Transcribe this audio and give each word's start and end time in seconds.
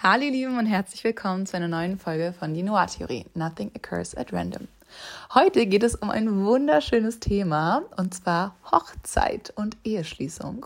Hallo 0.00 0.22
ihr 0.22 0.30
Lieben 0.30 0.56
und 0.56 0.66
herzlich 0.66 1.02
willkommen 1.02 1.44
zu 1.44 1.56
einer 1.56 1.66
neuen 1.66 1.98
Folge 1.98 2.32
von 2.32 2.54
die 2.54 2.62
Noir 2.62 2.86
Theorie. 2.86 3.26
Nothing 3.34 3.72
occurs 3.74 4.16
at 4.16 4.32
random. 4.32 4.68
Heute 5.34 5.66
geht 5.66 5.82
es 5.82 5.94
um 5.94 6.08
ein 6.08 6.46
wunderschönes 6.46 7.20
Thema 7.20 7.82
und 7.98 8.14
zwar 8.14 8.56
Hochzeit 8.72 9.52
und 9.56 9.76
Eheschließung. 9.84 10.64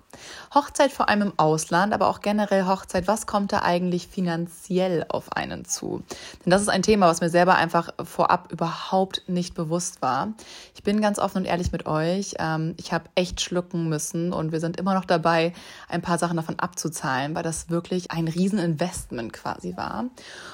Hochzeit 0.54 0.92
vor 0.92 1.08
allem 1.08 1.22
im 1.22 1.32
Ausland, 1.36 1.92
aber 1.92 2.06
auch 2.06 2.20
generell 2.20 2.66
Hochzeit. 2.66 3.08
Was 3.08 3.26
kommt 3.26 3.52
da 3.52 3.62
eigentlich 3.62 4.06
finanziell 4.06 5.04
auf 5.08 5.32
einen 5.32 5.64
zu? 5.64 6.04
Denn 6.44 6.52
das 6.52 6.62
ist 6.62 6.68
ein 6.68 6.82
Thema, 6.82 7.08
was 7.08 7.20
mir 7.20 7.28
selber 7.28 7.56
einfach 7.56 7.90
vorab 8.04 8.52
überhaupt 8.52 9.24
nicht 9.26 9.54
bewusst 9.54 10.00
war. 10.00 10.32
Ich 10.76 10.84
bin 10.84 11.00
ganz 11.00 11.18
offen 11.18 11.38
und 11.38 11.44
ehrlich 11.44 11.72
mit 11.72 11.86
euch. 11.86 12.36
Ähm, 12.38 12.74
ich 12.76 12.92
habe 12.92 13.06
echt 13.16 13.40
schlucken 13.40 13.88
müssen 13.88 14.32
und 14.32 14.52
wir 14.52 14.60
sind 14.60 14.76
immer 14.76 14.94
noch 14.94 15.06
dabei, 15.06 15.54
ein 15.88 16.02
paar 16.02 16.18
Sachen 16.18 16.36
davon 16.36 16.60
abzuzahlen, 16.60 17.34
weil 17.34 17.42
das 17.42 17.68
wirklich 17.68 18.12
ein 18.12 18.28
Rieseninvestment 18.28 19.32
quasi 19.32 19.76
war. 19.76 20.04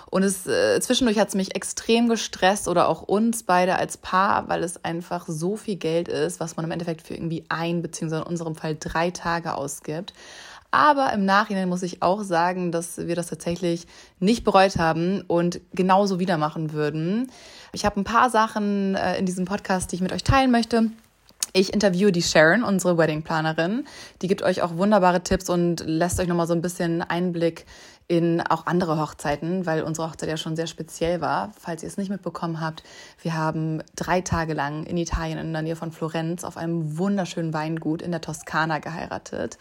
Und 0.07 0.23
es 0.23 0.47
äh, 0.47 0.81
zwischendurch 0.81 1.19
hat 1.19 1.29
es 1.29 1.35
mich 1.35 1.55
extrem 1.55 2.09
gestresst 2.09 2.69
oder 2.69 2.89
auch 2.89 3.03
uns 3.03 3.43
beide 3.43 3.77
als 3.77 3.98
Paar, 3.99 4.49
weil 4.49 4.63
es 4.63 4.85
einfach 4.85 5.27
so 5.29 5.57
viel 5.57 5.77
Geld 5.77 6.09
ist, 6.09 6.41
was 6.41 6.57
man 6.57 6.65
im 6.65 6.71
Endeffekt 6.71 7.07
für 7.07 7.15
irgendwie 7.15 7.45
ein 7.49 7.83
beziehungsweise 7.83 8.23
in 8.23 8.29
unserem 8.29 8.55
Fall 8.55 8.77
drei 8.79 9.11
Tage 9.11 9.55
ausgibt. 9.55 10.13
Aber 10.71 11.13
im 11.13 11.25
Nachhinein 11.25 11.69
muss 11.69 11.83
ich 11.83 12.03
auch 12.03 12.23
sagen, 12.23 12.73
dass 12.73 12.99
wir 12.99 13.17
das 13.17 13.29
tatsächlich 13.29 13.87
nicht 14.21 14.45
bereut 14.45 14.77
haben 14.77 15.23
und 15.27 15.61
genauso 15.73 16.19
wieder 16.19 16.37
machen 16.37 16.73
würden. 16.73 17.31
Ich 17.73 17.87
habe 17.87 17.99
ein 17.99 18.05
paar 18.05 18.29
Sachen 18.29 18.95
äh, 18.95 19.19
in 19.19 19.25
diesem 19.25 19.47
Podcast, 19.47 19.91
die 19.91 19.97
ich 19.97 20.03
mit 20.03 20.13
euch 20.13 20.25
teilen 20.25 20.51
möchte. 20.51 20.91
Ich 21.53 21.73
interviewe 21.73 22.13
die 22.13 22.23
Sharon, 22.23 22.63
unsere 22.63 22.99
Weddingplanerin. 22.99 23.87
Die 24.21 24.29
gibt 24.29 24.43
euch 24.43 24.63
auch 24.63 24.77
wunderbare 24.77 25.23
Tipps 25.23 25.49
und 25.49 25.81
lässt 25.87 26.21
euch 26.21 26.29
nochmal 26.29 26.47
so 26.47 26.53
ein 26.53 26.61
bisschen 26.61 27.03
Einblick 27.03 27.65
in 28.07 28.41
auch 28.41 28.67
andere 28.67 28.99
Hochzeiten, 28.99 29.67
weil 29.67 29.83
unsere 29.83 30.09
Hochzeit 30.09 30.29
ja 30.29 30.37
schon 30.37 30.57
sehr 30.57 30.67
speziell 30.67 31.21
war. 31.21 31.53
Falls 31.59 31.83
ihr 31.83 31.89
es 31.89 31.99
nicht 31.99 32.11
mitbekommen 32.11 32.61
habt, 32.61 32.83
wir 33.23 33.35
haben 33.35 33.83
drei 33.97 34.23
Tage 34.23 34.55
lang 34.55 34.85
in 34.85 34.97
Italien 34.97 35.39
in 35.39 35.53
der 35.53 35.63
Nähe 35.63 35.77
von 35.77 35.93
Florenz 35.93 36.43
auf 36.43 36.57
einem 36.57 36.97
wunderschönen 36.99 37.53
Weingut 37.53 38.01
in 38.01 38.11
der 38.11 38.23
Toskana 38.23 38.79
geheiratet. 38.79 39.59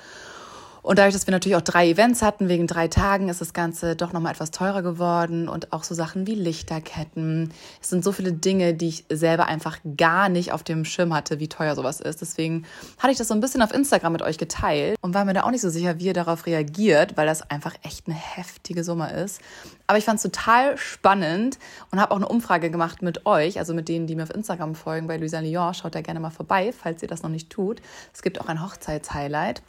Und 0.88 1.00
dadurch, 1.00 1.16
dass 1.16 1.28
wir 1.28 1.34
natürlich 1.34 1.58
auch 1.58 1.62
drei 1.62 1.90
Events 1.90 2.22
hatten, 2.22 2.48
wegen 2.48 2.66
drei 2.66 2.88
Tagen, 2.88 3.28
ist 3.28 3.42
das 3.42 3.52
Ganze 3.52 3.98
doch 3.98 4.14
nochmal 4.14 4.32
etwas 4.32 4.52
teurer 4.52 4.82
geworden 4.82 5.50
und 5.50 5.74
auch 5.74 5.84
so 5.84 5.94
Sachen 5.94 6.28
wie 6.28 6.34
Lichterketten. 6.34 7.52
Es 7.82 7.90
sind 7.90 8.06
so 8.06 8.14
viele 8.14 8.32
Dinge, 8.32 8.74
die 8.74 8.88
ich 8.88 9.06
selber 9.10 9.48
einfach 9.48 9.80
gar 9.98 10.30
nicht 10.30 10.54
auf 10.54 10.64
dem 10.64 10.86
Schirm 10.86 11.14
hatte, 11.14 11.42
wie 11.42 11.50
teuer 11.50 11.76
sowas 11.76 12.00
ist. 12.00 12.22
Deswegen 12.22 12.64
hatte 13.00 13.12
ich 13.12 13.18
das 13.18 13.28
so 13.28 13.34
ein 13.34 13.42
bisschen 13.42 13.62
auf 13.62 13.74
Instagram 13.74 14.14
mit 14.14 14.22
euch 14.22 14.38
geteilt 14.38 14.96
und 15.02 15.14
war 15.14 15.26
mir 15.26 15.34
da 15.34 15.44
auch 15.44 15.52
nicht 15.52 15.60
so 15.60 15.70
sicher, 15.70 16.00
wie 16.00 16.06
ihr 16.06 16.14
darauf 16.14 16.46
reagiert, 16.46 17.18
weil 17.18 17.28
das 17.28 17.42
einfach 17.52 17.76
echt 17.84 18.08
eine 18.08 18.16
heftige 18.16 18.86
Summe 18.86 19.12
ist. 19.12 19.42
Aber 19.88 19.98
ich 19.98 20.06
fand 20.06 20.20
es 20.20 20.24
total 20.24 20.78
spannend 20.78 21.60
und 21.92 22.00
habe 22.00 22.14
auch 22.14 22.18
eine 22.18 22.30
Umfrage 22.30 22.72
gemacht 22.72 23.02
mit 23.02 23.26
euch, 23.26 23.60
also 23.60 23.74
mit 23.74 23.90
denen, 23.90 24.08
die 24.08 24.16
mir 24.16 24.24
auf 24.24 24.34
Instagram 24.34 24.74
folgen, 24.74 25.08
bei 25.08 25.18
Luisa 25.18 25.42
Lyon. 25.42 25.74
Schaut 25.74 25.96
da 25.96 26.00
gerne 26.00 26.22
mal 26.22 26.30
vorbei, 26.30 26.72
falls 26.72 27.02
ihr 27.02 27.10
das 27.10 27.24
noch 27.24 27.30
nicht 27.30 27.50
tut. 27.50 27.82
Es 28.14 28.22
gibt 28.22 28.40
auch 28.40 28.48
ein 28.48 28.64
Hochzeitshighlight. 28.64 29.62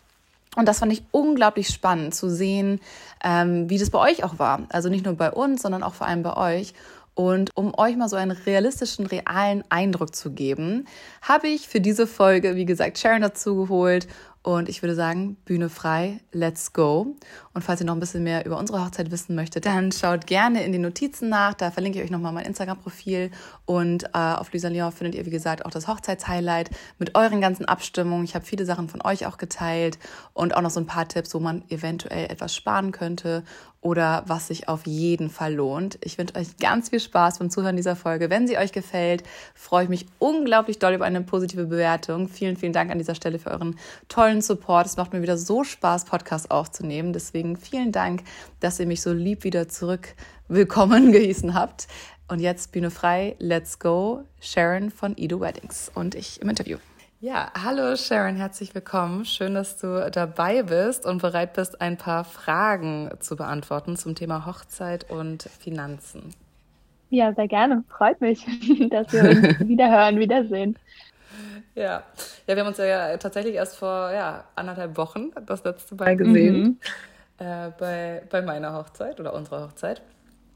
Und 0.56 0.66
das 0.66 0.78
fand 0.78 0.92
ich 0.92 1.02
unglaublich 1.10 1.68
spannend 1.68 2.14
zu 2.14 2.28
sehen, 2.28 2.80
ähm, 3.22 3.68
wie 3.68 3.78
das 3.78 3.90
bei 3.90 3.98
euch 3.98 4.24
auch 4.24 4.38
war. 4.38 4.62
Also 4.70 4.88
nicht 4.88 5.04
nur 5.04 5.14
bei 5.14 5.30
uns, 5.30 5.62
sondern 5.62 5.82
auch 5.82 5.94
vor 5.94 6.06
allem 6.06 6.22
bei 6.22 6.36
euch. 6.36 6.74
Und 7.14 7.50
um 7.56 7.76
euch 7.76 7.96
mal 7.96 8.08
so 8.08 8.16
einen 8.16 8.30
realistischen, 8.30 9.06
realen 9.06 9.64
Eindruck 9.70 10.14
zu 10.14 10.30
geben, 10.30 10.86
habe 11.20 11.48
ich 11.48 11.66
für 11.66 11.80
diese 11.80 12.06
Folge, 12.06 12.54
wie 12.54 12.64
gesagt, 12.64 12.98
Sharon 12.98 13.22
dazu 13.22 13.56
geholt 13.56 14.06
und 14.48 14.70
ich 14.70 14.82
würde 14.82 14.94
sagen, 14.94 15.36
Bühne 15.44 15.68
frei, 15.68 16.20
let's 16.32 16.72
go. 16.72 17.14
Und 17.52 17.62
falls 17.62 17.80
ihr 17.80 17.86
noch 17.86 17.92
ein 17.92 18.00
bisschen 18.00 18.22
mehr 18.22 18.46
über 18.46 18.56
unsere 18.56 18.82
Hochzeit 18.82 19.10
wissen 19.10 19.34
möchtet, 19.34 19.66
dann 19.66 19.92
schaut 19.92 20.26
gerne 20.26 20.64
in 20.64 20.72
den 20.72 20.80
Notizen 20.80 21.28
nach. 21.28 21.52
Da 21.52 21.70
verlinke 21.70 21.98
ich 21.98 22.04
euch 22.06 22.10
nochmal 22.10 22.32
mein 22.32 22.46
Instagram-Profil. 22.46 23.30
Und 23.66 24.04
äh, 24.04 24.08
auf 24.14 24.50
Lisa 24.50 24.68
Lyon 24.68 24.90
findet 24.90 25.16
ihr, 25.16 25.26
wie 25.26 25.30
gesagt, 25.30 25.66
auch 25.66 25.70
das 25.70 25.86
Hochzeitshighlight 25.86 26.70
mit 26.98 27.14
euren 27.14 27.42
ganzen 27.42 27.66
Abstimmungen. 27.66 28.24
Ich 28.24 28.34
habe 28.34 28.46
viele 28.46 28.64
Sachen 28.64 28.88
von 28.88 29.02
euch 29.02 29.26
auch 29.26 29.36
geteilt 29.36 29.98
und 30.32 30.56
auch 30.56 30.62
noch 30.62 30.70
so 30.70 30.80
ein 30.80 30.86
paar 30.86 31.06
Tipps, 31.06 31.34
wo 31.34 31.40
man 31.40 31.62
eventuell 31.68 32.30
etwas 32.30 32.56
sparen 32.56 32.90
könnte 32.90 33.44
oder 33.80 34.24
was 34.26 34.48
sich 34.48 34.68
auf 34.68 34.86
jeden 34.86 35.30
Fall 35.30 35.54
lohnt. 35.54 35.98
Ich 36.02 36.18
wünsche 36.18 36.34
euch 36.34 36.56
ganz 36.58 36.88
viel 36.88 37.00
Spaß 37.00 37.38
beim 37.38 37.50
Zuhören 37.50 37.76
dieser 37.76 37.96
Folge. 37.96 38.28
Wenn 38.28 38.46
sie 38.46 38.58
euch 38.58 38.72
gefällt, 38.72 39.22
freue 39.54 39.84
ich 39.84 39.88
mich 39.88 40.06
unglaublich 40.18 40.78
doll 40.78 40.94
über 40.94 41.04
eine 41.04 41.20
positive 41.20 41.66
Bewertung. 41.66 42.28
Vielen, 42.28 42.56
vielen 42.56 42.72
Dank 42.72 42.90
an 42.90 42.98
dieser 42.98 43.14
Stelle 43.14 43.38
für 43.38 43.50
euren 43.50 43.78
tollen 44.08 44.42
Support. 44.42 44.86
Es 44.86 44.96
macht 44.96 45.12
mir 45.12 45.22
wieder 45.22 45.38
so 45.38 45.62
Spaß, 45.62 46.06
Podcast 46.06 46.50
aufzunehmen. 46.50 47.12
Deswegen 47.12 47.56
vielen 47.56 47.92
Dank, 47.92 48.24
dass 48.60 48.80
ihr 48.80 48.86
mich 48.86 49.00
so 49.00 49.12
lieb 49.12 49.44
wieder 49.44 49.68
zurück 49.68 50.14
willkommen 50.48 51.12
gehießen 51.12 51.54
habt. 51.54 51.86
Und 52.26 52.40
jetzt 52.40 52.72
Bühne 52.72 52.90
frei, 52.90 53.36
let's 53.38 53.78
go. 53.78 54.24
Sharon 54.40 54.90
von 54.90 55.16
Edo 55.16 55.40
Weddings 55.40 55.90
und 55.94 56.14
ich 56.14 56.42
im 56.42 56.48
Interview. 56.48 56.78
Ja, 57.20 57.50
hallo 57.60 57.96
Sharon, 57.96 58.36
herzlich 58.36 58.76
willkommen. 58.76 59.24
Schön, 59.24 59.54
dass 59.54 59.76
du 59.76 60.08
dabei 60.08 60.62
bist 60.62 61.04
und 61.04 61.20
bereit 61.20 61.52
bist, 61.52 61.80
ein 61.80 61.96
paar 61.96 62.22
Fragen 62.22 63.10
zu 63.18 63.34
beantworten 63.34 63.96
zum 63.96 64.14
Thema 64.14 64.46
Hochzeit 64.46 65.10
und 65.10 65.42
Finanzen. 65.42 66.32
Ja, 67.10 67.32
sehr 67.32 67.48
gerne. 67.48 67.82
Freut 67.88 68.20
mich, 68.20 68.46
dass 68.90 69.12
wir 69.12 69.24
uns 69.24 69.58
wiederhören, 69.68 70.20
wiedersehen. 70.20 70.78
Ja. 71.74 72.04
ja, 72.46 72.54
wir 72.54 72.60
haben 72.60 72.68
uns 72.68 72.78
ja 72.78 73.16
tatsächlich 73.16 73.56
erst 73.56 73.78
vor 73.78 74.12
ja, 74.12 74.44
anderthalb 74.54 74.96
Wochen 74.96 75.32
das 75.44 75.64
letzte 75.64 75.96
Mal 75.96 76.16
gesehen. 76.16 76.62
Mhm. 76.62 76.78
Äh, 77.44 77.70
bei, 77.76 78.22
bei 78.30 78.42
meiner 78.42 78.74
Hochzeit 78.74 79.18
oder 79.18 79.34
unserer 79.34 79.64
Hochzeit. 79.64 80.02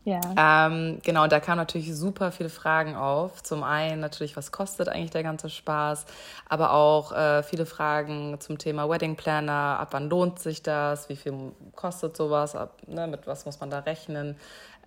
Ja. 0.04 0.20
Ähm, 0.36 0.98
genau, 1.04 1.28
da 1.28 1.38
kamen 1.38 1.58
natürlich 1.58 1.94
super 1.94 2.32
viele 2.32 2.48
Fragen 2.48 2.96
auf. 2.96 3.42
Zum 3.42 3.62
einen 3.62 4.00
natürlich, 4.00 4.36
was 4.36 4.50
kostet 4.50 4.88
eigentlich 4.88 5.10
der 5.10 5.22
ganze 5.22 5.48
Spaß, 5.48 6.06
aber 6.48 6.72
auch 6.72 7.12
äh, 7.12 7.42
viele 7.44 7.66
Fragen 7.66 8.40
zum 8.40 8.58
Thema 8.58 8.88
Wedding 8.88 9.14
Planner. 9.14 9.78
Ab 9.78 9.88
wann 9.92 10.10
lohnt 10.10 10.40
sich 10.40 10.62
das? 10.62 11.08
Wie 11.08 11.16
viel 11.16 11.52
kostet 11.76 12.16
sowas? 12.16 12.56
Ab, 12.56 12.78
ne, 12.88 13.06
mit 13.06 13.26
was 13.28 13.46
muss 13.46 13.60
man 13.60 13.70
da 13.70 13.78
rechnen? 13.80 14.36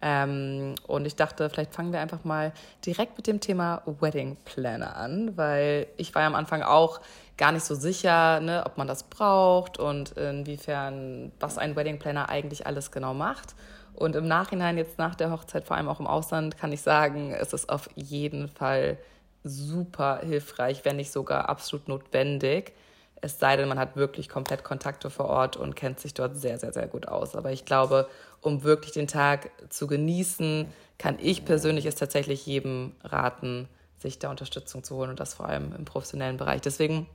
Ähm, 0.01 0.75
und 0.85 1.07
ich 1.07 1.15
dachte, 1.15 1.49
vielleicht 1.49 1.73
fangen 1.73 1.93
wir 1.93 2.01
einfach 2.01 2.25
mal 2.25 2.51
direkt 2.85 3.15
mit 3.15 3.27
dem 3.27 3.39
Thema 3.39 3.81
Wedding 3.85 4.35
Planner 4.43 4.97
an, 4.97 5.37
weil 5.37 5.87
ich 5.95 6.13
war 6.13 6.23
ja 6.23 6.27
am 6.27 6.35
Anfang 6.35 6.61
auch 6.61 6.99
gar 7.37 7.53
nicht 7.53 7.63
so 7.63 7.75
sicher, 7.75 8.41
ne, 8.41 8.63
ob 8.65 8.77
man 8.77 8.87
das 8.87 9.03
braucht 9.03 9.79
und 9.79 10.11
inwiefern, 10.11 11.31
was 11.39 11.57
ein 11.57 11.77
Wedding 11.77 11.99
Planner 11.99 12.27
eigentlich 12.27 12.67
alles 12.67 12.91
genau 12.91 13.13
macht. 13.13 13.55
Und 13.95 14.15
im 14.15 14.27
Nachhinein, 14.27 14.77
jetzt 14.77 14.97
nach 14.97 15.15
der 15.15 15.31
Hochzeit, 15.31 15.65
vor 15.65 15.77
allem 15.77 15.87
auch 15.87 15.99
im 15.99 16.07
Ausland, 16.07 16.57
kann 16.57 16.71
ich 16.71 16.81
sagen, 16.81 17.31
es 17.31 17.53
ist 17.53 17.69
auf 17.69 17.89
jeden 17.95 18.49
Fall 18.49 18.97
super 19.43 20.19
hilfreich, 20.23 20.83
wenn 20.83 20.97
nicht 20.97 21.11
sogar 21.11 21.49
absolut 21.49 21.87
notwendig. 21.87 22.73
Es 23.21 23.39
sei 23.39 23.55
denn, 23.55 23.69
man 23.69 23.79
hat 23.79 23.95
wirklich 23.95 24.27
komplett 24.27 24.63
Kontakte 24.63 25.09
vor 25.09 25.25
Ort 25.25 25.55
und 25.55 25.75
kennt 25.75 25.99
sich 25.99 26.13
dort 26.13 26.35
sehr, 26.35 26.59
sehr, 26.59 26.73
sehr 26.73 26.87
gut 26.87 27.07
aus. 27.07 27.35
Aber 27.35 27.51
ich 27.51 27.65
glaube, 27.65 28.09
um 28.41 28.63
wirklich 28.63 28.91
den 28.91 29.07
Tag 29.07 29.49
zu 29.69 29.87
genießen, 29.87 30.67
kann 30.97 31.17
ich 31.21 31.45
persönlich 31.45 31.85
es 31.85 31.95
tatsächlich 31.95 32.45
jedem 32.45 32.91
raten, 33.03 33.67
sich 33.99 34.19
da 34.19 34.29
Unterstützung 34.29 34.83
zu 34.83 34.95
holen 34.95 35.09
und 35.09 35.19
das 35.19 35.33
vor 35.33 35.47
allem 35.47 35.73
im 35.75 35.85
professionellen 35.85 36.37
Bereich. 36.37 36.61
Deswegen 36.61 37.07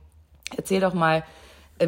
erzähl 0.55 0.81
doch 0.81 0.93
mal, 0.93 1.23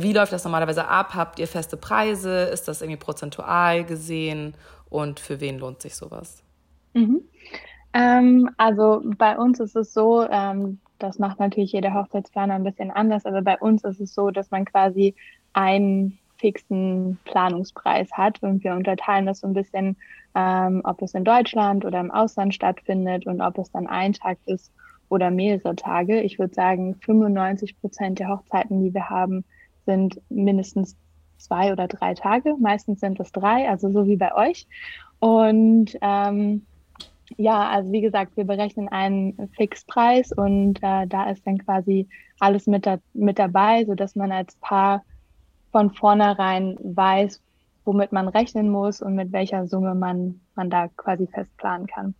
wie 0.01 0.13
läuft 0.13 0.33
das 0.33 0.43
normalerweise 0.43 0.87
ab? 0.87 1.13
Habt 1.13 1.39
ihr 1.39 1.47
feste 1.47 1.77
Preise? 1.77 2.45
Ist 2.45 2.67
das 2.67 2.81
irgendwie 2.81 2.99
prozentual 2.99 3.83
gesehen? 3.83 4.55
und 4.93 5.19
für 5.19 5.41
wen 5.41 5.57
lohnt 5.57 5.81
sich 5.81 5.95
sowas? 5.95 6.43
Mhm. 6.93 7.21
Ähm, 7.93 8.49
also 8.57 9.01
bei 9.17 9.37
uns 9.37 9.59
ist 9.59 9.75
es 9.75 9.93
so, 9.93 10.27
ähm, 10.29 10.79
das 10.99 11.19
macht 11.19 11.39
natürlich 11.39 11.71
jeder 11.71 11.93
Hochzeitsplaner 11.93 12.53
ein 12.53 12.63
bisschen 12.63 12.91
anders, 12.91 13.25
aber 13.25 13.41
bei 13.41 13.57
uns 13.57 13.83
ist 13.83 13.99
es 13.99 14.13
so, 14.13 14.29
dass 14.29 14.51
man 14.51 14.65
quasi 14.65 15.15
einen 15.53 16.19
fixen 16.37 17.17
Planungspreis 17.25 18.11
hat 18.13 18.41
und 18.43 18.63
wir 18.63 18.73
unterteilen 18.73 19.25
das 19.25 19.39
so 19.39 19.47
ein 19.47 19.53
bisschen, 19.53 19.97
ähm, 20.35 20.81
ob 20.83 21.01
es 21.01 21.13
in 21.13 21.23
Deutschland 21.23 21.85
oder 21.85 21.99
im 21.99 22.11
Ausland 22.11 22.53
stattfindet 22.53 23.25
und 23.25 23.41
ob 23.41 23.57
es 23.57 23.71
dann 23.71 23.87
ein 23.87 24.13
Tag 24.13 24.37
ist 24.45 24.71
oder 25.09 25.31
mehrere 25.31 25.75
Tage. 25.75 26.21
Ich 26.21 26.37
würde 26.37 26.53
sagen, 26.53 26.95
95 27.01 27.79
Prozent 27.79 28.19
der 28.19 28.29
Hochzeiten, 28.29 28.83
die 28.83 28.93
wir 28.93 29.09
haben, 29.09 29.43
sind 29.85 30.21
mindestens 30.29 30.95
zwei 31.37 31.71
oder 31.71 31.87
drei 31.87 32.13
Tage. 32.13 32.55
Meistens 32.59 32.99
sind 32.99 33.19
es 33.19 33.31
drei, 33.31 33.69
also 33.69 33.91
so 33.91 34.07
wie 34.07 34.17
bei 34.17 34.33
euch. 34.35 34.67
Und 35.19 35.97
ähm, 36.01 36.65
ja, 37.37 37.69
also 37.69 37.91
wie 37.91 38.01
gesagt, 38.01 38.35
wir 38.37 38.45
berechnen 38.45 38.89
einen 38.89 39.49
Fixpreis 39.55 40.31
und 40.31 40.79
äh, 40.81 41.07
da 41.07 41.29
ist 41.29 41.45
dann 41.47 41.57
quasi 41.57 42.07
alles 42.39 42.67
mit, 42.67 42.85
da, 42.85 42.99
mit 43.13 43.39
dabei, 43.39 43.85
sodass 43.85 44.15
man 44.15 44.31
als 44.31 44.55
Paar 44.57 45.03
von 45.71 45.91
vornherein 45.91 46.77
weiß, 46.81 47.41
womit 47.85 48.11
man 48.11 48.27
rechnen 48.27 48.69
muss 48.69 49.01
und 49.01 49.15
mit 49.15 49.31
welcher 49.31 49.67
Summe 49.67 49.95
man, 49.95 50.39
man 50.55 50.69
da 50.69 50.87
quasi 50.89 51.27
festplanen 51.27 51.87
kann. 51.87 52.15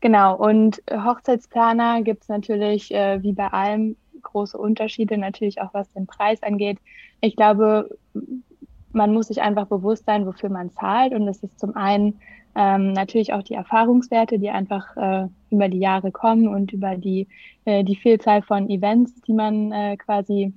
Genau, 0.00 0.36
und 0.36 0.82
Hochzeitsplaner 0.90 2.02
gibt 2.02 2.22
es 2.22 2.28
natürlich 2.28 2.92
äh, 2.94 3.22
wie 3.22 3.32
bei 3.32 3.48
allem 3.48 3.96
große 4.22 4.58
Unterschiede, 4.58 5.18
natürlich 5.18 5.60
auch 5.60 5.72
was 5.74 5.90
den 5.92 6.06
Preis 6.06 6.42
angeht. 6.42 6.78
Ich 7.20 7.36
glaube, 7.36 7.96
man 8.92 9.12
muss 9.12 9.28
sich 9.28 9.40
einfach 9.42 9.66
bewusst 9.66 10.04
sein, 10.06 10.26
wofür 10.26 10.48
man 10.48 10.70
zahlt. 10.70 11.12
Und 11.12 11.28
es 11.28 11.42
ist 11.42 11.58
zum 11.58 11.76
einen 11.76 12.20
ähm, 12.56 12.92
natürlich 12.92 13.32
auch 13.32 13.42
die 13.42 13.54
Erfahrungswerte, 13.54 14.38
die 14.38 14.50
einfach 14.50 14.96
äh, 14.96 15.28
über 15.50 15.68
die 15.68 15.78
Jahre 15.78 16.10
kommen 16.10 16.48
und 16.48 16.72
über 16.72 16.96
die, 16.96 17.28
äh, 17.64 17.84
die 17.84 17.96
Vielzahl 17.96 18.42
von 18.42 18.68
Events, 18.68 19.20
die 19.22 19.32
man 19.32 19.72
äh, 19.72 19.96
quasi 19.96 20.52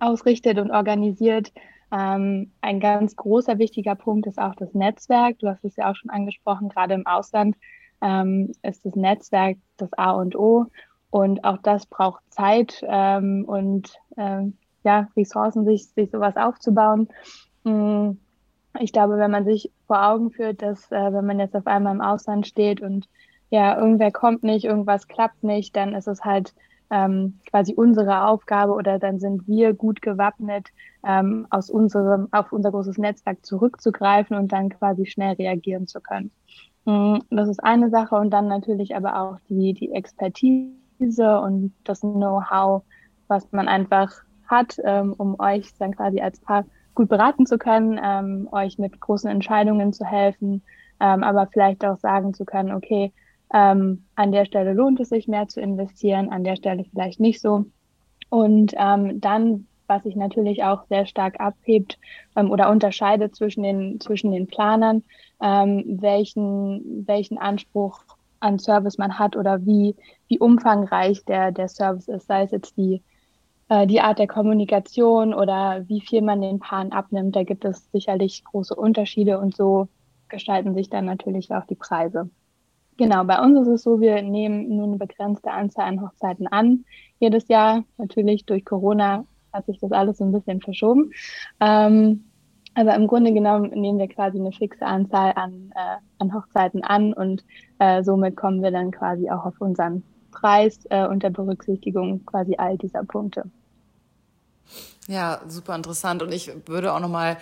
ausrichtet 0.00 0.58
und 0.58 0.70
organisiert. 0.70 1.52
Ähm, 1.92 2.50
ein 2.60 2.80
ganz 2.80 3.16
großer 3.16 3.58
wichtiger 3.58 3.94
Punkt 3.94 4.26
ist 4.26 4.38
auch 4.38 4.54
das 4.54 4.74
Netzwerk. 4.74 5.38
Du 5.40 5.48
hast 5.48 5.64
es 5.64 5.76
ja 5.76 5.90
auch 5.90 5.96
schon 5.96 6.10
angesprochen, 6.10 6.68
gerade 6.68 6.94
im 6.94 7.06
Ausland 7.06 7.56
ähm, 8.00 8.52
ist 8.62 8.84
das 8.84 8.94
Netzwerk 8.94 9.56
das 9.76 9.92
A 9.94 10.12
und 10.12 10.36
O. 10.36 10.66
Und 11.14 11.44
auch 11.44 11.58
das 11.58 11.86
braucht 11.86 12.22
Zeit 12.30 12.82
ähm, 12.82 13.44
und 13.46 13.94
ähm, 14.16 14.58
ja, 14.82 15.06
Ressourcen, 15.16 15.64
sich, 15.64 15.86
sich 15.90 16.10
sowas 16.10 16.36
aufzubauen. 16.36 17.08
Mhm 17.62 18.18
ich 18.80 18.92
glaube, 18.92 19.18
wenn 19.18 19.30
man 19.30 19.44
sich 19.44 19.70
vor 19.86 20.06
Augen 20.06 20.30
führt, 20.30 20.62
dass 20.62 20.90
äh, 20.90 21.12
wenn 21.12 21.26
man 21.26 21.38
jetzt 21.38 21.54
auf 21.54 21.66
einmal 21.66 21.94
im 21.94 22.00
Ausland 22.00 22.46
steht 22.46 22.80
und 22.80 23.08
ja, 23.50 23.78
irgendwer 23.78 24.10
kommt 24.10 24.42
nicht, 24.42 24.64
irgendwas 24.64 25.06
klappt 25.06 25.44
nicht, 25.44 25.76
dann 25.76 25.94
ist 25.94 26.08
es 26.08 26.24
halt 26.24 26.54
ähm, 26.90 27.38
quasi 27.48 27.74
unsere 27.74 28.26
Aufgabe 28.26 28.72
oder 28.72 28.98
dann 28.98 29.20
sind 29.20 29.46
wir 29.46 29.74
gut 29.74 30.02
gewappnet, 30.02 30.68
ähm, 31.06 31.46
aus 31.50 31.70
unserem, 31.70 32.28
auf 32.32 32.52
unser 32.52 32.72
großes 32.72 32.98
Netzwerk 32.98 33.44
zurückzugreifen 33.46 34.36
und 34.36 34.52
dann 34.52 34.70
quasi 34.70 35.06
schnell 35.06 35.34
reagieren 35.34 35.86
zu 35.86 36.00
können. 36.00 36.30
Mhm, 36.84 37.22
das 37.30 37.48
ist 37.48 37.62
eine 37.62 37.90
Sache 37.90 38.16
und 38.16 38.30
dann 38.30 38.48
natürlich 38.48 38.96
aber 38.96 39.20
auch 39.20 39.38
die, 39.48 39.72
die 39.72 39.92
Expertise 39.92 40.72
und 40.98 41.72
das 41.84 42.00
Know-how, 42.00 42.82
was 43.28 43.50
man 43.52 43.68
einfach 43.68 44.12
hat, 44.46 44.76
ähm, 44.84 45.14
um 45.16 45.38
euch 45.38 45.74
dann 45.78 45.94
quasi 45.94 46.20
als 46.20 46.38
Paar 46.40 46.64
gut 46.94 47.08
beraten 47.08 47.46
zu 47.46 47.58
können, 47.58 48.00
ähm, 48.02 48.48
euch 48.52 48.78
mit 48.78 49.00
großen 49.00 49.28
Entscheidungen 49.30 49.92
zu 49.92 50.04
helfen, 50.04 50.62
ähm, 51.00 51.22
aber 51.22 51.48
vielleicht 51.48 51.84
auch 51.84 51.98
sagen 51.98 52.34
zu 52.34 52.44
können, 52.44 52.72
okay, 52.72 53.12
ähm, 53.52 54.04
an 54.14 54.32
der 54.32 54.44
Stelle 54.44 54.72
lohnt 54.72 55.00
es 55.00 55.08
sich 55.08 55.28
mehr 55.28 55.48
zu 55.48 55.60
investieren, 55.60 56.30
an 56.30 56.44
der 56.44 56.56
Stelle 56.56 56.84
vielleicht 56.84 57.20
nicht 57.20 57.40
so. 57.40 57.66
Und 58.30 58.74
ähm, 58.76 59.20
dann, 59.20 59.66
was 59.86 60.02
sich 60.04 60.16
natürlich 60.16 60.64
auch 60.64 60.86
sehr 60.88 61.06
stark 61.06 61.40
abhebt 61.40 61.98
ähm, 62.36 62.50
oder 62.50 62.70
unterscheidet 62.70 63.34
zwischen 63.34 63.62
den, 63.62 64.00
zwischen 64.00 64.32
den 64.32 64.46
Planern, 64.46 65.02
welchen, 65.40 67.06
welchen 67.06 67.36
Anspruch 67.36 68.03
an 68.44 68.58
Service 68.58 68.98
man 68.98 69.18
hat 69.18 69.36
oder 69.36 69.64
wie, 69.66 69.96
wie 70.28 70.38
umfangreich 70.38 71.24
der, 71.24 71.50
der 71.50 71.68
Service 71.68 72.08
ist, 72.08 72.26
sei 72.26 72.42
es 72.42 72.50
jetzt 72.50 72.76
die 72.76 73.02
äh, 73.68 73.86
die 73.86 74.00
Art 74.00 74.18
der 74.18 74.26
Kommunikation 74.26 75.34
oder 75.34 75.84
wie 75.88 76.00
viel 76.00 76.22
man 76.22 76.42
den 76.42 76.58
Paaren 76.58 76.92
abnimmt, 76.92 77.34
da 77.36 77.44
gibt 77.44 77.64
es 77.64 77.90
sicherlich 77.92 78.44
große 78.44 78.74
Unterschiede 78.74 79.38
und 79.38 79.56
so 79.56 79.88
gestalten 80.28 80.74
sich 80.74 80.90
dann 80.90 81.04
natürlich 81.06 81.52
auch 81.52 81.66
die 81.66 81.74
Preise. 81.74 82.30
Genau, 82.96 83.24
bei 83.24 83.40
uns 83.40 83.58
ist 83.60 83.68
es 83.68 83.82
so, 83.82 84.00
wir 84.00 84.22
nehmen 84.22 84.76
nur 84.76 84.86
eine 84.86 84.98
begrenzte 84.98 85.50
Anzahl 85.50 85.86
an 85.88 86.00
Hochzeiten 86.00 86.46
an 86.46 86.84
jedes 87.18 87.48
Jahr. 87.48 87.84
Natürlich 87.98 88.44
durch 88.46 88.64
Corona 88.64 89.26
hat 89.52 89.66
sich 89.66 89.78
das 89.78 89.90
alles 89.90 90.18
so 90.18 90.24
ein 90.24 90.32
bisschen 90.32 90.60
verschoben. 90.60 91.10
Ähm, 91.60 92.24
aber 92.74 92.94
im 92.94 93.06
Grunde 93.06 93.32
genommen 93.32 93.70
nehmen 93.70 93.98
wir 93.98 94.08
quasi 94.08 94.38
eine 94.38 94.52
fixe 94.52 94.84
Anzahl 94.84 95.32
an, 95.36 95.72
äh, 95.74 95.96
an 96.18 96.34
Hochzeiten 96.34 96.82
an 96.82 97.12
und 97.12 97.44
äh, 97.78 98.02
somit 98.02 98.36
kommen 98.36 98.62
wir 98.62 98.70
dann 98.70 98.90
quasi 98.90 99.30
auch 99.30 99.44
auf 99.44 99.60
unseren 99.60 100.02
Preis 100.32 100.80
äh, 100.90 101.06
unter 101.06 101.30
Berücksichtigung 101.30 102.24
quasi 102.26 102.56
all 102.56 102.76
dieser 102.76 103.04
Punkte. 103.04 103.44
Ja, 105.06 105.40
super 105.46 105.76
interessant. 105.76 106.22
Und 106.22 106.32
ich 106.32 106.50
würde 106.66 106.92
auch 106.92 107.00
nochmal 107.00 107.36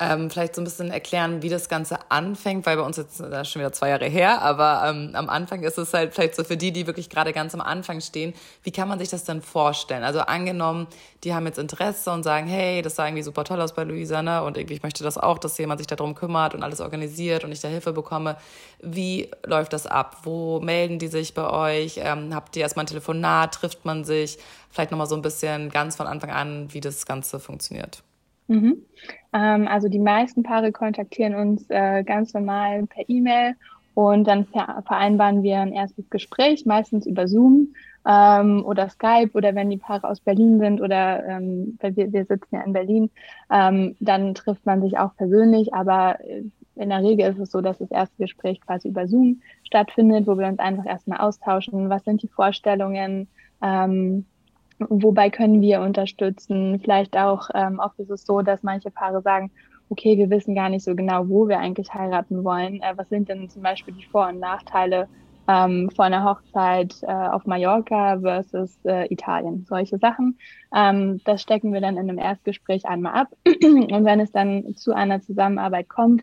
ähm, 0.00 0.28
vielleicht 0.28 0.56
so 0.56 0.60
ein 0.60 0.64
bisschen 0.64 0.90
erklären, 0.90 1.42
wie 1.42 1.48
das 1.48 1.68
Ganze 1.68 2.10
anfängt, 2.10 2.66
weil 2.66 2.76
bei 2.76 2.82
uns 2.82 2.96
jetzt, 2.96 3.20
das 3.20 3.42
ist 3.42 3.50
schon 3.50 3.60
wieder 3.60 3.72
zwei 3.72 3.90
Jahre 3.90 4.06
her, 4.06 4.42
aber 4.42 4.82
ähm, 4.86 5.10
am 5.14 5.28
Anfang 5.28 5.62
ist 5.62 5.78
es 5.78 5.94
halt 5.94 6.14
vielleicht 6.14 6.34
so 6.34 6.42
für 6.42 6.56
die, 6.56 6.72
die 6.72 6.88
wirklich 6.88 7.08
gerade 7.08 7.32
ganz 7.32 7.54
am 7.54 7.60
Anfang 7.60 8.00
stehen, 8.00 8.34
wie 8.64 8.72
kann 8.72 8.88
man 8.88 8.98
sich 8.98 9.08
das 9.08 9.22
denn 9.22 9.40
vorstellen? 9.40 10.02
Also 10.02 10.20
angenommen, 10.20 10.88
die 11.22 11.32
haben 11.32 11.46
jetzt 11.46 11.58
Interesse 11.58 12.10
und 12.10 12.24
sagen, 12.24 12.48
hey, 12.48 12.82
das 12.82 12.96
sah 12.96 13.06
irgendwie 13.06 13.22
super 13.22 13.44
toll 13.44 13.60
aus 13.60 13.72
bei 13.72 13.84
Luisa, 13.84 14.20
ne? 14.20 14.42
Und 14.42 14.56
irgendwie, 14.56 14.74
ich 14.74 14.82
möchte 14.82 15.04
das 15.04 15.16
auch, 15.16 15.38
dass 15.38 15.56
jemand 15.58 15.78
sich 15.78 15.86
darum 15.86 16.16
kümmert 16.16 16.54
und 16.54 16.64
alles 16.64 16.80
organisiert 16.80 17.44
und 17.44 17.52
ich 17.52 17.60
da 17.60 17.68
Hilfe 17.68 17.92
bekomme. 17.92 18.36
Wie 18.82 19.30
läuft 19.44 19.72
das 19.72 19.86
ab? 19.86 20.18
Wo 20.24 20.58
melden 20.58 20.98
die 20.98 21.08
sich 21.08 21.34
bei 21.34 21.48
euch? 21.48 22.00
Ähm, 22.02 22.34
habt 22.34 22.56
ihr 22.56 22.62
erstmal 22.62 22.84
ein 22.84 22.88
Telefonat? 22.88 23.54
Trifft 23.54 23.84
man 23.84 24.04
sich? 24.04 24.38
Vielleicht 24.70 24.90
nochmal 24.90 25.06
so 25.06 25.14
ein 25.14 25.22
bisschen 25.22 25.70
ganz 25.70 25.94
von 25.94 26.08
Anfang 26.08 26.30
an, 26.30 26.72
wie 26.72 26.80
das 26.80 27.06
Ganze 27.06 27.38
funktioniert. 27.38 28.02
Mhm. 28.46 28.82
Ähm, 29.32 29.68
also 29.68 29.88
die 29.88 29.98
meisten 29.98 30.42
Paare 30.42 30.72
kontaktieren 30.72 31.34
uns 31.34 31.68
äh, 31.70 32.04
ganz 32.04 32.34
normal 32.34 32.86
per 32.86 33.08
E-Mail 33.08 33.54
und 33.94 34.24
dann 34.24 34.44
ver 34.46 34.82
vereinbaren 34.86 35.42
wir 35.42 35.60
ein 35.60 35.72
erstes 35.72 36.10
Gespräch, 36.10 36.66
meistens 36.66 37.06
über 37.06 37.28
Zoom 37.28 37.74
ähm, 38.06 38.64
oder 38.66 38.88
Skype 38.88 39.30
oder 39.34 39.54
wenn 39.54 39.70
die 39.70 39.78
Paare 39.78 40.08
aus 40.08 40.20
Berlin 40.20 40.58
sind 40.58 40.80
oder 40.80 41.24
ähm, 41.26 41.78
wir, 41.80 42.12
wir 42.12 42.24
sitzen 42.24 42.56
ja 42.56 42.62
in 42.62 42.72
Berlin, 42.72 43.10
ähm, 43.50 43.96
dann 44.00 44.34
trifft 44.34 44.66
man 44.66 44.82
sich 44.82 44.98
auch 44.98 45.14
persönlich, 45.16 45.72
aber 45.72 46.18
äh, 46.20 46.42
in 46.76 46.88
der 46.90 47.02
Regel 47.02 47.30
ist 47.30 47.38
es 47.38 47.52
so, 47.52 47.60
dass 47.60 47.78
das 47.78 47.90
erste 47.90 48.16
Gespräch 48.18 48.60
quasi 48.60 48.88
über 48.88 49.06
Zoom 49.06 49.40
stattfindet, 49.62 50.26
wo 50.26 50.36
wir 50.36 50.48
uns 50.48 50.58
einfach 50.58 50.86
erstmal 50.86 51.18
austauschen, 51.18 51.88
was 51.88 52.04
sind 52.04 52.22
die 52.22 52.28
Vorstellungen, 52.28 53.28
ähm, 53.62 54.26
wobei 54.78 55.30
können 55.30 55.60
wir 55.60 55.80
unterstützen? 55.80 56.80
Vielleicht 56.80 57.16
auch, 57.16 57.50
ähm, 57.54 57.78
oft 57.78 57.98
ist 57.98 58.10
es 58.10 58.24
so, 58.24 58.42
dass 58.42 58.62
manche 58.62 58.90
Paare 58.90 59.22
sagen, 59.22 59.50
okay, 59.88 60.16
wir 60.18 60.30
wissen 60.30 60.54
gar 60.54 60.68
nicht 60.68 60.84
so 60.84 60.94
genau, 60.94 61.28
wo 61.28 61.48
wir 61.48 61.58
eigentlich 61.58 61.92
heiraten 61.92 62.44
wollen. 62.44 62.80
Äh, 62.82 62.94
was 62.96 63.08
sind 63.08 63.28
denn 63.28 63.48
zum 63.48 63.62
Beispiel 63.62 63.94
die 63.94 64.04
Vor- 64.04 64.28
und 64.28 64.40
Nachteile 64.40 65.08
ähm, 65.46 65.90
von 65.94 66.06
einer 66.06 66.24
Hochzeit 66.24 66.96
äh, 67.02 67.12
auf 67.12 67.46
Mallorca 67.46 68.18
versus 68.20 68.78
äh, 68.84 69.12
Italien? 69.12 69.64
Solche 69.68 69.98
Sachen. 69.98 70.38
Ähm, 70.74 71.20
das 71.24 71.42
stecken 71.42 71.72
wir 71.72 71.80
dann 71.80 71.96
in 71.96 72.08
einem 72.08 72.18
Erstgespräch 72.18 72.86
einmal 72.86 73.14
ab. 73.14 73.28
und 73.46 74.04
wenn 74.04 74.20
es 74.20 74.32
dann 74.32 74.74
zu 74.76 74.92
einer 74.94 75.20
Zusammenarbeit 75.20 75.88
kommt, 75.88 76.22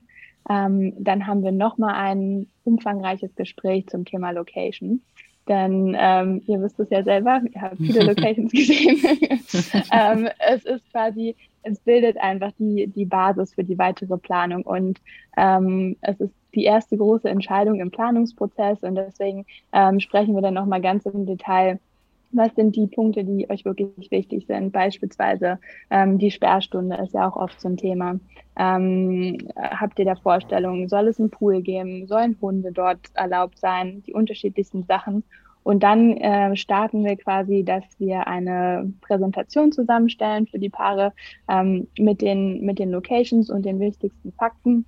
ähm, 0.50 0.94
dann 1.00 1.28
haben 1.28 1.44
wir 1.44 1.52
nochmal 1.52 1.94
ein 1.94 2.48
umfangreiches 2.64 3.36
Gespräch 3.36 3.88
zum 3.88 4.06
Thema 4.06 4.32
Location. 4.32 5.04
Denn 5.48 5.96
ähm, 6.00 6.42
ihr 6.46 6.62
wisst 6.62 6.80
es 6.80 6.90
ja 6.90 7.04
selber, 7.04 7.42
ihr 7.52 7.62
habt 7.62 7.78
viele 7.78 8.04
Locations 8.14 8.52
gesehen. 8.52 8.98
ähm, 9.92 10.30
es 10.40 10.66
ist 10.66 10.90
quasi, 10.92 11.36
es 11.64 11.80
bildet 11.80 12.18
einfach 12.18 12.52
die, 12.60 12.88
die 12.88 13.06
Basis 13.06 13.54
für 13.54 13.64
die 13.64 13.78
weitere 13.78 14.18
Planung 14.18 14.64
und 14.64 15.00
ähm, 15.38 15.98
es 16.02 16.20
ist 16.20 16.34
die 16.54 16.66
erste 16.66 16.98
große 16.98 17.30
Entscheidung 17.30 17.80
im 17.80 17.92
Planungsprozess 17.92 18.84
und 18.84 18.96
deswegen 18.96 19.46
ähm, 19.74 20.00
sprechen 20.00 20.36
wir 20.36 20.42
dann 20.42 20.54
nochmal 20.54 20.82
ganz 20.82 21.06
im 21.06 21.26
Detail 21.26 21.80
was 22.32 22.54
sind 22.56 22.76
die 22.76 22.88
Punkte, 22.88 23.24
die 23.24 23.50
euch 23.50 23.66
wirklich 23.66 24.12
wichtig 24.12 24.46
sind? 24.48 24.72
Beispielsweise 24.72 25.60
ähm, 25.90 26.18
die 26.18 26.32
Sperrstunde 26.32 26.98
ist 26.98 27.14
ja 27.14 27.28
auch 27.30 27.36
oft 27.36 27.60
so 27.60 27.68
ein 27.68 27.78
Thema. 27.78 28.20
Ähm, 28.58 29.38
habt 29.56 30.00
ihr 30.00 30.06
da 30.06 30.16
Vorstellungen? 30.16 30.88
Soll 30.90 31.08
es 31.08 31.20
einen 31.20 31.30
Pool 31.30 31.62
geben? 31.62 32.08
Sollen 32.08 32.38
Hunde 32.42 32.72
dort 32.72 33.00
erlaubt 33.14 33.60
sein? 33.60 34.04
Die 34.08 34.14
unterschiedlichsten 34.14 34.84
Sachen. 34.84 35.24
Und 35.64 35.84
dann 35.84 36.18
äh, 36.18 36.56
starten 36.56 37.06
wir 37.06 37.16
quasi, 37.18 37.64
dass 37.64 37.84
wir 38.00 38.28
eine 38.28 38.92
Präsentation 39.02 39.72
zusammenstellen 39.72 40.48
für 40.48 40.58
die 40.58 40.70
Paare 40.70 41.14
ähm, 41.50 41.88
mit, 42.00 42.22
den, 42.22 42.62
mit 42.66 42.80
den 42.80 42.90
Locations 42.92 43.50
und 43.50 43.64
den 43.64 43.80
wichtigsten 43.80 44.32
Fakten 44.32 44.86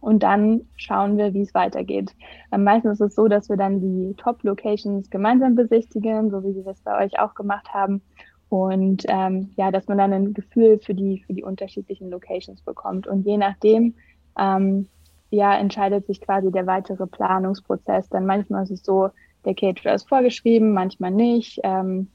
und 0.00 0.22
dann 0.22 0.62
schauen 0.76 1.16
wir, 1.16 1.34
wie 1.34 1.42
es 1.42 1.54
weitergeht. 1.54 2.14
Ähm, 2.52 2.64
meistens 2.64 3.00
ist 3.00 3.08
es 3.08 3.14
so, 3.14 3.28
dass 3.28 3.48
wir 3.48 3.56
dann 3.56 3.80
die 3.80 4.14
Top-Locations 4.16 5.10
gemeinsam 5.10 5.54
besichtigen, 5.54 6.30
so 6.30 6.42
wie 6.44 6.54
wir 6.54 6.64
das 6.64 6.80
bei 6.80 7.04
euch 7.04 7.18
auch 7.18 7.34
gemacht 7.34 7.72
haben. 7.72 8.02
Und 8.48 9.04
ähm, 9.08 9.50
ja, 9.56 9.70
dass 9.70 9.88
man 9.88 9.98
dann 9.98 10.12
ein 10.12 10.34
Gefühl 10.34 10.78
für 10.78 10.94
die, 10.94 11.24
für 11.26 11.34
die 11.34 11.42
unterschiedlichen 11.42 12.10
Locations 12.10 12.62
bekommt. 12.62 13.06
Und 13.06 13.26
je 13.26 13.36
nachdem, 13.36 13.94
ähm, 14.38 14.86
ja, 15.30 15.56
entscheidet 15.56 16.06
sich 16.06 16.20
quasi 16.20 16.52
der 16.52 16.66
weitere 16.66 17.06
Planungsprozess. 17.06 18.08
Denn 18.08 18.26
manchmal 18.26 18.62
ist 18.62 18.70
es 18.70 18.84
so, 18.84 19.10
der 19.44 19.54
Caterer 19.54 19.94
ist 19.94 20.08
vorgeschrieben, 20.08 20.72
manchmal 20.72 21.10
nicht. 21.10 21.58
Ähm, 21.64 22.08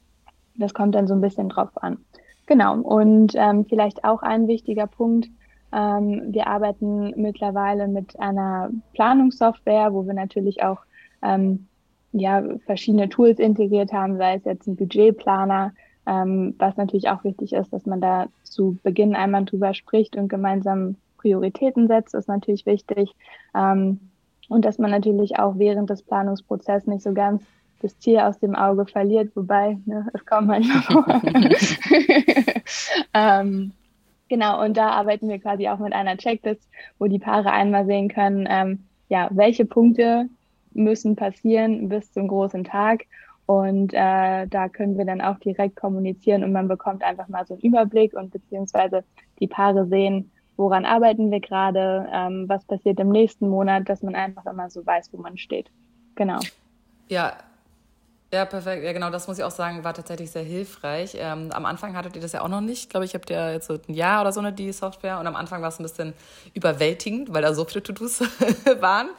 das 0.56 0.72
kommt 0.72 0.94
dann 0.94 1.06
so 1.06 1.14
ein 1.14 1.20
bisschen 1.20 1.48
drauf 1.48 1.70
an. 1.82 1.98
Genau. 2.46 2.78
Und 2.78 3.34
ähm, 3.34 3.66
vielleicht 3.66 4.04
auch 4.04 4.22
ein 4.22 4.48
wichtiger 4.48 4.86
Punkt, 4.86 5.28
ähm, 5.72 6.32
wir 6.32 6.46
arbeiten 6.46 7.14
mittlerweile 7.16 7.88
mit 7.88 8.18
einer 8.20 8.70
Planungssoftware, 8.92 9.92
wo 9.92 10.06
wir 10.06 10.14
natürlich 10.14 10.62
auch 10.62 10.78
ähm, 11.22 11.66
ja, 12.12 12.42
verschiedene 12.66 13.08
Tools 13.08 13.38
integriert 13.38 13.92
haben, 13.92 14.18
sei 14.18 14.34
es 14.34 14.44
jetzt 14.44 14.66
ein 14.66 14.76
Budgetplaner, 14.76 15.72
ähm, 16.06 16.54
was 16.58 16.76
natürlich 16.76 17.08
auch 17.08 17.24
wichtig 17.24 17.52
ist, 17.52 17.72
dass 17.72 17.86
man 17.86 18.00
da 18.00 18.26
zu 18.42 18.78
Beginn 18.82 19.14
einmal 19.14 19.44
drüber 19.44 19.72
spricht 19.72 20.16
und 20.16 20.28
gemeinsam 20.28 20.96
Prioritäten 21.16 21.86
setzt, 21.86 22.14
ist 22.14 22.28
natürlich 22.28 22.66
wichtig. 22.66 23.14
Ähm, 23.54 24.00
und 24.48 24.64
dass 24.64 24.78
man 24.78 24.90
natürlich 24.90 25.38
auch 25.38 25.58
während 25.58 25.88
des 25.88 26.02
Planungsprozesses 26.02 26.86
nicht 26.86 27.02
so 27.02 27.14
ganz 27.14 27.42
das 27.80 27.98
Ziel 27.98 28.18
aus 28.18 28.38
dem 28.38 28.54
Auge 28.54 28.86
verliert, 28.86 29.34
wobei, 29.34 29.78
ne, 29.86 30.06
es 30.12 30.24
kommt 30.26 30.48
manchmal 30.48 30.82
vor. 30.82 31.06
ähm, 33.14 33.72
Genau, 34.32 34.64
und 34.64 34.78
da 34.78 34.88
arbeiten 34.88 35.28
wir 35.28 35.38
quasi 35.40 35.68
auch 35.68 35.78
mit 35.78 35.92
einer 35.92 36.16
Checklist, 36.16 36.66
wo 36.98 37.06
die 37.06 37.18
Paare 37.18 37.52
einmal 37.52 37.84
sehen 37.84 38.08
können, 38.08 38.48
ähm, 38.48 38.84
ja, 39.10 39.28
welche 39.30 39.66
Punkte 39.66 40.30
müssen 40.72 41.16
passieren 41.16 41.90
bis 41.90 42.10
zum 42.14 42.28
großen 42.28 42.64
Tag. 42.64 43.02
Und 43.44 43.92
äh, 43.92 44.46
da 44.46 44.70
können 44.70 44.96
wir 44.96 45.04
dann 45.04 45.20
auch 45.20 45.38
direkt 45.38 45.76
kommunizieren 45.76 46.44
und 46.44 46.52
man 46.52 46.66
bekommt 46.66 47.04
einfach 47.04 47.28
mal 47.28 47.46
so 47.46 47.52
einen 47.52 47.62
Überblick 47.62 48.14
und 48.14 48.32
beziehungsweise 48.32 49.04
die 49.38 49.48
Paare 49.48 49.84
sehen, 49.84 50.30
woran 50.56 50.86
arbeiten 50.86 51.30
wir 51.30 51.40
gerade, 51.40 52.08
ähm, 52.10 52.48
was 52.48 52.64
passiert 52.64 53.00
im 53.00 53.10
nächsten 53.10 53.50
Monat, 53.50 53.86
dass 53.90 54.02
man 54.02 54.14
einfach 54.14 54.46
immer 54.46 54.70
so 54.70 54.86
weiß, 54.86 55.10
wo 55.12 55.20
man 55.20 55.36
steht. 55.36 55.70
Genau. 56.14 56.38
Ja, 57.10 57.34
ja, 58.32 58.46
perfekt. 58.46 58.82
Ja, 58.82 58.92
genau, 58.92 59.10
das 59.10 59.28
muss 59.28 59.36
ich 59.36 59.44
auch 59.44 59.50
sagen, 59.50 59.84
war 59.84 59.92
tatsächlich 59.92 60.30
sehr 60.30 60.42
hilfreich. 60.42 61.14
Ähm, 61.18 61.50
am 61.52 61.66
Anfang 61.66 61.94
hattet 61.94 62.16
ihr 62.16 62.22
das 62.22 62.32
ja 62.32 62.40
auch 62.40 62.48
noch 62.48 62.62
nicht. 62.62 62.84
Ich 62.84 62.88
glaube, 62.88 63.04
ich 63.04 63.12
habe 63.12 63.24
ja 63.28 63.50
jetzt 63.52 63.66
so 63.66 63.74
ein 63.74 63.92
Jahr 63.92 64.22
oder 64.22 64.32
so 64.32 64.40
eine 64.40 64.54
die 64.54 64.72
Software 64.72 65.20
und 65.20 65.26
am 65.26 65.36
Anfang 65.36 65.60
war 65.60 65.68
es 65.68 65.78
ein 65.78 65.82
bisschen 65.82 66.14
überwältigend, 66.54 67.34
weil 67.34 67.42
da 67.42 67.52
so 67.52 67.66
viele 67.66 67.82
To-Dos 67.82 68.20
waren. 68.80 69.10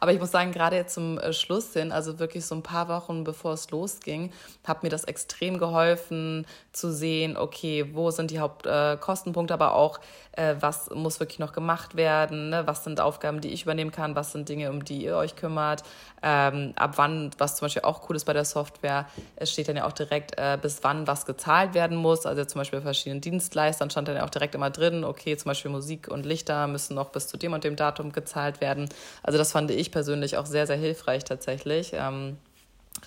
Aber 0.00 0.12
ich 0.12 0.18
muss 0.18 0.30
sagen, 0.30 0.50
gerade 0.50 0.76
jetzt 0.76 0.94
zum 0.94 1.18
äh, 1.18 1.34
Schluss 1.34 1.74
hin, 1.74 1.92
also 1.92 2.18
wirklich 2.18 2.46
so 2.46 2.54
ein 2.54 2.62
paar 2.62 2.88
Wochen 2.88 3.22
bevor 3.22 3.52
es 3.52 3.70
losging, 3.70 4.32
hat 4.64 4.82
mir 4.82 4.88
das 4.88 5.04
extrem 5.04 5.58
geholfen 5.58 6.46
zu 6.72 6.90
sehen, 6.90 7.36
okay, 7.36 7.90
wo 7.92 8.10
sind 8.10 8.30
die 8.30 8.38
Hauptkostenpunkte, 8.38 9.52
äh, 9.52 9.56
aber 9.56 9.74
auch, 9.74 10.00
äh, 10.32 10.54
was 10.60 10.88
muss 10.90 11.20
wirklich 11.20 11.38
noch 11.38 11.52
gemacht 11.52 11.96
werden, 11.96 12.50
ne? 12.50 12.66
was 12.66 12.84
sind 12.84 13.00
Aufgaben, 13.00 13.42
die 13.42 13.48
ich 13.48 13.62
übernehmen 13.62 13.90
kann, 13.90 14.16
was 14.16 14.32
sind 14.32 14.48
Dinge, 14.48 14.70
um 14.70 14.84
die 14.84 15.04
ihr 15.04 15.16
euch 15.16 15.36
kümmert, 15.36 15.82
ähm, 16.22 16.72
ab 16.76 16.92
wann, 16.96 17.30
was 17.36 17.56
zum 17.56 17.66
Beispiel 17.66 17.82
auch 17.82 18.08
cool 18.08 18.16
ist 18.16 18.24
bei 18.24 18.32
der 18.32 18.44
Software, 18.44 19.06
es 19.36 19.52
steht 19.52 19.68
dann 19.68 19.76
ja 19.76 19.86
auch 19.86 19.92
direkt, 19.92 20.38
äh, 20.38 20.56
bis 20.60 20.78
wann 20.82 21.06
was 21.06 21.26
gezahlt 21.26 21.74
werden 21.74 21.96
muss, 21.96 22.24
also 22.24 22.44
zum 22.46 22.60
Beispiel 22.60 22.78
bei 22.78 22.84
verschiedenen 22.84 23.20
Dienstleistern 23.20 23.90
stand 23.90 24.08
dann 24.08 24.16
ja 24.16 24.24
auch 24.24 24.30
direkt 24.30 24.54
immer 24.54 24.70
drin, 24.70 25.04
okay, 25.04 25.36
zum 25.36 25.50
Beispiel 25.50 25.70
Musik 25.70 26.08
und 26.08 26.24
Lichter 26.24 26.66
müssen 26.68 26.94
noch 26.94 27.10
bis 27.10 27.28
zu 27.28 27.36
dem 27.36 27.52
und 27.52 27.64
dem 27.64 27.76
Datum 27.76 28.12
gezahlt 28.12 28.62
werden. 28.62 28.88
Also 29.22 29.36
das 29.36 29.52
fand 29.52 29.70
ich 29.70 29.89
persönlich 29.90 30.36
auch 30.36 30.46
sehr, 30.46 30.66
sehr 30.66 30.76
hilfreich 30.76 31.24
tatsächlich. 31.24 31.92
Ähm, 31.94 32.36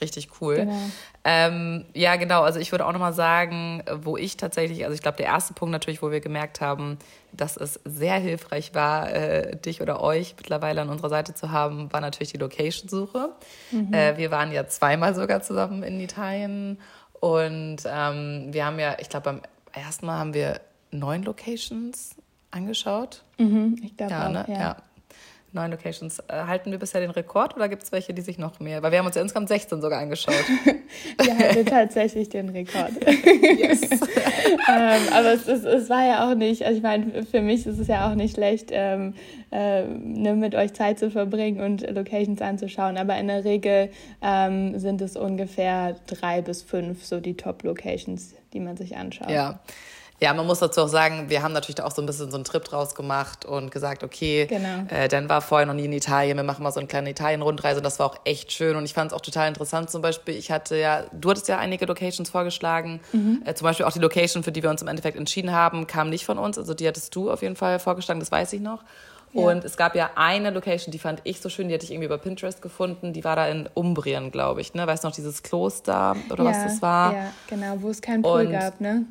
richtig 0.01 0.29
cool. 0.41 0.57
Genau. 0.57 0.79
Ähm, 1.23 1.85
ja, 1.93 2.15
genau. 2.15 2.41
Also 2.41 2.59
ich 2.59 2.71
würde 2.71 2.85
auch 2.85 2.91
nochmal 2.91 3.13
sagen, 3.13 3.83
wo 4.01 4.17
ich 4.17 4.37
tatsächlich, 4.37 4.83
also 4.83 4.93
ich 4.95 5.01
glaube, 5.01 5.17
der 5.17 5.27
erste 5.27 5.53
Punkt 5.53 5.71
natürlich, 5.71 6.01
wo 6.01 6.11
wir 6.11 6.19
gemerkt 6.19 6.61
haben, 6.61 6.97
dass 7.31 7.57
es 7.57 7.79
sehr 7.85 8.15
hilfreich 8.15 8.75
war, 8.75 9.11
äh, 9.11 9.55
dich 9.55 9.81
oder 9.81 10.01
euch 10.01 10.35
mittlerweile 10.37 10.81
an 10.81 10.89
unserer 10.89 11.09
Seite 11.09 11.33
zu 11.33 11.51
haben, 11.51 11.91
war 11.93 12.01
natürlich 12.01 12.31
die 12.31 12.37
Location-Suche. 12.37 13.29
Mhm. 13.71 13.93
Äh, 13.93 14.17
wir 14.17 14.31
waren 14.31 14.51
ja 14.51 14.67
zweimal 14.67 15.15
sogar 15.15 15.41
zusammen 15.41 15.83
in 15.83 15.99
Italien 15.99 16.79
und 17.19 17.77
ähm, 17.85 18.47
wir 18.51 18.65
haben 18.65 18.79
ja, 18.79 18.97
ich 18.99 19.09
glaube, 19.09 19.23
beim 19.25 19.41
ersten 19.71 20.05
Mal 20.05 20.19
haben 20.19 20.33
wir 20.33 20.59
neun 20.91 21.23
Locations 21.23 22.15
angeschaut. 22.51 23.23
Mhm, 23.37 23.79
ich 23.81 23.97
glaube 23.97 24.11
ja, 24.11 24.27
auch, 24.27 24.31
ne? 24.31 24.45
ja. 24.47 24.59
ja 24.59 24.77
neun 25.53 25.71
Locations. 25.71 26.19
Äh, 26.27 26.43
halten 26.47 26.71
wir 26.71 26.79
bisher 26.79 27.01
den 27.01 27.11
Rekord 27.11 27.55
oder 27.55 27.69
gibt 27.69 27.83
es 27.83 27.91
welche, 27.91 28.13
die 28.13 28.21
sich 28.21 28.37
noch 28.37 28.59
mehr? 28.59 28.81
Weil 28.81 28.91
wir 28.91 28.99
haben 28.99 29.05
uns 29.05 29.15
ja 29.15 29.21
insgesamt 29.21 29.49
16 29.49 29.81
sogar 29.81 29.99
angeschaut. 29.99 30.33
wir 31.17 31.37
hatten 31.37 31.65
tatsächlich 31.65 32.29
den 32.29 32.49
Rekord. 32.49 32.91
yes. 33.05 33.81
ähm, 33.91 35.01
aber 35.13 35.33
es, 35.33 35.47
es, 35.47 35.63
es 35.63 35.89
war 35.89 36.05
ja 36.05 36.29
auch 36.29 36.35
nicht, 36.35 36.63
also 36.63 36.77
ich 36.77 36.83
meine, 36.83 37.23
für 37.23 37.41
mich 37.41 37.65
ist 37.65 37.79
es 37.79 37.87
ja 37.87 38.09
auch 38.09 38.15
nicht 38.15 38.35
schlecht, 38.35 38.69
ähm, 38.71 39.13
äh, 39.51 39.83
ne, 39.83 40.33
mit 40.33 40.55
euch 40.55 40.73
Zeit 40.73 40.99
zu 40.99 41.11
verbringen 41.11 41.61
und 41.61 41.89
Locations 41.89 42.41
anzuschauen. 42.41 42.97
Aber 42.97 43.17
in 43.17 43.27
der 43.27 43.43
Regel 43.43 43.89
ähm, 44.21 44.77
sind 44.79 45.01
es 45.01 45.15
ungefähr 45.15 45.95
drei 46.07 46.41
bis 46.41 46.61
fünf, 46.61 47.05
so 47.05 47.19
die 47.19 47.35
Top-Locations, 47.35 48.33
die 48.53 48.59
man 48.59 48.77
sich 48.77 48.97
anschaut. 48.97 49.29
Ja. 49.29 49.59
Ja, 50.23 50.33
man 50.33 50.47
muss 50.47 50.59
dazu 50.59 50.83
auch 50.83 50.87
sagen, 50.87 51.29
wir 51.29 51.43
haben 51.43 51.51
natürlich 51.51 51.75
da 51.75 51.83
auch 51.83 51.91
so 51.91 52.01
ein 52.01 52.05
bisschen 52.05 52.31
so 52.31 52.37
einen 52.37 52.45
Trip 52.45 52.63
draus 52.63 52.95
gemacht 52.95 53.43
und 53.43 53.71
gesagt, 53.71 54.05
okay, 54.05 54.45
genau. 54.45 54.85
äh, 54.87 55.09
Dan 55.09 55.27
war 55.27 55.41
vorher 55.41 55.65
noch 55.65 55.73
nie 55.73 55.83
in 55.83 55.91
Italien, 55.91 56.37
wir 56.37 56.45
machen 56.45 56.63
mal 56.63 56.71
so 56.71 56.79
eine 56.79 56.87
kleine 56.87 57.09
Italien-Rundreise 57.09 57.79
und 57.79 57.83
das 57.83 57.99
war 57.99 58.05
auch 58.05 58.15
echt 58.23 58.53
schön 58.53 58.77
und 58.77 58.85
ich 58.85 58.93
fand 58.93 59.11
es 59.11 59.17
auch 59.17 59.19
total 59.19 59.49
interessant 59.49 59.89
zum 59.89 60.01
Beispiel, 60.01 60.35
ich 60.35 60.49
hatte 60.49 60.77
ja, 60.77 61.03
du 61.11 61.29
hattest 61.29 61.49
ja 61.49 61.57
einige 61.57 61.85
Locations 61.87 62.29
vorgeschlagen, 62.29 63.01
mhm. 63.11 63.43
äh, 63.43 63.53
zum 63.53 63.65
Beispiel 63.65 63.85
auch 63.85 63.91
die 63.91 63.99
Location, 63.99 64.43
für 64.43 64.53
die 64.53 64.63
wir 64.63 64.69
uns 64.69 64.81
im 64.81 64.87
Endeffekt 64.87 65.17
entschieden 65.17 65.51
haben, 65.51 65.87
kam 65.87 66.09
nicht 66.09 66.23
von 66.23 66.37
uns, 66.37 66.57
also 66.57 66.73
die 66.73 66.87
hattest 66.87 67.13
du 67.13 67.29
auf 67.29 67.41
jeden 67.41 67.57
Fall 67.57 67.77
vorgeschlagen, 67.79 68.21
das 68.21 68.31
weiß 68.31 68.53
ich 68.53 68.61
noch. 68.61 68.81
Ja. 69.33 69.41
Und 69.41 69.65
es 69.65 69.75
gab 69.75 69.93
ja 69.93 70.11
eine 70.15 70.51
Location, 70.51 70.93
die 70.93 70.99
fand 70.99 71.19
ich 71.25 71.41
so 71.41 71.49
schön, 71.49 71.67
die 71.67 71.73
hatte 71.73 71.83
ich 71.83 71.91
irgendwie 71.91 72.05
über 72.05 72.19
Pinterest 72.19 72.61
gefunden. 72.61 73.13
Die 73.13 73.23
war 73.23 73.35
da 73.35 73.47
in 73.47 73.67
Umbrien, 73.73 74.29
glaube 74.29 74.61
ich. 74.61 74.75
Ne? 74.75 74.85
Weißt 74.85 75.03
du 75.03 75.07
noch, 75.07 75.15
dieses 75.15 75.41
Kloster 75.41 76.15
oder 76.29 76.43
ja, 76.43 76.51
was 76.51 76.63
das 76.65 76.81
war? 76.83 77.13
Ja, 77.15 77.31
genau, 77.47 77.77
wo 77.79 77.89
es 77.89 77.99
keinen 77.99 78.21
Pool 78.21 78.45
und 78.45 78.51
gab, 78.51 78.79
ne? 78.79 79.07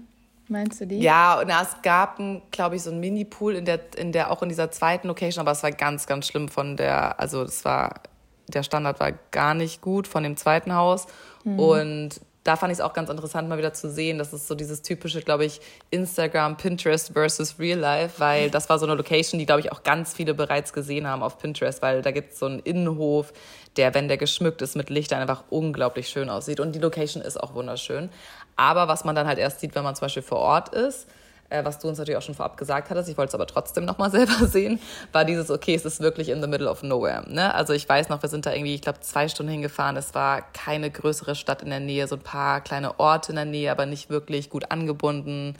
Meinst 0.52 0.80
du 0.82 0.86
die? 0.86 1.00
Ja, 1.00 1.40
und 1.40 1.48
es 1.48 1.82
gab, 1.82 2.20
glaube 2.50 2.76
ich, 2.76 2.82
so 2.82 2.90
einen 2.90 3.00
Mini-Pool 3.00 3.54
in 3.54 3.64
der, 3.64 3.80
in 3.96 4.12
der, 4.12 4.30
auch 4.30 4.42
in 4.42 4.50
dieser 4.50 4.70
zweiten 4.70 5.08
Location, 5.08 5.40
aber 5.40 5.52
es 5.52 5.62
war 5.62 5.72
ganz, 5.72 6.06
ganz 6.06 6.26
schlimm 6.26 6.48
von 6.48 6.76
der, 6.76 7.18
also 7.18 7.42
das 7.42 7.64
war, 7.64 8.02
der 8.48 8.62
Standard 8.62 9.00
war 9.00 9.12
gar 9.30 9.54
nicht 9.54 9.80
gut 9.80 10.06
von 10.06 10.22
dem 10.22 10.36
zweiten 10.36 10.74
Haus. 10.74 11.06
Mhm. 11.44 11.58
Und 11.58 12.20
da 12.44 12.56
fand 12.56 12.72
ich 12.72 12.78
es 12.78 12.80
auch 12.84 12.92
ganz 12.92 13.08
interessant, 13.08 13.48
mal 13.48 13.58
wieder 13.58 13.72
zu 13.72 13.88
sehen. 13.88 14.18
Das 14.18 14.32
ist 14.32 14.48
so 14.48 14.54
dieses 14.54 14.82
typische, 14.82 15.20
glaube 15.20 15.44
ich, 15.44 15.60
Instagram, 15.90 16.56
Pinterest 16.56 17.12
versus 17.12 17.58
Real 17.58 17.78
Life, 17.78 18.18
weil 18.18 18.50
das 18.50 18.68
war 18.68 18.78
so 18.78 18.86
eine 18.86 18.94
Location, 18.96 19.38
die, 19.38 19.46
glaube 19.46 19.60
ich, 19.60 19.70
auch 19.70 19.84
ganz 19.84 20.12
viele 20.12 20.34
bereits 20.34 20.72
gesehen 20.72 21.06
haben 21.06 21.22
auf 21.22 21.38
Pinterest, 21.38 21.82
weil 21.82 22.02
da 22.02 22.10
gibt 22.10 22.32
es 22.32 22.40
so 22.40 22.46
einen 22.46 22.58
Innenhof, 22.60 23.32
der, 23.76 23.94
wenn 23.94 24.08
der 24.08 24.16
geschmückt 24.16 24.60
ist 24.60 24.74
mit 24.74 24.90
Lichtern, 24.90 25.20
einfach 25.20 25.44
unglaublich 25.50 26.08
schön 26.08 26.28
aussieht. 26.28 26.58
Und 26.58 26.72
die 26.72 26.80
Location 26.80 27.22
ist 27.22 27.38
auch 27.40 27.54
wunderschön. 27.54 28.10
Aber 28.56 28.88
was 28.88 29.04
man 29.04 29.14
dann 29.14 29.26
halt 29.26 29.38
erst 29.38 29.60
sieht, 29.60 29.74
wenn 29.74 29.84
man 29.84 29.94
zum 29.94 30.06
Beispiel 30.06 30.22
vor 30.22 30.38
Ort 30.38 30.74
ist, 30.74 31.06
äh, 31.52 31.64
was 31.64 31.78
du 31.78 31.88
uns 31.88 31.98
natürlich 31.98 32.18
auch 32.18 32.22
schon 32.22 32.34
vorab 32.34 32.56
gesagt 32.56 32.90
hattest, 32.90 33.08
ich 33.08 33.16
wollte 33.16 33.30
es 33.30 33.34
aber 33.34 33.46
trotzdem 33.46 33.84
nochmal 33.84 34.10
selber 34.12 34.46
sehen, 34.46 34.80
war 35.12 35.24
dieses, 35.24 35.50
okay, 35.50 35.74
es 35.74 35.84
ist 35.84 36.00
wirklich 36.00 36.30
in 36.30 36.40
the 36.40 36.48
middle 36.48 36.68
of 36.68 36.82
nowhere. 36.82 37.24
Ne? 37.28 37.54
Also 37.54 37.72
ich 37.72 37.88
weiß 37.88 38.08
noch, 38.08 38.22
wir 38.22 38.28
sind 38.28 38.46
da 38.46 38.52
irgendwie, 38.52 38.74
ich 38.74 38.82
glaube, 38.82 39.00
zwei 39.00 39.28
Stunden 39.28 39.52
hingefahren. 39.52 39.96
Es 39.96 40.14
war 40.14 40.42
keine 40.52 40.90
größere 40.90 41.34
Stadt 41.34 41.62
in 41.62 41.70
der 41.70 41.80
Nähe, 41.80 42.08
so 42.08 42.16
ein 42.16 42.22
paar 42.22 42.60
kleine 42.60 42.98
Orte 42.98 43.32
in 43.32 43.36
der 43.36 43.44
Nähe, 43.44 43.70
aber 43.70 43.86
nicht 43.86 44.10
wirklich 44.10 44.50
gut 44.50 44.70
angebunden 44.70 45.54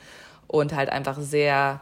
und 0.47 0.75
halt 0.75 0.91
einfach 0.91 1.19
sehr 1.19 1.81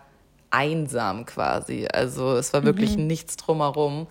einsam 0.51 1.27
quasi. 1.27 1.87
Also 1.93 2.37
es 2.37 2.53
war 2.53 2.65
wirklich 2.65 2.97
mhm. 2.97 3.07
nichts 3.07 3.37
drumherum. 3.37 4.09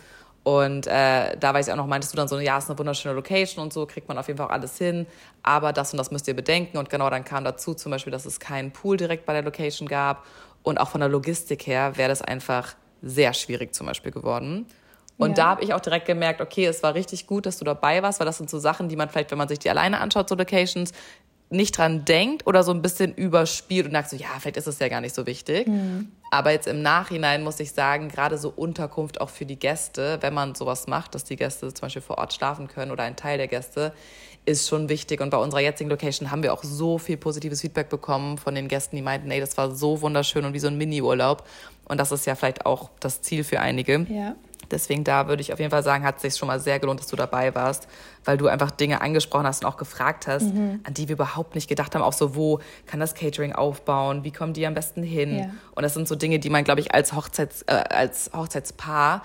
Und 0.49 0.87
äh, 0.87 1.37
da 1.37 1.53
weiß 1.53 1.67
ich 1.67 1.71
auch 1.71 1.77
noch, 1.77 1.85
meintest 1.85 2.11
du 2.11 2.17
dann 2.17 2.27
so, 2.27 2.39
ja, 2.39 2.57
es 2.57 2.63
ist 2.63 2.71
eine 2.71 2.79
wunderschöne 2.79 3.13
Location 3.13 3.61
und 3.61 3.71
so, 3.71 3.85
kriegt 3.85 4.07
man 4.07 4.17
auf 4.17 4.27
jeden 4.27 4.37
Fall 4.37 4.47
auch 4.47 4.51
alles 4.51 4.79
hin, 4.79 5.05
aber 5.43 5.73
das 5.73 5.93
und 5.93 5.99
das 5.99 6.09
müsst 6.09 6.27
ihr 6.27 6.33
bedenken. 6.33 6.79
Und 6.79 6.89
genau 6.89 7.07
dann 7.11 7.23
kam 7.23 7.43
dazu 7.43 7.75
zum 7.75 7.91
Beispiel, 7.91 8.09
dass 8.09 8.25
es 8.25 8.39
keinen 8.39 8.71
Pool 8.71 8.97
direkt 8.97 9.27
bei 9.27 9.33
der 9.33 9.43
Location 9.43 9.87
gab. 9.87 10.25
Und 10.63 10.79
auch 10.79 10.89
von 10.89 11.01
der 11.01 11.09
Logistik 11.09 11.67
her 11.67 11.97
wäre 11.97 12.09
das 12.09 12.23
einfach 12.23 12.73
sehr 13.03 13.35
schwierig 13.35 13.75
zum 13.75 13.85
Beispiel 13.85 14.11
geworden. 14.11 14.65
Und 15.19 15.31
ja. 15.31 15.35
da 15.35 15.49
habe 15.51 15.63
ich 15.63 15.71
auch 15.75 15.81
direkt 15.81 16.07
gemerkt, 16.07 16.41
okay, 16.41 16.65
es 16.65 16.81
war 16.81 16.95
richtig 16.95 17.27
gut, 17.27 17.45
dass 17.45 17.59
du 17.59 17.65
dabei 17.65 18.01
warst, 18.01 18.19
weil 18.19 18.25
das 18.25 18.37
sind 18.37 18.49
so 18.49 18.57
Sachen, 18.57 18.89
die 18.89 18.95
man 18.95 19.07
vielleicht, 19.07 19.29
wenn 19.29 19.37
man 19.37 19.49
sich 19.49 19.59
die 19.59 19.69
alleine 19.69 19.99
anschaut, 19.99 20.29
so 20.29 20.33
Locations, 20.33 20.93
nicht 21.49 21.77
dran 21.77 22.05
denkt 22.05 22.45
oder 22.45 22.63
so 22.63 22.71
ein 22.71 22.81
bisschen 22.81 23.13
überspielt 23.13 23.87
und 23.87 23.93
sagt 23.93 24.11
so, 24.11 24.15
ja, 24.15 24.27
vielleicht 24.39 24.57
ist 24.57 24.67
es 24.67 24.79
ja 24.79 24.87
gar 24.87 25.01
nicht 25.01 25.15
so 25.15 25.25
wichtig. 25.25 25.67
Mhm. 25.67 26.11
Aber 26.31 26.51
jetzt 26.51 26.67
im 26.67 26.81
Nachhinein 26.83 27.43
muss 27.43 27.59
ich 27.59 27.71
sagen, 27.71 28.09
gerade 28.09 28.37
so 28.37 28.53
Unterkunft 28.55 29.19
auch 29.19 29.29
für 29.29 29.45
die 29.45 29.57
Gäste, 29.57 30.19
wenn 30.21 30.33
man 30.33 30.53
sowas 30.53 30.85
macht, 30.85 31.15
dass 31.15 31.23
die 31.23 31.35
Gäste 31.35 31.73
zum 31.73 31.81
Beispiel 31.81 32.03
vor 32.03 32.19
Ort 32.19 32.33
schlafen 32.33 32.67
können 32.67 32.91
oder 32.91 33.03
ein 33.03 33.15
Teil 33.15 33.37
der 33.39 33.47
Gäste, 33.47 33.93
ist 34.45 34.67
schon 34.69 34.89
wichtig. 34.89 35.21
Und 35.21 35.31
bei 35.31 35.37
unserer 35.37 35.61
jetzigen 35.61 35.89
Location 35.89 36.29
haben 36.29 36.43
wir 36.43 36.53
auch 36.53 36.63
so 36.63 36.97
viel 36.97 37.17
positives 37.17 37.61
Feedback 37.61 37.89
bekommen 37.89 38.37
von 38.37 38.53
den 38.53 38.67
Gästen, 38.67 38.95
die 38.95 39.01
meinten, 39.01 39.31
ey, 39.31 39.39
das 39.39 39.57
war 39.57 39.73
so 39.75 40.01
wunderschön 40.01 40.45
und 40.45 40.53
wie 40.53 40.59
so 40.59 40.67
ein 40.67 40.77
Mini-Urlaub. 40.77 41.43
Und 41.85 41.99
das 41.99 42.11
ist 42.11 42.25
ja 42.27 42.35
vielleicht 42.35 42.65
auch 42.65 42.91
das 42.99 43.21
Ziel 43.21 43.43
für 43.43 43.59
einige. 43.59 44.05
Ja. 44.09 44.35
Deswegen 44.71 45.03
da 45.03 45.27
würde 45.27 45.41
ich 45.41 45.53
auf 45.53 45.59
jeden 45.59 45.71
Fall 45.71 45.83
sagen, 45.83 46.03
hat 46.03 46.17
es 46.17 46.21
sich 46.21 46.35
schon 46.35 46.47
mal 46.47 46.59
sehr 46.59 46.79
gelohnt, 46.79 46.99
dass 46.99 47.07
du 47.07 47.15
dabei 47.15 47.53
warst, 47.55 47.87
weil 48.25 48.37
du 48.37 48.47
einfach 48.47 48.71
Dinge 48.71 49.01
angesprochen 49.01 49.45
hast 49.45 49.63
und 49.63 49.69
auch 49.69 49.77
gefragt 49.77 50.27
hast, 50.27 50.53
mhm. 50.53 50.81
an 50.83 50.93
die 50.93 51.07
wir 51.07 51.13
überhaupt 51.13 51.55
nicht 51.55 51.67
gedacht 51.67 51.95
haben. 51.95 52.01
Auch 52.01 52.13
so, 52.13 52.35
wo 52.35 52.59
kann 52.85 52.99
das 52.99 53.15
Catering 53.15 53.53
aufbauen? 53.53 54.23
Wie 54.23 54.31
kommen 54.31 54.53
die 54.53 54.65
am 54.65 54.73
besten 54.73 55.03
hin? 55.03 55.39
Ja. 55.39 55.49
Und 55.75 55.83
das 55.83 55.93
sind 55.93 56.07
so 56.07 56.15
Dinge, 56.15 56.39
die 56.39 56.49
man, 56.49 56.63
glaube 56.63 56.81
ich, 56.81 56.93
als, 56.93 57.13
Hochzeits, 57.13 57.63
äh, 57.63 57.73
als 57.73 58.31
Hochzeitspaar 58.35 59.23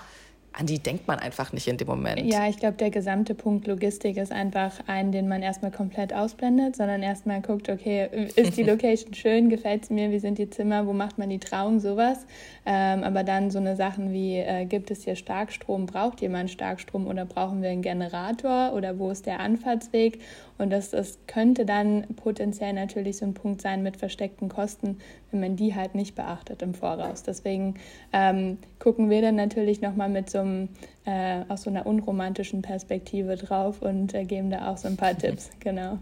an 0.57 0.65
die 0.65 0.79
denkt 0.79 1.07
man 1.07 1.19
einfach 1.19 1.51
nicht 1.51 1.67
in 1.67 1.77
dem 1.77 1.87
Moment. 1.87 2.21
Ja, 2.21 2.47
ich 2.47 2.57
glaube, 2.57 2.77
der 2.77 2.89
gesamte 2.89 3.35
Punkt 3.35 3.67
Logistik 3.67 4.15
ist 4.17 4.31
einfach 4.31 4.71
ein, 4.87 5.11
den 5.11 5.27
man 5.27 5.41
erstmal 5.41 5.71
komplett 5.71 6.13
ausblendet, 6.13 6.77
sondern 6.77 7.03
erstmal 7.03 7.41
guckt, 7.41 7.67
okay, 7.67 8.29
ist 8.35 8.55
die 8.55 8.63
Location 8.63 9.13
schön, 9.13 9.49
gefällt 9.49 9.83
es 9.83 9.89
mir, 9.89 10.11
wie 10.11 10.19
sind 10.19 10.37
die 10.37 10.49
Zimmer, 10.49 10.87
wo 10.87 10.93
macht 10.93 11.17
man 11.17 11.29
die 11.29 11.39
Trauung, 11.39 11.79
sowas. 11.79 12.25
Ähm, 12.65 13.03
aber 13.03 13.23
dann 13.23 13.51
so 13.51 13.59
eine 13.59 13.75
Sachen 13.75 14.13
wie, 14.13 14.37
äh, 14.37 14.65
gibt 14.65 14.91
es 14.91 15.03
hier 15.03 15.15
Starkstrom, 15.15 15.85
braucht 15.85 16.21
jemand 16.21 16.49
Starkstrom? 16.49 17.07
Oder 17.07 17.25
brauchen 17.25 17.61
wir 17.61 17.69
einen 17.69 17.81
Generator? 17.81 18.73
Oder 18.73 18.97
wo 18.97 19.11
ist 19.11 19.25
der 19.25 19.41
Anfahrtsweg? 19.41 20.19
Und 20.57 20.69
das, 20.69 20.91
das 20.91 21.19
könnte 21.27 21.65
dann 21.65 22.05
potenziell 22.15 22.73
natürlich 22.73 23.17
so 23.17 23.25
ein 23.25 23.33
Punkt 23.33 23.61
sein 23.61 23.83
mit 23.83 23.97
versteckten 23.97 24.49
Kosten, 24.49 24.99
wenn 25.31 25.39
man 25.41 25.55
die 25.55 25.75
halt 25.75 25.95
nicht 25.95 26.15
beachtet 26.15 26.61
im 26.61 26.73
Voraus. 26.73 27.23
Deswegen 27.23 27.75
ähm, 28.13 28.57
gucken 28.79 29.09
wir 29.09 29.21
dann 29.21 29.35
natürlich 29.35 29.81
nochmal 29.81 30.09
mit 30.09 30.29
so 30.29 30.39
einem, 30.39 30.69
äh, 31.05 31.41
aus 31.49 31.63
so 31.63 31.69
einer 31.69 31.85
unromantischen 31.85 32.61
Perspektive 32.61 33.35
drauf 33.35 33.81
und 33.81 34.13
äh, 34.13 34.23
geben 34.23 34.49
da 34.49 34.71
auch 34.71 34.77
so 34.77 34.87
ein 34.87 34.97
paar 34.97 35.17
Tipps, 35.17 35.49
genau. 35.59 35.99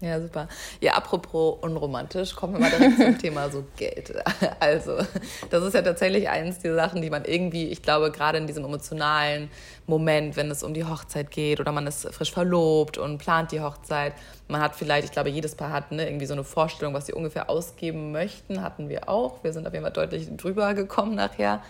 Ja, 0.00 0.20
super. 0.20 0.46
Ja, 0.82 0.92
apropos 0.92 1.56
unromantisch, 1.62 2.36
kommen 2.36 2.54
wir 2.54 2.60
mal 2.60 2.70
direkt 2.70 2.98
zum 2.98 3.18
Thema 3.22 3.48
so 3.48 3.64
Geld. 3.76 4.12
Also, 4.60 4.98
das 5.48 5.64
ist 5.64 5.72
ja 5.72 5.80
tatsächlich 5.80 6.28
eines 6.28 6.58
der 6.58 6.74
Sachen, 6.74 7.00
die 7.00 7.08
man 7.08 7.24
irgendwie, 7.24 7.68
ich 7.68 7.80
glaube, 7.80 8.10
gerade 8.10 8.36
in 8.36 8.46
diesem 8.46 8.64
emotionalen 8.64 9.50
Moment, 9.86 10.36
wenn 10.36 10.50
es 10.50 10.62
um 10.62 10.74
die 10.74 10.84
Hochzeit 10.84 11.30
geht 11.30 11.60
oder 11.60 11.72
man 11.72 11.86
ist 11.86 12.06
frisch 12.12 12.30
verlobt 12.30 12.98
und 12.98 13.16
plant 13.16 13.52
die 13.52 13.62
Hochzeit, 13.62 14.12
man 14.48 14.60
hat 14.60 14.76
vielleicht, 14.76 15.06
ich 15.06 15.12
glaube, 15.12 15.30
jedes 15.30 15.54
Paar 15.54 15.72
hat 15.72 15.92
ne, 15.92 16.06
irgendwie 16.06 16.26
so 16.26 16.34
eine 16.34 16.44
Vorstellung, 16.44 16.92
was 16.92 17.06
sie 17.06 17.14
ungefähr 17.14 17.48
ausgeben 17.48 18.12
möchten, 18.12 18.62
hatten 18.62 18.90
wir 18.90 19.08
auch. 19.08 19.42
Wir 19.44 19.54
sind 19.54 19.66
auf 19.66 19.72
jeden 19.72 19.84
Fall 19.84 19.92
deutlich 19.92 20.28
drüber 20.36 20.74
gekommen 20.74 21.14
nachher. 21.14 21.62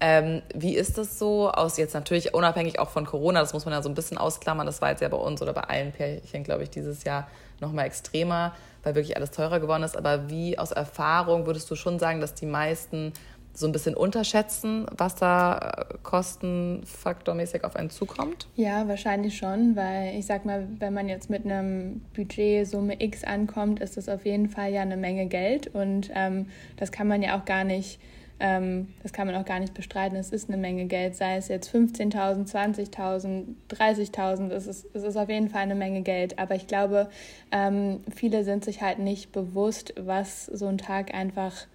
Ähm, 0.00 0.42
wie 0.54 0.76
ist 0.76 0.96
das 0.96 1.18
so 1.18 1.50
aus 1.50 1.76
jetzt 1.76 1.94
natürlich 1.94 2.32
unabhängig 2.32 2.78
auch 2.78 2.90
von 2.90 3.04
Corona, 3.06 3.40
das 3.40 3.52
muss 3.52 3.64
man 3.64 3.74
ja 3.74 3.82
so 3.82 3.88
ein 3.88 3.94
bisschen 3.94 4.18
ausklammern, 4.18 4.66
das 4.66 4.82
war 4.82 4.90
jetzt 4.90 5.00
ja 5.00 5.08
bei 5.08 5.16
uns 5.16 5.40
oder 5.40 5.54
bei 5.54 5.62
allen 5.62 5.92
Pärchen, 5.92 6.44
glaube 6.44 6.64
ich, 6.64 6.70
dieses 6.70 7.04
Jahr 7.04 7.28
nochmal 7.60 7.86
extremer, 7.86 8.54
weil 8.82 8.94
wirklich 8.94 9.16
alles 9.16 9.30
teurer 9.30 9.60
geworden 9.60 9.82
ist. 9.82 9.96
Aber 9.96 10.30
wie 10.30 10.58
aus 10.58 10.72
Erfahrung 10.72 11.46
würdest 11.46 11.70
du 11.70 11.74
schon 11.74 11.98
sagen, 11.98 12.20
dass 12.20 12.34
die 12.34 12.46
meisten 12.46 13.12
so 13.58 13.66
ein 13.66 13.72
bisschen 13.72 13.94
unterschätzen, 13.94 14.86
was 14.96 15.14
da 15.14 15.86
äh, 15.90 15.94
kostenfaktormäßig 16.02 17.64
auf 17.64 17.76
einen 17.76 17.90
zukommt? 17.90 18.48
Ja, 18.54 18.86
wahrscheinlich 18.86 19.36
schon, 19.36 19.76
weil 19.76 20.14
ich 20.18 20.26
sag 20.26 20.44
mal, 20.44 20.68
wenn 20.78 20.92
man 20.92 21.08
jetzt 21.08 21.30
mit 21.30 21.44
einem 21.44 22.02
Budget 22.14 22.66
Summe 22.68 23.02
X 23.02 23.24
ankommt, 23.24 23.80
ist 23.80 23.96
das 23.96 24.08
auf 24.08 24.26
jeden 24.26 24.50
Fall 24.50 24.72
ja 24.72 24.82
eine 24.82 24.96
Menge 24.96 25.26
Geld 25.26 25.68
und 25.74 26.10
ähm, 26.14 26.46
das 26.76 26.92
kann 26.92 27.08
man 27.08 27.22
ja 27.22 27.38
auch 27.38 27.44
gar 27.44 27.64
nicht 27.64 27.98
ähm, 28.38 28.88
das 29.02 29.12
kann 29.12 29.26
man 29.26 29.36
auch 29.36 29.44
gar 29.44 29.60
nicht 29.60 29.74
bestreiten. 29.74 30.16
Es 30.16 30.30
ist 30.30 30.48
eine 30.48 30.58
Menge 30.58 30.86
Geld, 30.86 31.16
sei 31.16 31.36
es 31.36 31.48
jetzt 31.48 31.74
15.000, 31.74 32.50
20.000, 32.50 33.44
30.000. 33.70 34.50
Es 34.50 34.66
ist, 34.66 34.86
es 34.92 35.02
ist 35.02 35.16
auf 35.16 35.28
jeden 35.28 35.48
Fall 35.48 35.62
eine 35.62 35.74
Menge 35.74 36.02
Geld. 36.02 36.38
Aber 36.38 36.54
ich 36.54 36.66
glaube, 36.66 37.08
ähm, 37.50 38.00
viele 38.14 38.44
sind 38.44 38.64
sich 38.64 38.82
halt 38.82 38.98
nicht 38.98 39.32
bewusst, 39.32 39.94
was 39.98 40.46
so 40.46 40.66
ein 40.66 40.78
Tag 40.78 41.14
einfach 41.14 41.66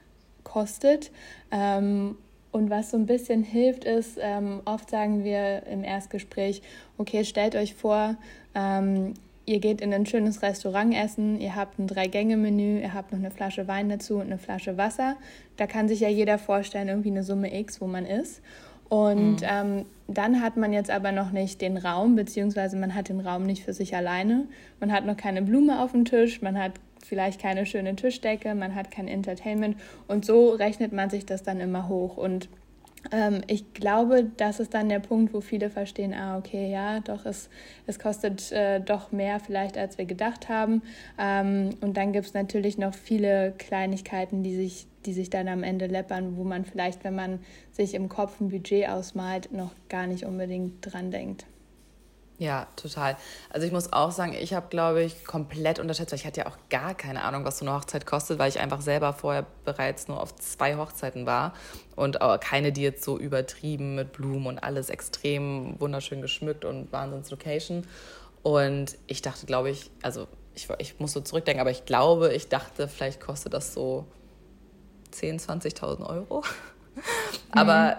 kostet. 0.44 1.12
Ähm, 1.52 2.18
und 2.52 2.70
was 2.70 2.92
so 2.92 2.98
ein 2.98 3.06
bisschen 3.06 3.44
hilft, 3.44 3.86
ist, 3.86 4.18
ähm, 4.22 4.62
oft 4.66 4.90
sagen 4.90 5.24
wir 5.24 5.66
im 5.68 5.84
Erstgespräch, 5.84 6.62
okay, 6.98 7.24
stellt 7.24 7.56
euch 7.56 7.76
vor, 7.76 8.18
ähm, 8.54 9.14
ihr 9.46 9.60
geht 9.60 9.82
in 9.82 9.94
ein 9.94 10.06
schönes 10.06 10.42
Restaurant 10.42 10.94
essen, 10.94 11.40
ihr 11.40 11.56
habt 11.56 11.80
ein 11.80 11.88
Drei-Gänge-Menü, 11.88 12.82
ihr 12.82 12.94
habt 12.94 13.12
noch 13.12 13.20
eine 13.20 13.32
Flasche 13.32 13.68
Wein 13.68 13.90
dazu 13.90 14.16
und 14.16 14.28
eine 14.28 14.38
Flasche 14.38 14.78
Wasser. 14.78 15.16
Da 15.58 15.68
kann 15.68 15.88
sich 15.88 16.00
ja 16.00 16.10
jeder 16.10 16.38
vorstellen, 16.38 16.88
irgendwie 16.88 17.12
eine 17.12 17.24
Summe 17.24 17.58
X, 17.60 17.82
wo 17.82 17.88
man 17.88 18.06
ist. 18.06 18.42
Und 18.90 19.42
mhm. 19.42 19.48
ähm, 19.50 19.86
dann 20.08 20.42
hat 20.42 20.58
man 20.58 20.74
jetzt 20.74 20.92
aber 20.92 21.12
noch 21.12 21.32
nicht 21.32 21.62
den 21.62 21.78
Raum, 21.78 22.16
beziehungsweise 22.16 22.76
man 22.76 22.94
hat 22.94 23.08
den 23.08 23.22
Raum 23.22 23.44
nicht 23.44 23.64
für 23.64 23.74
sich 23.74 23.96
alleine. 23.96 24.48
Man 24.80 24.92
hat 24.92 25.06
noch 25.06 25.16
keine 25.16 25.42
Blume 25.42 25.82
auf 25.82 25.94
dem 25.94 26.04
Tisch, 26.04 26.42
man 26.42 26.60
hat 26.60 26.74
vielleicht 27.06 27.42
keine 27.42 27.66
schöne 27.66 27.96
Tischdecke, 27.96 28.54
man 28.54 28.76
hat 28.76 28.92
kein 28.92 29.08
Entertainment. 29.08 29.78
Und 30.08 30.26
so 30.26 30.50
rechnet 30.50 30.92
man 30.92 31.10
sich 31.10 31.26
das 31.26 31.42
dann 31.42 31.62
immer 31.62 31.88
hoch. 31.88 32.18
Und 32.18 32.50
ähm, 33.12 33.42
ich 33.48 33.74
glaube, 33.74 34.30
das 34.38 34.60
ist 34.60 34.74
dann 34.74 34.90
der 34.90 35.00
Punkt, 35.00 35.34
wo 35.34 35.42
viele 35.42 35.70
verstehen, 35.70 36.14
ah, 36.14 36.38
okay, 36.38 36.72
ja, 36.72 37.00
doch, 37.00 37.26
es, 37.26 37.50
es 37.88 38.00
kostet 38.00 38.52
äh, 38.52 38.80
doch 38.80 39.12
mehr 39.12 39.40
vielleicht, 39.40 39.78
als 39.78 39.98
wir 39.98 40.06
gedacht 40.06 40.50
haben. 40.50 40.84
Ähm, 41.18 41.72
und 41.82 41.98
dann 41.98 42.14
gibt 42.14 42.28
es 42.28 42.34
natürlich 42.34 42.78
noch 42.78 42.94
viele 42.94 43.54
Kleinigkeiten, 43.58 44.44
die 44.44 44.56
sich, 44.56 44.88
die 45.06 45.14
sich 45.14 45.30
dann 45.30 45.48
am 45.48 45.64
Ende 45.64 45.88
läppern, 45.88 46.38
wo 46.38 46.44
man 46.44 46.66
vielleicht, 46.66 47.04
wenn 47.04 47.16
man 47.16 47.40
sich 47.72 47.94
im 47.96 48.08
Kopf 48.10 48.40
ein 48.40 48.50
Budget 48.50 48.90
ausmalt, 48.90 49.52
noch 49.52 49.72
gar 49.90 50.08
nicht 50.08 50.26
unbedingt 50.26 50.74
dran 50.82 51.12
denkt. 51.12 51.46
Ja, 52.42 52.66
total. 52.76 53.18
Also 53.52 53.68
ich 53.68 53.72
muss 53.72 53.94
auch 53.94 54.10
sagen, 54.10 54.34
ich 54.34 54.56
habe, 54.56 54.66
glaube 54.68 55.04
ich, 55.04 55.26
komplett 55.26 55.78
unterschätzt, 55.78 56.12
weil 56.12 56.18
ich 56.18 56.26
hatte 56.26 56.40
ja 56.40 56.48
auch 56.48 56.58
gar 56.72 56.96
keine 56.96 57.22
Ahnung, 57.22 57.46
was 57.46 57.60
so 57.60 57.66
eine 57.66 57.76
Hochzeit 57.76 58.08
kostet, 58.08 58.40
weil 58.40 58.50
ich 58.50 58.60
einfach 58.60 58.82
selber 58.82 59.14
vorher 59.14 59.46
bereits 59.64 60.08
nur 60.08 60.20
auf 60.20 60.36
zwei 60.38 60.76
Hochzeiten 60.76 61.28
war 61.28 61.54
und 61.96 62.20
auch 62.22 62.40
keine, 62.40 62.72
die 62.72 62.82
jetzt 62.82 63.04
so 63.04 63.20
übertrieben 63.20 63.94
mit 63.94 64.12
Blumen 64.14 64.48
und 64.48 64.58
alles 64.58 64.90
extrem 64.90 65.80
wunderschön 65.80 66.24
geschmückt 66.24 66.66
und 66.66 66.92
Wahnsinns-Location. 66.92 67.86
Und 68.42 68.98
ich 69.06 69.22
dachte, 69.22 69.46
glaube 69.46 69.70
ich, 69.70 69.92
also 70.02 70.28
ich, 70.56 70.68
ich 70.80 71.00
muss 71.00 71.12
so 71.12 71.22
zurückdenken, 71.22 71.62
aber 71.62 71.70
ich 71.70 71.86
glaube, 71.86 72.34
ich 72.34 72.50
dachte, 72.50 72.88
vielleicht 72.88 73.22
kostet 73.22 73.54
das 73.54 73.76
so 73.76 74.08
10.000, 75.14 75.76
20.000 75.76 76.10
Euro. 76.10 76.44
Aber 77.52 77.98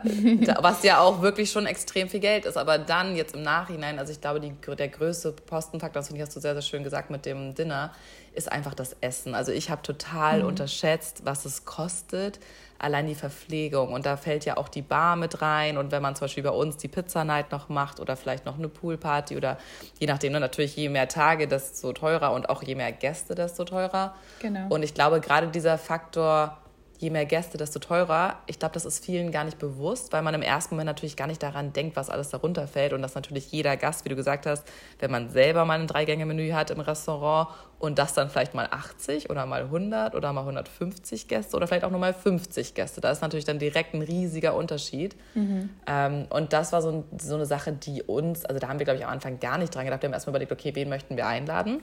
was 0.60 0.82
ja 0.82 1.00
auch 1.00 1.22
wirklich 1.22 1.50
schon 1.50 1.66
extrem 1.66 2.08
viel 2.08 2.20
Geld 2.20 2.46
ist. 2.46 2.56
Aber 2.56 2.78
dann 2.78 3.16
jetzt 3.16 3.34
im 3.34 3.42
Nachhinein, 3.42 3.98
also 3.98 4.12
ich 4.12 4.20
glaube, 4.20 4.40
die, 4.40 4.52
der 4.76 4.88
größte 4.88 5.32
Postenfaktor, 5.32 6.00
das 6.00 6.08
finde 6.08 6.22
ich, 6.22 6.26
hast 6.26 6.36
du 6.36 6.40
sehr, 6.40 6.54
sehr 6.54 6.62
schön 6.62 6.84
gesagt 6.84 7.10
mit 7.10 7.26
dem 7.26 7.54
Dinner, 7.54 7.92
ist 8.34 8.50
einfach 8.50 8.74
das 8.74 8.96
Essen. 9.00 9.34
Also 9.34 9.52
ich 9.52 9.70
habe 9.70 9.82
total 9.82 10.40
mhm. 10.40 10.48
unterschätzt, 10.48 11.22
was 11.24 11.44
es 11.44 11.64
kostet, 11.64 12.40
allein 12.78 13.06
die 13.06 13.14
Verpflegung. 13.14 13.92
Und 13.92 14.06
da 14.06 14.16
fällt 14.16 14.44
ja 14.44 14.56
auch 14.56 14.68
die 14.68 14.82
Bar 14.82 15.16
mit 15.16 15.42
rein. 15.42 15.76
Und 15.76 15.92
wenn 15.92 16.02
man 16.02 16.16
zum 16.16 16.24
Beispiel 16.24 16.42
bei 16.42 16.50
uns 16.50 16.78
die 16.78 16.88
Pizza 16.88 17.24
Night 17.24 17.52
noch 17.52 17.68
macht 17.68 18.00
oder 18.00 18.16
vielleicht 18.16 18.46
noch 18.46 18.58
eine 18.58 18.68
Poolparty 18.68 19.36
oder 19.36 19.58
je 19.98 20.06
nachdem, 20.06 20.32
ne, 20.32 20.40
natürlich 20.40 20.76
je 20.76 20.88
mehr 20.88 21.08
Tage, 21.08 21.46
desto 21.46 21.92
teurer 21.92 22.32
und 22.32 22.48
auch 22.48 22.62
je 22.62 22.74
mehr 22.74 22.90
Gäste, 22.92 23.34
desto 23.34 23.64
teurer. 23.64 24.14
Genau. 24.40 24.66
Und 24.68 24.82
ich 24.82 24.94
glaube, 24.94 25.20
gerade 25.20 25.48
dieser 25.48 25.78
Faktor, 25.78 26.58
je 27.02 27.10
mehr 27.10 27.26
Gäste, 27.26 27.58
desto 27.58 27.80
teurer. 27.80 28.38
Ich 28.46 28.60
glaube, 28.60 28.74
das 28.74 28.84
ist 28.84 29.04
vielen 29.04 29.32
gar 29.32 29.42
nicht 29.42 29.58
bewusst, 29.58 30.12
weil 30.12 30.22
man 30.22 30.34
im 30.34 30.40
ersten 30.40 30.76
Moment 30.76 30.86
natürlich 30.86 31.16
gar 31.16 31.26
nicht 31.26 31.42
daran 31.42 31.72
denkt, 31.72 31.96
was 31.96 32.08
alles 32.08 32.30
darunter 32.30 32.68
fällt 32.68 32.92
und 32.92 33.02
dass 33.02 33.16
natürlich 33.16 33.50
jeder 33.50 33.76
Gast, 33.76 34.04
wie 34.04 34.08
du 34.08 34.14
gesagt 34.14 34.46
hast, 34.46 34.64
wenn 35.00 35.10
man 35.10 35.28
selber 35.28 35.64
mal 35.64 35.80
ein 35.80 35.88
Dreigänge-Menü 35.88 36.52
hat 36.52 36.70
im 36.70 36.78
Restaurant 36.78 37.48
und 37.80 37.98
das 37.98 38.14
dann 38.14 38.30
vielleicht 38.30 38.54
mal 38.54 38.68
80 38.70 39.30
oder 39.30 39.44
mal 39.46 39.62
100 39.62 40.14
oder 40.14 40.32
mal 40.32 40.42
150 40.42 41.26
Gäste 41.26 41.56
oder 41.56 41.66
vielleicht 41.66 41.82
auch 41.82 41.90
nur 41.90 41.98
mal 41.98 42.14
50 42.14 42.74
Gäste. 42.74 43.00
Da 43.00 43.10
ist 43.10 43.20
natürlich 43.20 43.44
dann 43.44 43.58
direkt 43.58 43.94
ein 43.94 44.02
riesiger 44.02 44.54
Unterschied. 44.54 45.16
Mhm. 45.34 45.70
Ähm, 45.88 46.26
und 46.30 46.52
das 46.52 46.72
war 46.72 46.82
so, 46.82 47.04
so 47.18 47.34
eine 47.34 47.46
Sache, 47.46 47.72
die 47.72 48.04
uns, 48.04 48.44
also 48.44 48.60
da 48.60 48.68
haben 48.68 48.78
wir, 48.78 48.84
glaube 48.84 48.98
ich, 48.98 49.04
am 49.04 49.10
Anfang 49.10 49.40
gar 49.40 49.58
nicht 49.58 49.74
dran 49.74 49.84
gedacht. 49.84 50.02
Wir 50.02 50.06
haben 50.06 50.14
erstmal 50.14 50.32
überlegt, 50.32 50.52
okay, 50.52 50.72
wen 50.76 50.88
möchten 50.88 51.16
wir 51.16 51.26
einladen? 51.26 51.82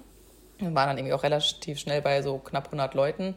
Wir 0.60 0.73
waren 0.73 0.88
dann 0.88 0.97
irgendwie 0.97 1.13
auch 1.13 1.23
relativ 1.23 1.77
schnell 1.77 2.01
bei 2.01 2.21
so 2.21 2.38
knapp 2.38 2.67
100 2.67 2.93
Leuten 2.93 3.36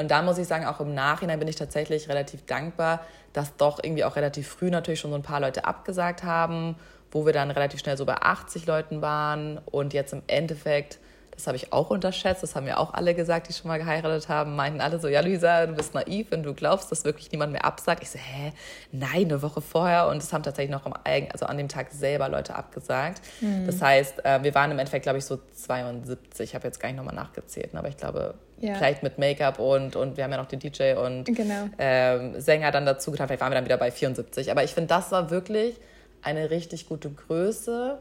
und 0.00 0.10
da 0.10 0.22
muss 0.22 0.38
ich 0.38 0.48
sagen, 0.48 0.64
auch 0.64 0.80
im 0.80 0.94
Nachhinein 0.94 1.38
bin 1.38 1.46
ich 1.46 1.56
tatsächlich 1.56 2.08
relativ 2.08 2.46
dankbar, 2.46 3.04
dass 3.34 3.54
doch 3.56 3.78
irgendwie 3.82 4.02
auch 4.02 4.16
relativ 4.16 4.48
früh 4.48 4.70
natürlich 4.70 4.98
schon 4.98 5.10
so 5.10 5.16
ein 5.16 5.22
paar 5.22 5.40
Leute 5.40 5.66
abgesagt 5.66 6.24
haben, 6.24 6.74
wo 7.12 7.26
wir 7.26 7.34
dann 7.34 7.50
relativ 7.50 7.80
schnell 7.80 7.98
so 7.98 8.06
bei 8.06 8.16
80 8.16 8.66
Leuten 8.66 9.02
waren 9.02 9.58
und 9.70 9.92
jetzt 9.92 10.14
im 10.14 10.22
Endeffekt 10.26 10.98
das 11.40 11.46
habe 11.46 11.56
ich 11.56 11.72
auch 11.72 11.88
unterschätzt, 11.88 12.42
das 12.42 12.54
haben 12.54 12.66
ja 12.66 12.76
auch 12.76 12.92
alle 12.92 13.14
gesagt, 13.14 13.48
die 13.48 13.54
schon 13.54 13.68
mal 13.68 13.78
geheiratet 13.78 14.28
haben, 14.28 14.56
meinten 14.56 14.82
alle 14.82 14.98
so, 15.00 15.08
ja 15.08 15.20
Luisa, 15.20 15.66
du 15.66 15.72
bist 15.72 15.94
naiv, 15.94 16.30
wenn 16.30 16.42
du 16.42 16.52
glaubst, 16.52 16.92
dass 16.92 17.04
wirklich 17.04 17.32
niemand 17.32 17.52
mehr 17.52 17.64
absagt. 17.64 18.02
Ich 18.02 18.10
so, 18.10 18.18
hä, 18.18 18.52
nein, 18.92 19.24
eine 19.24 19.40
Woche 19.40 19.62
vorher 19.62 20.08
und 20.08 20.22
es 20.22 20.32
haben 20.34 20.42
tatsächlich 20.42 20.70
noch 20.70 20.84
am, 20.84 20.92
also 21.32 21.46
an 21.46 21.56
dem 21.56 21.68
Tag 21.68 21.92
selber 21.92 22.28
Leute 22.28 22.54
abgesagt. 22.54 23.22
Mhm. 23.40 23.64
Das 23.66 23.80
heißt, 23.80 24.24
äh, 24.24 24.42
wir 24.42 24.54
waren 24.54 24.70
im 24.70 24.78
Endeffekt, 24.78 25.04
glaube 25.04 25.18
ich, 25.18 25.24
so 25.24 25.38
72, 25.52 26.50
ich 26.50 26.54
habe 26.54 26.66
jetzt 26.66 26.78
gar 26.78 26.88
nicht 26.88 26.98
nochmal 26.98 27.14
nachgezählt, 27.14 27.74
aber 27.74 27.88
ich 27.88 27.96
glaube, 27.96 28.34
ja. 28.60 28.74
vielleicht 28.74 29.02
mit 29.02 29.18
Make-up 29.18 29.58
und, 29.58 29.96
und 29.96 30.16
wir 30.16 30.24
haben 30.24 30.30
ja 30.30 30.36
noch 30.36 30.46
den 30.46 30.60
DJ 30.60 30.94
und 30.94 31.24
genau. 31.24 31.68
ähm, 31.78 32.40
Sänger 32.40 32.70
dann 32.70 32.86
dazu 32.86 33.10
getan, 33.10 33.26
vielleicht 33.26 33.40
waren 33.40 33.50
wir 33.50 33.56
dann 33.56 33.64
wieder 33.64 33.76
bei 33.76 33.90
74. 33.90 34.50
Aber 34.50 34.64
ich 34.64 34.72
finde, 34.72 34.88
das 34.88 35.10
war 35.12 35.30
wirklich 35.30 35.76
eine 36.22 36.50
richtig 36.50 36.88
gute 36.88 37.10
Größe 37.10 37.98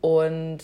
und 0.00 0.58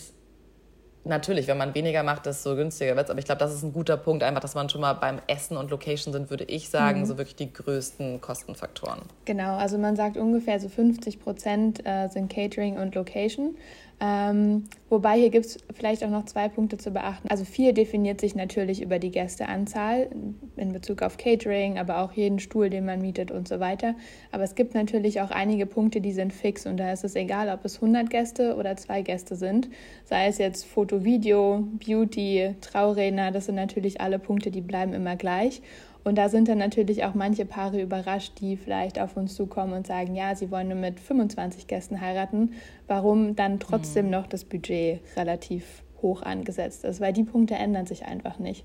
natürlich, 1.07 1.47
wenn 1.47 1.57
man 1.57 1.73
weniger 1.73 2.03
macht, 2.03 2.25
desto 2.25 2.55
günstiger 2.55 2.95
wird 2.95 3.05
es. 3.05 3.09
Aber 3.09 3.19
ich 3.19 3.25
glaube, 3.25 3.39
das 3.39 3.53
ist 3.53 3.63
ein 3.63 3.73
guter 3.73 3.97
Punkt, 3.97 4.23
einfach, 4.23 4.41
dass 4.41 4.55
man 4.55 4.69
schon 4.69 4.81
mal 4.81 4.93
beim 4.93 5.19
Essen 5.27 5.57
und 5.57 5.71
Location 5.71 6.13
sind, 6.13 6.29
würde 6.29 6.43
ich 6.43 6.69
sagen, 6.69 7.01
mhm. 7.01 7.05
so 7.05 7.17
wirklich 7.17 7.35
die 7.35 7.51
größten 7.51 8.21
Kostenfaktoren. 8.21 9.01
Genau, 9.25 9.57
also 9.57 9.77
man 9.77 9.95
sagt 9.95 10.17
ungefähr 10.17 10.59
so 10.59 10.69
50 10.69 11.19
Prozent 11.19 11.85
äh, 11.85 12.07
sind 12.09 12.31
Catering 12.31 12.77
und 12.77 12.93
Location. 12.95 13.55
Ähm, 13.99 14.65
wobei 14.89 15.17
hier 15.17 15.31
gibt 15.31 15.47
es 15.47 15.57
vielleicht 15.73 16.03
auch 16.03 16.11
noch 16.11 16.25
zwei 16.25 16.49
Punkte 16.49 16.77
zu 16.77 16.91
beachten. 16.91 17.27
Also 17.29 17.45
viel 17.45 17.73
definiert 17.73 18.21
sich 18.21 18.35
natürlich 18.35 18.81
über 18.83 18.99
die 18.99 19.09
Gästeanzahl 19.09 20.09
in 20.55 20.71
Bezug 20.71 21.01
auf 21.01 21.17
Catering, 21.17 21.79
aber 21.79 22.01
auch 22.01 22.11
jeden 22.11 22.37
Stuhl, 22.37 22.69
den 22.69 22.85
man 22.85 23.01
mietet 23.01 23.31
und 23.31 23.47
so 23.47 23.59
weiter. 23.59 23.95
Aber 24.31 24.43
es 24.43 24.53
gibt 24.53 24.75
natürlich 24.75 25.19
auch 25.21 25.31
einige 25.31 25.65
Punkte, 25.65 25.99
die 25.99 26.11
sind 26.11 26.31
fix 26.31 26.67
und 26.67 26.77
da 26.77 26.91
ist 26.91 27.03
es 27.03 27.15
egal, 27.15 27.49
ob 27.49 27.65
es 27.65 27.75
100 27.75 28.07
Gäste 28.11 28.55
oder 28.55 28.77
zwei 28.77 29.01
Gäste 29.01 29.35
sind. 29.35 29.67
Sei 30.05 30.27
es 30.27 30.37
jetzt 30.37 30.65
Foto, 30.65 31.03
Video, 31.03 31.67
Beauty, 31.83 32.55
Trauredner, 32.61 33.31
das 33.31 33.47
sind 33.47 33.55
natürlich 33.55 33.99
alle 33.99 34.19
Punkte, 34.19 34.51
die 34.51 34.61
bleiben 34.61 34.93
immer 34.93 35.15
gleich. 35.15 35.63
Und 36.07 36.17
da 36.17 36.29
sind 36.29 36.47
dann 36.47 36.57
natürlich 36.57 37.03
auch 37.03 37.15
manche 37.15 37.43
Paare 37.43 37.81
überrascht, 37.81 38.39
die 38.39 38.55
vielleicht 38.55 38.97
auf 38.97 39.17
uns 39.17 39.35
zukommen 39.35 39.73
und 39.73 39.85
sagen, 39.85 40.15
ja, 40.15 40.35
sie 40.35 40.49
wollen 40.51 40.69
nur 40.69 40.77
mit 40.77 41.01
25 41.01 41.67
Gästen 41.67 41.99
heiraten. 41.99 42.53
Warum 42.87 43.35
dann 43.35 43.59
trotzdem 43.59 44.05
mhm. 44.05 44.11
noch 44.11 44.25
das 44.25 44.45
Budget 44.45 45.01
relativ 45.17 45.83
hoch 46.01 46.21
angesetzt 46.21 46.85
ist? 46.85 47.01
Weil 47.01 47.11
die 47.11 47.25
Punkte 47.25 47.55
ändern 47.55 47.87
sich 47.87 48.05
einfach 48.05 48.39
nicht. 48.39 48.63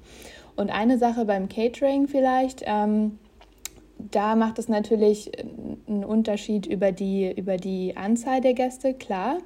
Und 0.54 0.70
eine 0.70 0.98
Sache 0.98 1.24
beim 1.24 1.48
Catering 1.48 2.06
vielleicht, 2.06 2.62
ähm, 2.64 3.18
da 3.98 4.36
macht 4.36 4.60
es 4.60 4.68
natürlich 4.68 5.32
einen 5.88 6.04
Unterschied 6.04 6.66
über 6.66 6.92
die, 6.92 7.28
über 7.32 7.56
die 7.56 7.96
Anzahl 7.96 8.40
der 8.40 8.54
Gäste, 8.54 8.94
klar. 8.94 9.38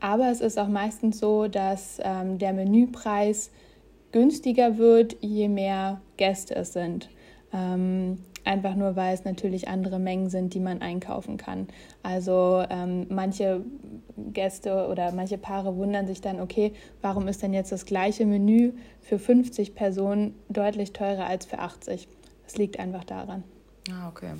Aber 0.00 0.30
es 0.30 0.40
ist 0.40 0.58
auch 0.58 0.68
meistens 0.68 1.18
so, 1.18 1.48
dass 1.48 2.00
ähm, 2.02 2.38
der 2.38 2.54
Menüpreis 2.54 3.50
günstiger 4.10 4.78
wird, 4.78 5.18
je 5.20 5.48
mehr 5.48 6.00
Gäste 6.16 6.56
es 6.56 6.72
sind. 6.72 7.10
Ähm, 7.52 8.18
einfach 8.44 8.74
nur, 8.74 8.96
weil 8.96 9.14
es 9.14 9.24
natürlich 9.24 9.68
andere 9.68 9.98
Mengen 9.98 10.30
sind, 10.30 10.54
die 10.54 10.60
man 10.60 10.80
einkaufen 10.80 11.36
kann. 11.36 11.68
Also 12.02 12.64
ähm, 12.70 13.06
manche 13.08 13.64
Gäste 14.32 14.88
oder 14.88 15.12
manche 15.12 15.38
Paare 15.38 15.76
wundern 15.76 16.06
sich 16.06 16.20
dann, 16.20 16.40
okay, 16.40 16.72
warum 17.00 17.28
ist 17.28 17.42
denn 17.42 17.54
jetzt 17.54 17.72
das 17.72 17.86
gleiche 17.86 18.26
Menü 18.26 18.72
für 19.00 19.18
50 19.18 19.74
Personen 19.74 20.34
deutlich 20.48 20.92
teurer 20.92 21.26
als 21.26 21.46
für 21.46 21.58
80? 21.58 22.08
Das 22.44 22.56
liegt 22.56 22.78
einfach 22.78 23.04
daran. 23.04 23.44
Ah, 23.90 24.08
okay. 24.08 24.32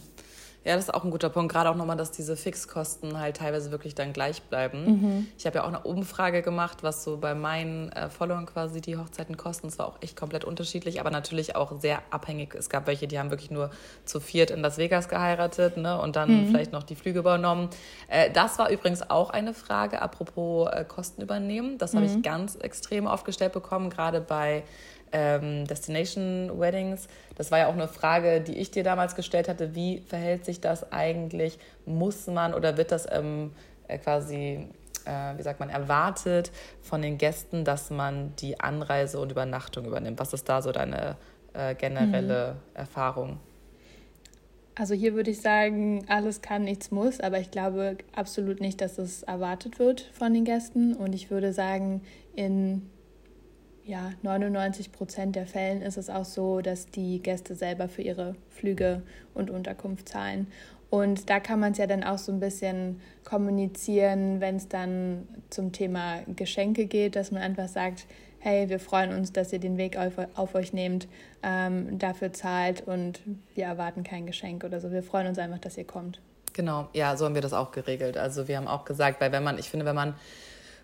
Ja, 0.65 0.77
das 0.77 0.85
ist 0.85 0.95
auch 0.95 1.03
ein 1.03 1.11
guter 1.11 1.29
Punkt. 1.29 1.53
Gerade 1.53 1.71
auch 1.71 1.75
nochmal, 1.75 1.97
dass 1.97 2.13
diese 2.13 2.37
Fixkosten 2.37 3.19
halt 3.19 3.39
teilweise 3.39 3.73
wirklich 3.73 3.95
dann 3.95 4.13
gleich 4.13 4.43
bleiben. 4.43 4.85
Mhm. 4.85 5.29
Ich 5.37 5.45
habe 5.45 5.59
ja 5.59 5.65
auch 5.65 5.69
eine 5.69 5.81
Umfrage 5.81 6.43
gemacht, 6.43 6.79
was 6.83 7.03
so 7.03 7.17
bei 7.17 7.35
meinen 7.35 7.91
äh, 7.93 8.09
Followern 8.09 8.47
quasi 8.47 8.81
die 8.81 8.97
Hochzeiten 8.97 9.37
kosten. 9.37 9.67
Es 9.67 9.79
war 9.79 9.89
auch 9.89 9.97
echt 10.01 10.17
komplett 10.17 10.45
unterschiedlich, 10.45 11.01
aber 11.01 11.11
natürlich 11.11 11.57
auch 11.57 11.81
sehr 11.81 12.01
abhängig. 12.11 12.55
Es 12.55 12.71
gab 12.71 12.87
welche, 12.87 13.09
die 13.09 13.19
haben 13.19 13.31
wirklich 13.31 13.51
nur 13.51 13.71
zu 14.05 14.21
viert 14.21 14.53
in 14.53 14.61
Las 14.61 14.79
Vegas 14.79 15.09
geheiratet 15.09 15.77
ne? 15.77 16.01
und 16.01 16.15
dann 16.15 16.31
mhm. 16.31 16.47
vielleicht 16.49 16.73
noch 16.73 16.85
die 16.85 16.95
Flüge 16.95 17.19
übernommen. 17.19 17.69
Äh, 18.09 18.31
das 18.31 18.59
war 18.59 18.71
übrigens 18.71 19.11
auch 19.11 19.31
eine 19.31 19.55
Frage, 19.55 20.01
apropos 20.01 20.69
äh, 20.71 20.85
Kosten 20.85 21.23
übernehmen. 21.23 21.79
Das 21.79 21.95
habe 21.95 22.07
ich 22.07 22.15
mhm. 22.15 22.23
ganz 22.23 22.55
extrem 22.55 23.09
aufgestellt 23.09 23.53
bekommen, 23.53 23.91
gerade 23.91 24.21
bei 24.21 24.63
ähm, 25.13 25.67
Destination 25.67 26.51
Weddings. 26.59 27.09
Das 27.37 27.51
war 27.51 27.59
ja 27.59 27.67
auch 27.69 27.75
eine 27.75 27.89
Frage, 27.89 28.41
die 28.41 28.59
ich 28.59 28.71
dir 28.71 28.85
damals 28.85 29.15
gestellt 29.15 29.49
hatte. 29.49 29.75
Wie 29.75 29.99
verhält 30.01 30.45
sich 30.45 30.61
das 30.61 30.93
eigentlich? 30.93 31.59
Muss 31.87 32.27
man 32.27 32.55
oder 32.55 32.77
wird 32.77 32.93
das 32.93 33.07
ähm, 33.11 33.53
äh, 33.89 33.99
quasi, 33.99 34.67
äh, 35.05 35.37
wie 35.37 35.43
sagt 35.43 35.61
man, 35.61 35.71
erwartet 35.71 36.51
von 36.81 37.03
den 37.03 37.19
Gästen, 37.19 37.65
dass 37.65 37.91
man 37.91 38.35
die 38.37 38.61
Anreise 38.61 39.21
und 39.21 39.31
Übernachtung 39.31 39.85
übernimmt? 39.85 40.19
Was 40.19 40.33
ist 40.33 40.49
da 40.49 40.63
so 40.63 40.73
deine 40.73 41.17
äh, 41.53 41.75
generelle 41.75 42.55
mhm. 42.55 42.59
Erfahrung? 42.75 43.39
Also 44.75 44.95
hier 44.95 45.15
würde 45.15 45.31
ich 45.31 45.43
sagen, 45.43 46.07
alles 46.09 46.41
kann, 46.41 46.65
nichts 46.65 46.91
muss, 46.91 47.21
aber 47.21 47.39
ich 47.39 47.51
glaube 47.51 47.99
absolut 48.15 48.61
nicht, 48.61 48.81
dass 48.81 48.97
es 48.97 49.23
erwartet 49.23 49.79
wird 49.79 50.01
von 50.15 50.33
den 50.33 50.45
Gästen. 50.45 50.95
Und 50.95 51.15
ich 51.15 51.31
würde 51.31 51.53
sagen, 51.53 52.01
in 52.35 52.91
ja, 53.85 54.13
99 54.23 54.93
Prozent 54.93 55.37
der 55.37 55.47
Fällen 55.47 55.83
ist 55.83 55.97
es 55.97 56.09
auch 56.09 56.25
so, 56.25 56.61
dass 56.61 56.87
die 56.87 57.21
Gäste 57.21 57.55
selber 57.55 57.89
für 57.89 58.03
ihre 58.03 58.37
Flüge 58.51 59.03
und 59.35 59.51
Unterkunft 59.51 60.09
zahlen. 60.09 60.47
Und 60.91 61.31
da 61.31 61.41
kann 61.41 61.59
man 61.59 61.73
es 61.73 61.79
ja 61.79 61.87
dann 61.87 62.05
auch 62.05 62.19
so 62.19 62.31
ein 62.33 62.39
bisschen 62.39 63.01
kommunizieren, 63.25 64.41
wenn 64.41 64.57
es 64.57 64.69
dann 64.69 65.27
zum 65.49 65.73
Thema 65.73 66.21
Geschenke 66.37 66.85
geht, 66.85 67.17
dass 67.17 67.31
man 67.31 67.41
einfach 67.41 67.69
sagt, 67.69 68.07
hey, 68.41 68.69
wir 68.69 68.79
freuen 68.79 69.13
uns, 69.13 69.33
dass 69.33 69.53
ihr 69.53 69.59
den 69.59 69.79
Weg 69.79 69.97
auf, 69.97 70.13
auf 70.35 70.55
euch 70.55 70.73
nehmt, 70.73 71.09
ähm, 71.43 71.99
dafür 71.99 72.33
zahlt 72.33 72.87
und 72.87 73.21
wir 73.55 73.65
erwarten 73.65 74.03
kein 74.03 74.27
Geschenk 74.27 74.65
oder 74.65 74.81
so. 74.81 74.91
Wir 74.91 75.03
freuen 75.03 75.29
uns 75.29 75.39
einfach, 75.39 75.61
dass 75.61 75.79
ihr 75.79 75.87
kommt. 75.87 76.21
Genau, 76.53 76.89
ja, 76.93 77.17
so 77.17 77.25
haben 77.25 77.35
wir 77.35 77.43
das 77.43 77.55
auch 77.55 77.73
geregelt. 77.73 78.19
Also 78.19 78.47
wir 78.47 78.57
haben 78.57 78.69
auch 78.69 78.85
gesagt, 78.85 79.21
weil 79.21 79.33
wenn 79.33 79.43
man, 79.43 79.59
ich 79.59 79.71
finde, 79.71 79.87
wenn 79.87 79.95
man 79.95 80.15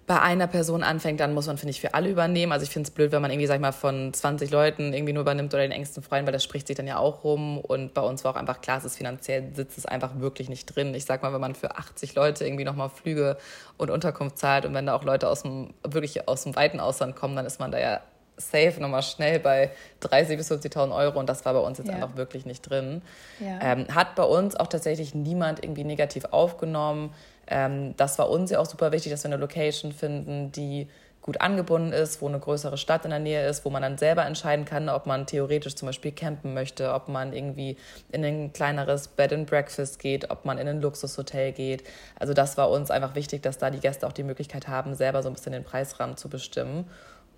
bei 0.08 0.22
einer 0.22 0.46
Person 0.46 0.82
anfängt, 0.82 1.20
dann 1.20 1.34
muss 1.34 1.46
man, 1.48 1.58
finde 1.58 1.70
ich, 1.70 1.82
für 1.82 1.92
alle 1.92 2.08
übernehmen. 2.08 2.50
Also 2.50 2.64
ich 2.64 2.70
finde 2.70 2.88
es 2.88 2.90
blöd, 2.90 3.12
wenn 3.12 3.20
man 3.20 3.30
irgendwie, 3.30 3.46
sag 3.46 3.56
ich 3.56 3.60
mal, 3.60 3.72
von 3.72 4.12
20 4.12 4.50
Leuten 4.50 4.94
irgendwie 4.94 5.12
nur 5.12 5.20
übernimmt 5.20 5.52
oder 5.52 5.62
den 5.62 5.70
engsten 5.70 6.02
Freunden, 6.02 6.26
weil 6.26 6.32
das 6.32 6.42
spricht 6.42 6.66
sich 6.66 6.76
dann 6.76 6.86
ja 6.86 6.96
auch 6.96 7.24
rum. 7.24 7.58
Und 7.58 7.92
bei 7.92 8.00
uns 8.00 8.24
war 8.24 8.32
auch 8.32 8.36
einfach 8.36 8.62
klar, 8.62 8.78
es 8.78 8.86
ist 8.86 8.96
finanziell, 8.96 9.54
sitzt 9.54 9.76
es 9.76 9.84
einfach 9.84 10.18
wirklich 10.18 10.48
nicht 10.48 10.64
drin. 10.64 10.94
Ich 10.94 11.04
sag 11.04 11.22
mal, 11.22 11.34
wenn 11.34 11.42
man 11.42 11.54
für 11.54 11.76
80 11.76 12.14
Leute 12.14 12.46
irgendwie 12.46 12.64
nochmal 12.64 12.88
Flüge 12.88 13.36
und 13.76 13.90
Unterkunft 13.90 14.38
zahlt 14.38 14.64
und 14.64 14.72
wenn 14.72 14.86
da 14.86 14.94
auch 14.94 15.04
Leute 15.04 15.28
aus 15.28 15.42
dem, 15.42 15.74
wirklich 15.86 16.26
aus 16.26 16.42
dem 16.42 16.56
weiten 16.56 16.80
Ausland 16.80 17.14
kommen, 17.14 17.36
dann 17.36 17.44
ist 17.44 17.60
man 17.60 17.70
da 17.70 17.78
ja 17.78 18.00
safe 18.38 18.80
nochmal 18.80 19.02
schnell 19.02 19.40
bei 19.40 19.72
30.000 20.02 20.36
bis 20.36 20.50
50.000 20.50 20.94
Euro 20.96 21.18
und 21.18 21.28
das 21.28 21.44
war 21.44 21.52
bei 21.52 21.60
uns 21.60 21.76
jetzt 21.76 21.88
ja. 21.88 21.94
einfach 21.94 22.16
wirklich 22.16 22.46
nicht 22.46 22.62
drin. 22.62 23.02
Ja. 23.40 23.58
Ähm, 23.60 23.94
hat 23.94 24.14
bei 24.14 24.22
uns 24.22 24.56
auch 24.56 24.68
tatsächlich 24.68 25.14
niemand 25.14 25.62
irgendwie 25.62 25.84
negativ 25.84 26.24
aufgenommen. 26.30 27.12
Ähm, 27.48 27.96
das 27.96 28.18
war 28.18 28.30
uns 28.30 28.50
ja 28.50 28.58
auch 28.58 28.66
super 28.66 28.92
wichtig, 28.92 29.10
dass 29.12 29.24
wir 29.24 29.30
eine 29.30 29.40
Location 29.40 29.92
finden, 29.92 30.52
die 30.52 30.88
gut 31.28 31.42
angebunden 31.42 31.92
ist, 31.92 32.22
wo 32.22 32.28
eine 32.28 32.38
größere 32.38 32.78
Stadt 32.78 33.04
in 33.04 33.10
der 33.10 33.18
Nähe 33.18 33.46
ist, 33.46 33.66
wo 33.66 33.70
man 33.70 33.82
dann 33.82 33.98
selber 33.98 34.24
entscheiden 34.24 34.64
kann, 34.64 34.88
ob 34.88 35.04
man 35.04 35.26
theoretisch 35.26 35.74
zum 35.74 35.84
Beispiel 35.84 36.10
campen 36.10 36.54
möchte, 36.54 36.94
ob 36.94 37.08
man 37.08 37.34
irgendwie 37.34 37.76
in 38.10 38.24
ein 38.24 38.52
kleineres 38.54 39.08
Bed 39.08 39.34
and 39.34 39.46
Breakfast 39.46 39.98
geht, 39.98 40.30
ob 40.30 40.46
man 40.46 40.56
in 40.56 40.66
ein 40.66 40.80
Luxushotel 40.80 41.52
geht. 41.52 41.84
Also 42.18 42.32
das 42.32 42.56
war 42.56 42.70
uns 42.70 42.90
einfach 42.90 43.14
wichtig, 43.14 43.42
dass 43.42 43.58
da 43.58 43.68
die 43.68 43.80
Gäste 43.80 44.06
auch 44.06 44.12
die 44.12 44.22
Möglichkeit 44.22 44.68
haben, 44.68 44.94
selber 44.94 45.22
so 45.22 45.28
ein 45.28 45.34
bisschen 45.34 45.52
den 45.52 45.64
Preisrahmen 45.64 46.16
zu 46.16 46.30
bestimmen. 46.30 46.86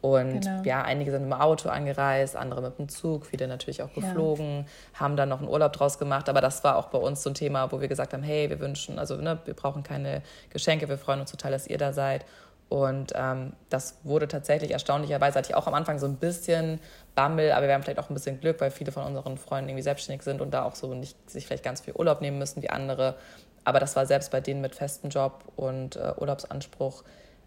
Und 0.00 0.40
genau. 0.40 0.62
ja, 0.62 0.82
einige 0.82 1.10
sind 1.10 1.22
mit 1.22 1.30
dem 1.30 1.40
Auto 1.40 1.68
angereist, 1.68 2.34
andere 2.34 2.62
mit 2.62 2.78
dem 2.78 2.88
Zug, 2.88 3.26
viele 3.26 3.46
natürlich 3.46 3.82
auch 3.82 3.92
geflogen, 3.92 4.60
ja. 4.60 5.00
haben 5.00 5.16
dann 5.16 5.28
noch 5.28 5.40
einen 5.40 5.48
Urlaub 5.48 5.74
draus 5.74 5.98
gemacht. 5.98 6.28
Aber 6.28 6.40
das 6.40 6.64
war 6.64 6.76
auch 6.76 6.86
bei 6.86 6.98
uns 6.98 7.22
so 7.22 7.30
ein 7.30 7.34
Thema, 7.34 7.70
wo 7.70 7.80
wir 7.80 7.88
gesagt 7.88 8.14
haben, 8.14 8.22
hey, 8.22 8.48
wir 8.48 8.60
wünschen, 8.60 8.98
also 8.98 9.16
ne, 9.16 9.38
wir 9.44 9.54
brauchen 9.54 9.82
keine 9.82 10.22
Geschenke, 10.48 10.88
wir 10.88 10.96
freuen 10.96 11.20
uns 11.20 11.30
total, 11.30 11.52
dass 11.52 11.66
ihr 11.66 11.76
da 11.76 11.92
seid. 11.92 12.24
Und 12.70 13.12
ähm, 13.16 13.52
das 13.68 13.98
wurde 14.04 14.28
tatsächlich 14.28 14.70
erstaunlicherweise, 14.70 15.38
hatte 15.38 15.50
ich 15.50 15.56
auch 15.56 15.66
am 15.66 15.74
Anfang 15.74 15.98
so 15.98 16.06
ein 16.06 16.16
bisschen 16.16 16.78
Bammel, 17.16 17.50
aber 17.50 17.66
wir 17.66 17.74
haben 17.74 17.82
vielleicht 17.82 17.98
auch 17.98 18.08
ein 18.08 18.14
bisschen 18.14 18.40
Glück, 18.40 18.60
weil 18.60 18.70
viele 18.70 18.92
von 18.92 19.02
unseren 19.02 19.36
Freunden 19.38 19.68
irgendwie 19.68 19.82
selbstständig 19.82 20.22
sind 20.22 20.40
und 20.40 20.52
da 20.52 20.62
auch 20.62 20.76
so 20.76 20.94
nicht 20.94 21.28
sich 21.28 21.46
vielleicht 21.46 21.64
ganz 21.64 21.80
viel 21.80 21.94
Urlaub 21.94 22.20
nehmen 22.20 22.38
müssen 22.38 22.62
wie 22.62 22.70
andere. 22.70 23.16
Aber 23.64 23.80
das 23.80 23.96
war 23.96 24.06
selbst 24.06 24.30
bei 24.30 24.40
denen 24.40 24.60
mit 24.60 24.76
festem 24.76 25.10
Job 25.10 25.44
und 25.56 25.96
äh, 25.96 26.12
Urlaubsanspruch 26.16 27.02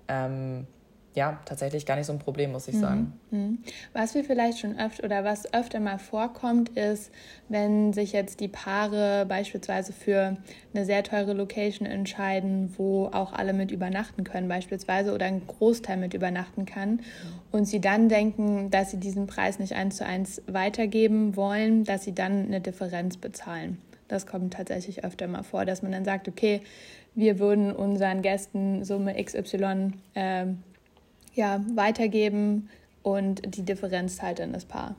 ähm, 0.09 0.67
ja, 1.15 1.39
tatsächlich 1.45 1.85
gar 1.85 1.95
nicht 1.95 2.07
so 2.07 2.13
ein 2.13 2.19
Problem, 2.19 2.51
muss 2.51 2.67
ich 2.67 2.77
sagen. 2.77 3.13
Mhm. 3.29 3.39
mhm. 3.39 3.57
Was 3.93 4.15
wir 4.15 4.23
vielleicht 4.23 4.59
schon 4.59 4.79
öfter 4.79 5.03
oder 5.03 5.23
was 5.23 5.53
öfter 5.53 5.79
mal 5.79 5.99
vorkommt, 5.99 6.69
ist, 6.69 7.11
wenn 7.49 7.93
sich 7.93 8.13
jetzt 8.13 8.39
die 8.39 8.47
Paare 8.47 9.25
beispielsweise 9.27 9.93
für 9.93 10.37
eine 10.73 10.85
sehr 10.85 11.03
teure 11.03 11.33
Location 11.33 11.87
entscheiden, 11.87 12.73
wo 12.77 13.07
auch 13.07 13.33
alle 13.33 13.53
mit 13.53 13.71
übernachten 13.71 14.23
können, 14.23 14.47
beispielsweise, 14.47 15.13
oder 15.13 15.27
ein 15.27 15.45
Großteil 15.45 15.97
mit 15.97 16.13
übernachten 16.13 16.65
kann, 16.65 17.01
und 17.51 17.65
sie 17.65 17.79
dann 17.79 18.09
denken, 18.09 18.71
dass 18.71 18.91
sie 18.91 18.97
diesen 18.97 19.27
Preis 19.27 19.59
nicht 19.59 19.73
eins 19.73 19.97
zu 19.97 20.05
eins 20.05 20.41
weitergeben 20.47 21.35
wollen, 21.35 21.83
dass 21.83 22.03
sie 22.03 22.15
dann 22.15 22.47
eine 22.47 22.61
Differenz 22.61 23.17
bezahlen. 23.17 23.77
Das 24.07 24.25
kommt 24.25 24.53
tatsächlich 24.53 25.03
öfter 25.03 25.27
mal 25.27 25.43
vor, 25.43 25.65
dass 25.65 25.81
man 25.83 25.91
dann 25.91 26.05
sagt, 26.05 26.27
okay, 26.27 26.61
wir 27.15 27.39
würden 27.39 27.71
unseren 27.71 28.21
Gästen 28.23 28.83
Summe 28.83 29.23
XY 29.23 29.91
äh, 30.15 30.45
ja, 31.33 31.61
weitergeben 31.75 32.69
und 33.01 33.55
die 33.55 33.63
Differenz 33.63 34.17
teilt 34.17 34.39
dann 34.39 34.53
das 34.53 34.65
Paar. 34.65 34.95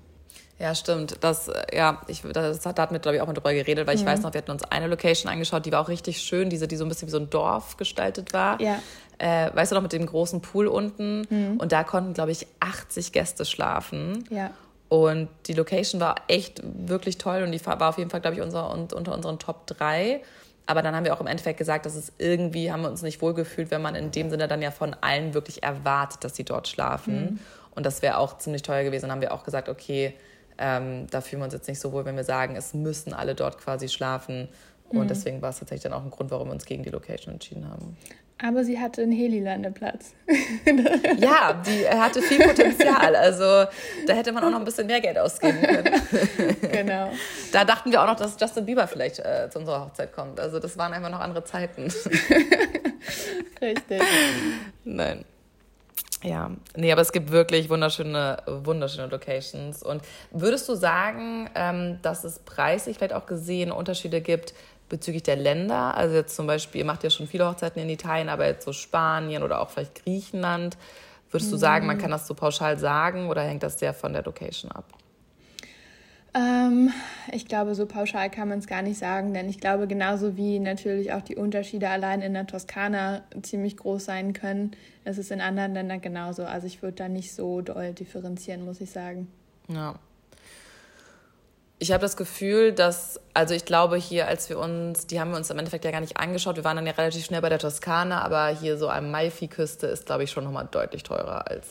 Ja, 0.58 0.74
stimmt. 0.74 1.16
Das, 1.20 1.50
ja, 1.72 2.00
ich, 2.06 2.22
das 2.22 2.64
hat, 2.64 2.78
da 2.78 2.82
hatten 2.82 2.94
wir, 2.94 3.00
glaube 3.00 3.16
ich, 3.16 3.22
auch 3.22 3.26
mal 3.26 3.32
drüber 3.32 3.52
geredet, 3.52 3.86
weil 3.86 3.96
ich 3.96 4.02
mhm. 4.02 4.08
weiß 4.08 4.22
noch, 4.22 4.32
wir 4.34 4.38
hatten 4.38 4.52
uns 4.52 4.62
eine 4.62 4.86
Location 4.86 5.30
angeschaut, 5.30 5.66
die 5.66 5.72
war 5.72 5.80
auch 5.80 5.88
richtig 5.88 6.18
schön, 6.18 6.48
diese, 6.48 6.68
die 6.68 6.76
so 6.76 6.84
ein 6.84 6.88
bisschen 6.88 7.08
wie 7.08 7.12
so 7.12 7.18
ein 7.18 7.28
Dorf 7.28 7.76
gestaltet 7.76 8.32
war. 8.32 8.60
Ja. 8.60 8.80
Äh, 9.18 9.50
weißt 9.54 9.72
du 9.72 9.76
noch, 9.76 9.82
mit 9.82 9.92
dem 9.92 10.06
großen 10.06 10.42
Pool 10.42 10.68
unten. 10.68 11.26
Mhm. 11.28 11.56
Und 11.58 11.72
da 11.72 11.82
konnten, 11.82 12.14
glaube 12.14 12.30
ich, 12.30 12.46
80 12.60 13.12
Gäste 13.12 13.44
schlafen. 13.44 14.24
Ja. 14.30 14.50
Und 14.88 15.28
die 15.46 15.54
Location 15.54 16.00
war 16.00 16.14
echt 16.28 16.62
wirklich 16.62 17.18
toll 17.18 17.42
und 17.42 17.50
die 17.50 17.64
war 17.66 17.88
auf 17.88 17.98
jeden 17.98 18.10
Fall, 18.10 18.20
glaube 18.20 18.36
ich, 18.36 18.42
unser, 18.42 18.70
unter 18.70 19.12
unseren 19.12 19.38
Top 19.38 19.66
3. 19.66 20.20
Aber 20.66 20.82
dann 20.82 20.94
haben 20.96 21.04
wir 21.04 21.12
auch 21.12 21.20
im 21.20 21.26
Endeffekt 21.26 21.58
gesagt, 21.58 21.84
dass 21.84 21.94
es 21.94 22.12
irgendwie, 22.18 22.72
haben 22.72 22.82
wir 22.82 22.88
uns 22.88 23.02
nicht 23.02 23.20
wohlgefühlt, 23.20 23.70
wenn 23.70 23.82
man 23.82 23.94
in 23.94 24.10
dem 24.10 24.30
Sinne 24.30 24.48
dann 24.48 24.62
ja 24.62 24.70
von 24.70 24.96
allen 25.00 25.34
wirklich 25.34 25.62
erwartet, 25.62 26.24
dass 26.24 26.36
sie 26.36 26.44
dort 26.44 26.68
schlafen. 26.68 27.22
Mhm. 27.22 27.38
Und 27.74 27.84
das 27.84 28.02
wäre 28.02 28.18
auch 28.18 28.38
ziemlich 28.38 28.62
teuer 28.62 28.84
gewesen. 28.84 29.02
Dann 29.02 29.12
haben 29.12 29.20
wir 29.20 29.32
auch 29.32 29.44
gesagt, 29.44 29.68
okay, 29.68 30.14
ähm, 30.56 31.06
da 31.10 31.20
fühlen 31.20 31.40
wir 31.40 31.44
uns 31.44 31.54
jetzt 31.54 31.68
nicht 31.68 31.80
so 31.80 31.92
wohl, 31.92 32.04
wenn 32.04 32.16
wir 32.16 32.24
sagen, 32.24 32.56
es 32.56 32.72
müssen 32.72 33.12
alle 33.12 33.34
dort 33.34 33.58
quasi 33.58 33.88
schlafen. 33.88 34.48
Und 34.88 35.04
mhm. 35.04 35.08
deswegen 35.08 35.42
war 35.42 35.50
es 35.50 35.58
tatsächlich 35.58 35.82
dann 35.82 35.92
auch 35.92 36.04
ein 36.04 36.10
Grund, 36.10 36.30
warum 36.30 36.48
wir 36.48 36.52
uns 36.52 36.64
gegen 36.64 36.82
die 36.82 36.90
Location 36.90 37.34
entschieden 37.34 37.68
haben. 37.68 37.96
Aber 38.42 38.64
sie 38.64 38.80
hatte 38.80 39.02
einen 39.02 39.12
Heli-Landeplatz. 39.12 40.12
ja, 41.18 41.62
die 41.64 41.88
hatte 41.88 42.20
viel 42.20 42.44
Potenzial. 42.44 43.14
Also 43.14 43.44
da 44.06 44.12
hätte 44.12 44.32
man 44.32 44.42
auch 44.42 44.50
noch 44.50 44.58
ein 44.58 44.64
bisschen 44.64 44.88
mehr 44.88 45.00
Geld 45.00 45.18
ausgeben 45.18 45.62
können. 45.62 46.02
genau. 46.72 47.12
Da 47.52 47.64
dachten 47.64 47.92
wir 47.92 48.02
auch 48.02 48.06
noch, 48.06 48.16
dass 48.16 48.36
Justin 48.40 48.66
Bieber 48.66 48.88
vielleicht 48.88 49.20
äh, 49.20 49.48
zu 49.50 49.60
unserer 49.60 49.86
Hochzeit 49.86 50.12
kommt. 50.12 50.40
Also 50.40 50.58
das 50.58 50.76
waren 50.76 50.92
einfach 50.92 51.10
noch 51.10 51.20
andere 51.20 51.44
Zeiten. 51.44 51.92
Richtig. 53.60 54.02
Nein. 54.84 55.24
Ja, 56.24 56.50
nee, 56.74 56.90
aber 56.90 57.02
es 57.02 57.12
gibt 57.12 57.30
wirklich 57.30 57.68
wunderschöne, 57.68 58.38
wunderschöne 58.46 59.08
Locations. 59.08 59.82
Und 59.82 60.02
würdest 60.30 60.66
du 60.70 60.74
sagen, 60.74 61.50
ähm, 61.54 61.98
dass 62.00 62.24
es 62.24 62.38
preislich 62.38 62.96
vielleicht 62.96 63.12
auch 63.12 63.26
gesehen 63.26 63.70
Unterschiede 63.70 64.22
gibt 64.22 64.54
bezüglich 64.94 65.24
der 65.24 65.34
Länder? 65.34 65.96
Also 65.96 66.14
jetzt 66.14 66.36
zum 66.36 66.46
Beispiel, 66.46 66.80
ihr 66.80 66.84
macht 66.84 67.02
ja 67.02 67.10
schon 67.10 67.26
viele 67.26 67.48
Hochzeiten 67.48 67.82
in 67.82 67.90
Italien, 67.90 68.28
aber 68.28 68.46
jetzt 68.46 68.64
so 68.64 68.72
Spanien 68.72 69.42
oder 69.42 69.60
auch 69.60 69.70
vielleicht 69.70 70.04
Griechenland. 70.04 70.76
Würdest 71.32 71.52
du 71.52 71.56
sagen, 71.56 71.86
man 71.88 71.98
kann 71.98 72.12
das 72.12 72.28
so 72.28 72.34
pauschal 72.34 72.78
sagen 72.78 73.28
oder 73.28 73.42
hängt 73.42 73.64
das 73.64 73.80
sehr 73.80 73.92
von 73.92 74.12
der 74.12 74.22
Location 74.22 74.70
ab? 74.70 74.84
Ähm, 76.32 76.90
ich 77.32 77.46
glaube, 77.46 77.74
so 77.74 77.86
pauschal 77.86 78.30
kann 78.30 78.48
man 78.48 78.60
es 78.60 78.68
gar 78.68 78.82
nicht 78.82 78.98
sagen, 78.98 79.34
denn 79.34 79.48
ich 79.48 79.58
glaube, 79.58 79.88
genauso 79.88 80.36
wie 80.36 80.60
natürlich 80.60 81.12
auch 81.12 81.22
die 81.22 81.34
Unterschiede 81.34 81.88
allein 81.88 82.22
in 82.22 82.34
der 82.34 82.46
Toskana 82.46 83.22
ziemlich 83.42 83.76
groß 83.76 84.04
sein 84.04 84.32
können, 84.32 84.76
ist 85.04 85.18
es 85.18 85.32
in 85.32 85.40
anderen 85.40 85.74
Ländern 85.74 86.00
genauso. 86.00 86.44
Also 86.44 86.68
ich 86.68 86.82
würde 86.82 86.96
da 86.96 87.08
nicht 87.08 87.34
so 87.34 87.62
doll 87.62 87.92
differenzieren, 87.94 88.64
muss 88.64 88.80
ich 88.80 88.90
sagen. 88.90 89.26
Ja. 89.66 89.96
Ich 91.84 91.92
habe 91.92 92.00
das 92.00 92.16
Gefühl, 92.16 92.72
dass, 92.72 93.20
also 93.34 93.52
ich 93.52 93.66
glaube 93.66 93.98
hier, 93.98 94.26
als 94.26 94.48
wir 94.48 94.58
uns, 94.58 95.06
die 95.06 95.20
haben 95.20 95.32
wir 95.32 95.36
uns 95.36 95.50
im 95.50 95.58
Endeffekt 95.58 95.84
ja 95.84 95.90
gar 95.90 96.00
nicht 96.00 96.16
angeschaut, 96.16 96.56
wir 96.56 96.64
waren 96.64 96.76
dann 96.76 96.86
ja 96.86 96.92
relativ 96.92 97.26
schnell 97.26 97.42
bei 97.42 97.50
der 97.50 97.58
Toskana, 97.58 98.22
aber 98.22 98.46
hier 98.48 98.78
so 98.78 98.88
am 98.88 99.10
Maifi-Küste 99.10 99.86
ist, 99.88 100.06
glaube 100.06 100.24
ich, 100.24 100.30
schon 100.30 100.44
nochmal 100.44 100.66
deutlich 100.70 101.02
teurer 101.02 101.46
als 101.46 101.66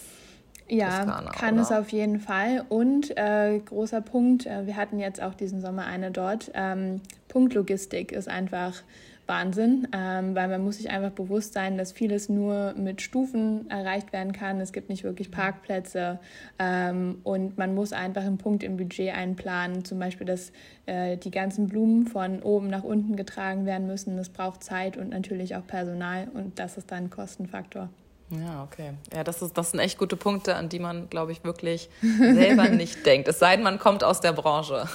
ja, 0.67 0.99
Toskana, 0.99 1.31
kann 1.31 1.55
oder? 1.55 1.63
es 1.63 1.71
auf 1.71 1.89
jeden 1.89 2.19
Fall. 2.19 2.63
Und 2.69 3.17
äh, 3.17 3.57
großer 3.57 4.01
Punkt, 4.01 4.45
äh, 4.45 4.67
wir 4.67 4.75
hatten 4.75 4.99
jetzt 4.99 5.19
auch 5.19 5.33
diesen 5.33 5.61
Sommer 5.61 5.87
eine 5.87 6.11
dort. 6.11 6.51
Ähm, 6.53 7.01
Punktlogistik 7.27 8.11
ist 8.11 8.27
einfach 8.27 8.83
Wahnsinn, 9.27 9.87
ähm, 9.93 10.35
weil 10.35 10.47
man 10.47 10.63
muss 10.63 10.77
sich 10.77 10.89
einfach 10.89 11.11
bewusst 11.11 11.53
sein, 11.53 11.77
dass 11.77 11.91
vieles 11.91 12.29
nur 12.29 12.73
mit 12.73 13.01
Stufen 13.01 13.69
erreicht 13.69 14.11
werden 14.13 14.33
kann. 14.33 14.59
Es 14.59 14.73
gibt 14.73 14.89
nicht 14.89 15.03
wirklich 15.03 15.31
Parkplätze 15.31 16.19
ähm, 16.59 17.19
und 17.23 17.57
man 17.57 17.73
muss 17.73 17.93
einfach 17.93 18.23
einen 18.23 18.37
Punkt 18.37 18.63
im 18.63 18.77
Budget 18.77 19.13
einplanen. 19.13 19.85
Zum 19.85 19.99
Beispiel, 19.99 20.27
dass 20.27 20.51
äh, 20.85 21.17
die 21.17 21.31
ganzen 21.31 21.67
Blumen 21.67 22.05
von 22.07 22.41
oben 22.41 22.67
nach 22.67 22.83
unten 22.83 23.15
getragen 23.15 23.65
werden 23.65 23.87
müssen. 23.87 24.17
Das 24.17 24.29
braucht 24.29 24.63
Zeit 24.63 24.97
und 24.97 25.09
natürlich 25.09 25.55
auch 25.55 25.65
Personal 25.65 26.27
und 26.33 26.59
das 26.59 26.77
ist 26.77 26.91
dann 26.91 27.05
ein 27.05 27.09
Kostenfaktor. 27.09 27.89
Ja, 28.29 28.63
okay. 28.63 28.93
Ja, 29.13 29.23
das, 29.23 29.41
ist, 29.41 29.57
das 29.57 29.71
sind 29.71 29.79
echt 29.79 29.97
gute 29.97 30.15
Punkte, 30.15 30.55
an 30.55 30.69
die 30.69 30.79
man, 30.79 31.09
glaube 31.09 31.31
ich, 31.31 31.43
wirklich 31.43 31.89
selber 32.01 32.69
nicht 32.69 33.05
denkt. 33.05 33.27
Es 33.27 33.39
sei 33.39 33.55
denn, 33.55 33.63
man 33.63 33.79
kommt 33.79 34.03
aus 34.03 34.21
der 34.21 34.33
Branche. 34.33 34.87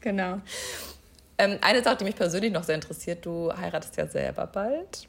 Genau. 0.00 0.40
Ähm, 1.38 1.58
eine 1.60 1.82
Sache, 1.82 1.96
die 1.96 2.04
mich 2.04 2.16
persönlich 2.16 2.52
noch 2.52 2.64
sehr 2.64 2.74
interessiert, 2.74 3.24
du 3.24 3.52
heiratest 3.52 3.96
ja 3.96 4.06
selber 4.06 4.46
bald. 4.46 5.08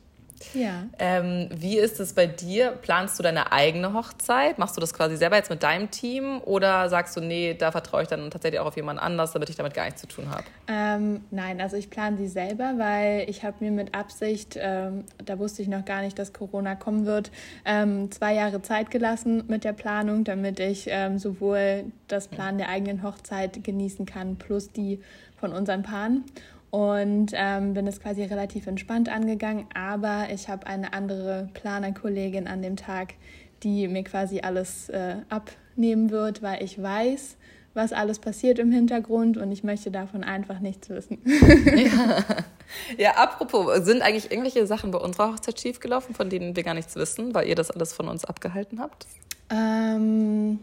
Ja. 0.53 0.85
Ähm, 0.97 1.49
wie 1.53 1.77
ist 1.77 1.99
es 1.99 2.13
bei 2.13 2.25
dir? 2.25 2.71
Planst 2.71 3.19
du 3.19 3.23
deine 3.23 3.51
eigene 3.51 3.93
Hochzeit? 3.93 4.57
Machst 4.57 4.75
du 4.77 4.81
das 4.81 4.93
quasi 4.93 5.17
selber 5.17 5.35
jetzt 5.35 5.49
mit 5.49 5.63
deinem 5.63 5.91
Team? 5.91 6.41
Oder 6.45 6.89
sagst 6.89 7.15
du, 7.17 7.21
nee, 7.21 7.53
da 7.53 7.71
vertraue 7.71 8.03
ich 8.03 8.07
dann 8.07 8.29
tatsächlich 8.31 8.59
auch 8.59 8.67
auf 8.67 8.75
jemand 8.75 8.99
anders, 8.99 9.31
damit 9.33 9.49
ich 9.49 9.55
damit 9.55 9.73
gar 9.73 9.85
nichts 9.85 10.01
zu 10.01 10.07
tun 10.07 10.29
habe? 10.29 10.43
Ähm, 10.67 11.21
nein, 11.31 11.61
also 11.61 11.75
ich 11.75 11.89
plane 11.89 12.17
sie 12.17 12.27
selber, 12.27 12.73
weil 12.77 13.29
ich 13.29 13.43
habe 13.43 13.57
mir 13.59 13.71
mit 13.71 13.95
Absicht, 13.95 14.57
ähm, 14.59 15.05
da 15.23 15.39
wusste 15.39 15.61
ich 15.61 15.67
noch 15.67 15.85
gar 15.85 16.01
nicht, 16.01 16.17
dass 16.17 16.33
Corona 16.33 16.75
kommen 16.75 17.05
wird, 17.05 17.31
ähm, 17.65 18.11
zwei 18.11 18.33
Jahre 18.33 18.61
Zeit 18.61 18.91
gelassen 18.91 19.43
mit 19.47 19.63
der 19.63 19.73
Planung, 19.73 20.23
damit 20.23 20.59
ich 20.59 20.87
ähm, 20.89 21.19
sowohl 21.19 21.85
das 22.07 22.27
Plan 22.27 22.57
der 22.57 22.69
eigenen 22.69 23.03
Hochzeit 23.03 23.63
genießen 23.63 24.05
kann, 24.05 24.37
plus 24.37 24.71
die 24.71 24.99
von 25.39 25.53
unseren 25.53 25.83
Paaren 25.83 26.23
und 26.71 27.31
ähm, 27.33 27.73
bin 27.73 27.87
es 27.87 27.99
quasi 27.99 28.23
relativ 28.23 28.67
entspannt 28.67 29.09
angegangen. 29.09 29.65
Aber 29.73 30.27
ich 30.31 30.49
habe 30.49 30.67
eine 30.67 30.93
andere 30.93 31.49
Planerkollegin 31.53 32.47
an 32.47 32.61
dem 32.61 32.75
Tag, 32.75 33.15
die 33.63 33.87
mir 33.87 34.03
quasi 34.03 34.41
alles 34.41 34.89
äh, 34.89 35.15
abnehmen 35.29 36.11
wird, 36.11 36.41
weil 36.41 36.63
ich 36.63 36.81
weiß, 36.81 37.37
was 37.73 37.93
alles 37.93 38.19
passiert 38.19 38.59
im 38.59 38.71
Hintergrund 38.71 39.37
und 39.37 39.51
ich 39.51 39.63
möchte 39.63 39.91
davon 39.91 40.23
einfach 40.23 40.59
nichts 40.59 40.89
wissen. 40.89 41.19
ja. 41.25 42.23
ja, 42.97 43.11
apropos, 43.15 43.85
sind 43.85 44.01
eigentlich 44.01 44.31
irgendwelche 44.31 44.65
Sachen 44.67 44.91
bei 44.91 44.99
unserer 44.99 45.33
Hochzeit 45.33 45.59
schiefgelaufen, 45.59 46.15
von 46.15 46.29
denen 46.29 46.55
wir 46.55 46.63
gar 46.63 46.73
nichts 46.73 46.95
wissen, 46.95 47.33
weil 47.33 47.47
ihr 47.47 47.55
das 47.55 47.71
alles 47.71 47.93
von 47.93 48.07
uns 48.07 48.25
abgehalten 48.25 48.79
habt? 48.79 49.07
Ähm, 49.49 50.59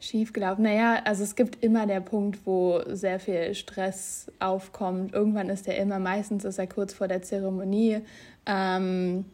schief 0.00 0.32
gelaufen? 0.32 0.62
Naja, 0.62 1.00
also 1.04 1.24
es 1.24 1.36
gibt 1.36 1.62
immer 1.62 1.86
der 1.86 2.00
Punkt, 2.00 2.46
wo 2.46 2.80
sehr 2.86 3.20
viel 3.20 3.54
Stress 3.54 4.30
aufkommt. 4.38 5.12
Irgendwann 5.12 5.48
ist 5.48 5.68
er 5.68 5.76
immer, 5.76 5.98
meistens 5.98 6.44
ist 6.44 6.58
er 6.58 6.66
kurz 6.66 6.92
vor 6.94 7.08
der 7.08 7.22
Zeremonie. 7.22 8.00
Ähm, 8.46 9.24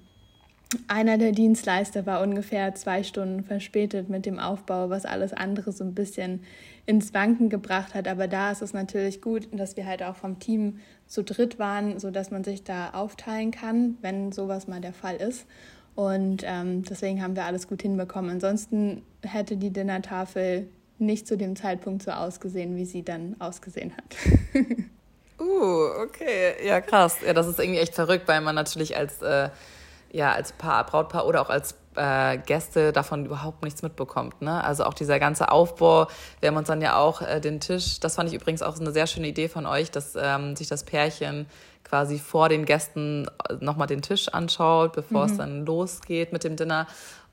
einer 0.89 1.19
der 1.19 1.33
Dienstleister 1.33 2.07
war 2.07 2.23
ungefähr 2.23 2.75
zwei 2.75 3.03
Stunden 3.03 3.45
verspätet 3.45 4.09
mit 4.09 4.27
dem 4.27 4.39
Aufbau, 4.39 4.91
was 4.91 5.05
alles 5.05 5.33
andere 5.33 5.73
so 5.73 5.85
ein 5.85 5.95
bisschen 5.95 6.41
ins 6.87 7.15
Wanken 7.15 7.49
gebracht 7.49 7.95
hat. 7.95 8.09
Aber 8.09 8.29
da 8.29 8.51
ist 8.51 8.63
es 8.63 8.73
natürlich 8.73 9.21
gut, 9.21 9.49
dass 9.53 9.77
wir 9.77 9.87
halt 9.87 10.03
auch 10.03 10.17
vom 10.17 10.39
Team 10.39 10.81
zu 11.07 11.23
dritt 11.23 11.59
waren, 11.59 11.99
sodass 11.99 12.31
man 12.31 12.45
sich 12.45 12.65
da 12.65 12.91
aufteilen 12.91 13.51
kann, 13.51 13.99
wenn 14.01 14.33
sowas 14.33 14.67
mal 14.67 14.81
der 14.81 14.93
Fall 14.93 15.17
ist. 15.17 15.47
Und 15.95 16.43
ähm, 16.45 16.83
deswegen 16.83 17.23
haben 17.23 17.37
wir 17.37 17.45
alles 17.45 17.69
gut 17.69 17.83
hinbekommen. 17.83 18.31
Ansonsten 18.33 19.03
hätte 19.23 19.57
die 19.57 19.71
Dinnertafel 19.71 20.69
nicht 20.99 21.27
zu 21.27 21.37
dem 21.37 21.57
Zeitpunkt 21.57 22.03
so 22.03 22.11
ausgesehen, 22.11 22.77
wie 22.77 22.85
sie 22.85 23.03
dann 23.03 23.37
ausgesehen 23.39 23.93
hat. 23.97 24.17
uh, 25.41 26.03
okay. 26.03 26.55
Ja, 26.67 26.81
krass. 26.81 27.19
Ja, 27.25 27.33
das 27.33 27.47
ist 27.47 27.59
irgendwie 27.59 27.81
echt 27.81 27.95
verrückt, 27.95 28.27
weil 28.27 28.41
man 28.41 28.55
natürlich 28.55 28.97
als, 28.97 29.23
äh, 29.23 29.51
ja, 30.15 30.33
als 30.33 30.53
Paar, 30.53 30.87
Brautpaar 30.87 31.27
oder 31.27 31.43
auch 31.43 31.51
als 31.51 31.75
äh, 31.97 32.39
Gäste 32.39 32.93
davon 32.93 33.27
überhaupt 33.27 33.65
nichts 33.65 33.83
mitbekommt. 33.83 34.41
Ne? 34.43 34.63
Also 34.63 34.85
auch 34.85 34.95
dieser 34.95 35.19
ganze 35.19 35.51
Aufbau, 35.51 36.07
wir 36.41 36.49
haben 36.49 36.57
uns 36.57 36.69
dann 36.69 36.81
ja 36.81 36.97
auch 36.97 37.21
äh, 37.21 37.41
den 37.41 37.61
Tisch, 37.61 37.99
das 38.01 38.15
fand 38.15 38.29
ich 38.29 38.35
übrigens 38.35 38.63
auch 38.63 38.79
eine 38.79 38.93
sehr 38.93 39.07
schöne 39.07 39.29
Idee 39.29 39.49
von 39.49 39.67
euch, 39.67 39.91
dass 39.91 40.17
ähm, 40.17 40.55
sich 40.55 40.69
das 40.69 40.85
Pärchen 40.85 41.47
quasi 41.83 42.19
vor 42.19 42.49
den 42.49 42.65
Gästen 42.65 43.27
nochmal 43.61 43.89
den 43.89 44.03
Tisch 44.03 44.29
anschaut, 44.29 44.93
bevor 44.93 45.25
mhm. 45.25 45.31
es 45.31 45.37
dann 45.37 45.67
losgeht 45.67 46.33
mit 46.33 46.45
dem 46.45 46.57
Dinner. 46.57 46.87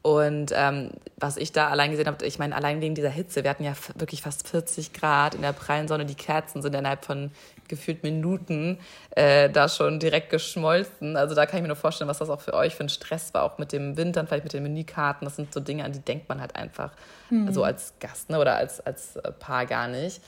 Und 0.04 0.52
ähm, 0.56 0.90
was 1.18 1.38
ich 1.38 1.52
da 1.52 1.70
allein 1.70 1.92
gesehen 1.92 2.08
habe, 2.08 2.26
ich 2.26 2.40
meine, 2.40 2.56
allein 2.56 2.82
wegen 2.82 2.96
dieser 2.96 3.10
Hitze, 3.10 3.44
wir 3.44 3.52
hatten 3.52 3.64
ja 3.64 3.74
wirklich 3.96 4.24
fast 4.24 4.48
40 4.48 4.94
Grad 4.94 5.36
in 5.36 5.44
der 5.44 5.54
prallen 5.54 5.88
Sonne, 5.88 6.06
die 6.06 6.16
Kerzen 6.16 6.64
sind 6.64 6.74
innerhalb 6.74 7.06
von 7.06 7.32
gefühlt 7.68 8.04
Minuten 8.04 8.80
äh, 9.12 9.50
da 9.50 9.70
schon 9.70 10.00
direkt 10.00 10.30
geschmolzen. 10.32 11.16
Also 11.16 11.36
da 11.36 11.46
kann 11.46 11.58
ich 11.58 11.62
mir 11.62 11.68
nur 11.68 11.78
vorstellen, 11.78 12.10
was 12.10 12.18
das 12.18 12.30
auch 12.30 12.42
für 12.42 12.54
euch 12.54 12.76
für 12.76 12.84
ein 12.84 12.90
Stress 12.90 13.34
war, 13.34 13.44
auch 13.44 13.60
mit 13.60 13.72
dem 13.72 13.96
Wintern, 13.96 14.28
vielleicht 14.28 14.44
mit 14.44 14.54
den 14.54 14.64
Menükarten. 14.64 15.26
Das 15.26 15.36
sind 15.36 15.54
so 15.54 15.60
Dinge, 15.60 15.86
an 15.86 15.92
die 15.92 16.00
denkt 16.00 16.28
man 16.28 16.42
halt 16.42 16.56
einfach 16.56 16.92
mhm. 17.30 17.54
so 17.54 17.64
als 17.64 17.94
Gast 18.00 18.30
ne, 18.30 18.40
oder 18.40 18.56
als, 18.56 18.82
als 18.82 19.20
Paar 19.40 19.68
gar 19.68 19.88
nicht. 19.88 20.22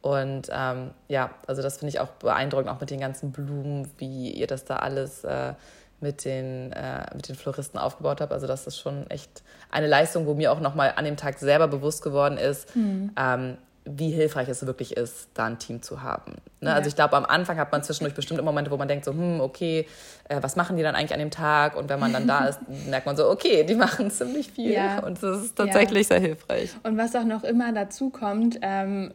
Und 0.00 0.48
ähm, 0.52 0.92
ja, 1.08 1.30
also 1.48 1.62
das 1.62 1.78
finde 1.78 1.90
ich 1.90 2.00
auch 2.00 2.10
beeindruckend, 2.10 2.70
auch 2.70 2.80
mit 2.80 2.90
den 2.90 3.00
ganzen 3.00 3.32
Blumen, 3.32 3.90
wie 3.98 4.30
ihr 4.30 4.46
das 4.46 4.64
da 4.64 4.76
alles 4.76 5.24
äh, 5.24 5.54
mit, 6.00 6.24
den, 6.24 6.72
äh, 6.72 7.06
mit 7.14 7.28
den 7.28 7.36
Floristen 7.36 7.78
aufgebaut 7.78 8.20
habt. 8.20 8.32
Also 8.32 8.46
das 8.46 8.66
ist 8.66 8.78
schon 8.78 9.08
echt 9.10 9.42
eine 9.70 9.86
Leistung, 9.86 10.26
wo 10.26 10.34
mir 10.34 10.52
auch 10.52 10.60
nochmal 10.60 10.92
an 10.96 11.04
dem 11.04 11.16
Tag 11.16 11.38
selber 11.38 11.68
bewusst 11.68 12.02
geworden 12.02 12.38
ist, 12.38 12.74
mhm. 12.76 13.12
ähm, 13.16 13.58
wie 13.88 14.10
hilfreich 14.10 14.48
es 14.48 14.66
wirklich 14.66 14.96
ist, 14.96 15.28
da 15.34 15.44
ein 15.44 15.58
Team 15.58 15.80
zu 15.80 16.02
haben. 16.02 16.32
Ne? 16.60 16.70
Ja. 16.70 16.74
Also 16.74 16.88
ich 16.88 16.96
glaube, 16.96 17.16
am 17.16 17.24
Anfang 17.24 17.56
hat 17.56 17.70
man 17.70 17.84
zwischendurch 17.84 18.14
bestimmte 18.14 18.42
Momente, 18.42 18.70
wo 18.72 18.76
man 18.76 18.88
denkt 18.88 19.04
so, 19.04 19.12
hm, 19.12 19.40
okay, 19.40 19.86
äh, 20.28 20.38
was 20.40 20.56
machen 20.56 20.76
die 20.76 20.82
dann 20.82 20.96
eigentlich 20.96 21.12
an 21.12 21.20
dem 21.20 21.30
Tag? 21.30 21.76
Und 21.76 21.88
wenn 21.88 22.00
man 22.00 22.12
dann 22.12 22.26
da 22.26 22.46
ist, 22.46 22.58
merkt 22.88 23.06
man 23.06 23.16
so, 23.16 23.30
okay, 23.30 23.62
die 23.62 23.76
machen 23.76 24.10
ziemlich 24.10 24.50
viel. 24.50 24.72
Ja. 24.72 24.98
Und 24.98 25.22
das 25.22 25.44
ist 25.44 25.56
tatsächlich 25.56 26.08
ja. 26.08 26.16
sehr 26.16 26.20
hilfreich. 26.20 26.70
Und 26.82 26.98
was 26.98 27.14
auch 27.14 27.24
noch 27.24 27.44
immer 27.44 27.72
dazu 27.72 28.10
kommt, 28.10 28.58
ähm, 28.60 29.12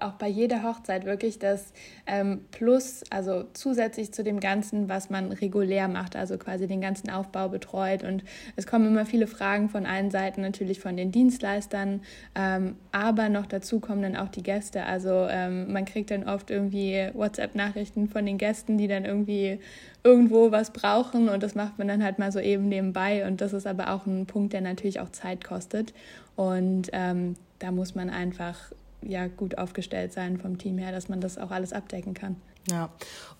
auch 0.00 0.12
bei 0.12 0.28
jeder 0.28 0.62
Hochzeit 0.62 1.04
wirklich 1.04 1.38
das 1.38 1.72
ähm, 2.06 2.40
Plus, 2.50 3.02
also 3.10 3.44
zusätzlich 3.52 4.12
zu 4.12 4.22
dem 4.24 4.40
Ganzen, 4.40 4.88
was 4.88 5.10
man 5.10 5.32
regulär 5.32 5.88
macht, 5.88 6.16
also 6.16 6.38
quasi 6.38 6.66
den 6.66 6.80
ganzen 6.80 7.10
Aufbau 7.10 7.48
betreut. 7.48 8.02
Und 8.02 8.24
es 8.56 8.66
kommen 8.66 8.86
immer 8.86 9.06
viele 9.06 9.26
Fragen 9.26 9.68
von 9.68 9.86
allen 9.86 10.10
Seiten, 10.10 10.42
natürlich 10.42 10.80
von 10.80 10.96
den 10.96 11.12
Dienstleistern, 11.12 12.00
ähm, 12.34 12.76
aber 12.92 13.28
noch 13.28 13.46
dazu 13.46 13.80
kommen 13.80 14.02
dann 14.02 14.16
auch 14.16 14.28
die 14.28 14.42
Gäste. 14.42 14.84
Also 14.84 15.26
ähm, 15.30 15.72
man 15.72 15.84
kriegt 15.84 16.10
dann 16.10 16.28
oft 16.28 16.50
irgendwie 16.50 17.10
WhatsApp-Nachrichten 17.14 18.08
von 18.08 18.26
den 18.26 18.38
Gästen, 18.38 18.78
die 18.78 18.88
dann 18.88 19.04
irgendwie 19.04 19.60
irgendwo 20.04 20.52
was 20.52 20.70
brauchen 20.70 21.28
und 21.28 21.42
das 21.42 21.56
macht 21.56 21.78
man 21.78 21.88
dann 21.88 22.04
halt 22.04 22.20
mal 22.20 22.30
so 22.30 22.38
eben 22.38 22.68
nebenbei. 22.68 23.26
Und 23.26 23.40
das 23.40 23.52
ist 23.52 23.66
aber 23.66 23.90
auch 23.92 24.06
ein 24.06 24.26
Punkt, 24.26 24.52
der 24.52 24.60
natürlich 24.60 25.00
auch 25.00 25.10
Zeit 25.10 25.44
kostet. 25.44 25.92
Und 26.36 26.90
ähm, 26.92 27.34
da 27.58 27.72
muss 27.72 27.94
man 27.94 28.10
einfach 28.10 28.70
ja 29.02 29.26
gut 29.28 29.58
aufgestellt 29.58 30.12
sein 30.12 30.38
vom 30.38 30.58
Team 30.58 30.78
her, 30.78 30.92
dass 30.92 31.08
man 31.08 31.20
das 31.20 31.38
auch 31.38 31.50
alles 31.50 31.72
abdecken 31.72 32.14
kann. 32.14 32.36
Ja. 32.70 32.90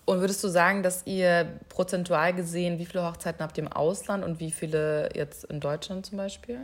Und 0.05 0.21
würdest 0.21 0.43
du 0.43 0.47
sagen, 0.47 0.83
dass 0.83 1.05
ihr 1.05 1.59
prozentual 1.69 2.33
gesehen, 2.33 2.79
wie 2.79 2.85
viele 2.85 3.05
Hochzeiten 3.05 3.41
habt 3.41 3.57
ihr 3.57 3.65
im 3.65 3.71
Ausland 3.71 4.23
und 4.23 4.39
wie 4.39 4.51
viele 4.51 5.09
jetzt 5.13 5.43
in 5.45 5.59
Deutschland 5.59 6.05
zum 6.05 6.17
Beispiel? 6.17 6.59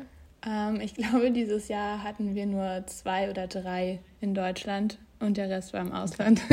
Ähm, 0.46 0.80
ich 0.82 0.94
glaube, 0.96 1.32
dieses 1.32 1.68
Jahr 1.68 2.04
hatten 2.04 2.36
wir 2.36 2.46
nur 2.46 2.84
zwei 2.88 3.30
oder 3.30 3.48
drei 3.48 4.00
in 4.22 4.34
Deutschland 4.34 4.98
und 5.20 5.38
der 5.38 5.50
Rest 5.50 5.74
war 5.74 5.82
im 5.82 5.92
Ausland. 5.92 6.42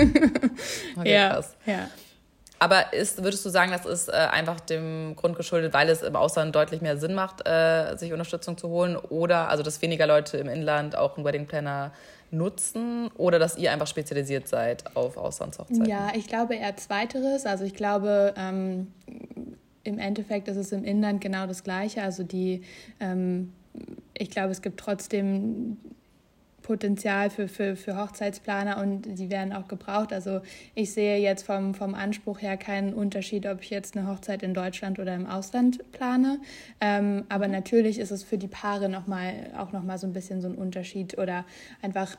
okay, 0.97 1.13
ja, 1.13 1.31
krass. 1.31 1.57
ja. 1.67 1.89
Aber 2.63 2.93
ist, 2.93 3.25
würdest 3.25 3.45
du 3.45 3.49
sagen, 3.49 3.73
das 3.73 3.87
ist 3.87 4.09
äh, 4.09 4.13
einfach 4.13 4.61
dem 4.61 5.17
Grund 5.17 5.35
geschuldet, 5.35 5.73
weil 5.73 5.89
es 5.89 6.03
im 6.03 6.15
Ausland 6.15 6.55
deutlich 6.55 6.83
mehr 6.83 6.99
Sinn 6.99 7.15
macht, 7.15 7.49
äh, 7.49 7.97
sich 7.97 8.13
Unterstützung 8.13 8.59
zu 8.59 8.69
holen? 8.69 8.97
Oder 8.97 9.49
also, 9.49 9.63
dass 9.63 9.81
weniger 9.81 10.07
Leute 10.07 10.37
im 10.37 10.49
Inland 10.49 10.95
auch 10.95 11.17
einen 11.17 11.25
Wedding 11.25 11.47
Planner 11.47 11.91
nutzen 12.31 13.11
oder 13.17 13.39
dass 13.39 13.57
ihr 13.57 13.73
einfach 13.73 13.87
spezialisiert 13.87 14.47
seid 14.47 14.95
auf 14.95 15.17
Auslandshochzeiten? 15.17 15.87
Ja, 15.87 16.13
ich 16.15 16.29
glaube 16.29 16.55
eher 16.55 16.77
zweiteres. 16.77 17.47
Also 17.47 17.65
ich 17.65 17.75
glaube, 17.75 18.35
ähm, 18.37 18.89
im 19.83 19.99
Endeffekt 19.99 20.47
ist 20.49 20.59
es 20.59 20.71
im 20.73 20.85
Inland 20.85 21.23
genau 21.23 21.47
das 21.47 21.65
Gleiche. 21.65 22.03
Also 22.03 22.25
die, 22.25 22.63
ähm, 23.01 23.55
ich 24.13 24.31
glaube, 24.31 24.51
es 24.51 24.61
gibt 24.61 24.79
trotzdem 24.79 25.79
Potenzial 26.71 27.31
für, 27.31 27.49
für, 27.49 27.75
für 27.75 27.97
Hochzeitsplaner 27.97 28.81
und 28.81 29.03
die 29.19 29.29
werden 29.29 29.53
auch 29.53 29.67
gebraucht. 29.67 30.13
Also 30.13 30.41
ich 30.77 30.93
sehe 30.93 31.19
jetzt 31.19 31.45
vom, 31.45 31.75
vom 31.75 31.97
Anspruch 31.97 32.41
her 32.43 32.57
keinen 32.57 32.95
Unterschied, 32.95 33.45
ob 33.47 33.61
ich 33.61 33.71
jetzt 33.71 33.97
eine 33.97 34.07
Hochzeit 34.07 34.45
in 34.45 34.55
Deutschland 34.55 35.01
oder 35.01 35.17
im 35.17 35.27
Ausland 35.27 35.83
plane. 35.91 36.39
Ähm, 36.81 37.25
aber 37.29 37.49
natürlich 37.49 37.99
ist 37.99 38.13
es 38.13 38.23
für 38.23 38.39
die 38.39 38.47
Paare 38.47 38.89
noch 38.89 39.09
mal, 39.09 39.51
auch 39.59 39.73
nochmal 39.73 39.99
so 39.99 40.07
ein 40.07 40.13
bisschen 40.13 40.41
so 40.41 40.47
ein 40.47 40.55
Unterschied 40.55 41.19
oder 41.19 41.45
einfach 41.83 42.17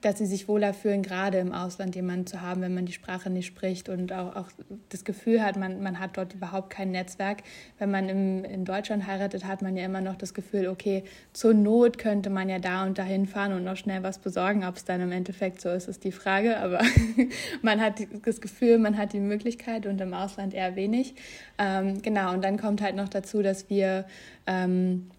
dass 0.00 0.18
sie 0.18 0.26
sich 0.26 0.46
wohler 0.46 0.74
fühlen, 0.74 1.02
gerade 1.02 1.38
im 1.38 1.52
Ausland 1.52 1.96
jemanden 1.96 2.26
zu 2.26 2.40
haben, 2.40 2.60
wenn 2.60 2.72
man 2.72 2.86
die 2.86 2.92
Sprache 2.92 3.30
nicht 3.30 3.46
spricht 3.46 3.88
und 3.88 4.12
auch, 4.12 4.36
auch 4.36 4.48
das 4.90 5.04
Gefühl 5.04 5.42
hat, 5.42 5.56
man, 5.56 5.82
man 5.82 5.98
hat 5.98 6.16
dort 6.16 6.34
überhaupt 6.34 6.70
kein 6.70 6.92
Netzwerk. 6.92 7.42
Wenn 7.78 7.90
man 7.90 8.08
im, 8.08 8.44
in 8.44 8.64
Deutschland 8.64 9.06
heiratet, 9.08 9.44
hat 9.44 9.60
man 9.60 9.76
ja 9.76 9.84
immer 9.84 10.00
noch 10.00 10.14
das 10.14 10.34
Gefühl, 10.34 10.68
okay, 10.68 11.02
zur 11.32 11.54
Not 11.54 11.98
könnte 11.98 12.30
man 12.30 12.48
ja 12.48 12.60
da 12.60 12.84
und 12.84 12.96
dahin 12.96 13.26
fahren 13.26 13.52
und 13.52 13.64
noch 13.64 13.76
schnell 13.76 14.04
was 14.04 14.18
besorgen. 14.18 14.64
Ob 14.64 14.76
es 14.76 14.84
dann 14.84 15.00
im 15.00 15.10
Endeffekt 15.10 15.60
so 15.60 15.70
ist, 15.70 15.88
ist 15.88 16.04
die 16.04 16.12
Frage. 16.12 16.58
Aber 16.58 16.80
man 17.62 17.80
hat 17.80 17.94
das 18.24 18.40
Gefühl, 18.40 18.78
man 18.78 18.96
hat 18.96 19.12
die 19.12 19.20
Möglichkeit 19.20 19.86
und 19.86 20.00
im 20.00 20.14
Ausland 20.14 20.54
eher 20.54 20.76
wenig. 20.76 21.16
Ähm, 21.58 22.02
genau, 22.02 22.32
und 22.32 22.44
dann 22.44 22.56
kommt 22.56 22.82
halt 22.82 22.94
noch 22.94 23.08
dazu, 23.08 23.42
dass 23.42 23.68
wir 23.68 24.04
ähm, 24.46 25.10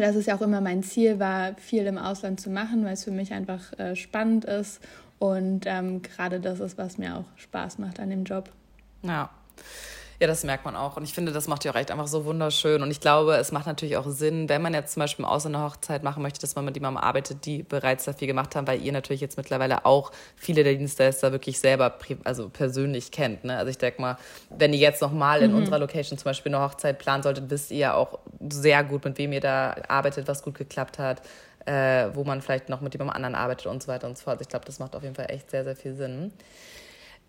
dass 0.00 0.16
es 0.16 0.26
ja 0.26 0.36
auch 0.36 0.42
immer 0.42 0.60
mein 0.60 0.82
Ziel 0.82 1.18
war, 1.18 1.54
viel 1.54 1.86
im 1.86 1.98
Ausland 1.98 2.40
zu 2.40 2.50
machen, 2.50 2.84
weil 2.84 2.94
es 2.94 3.04
für 3.04 3.10
mich 3.10 3.32
einfach 3.32 3.78
äh, 3.78 3.96
spannend 3.96 4.44
ist 4.44 4.80
und 5.18 5.66
ähm, 5.66 6.02
gerade 6.02 6.40
das 6.40 6.60
ist, 6.60 6.78
was 6.78 6.98
mir 6.98 7.16
auch 7.16 7.24
Spaß 7.36 7.78
macht 7.78 8.00
an 8.00 8.10
dem 8.10 8.24
Job. 8.24 8.50
Ja. 9.02 9.30
Ja, 10.22 10.28
das 10.28 10.44
merkt 10.44 10.64
man 10.64 10.76
auch. 10.76 10.96
Und 10.96 11.02
ich 11.02 11.14
finde, 11.14 11.32
das 11.32 11.48
macht 11.48 11.64
ja 11.64 11.72
auch 11.72 11.74
echt 11.74 11.90
einfach 11.90 12.06
so 12.06 12.24
wunderschön. 12.24 12.80
Und 12.80 12.92
ich 12.92 13.00
glaube, 13.00 13.34
es 13.34 13.50
macht 13.50 13.66
natürlich 13.66 13.96
auch 13.96 14.08
Sinn, 14.08 14.48
wenn 14.48 14.62
man 14.62 14.72
jetzt 14.72 14.92
zum 14.92 15.00
Beispiel 15.00 15.24
im 15.24 15.28
Ausland 15.28 15.56
eine 15.56 15.64
Hochzeit 15.64 16.04
machen 16.04 16.22
möchte, 16.22 16.40
dass 16.40 16.54
man 16.54 16.64
mit 16.64 16.76
jemandem 16.76 17.02
arbeitet, 17.02 17.44
die 17.44 17.64
bereits 17.64 18.04
da 18.04 18.12
viel 18.12 18.28
gemacht 18.28 18.54
haben, 18.54 18.68
weil 18.68 18.80
ihr 18.80 18.92
natürlich 18.92 19.20
jetzt 19.20 19.36
mittlerweile 19.36 19.84
auch 19.84 20.12
viele 20.36 20.62
der 20.62 20.74
Dienstleister 20.74 21.32
wirklich 21.32 21.58
selber 21.58 21.98
also 22.22 22.48
persönlich 22.48 23.10
kennt. 23.10 23.42
Ne? 23.42 23.56
Also 23.56 23.70
ich 23.70 23.78
denke 23.78 24.00
mal, 24.00 24.16
wenn 24.48 24.72
ihr 24.72 24.78
jetzt 24.78 25.02
nochmal 25.02 25.42
in 25.42 25.50
mhm. 25.50 25.56
unserer 25.56 25.80
Location 25.80 26.16
zum 26.16 26.26
Beispiel 26.26 26.54
eine 26.54 26.62
Hochzeit 26.62 27.00
planen 27.00 27.24
solltet, 27.24 27.50
wisst 27.50 27.72
ihr 27.72 27.78
ja 27.78 27.94
auch 27.94 28.20
sehr 28.48 28.84
gut, 28.84 29.04
mit 29.04 29.18
wem 29.18 29.32
ihr 29.32 29.40
da 29.40 29.74
arbeitet, 29.88 30.28
was 30.28 30.44
gut 30.44 30.54
geklappt 30.56 31.00
hat. 31.00 31.20
Äh, 31.64 32.10
wo 32.14 32.24
man 32.24 32.42
vielleicht 32.42 32.68
noch 32.68 32.80
mit 32.80 32.92
jemandem 32.92 33.14
anderen 33.14 33.34
arbeitet 33.36 33.66
und 33.66 33.82
so 33.82 33.88
weiter 33.88 34.08
und 34.08 34.18
so 34.18 34.24
fort. 34.24 34.40
Ich 34.40 34.48
glaube, 34.48 34.64
das 34.64 34.80
macht 34.80 34.96
auf 34.96 35.04
jeden 35.04 35.14
Fall 35.14 35.30
echt 35.30 35.48
sehr, 35.50 35.62
sehr 35.62 35.76
viel 35.76 35.94
Sinn. 35.94 36.32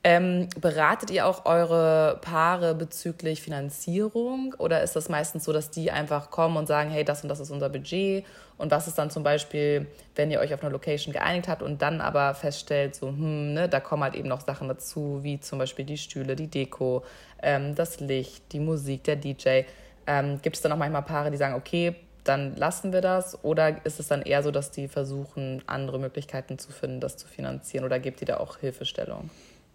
Ähm, 0.05 0.49
beratet 0.59 1.11
ihr 1.11 1.25
auch 1.25 1.45
eure 1.45 2.19
Paare 2.21 2.75
bezüglich 2.75 3.41
Finanzierung 3.41 4.53
oder 4.57 4.83
ist 4.83 4.97
das 4.97 5.07
meistens 5.07 5.45
so, 5.45 5.53
dass 5.53 5.71
die 5.71 5.91
einfach 5.91 6.29
kommen 6.29 6.57
und 6.57 6.67
sagen, 6.67 6.89
hey, 6.89 7.05
das 7.05 7.23
und 7.23 7.29
das 7.29 7.39
ist 7.39 7.51
unser 7.51 7.69
Budget 7.69 8.25
und 8.57 8.71
was 8.71 8.87
ist 8.87 8.97
dann 8.97 9.09
zum 9.09 9.23
Beispiel, 9.23 9.87
wenn 10.15 10.29
ihr 10.29 10.39
euch 10.39 10.53
auf 10.53 10.61
eine 10.61 10.71
Location 10.71 11.13
geeinigt 11.13 11.47
habt 11.47 11.61
und 11.61 11.81
dann 11.81 12.01
aber 12.01 12.33
feststellt, 12.33 12.95
so, 12.95 13.07
hm, 13.07 13.53
ne, 13.53 13.69
da 13.69 13.79
kommen 13.79 14.03
halt 14.03 14.15
eben 14.15 14.27
noch 14.27 14.41
Sachen 14.41 14.67
dazu, 14.67 15.19
wie 15.21 15.39
zum 15.39 15.59
Beispiel 15.59 15.85
die 15.85 15.97
Stühle, 15.97 16.35
die 16.35 16.47
Deko, 16.47 17.03
ähm, 17.41 17.73
das 17.73 17.99
Licht, 17.99 18.51
die 18.51 18.59
Musik, 18.59 19.05
der 19.05 19.15
DJ. 19.15 19.61
Ähm, 20.05 20.39
gibt 20.41 20.57
es 20.57 20.61
dann 20.61 20.71
auch 20.71 20.77
manchmal 20.77 21.03
Paare, 21.03 21.31
die 21.31 21.37
sagen, 21.37 21.55
okay, 21.55 21.95
dann 22.23 22.55
lassen 22.55 22.93
wir 22.93 23.01
das? 23.01 23.43
Oder 23.43 23.85
ist 23.85 23.99
es 23.99 24.07
dann 24.07 24.21
eher 24.21 24.43
so, 24.43 24.51
dass 24.51 24.71
die 24.71 24.87
versuchen, 24.87 25.61
andere 25.65 25.99
Möglichkeiten 25.99 26.57
zu 26.57 26.71
finden, 26.71 26.99
das 26.99 27.17
zu 27.17 27.27
finanzieren? 27.27 27.85
Oder 27.85 27.99
gibt 27.99 28.21
ihr 28.21 28.27
da 28.27 28.37
auch 28.37 28.57
Hilfestellung? 28.57 29.29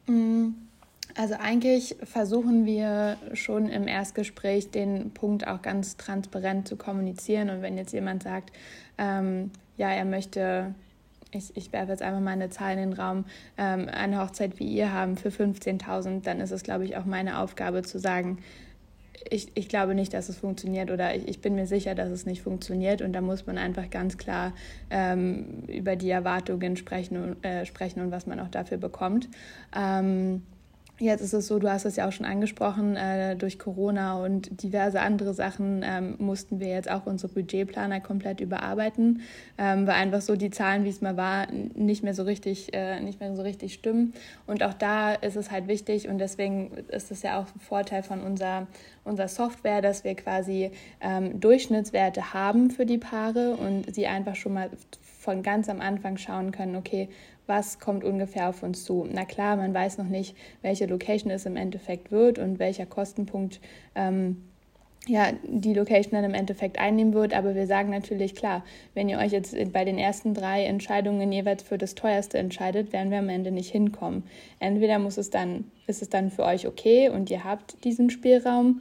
Mm, 0.09 0.55
also 1.15 1.35
eigentlich 1.35 1.97
versuchen 2.03 2.65
wir 2.65 3.17
schon 3.35 3.69
im 3.69 3.89
Erstgespräch 3.89 4.71
den 4.71 5.11
Punkt 5.13 5.47
auch 5.47 5.63
ganz 5.63 5.97
transparent 5.97 6.69
zu 6.69 6.77
kommunizieren. 6.77 7.51
Und 7.51 7.63
wenn 7.63 7.77
jetzt 7.77 7.93
jemand 7.93 8.23
sagt, 8.23 8.53
ähm, 8.99 9.51
ja, 9.77 9.91
er 9.91 10.05
möchte, 10.05 10.75
ich, 11.33 11.57
ich 11.57 11.73
werfe 11.73 11.93
jetzt 11.93 12.03
einfach 12.03 12.21
mal 12.21 12.33
eine 12.33 12.51
Zahl 12.51 12.75
in 12.75 12.91
den 12.91 12.93
Raum, 12.93 13.25
ähm, 13.57 13.89
eine 13.91 14.21
Hochzeit 14.21 14.59
wie 14.59 14.67
ihr 14.67 14.93
haben 14.93 15.17
für 15.17 15.31
15.000, 15.31 16.23
dann 16.23 16.41
ist 16.41 16.51
es, 16.51 16.63
glaube 16.63 16.85
ich, 16.85 16.97
auch 16.97 17.05
meine 17.05 17.39
Aufgabe 17.39 17.83
zu 17.83 17.99
sagen, 17.99 18.39
ich, 19.31 19.49
ich 19.55 19.69
glaube 19.69 19.95
nicht, 19.95 20.15
dass 20.15 20.29
es 20.29 20.39
funktioniert 20.39 20.91
oder 20.91 21.15
ich, 21.15 21.29
ich 21.29 21.41
bin 21.41 21.55
mir 21.55 21.67
sicher, 21.67 21.95
dass 21.95 22.11
es 22.11 22.27
nicht 22.27 22.43
funktioniert 22.43 23.03
und 23.03 23.13
da 23.13 23.21
muss 23.21 23.47
man 23.47 23.59
einfach 23.59 23.91
ganz 23.91 24.19
klar 24.19 24.53
ähm, 24.91 25.65
über 25.67 25.97
die 25.97 26.11
Erwartungen 26.11 26.77
sprechen, 26.77 27.43
äh, 27.43 27.65
sprechen 27.67 28.01
und 28.01 28.11
was 28.11 28.27
man 28.27 28.41
auch 28.41 28.49
dafür 28.49 28.79
bekommt. 28.79 29.29
Ähm, 29.77 30.43
Jetzt 31.01 31.21
ist 31.21 31.33
es 31.33 31.47
so, 31.47 31.61
du 31.61 31.71
hast 31.71 31.85
es 31.85 31.95
ja 31.95 32.09
auch 32.09 32.13
schon 32.13 32.27
angesprochen, 32.27 32.97
äh, 32.97 33.37
durch 33.37 33.61
Corona 33.61 34.21
und 34.25 34.65
diverse 34.65 35.01
andere 35.01 35.33
Sachen 35.33 35.85
ähm, 35.85 36.17
mussten 36.19 36.59
wir 36.59 36.69
jetzt 36.69 36.91
auch 36.91 37.07
unsere 37.07 37.33
Budgetplaner 37.33 38.01
komplett 38.01 38.41
überarbeiten, 38.41 39.23
ähm, 39.59 39.87
weil 39.87 39.95
einfach 39.95 40.21
so 40.23 40.35
die 40.35 40.51
Zahlen, 40.51 40.85
wie 40.85 40.89
es 40.89 41.01
mal 41.01 41.17
war, 41.17 41.47
nicht 41.53 42.03
mehr 42.03 42.15
so 42.15 42.25
richtig, 42.25 42.75
äh, 42.75 43.01
nicht 43.01 43.21
mehr 43.21 43.37
so 43.37 43.43
richtig 43.43 43.75
stimmen. 43.75 44.13
Und 44.49 44.65
auch 44.65 44.75
da 44.75 45.15
ist 45.15 45.37
es 45.37 45.53
halt 45.53 45.69
wichtig 45.69 46.09
und 46.09 46.19
deswegen 46.19 46.73
ist 46.89 47.13
es 47.13 47.23
ja 47.23 47.39
auch 47.39 47.47
ein 47.55 47.61
Vorteil 47.61 48.03
von 48.03 48.21
unserer, 48.21 48.67
unserer 49.05 49.29
Software, 49.29 49.81
dass 49.81 50.03
wir 50.03 50.17
quasi 50.17 50.73
ähm, 51.01 51.39
Durchschnittswerte 51.39 52.35
haben 52.35 52.73
für 52.73 52.87
die 52.87 52.99
Paare 52.99 53.55
und 53.55 53.95
sie 53.95 54.09
einfach 54.09 54.35
schon 54.35 54.55
mal 54.55 54.69
von 55.29 55.43
ganz 55.43 55.69
am 55.69 55.83
Anfang 55.83 56.17
schauen 56.17 56.53
können, 56.53 56.75
okay, 56.75 57.11
was 57.47 57.79
kommt 57.81 58.03
ungefähr 58.03 58.49
auf 58.49 58.63
uns 58.63 58.87
zu. 58.87 59.07
Na 59.13 59.27
klar, 59.27 59.57
man 59.57 59.75
weiß 59.75 59.99
noch 59.99 60.09
nicht, 60.09 60.35
welche 60.63 60.87
Location 60.87 61.31
es 61.31 61.45
im 61.45 61.55
Endeffekt 61.55 62.11
wird 62.11 62.39
und 62.39 62.59
welcher 62.59 62.87
Kostenpunkt 62.87 63.61
ähm, 63.95 64.43
ja, 65.07 65.33
die 65.43 65.75
Location 65.75 66.13
dann 66.13 66.25
im 66.25 66.33
Endeffekt 66.33 66.79
einnehmen 66.79 67.13
wird. 67.13 67.35
Aber 67.35 67.55
wir 67.55 67.67
sagen 67.67 67.91
natürlich, 67.91 68.35
klar, 68.35 68.65
wenn 68.95 69.11
ihr 69.11 69.19
euch 69.19 69.33
jetzt 69.33 69.55
bei 69.71 69.85
den 69.85 69.99
ersten 69.99 70.33
drei 70.33 70.65
Entscheidungen 70.65 71.31
jeweils 71.31 71.63
für 71.63 71.77
das 71.77 71.95
teuerste 71.95 72.39
entscheidet, 72.39 72.95
werden 72.95 73.11
wir 73.11 73.19
am 73.19 73.29
Ende 73.29 73.51
nicht 73.51 73.71
hinkommen. 73.71 74.23
Entweder 74.61 74.99
muss 74.99 75.19
es 75.19 75.29
dann, 75.29 75.71
ist 75.87 76.01
es 76.01 76.09
dann 76.09 76.31
für 76.31 76.45
euch 76.45 76.67
okay 76.67 77.11
und 77.11 77.29
ihr 77.29 77.45
habt 77.45 77.85
diesen 77.85 78.09
Spielraum 78.09 78.81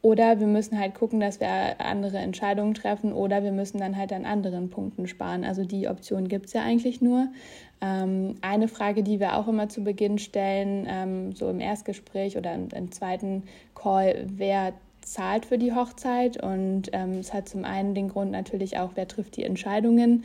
oder 0.00 0.38
wir 0.38 0.46
müssen 0.46 0.78
halt 0.78 0.94
gucken, 0.94 1.20
dass 1.20 1.40
wir 1.40 1.80
andere 1.80 2.18
Entscheidungen 2.18 2.74
treffen 2.74 3.12
oder 3.12 3.42
wir 3.42 3.52
müssen 3.52 3.78
dann 3.78 3.96
halt 3.96 4.12
an 4.12 4.24
anderen 4.24 4.70
Punkten 4.70 5.08
sparen. 5.08 5.44
Also 5.44 5.64
die 5.64 5.88
Option 5.88 6.28
gibt 6.28 6.46
es 6.46 6.52
ja 6.52 6.62
eigentlich 6.62 7.00
nur. 7.00 7.28
Ähm, 7.80 8.36
eine 8.40 8.68
Frage, 8.68 9.02
die 9.02 9.20
wir 9.20 9.36
auch 9.36 9.48
immer 9.48 9.68
zu 9.68 9.82
Beginn 9.82 10.18
stellen, 10.18 10.86
ähm, 10.88 11.32
so 11.32 11.48
im 11.48 11.60
Erstgespräch 11.60 12.36
oder 12.36 12.54
im, 12.54 12.68
im 12.74 12.92
zweiten 12.92 13.44
Call, 13.74 14.26
wer 14.28 14.72
zahlt 15.00 15.46
für 15.46 15.58
die 15.58 15.72
Hochzeit? 15.72 16.42
Und 16.42 16.90
ähm, 16.92 17.18
es 17.18 17.32
hat 17.32 17.48
zum 17.48 17.64
einen 17.64 17.94
den 17.94 18.08
Grund 18.08 18.30
natürlich 18.30 18.78
auch, 18.78 18.92
wer 18.94 19.08
trifft 19.08 19.36
die 19.36 19.44
Entscheidungen. 19.44 20.24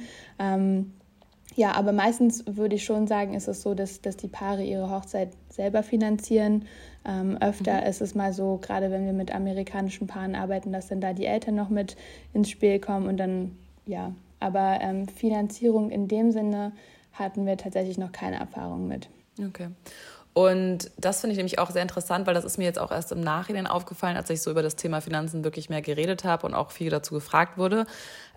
Ja, 1.56 1.74
aber 1.74 1.92
meistens 1.92 2.44
würde 2.48 2.76
ich 2.76 2.84
schon 2.84 3.08
sagen, 3.08 3.34
ist 3.34 3.48
es 3.48 3.62
so, 3.62 3.74
dass, 3.74 4.02
dass 4.02 4.18
die 4.18 4.28
Paare 4.28 4.64
ihre 4.64 4.90
Hochzeit 4.90 5.30
selber 5.50 5.84
finanzieren. 5.84 6.66
Ähm, 7.06 7.38
öfter 7.40 7.82
mhm. 7.82 7.88
ist 7.88 8.02
es 8.02 8.16
mal 8.16 8.34
so, 8.34 8.60
gerade 8.62 8.90
wenn 8.92 9.06
wir 9.06 9.14
mit 9.14 9.34
amerikanischen 9.34 10.08
Paaren 10.08 10.36
arbeiten, 10.36 10.72
dass 10.72 10.88
dann 10.88 11.02
da 11.02 11.14
die 11.14 11.26
Eltern 11.26 11.56
noch 11.56 11.70
mit 11.70 11.96
ins 12.34 12.50
Spiel 12.50 12.80
kommen 12.80 13.08
und 13.08 13.18
dann, 13.18 13.58
ja, 13.86 14.14
aber 14.40 14.80
ähm, 14.82 15.08
Finanzierung 15.08 15.90
in 15.90 16.08
dem 16.08 16.32
Sinne 16.32 16.72
hatten 17.14 17.46
wir 17.46 17.58
tatsächlich 17.58 17.98
noch 17.98 18.12
keine 18.12 18.40
Erfahrung 18.40 18.88
mit. 18.88 19.10
Okay. 19.40 19.70
Und 20.34 20.90
das 20.98 21.22
finde 21.22 21.34
ich 21.34 21.38
nämlich 21.38 21.60
auch 21.60 21.70
sehr 21.70 21.84
interessant, 21.84 22.26
weil 22.26 22.34
das 22.34 22.44
ist 22.44 22.58
mir 22.58 22.64
jetzt 22.64 22.80
auch 22.80 22.92
erst 22.92 23.12
im 23.12 23.22
Nachhinein 23.22 23.68
aufgefallen, 23.68 24.18
als 24.18 24.30
ich 24.32 24.42
so 24.42 24.50
über 24.50 24.64
das 24.64 24.76
Thema 24.76 25.00
Finanzen 25.00 25.44
wirklich 25.44 25.70
mehr 25.70 25.84
geredet 25.84 26.24
habe 26.24 26.48
und 26.48 26.56
auch 26.56 26.72
viel 26.72 26.90
dazu 26.90 27.14
gefragt 27.14 27.58
wurde. 27.58 27.86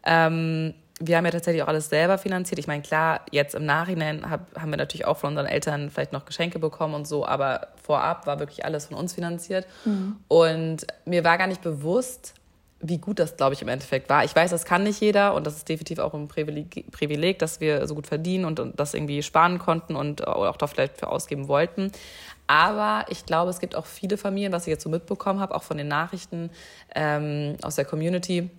Ähm, 0.05 0.74
wir 1.01 1.17
haben 1.19 1.27
ja 1.27 1.31
tatsächlich 1.31 1.63
auch 1.63 1.69
alles 1.69 1.91
selber 1.91 2.17
finanziert. 2.17 2.59
Ich 2.59 2.67
meine, 2.67 2.83
klar, 2.83 3.21
jetzt 3.31 3.55
im 3.55 3.67
Nachhinein 3.67 4.31
hab, 4.31 4.59
haben 4.59 4.71
wir 4.71 4.79
natürlich 4.79 5.05
auch 5.07 5.19
von 5.19 5.31
unseren 5.31 5.47
Eltern 5.47 5.91
vielleicht 5.91 6.13
noch 6.13 6.25
Geschenke 6.25 6.59
bekommen 6.59 6.95
und 6.95 7.07
so, 7.07 7.27
aber 7.27 7.69
vorab 7.83 8.27
war 8.27 8.39
wirklich 8.39 8.65
alles 8.65 8.87
von 8.87 8.97
uns 8.97 9.13
finanziert. 9.13 9.67
Mhm. 9.85 10.17
Und 10.29 10.87
mir 11.05 11.23
war 11.23 11.37
gar 11.37 11.49
nicht 11.49 11.61
bewusst, 11.61 12.33
wie 12.81 12.99
gut 12.99 13.19
das, 13.19 13.37
glaube 13.37 13.55
ich, 13.55 13.63
im 13.63 13.69
Endeffekt 13.69 14.09
war. 14.09 14.25
Ich 14.25 14.35
weiß, 14.35 14.51
das 14.51 14.65
kann 14.65 14.85
nicht 14.85 15.01
jeder 15.01 15.35
und 15.35 15.47
das 15.47 15.57
ist 15.57 15.69
definitiv 15.69 15.99
auch 15.99 16.15
ein 16.15 16.29
Privileg, 16.29 16.91
Privileg 16.93 17.39
dass 17.39 17.61
wir 17.61 17.87
so 17.87 17.95
gut 17.95 18.07
verdienen 18.07 18.45
und, 18.45 18.61
und 18.61 18.79
das 18.79 18.95
irgendwie 18.95 19.23
sparen 19.23 19.59
konnten 19.59 19.97
und 19.97 20.27
auch 20.27 20.57
da 20.57 20.67
vielleicht 20.67 20.99
für 20.99 21.09
ausgeben 21.09 21.49
wollten. 21.49 21.93
Aber 22.47 23.05
ich 23.09 23.27
glaube, 23.27 23.51
es 23.51 23.61
gibt 23.61 23.75
auch 23.77 23.87
viele 23.87 24.17
Familien, 24.17 24.53
was 24.53 24.67
ich 24.67 24.71
jetzt 24.71 24.85
so 24.85 24.89
mitbekommen 24.89 25.41
habe, 25.41 25.55
auch 25.55 25.63
von 25.63 25.77
den 25.77 25.89
Nachrichten 25.89 26.51
ähm, 26.95 27.57
aus 27.63 27.77
der 27.77 27.85
Community, 27.85 28.51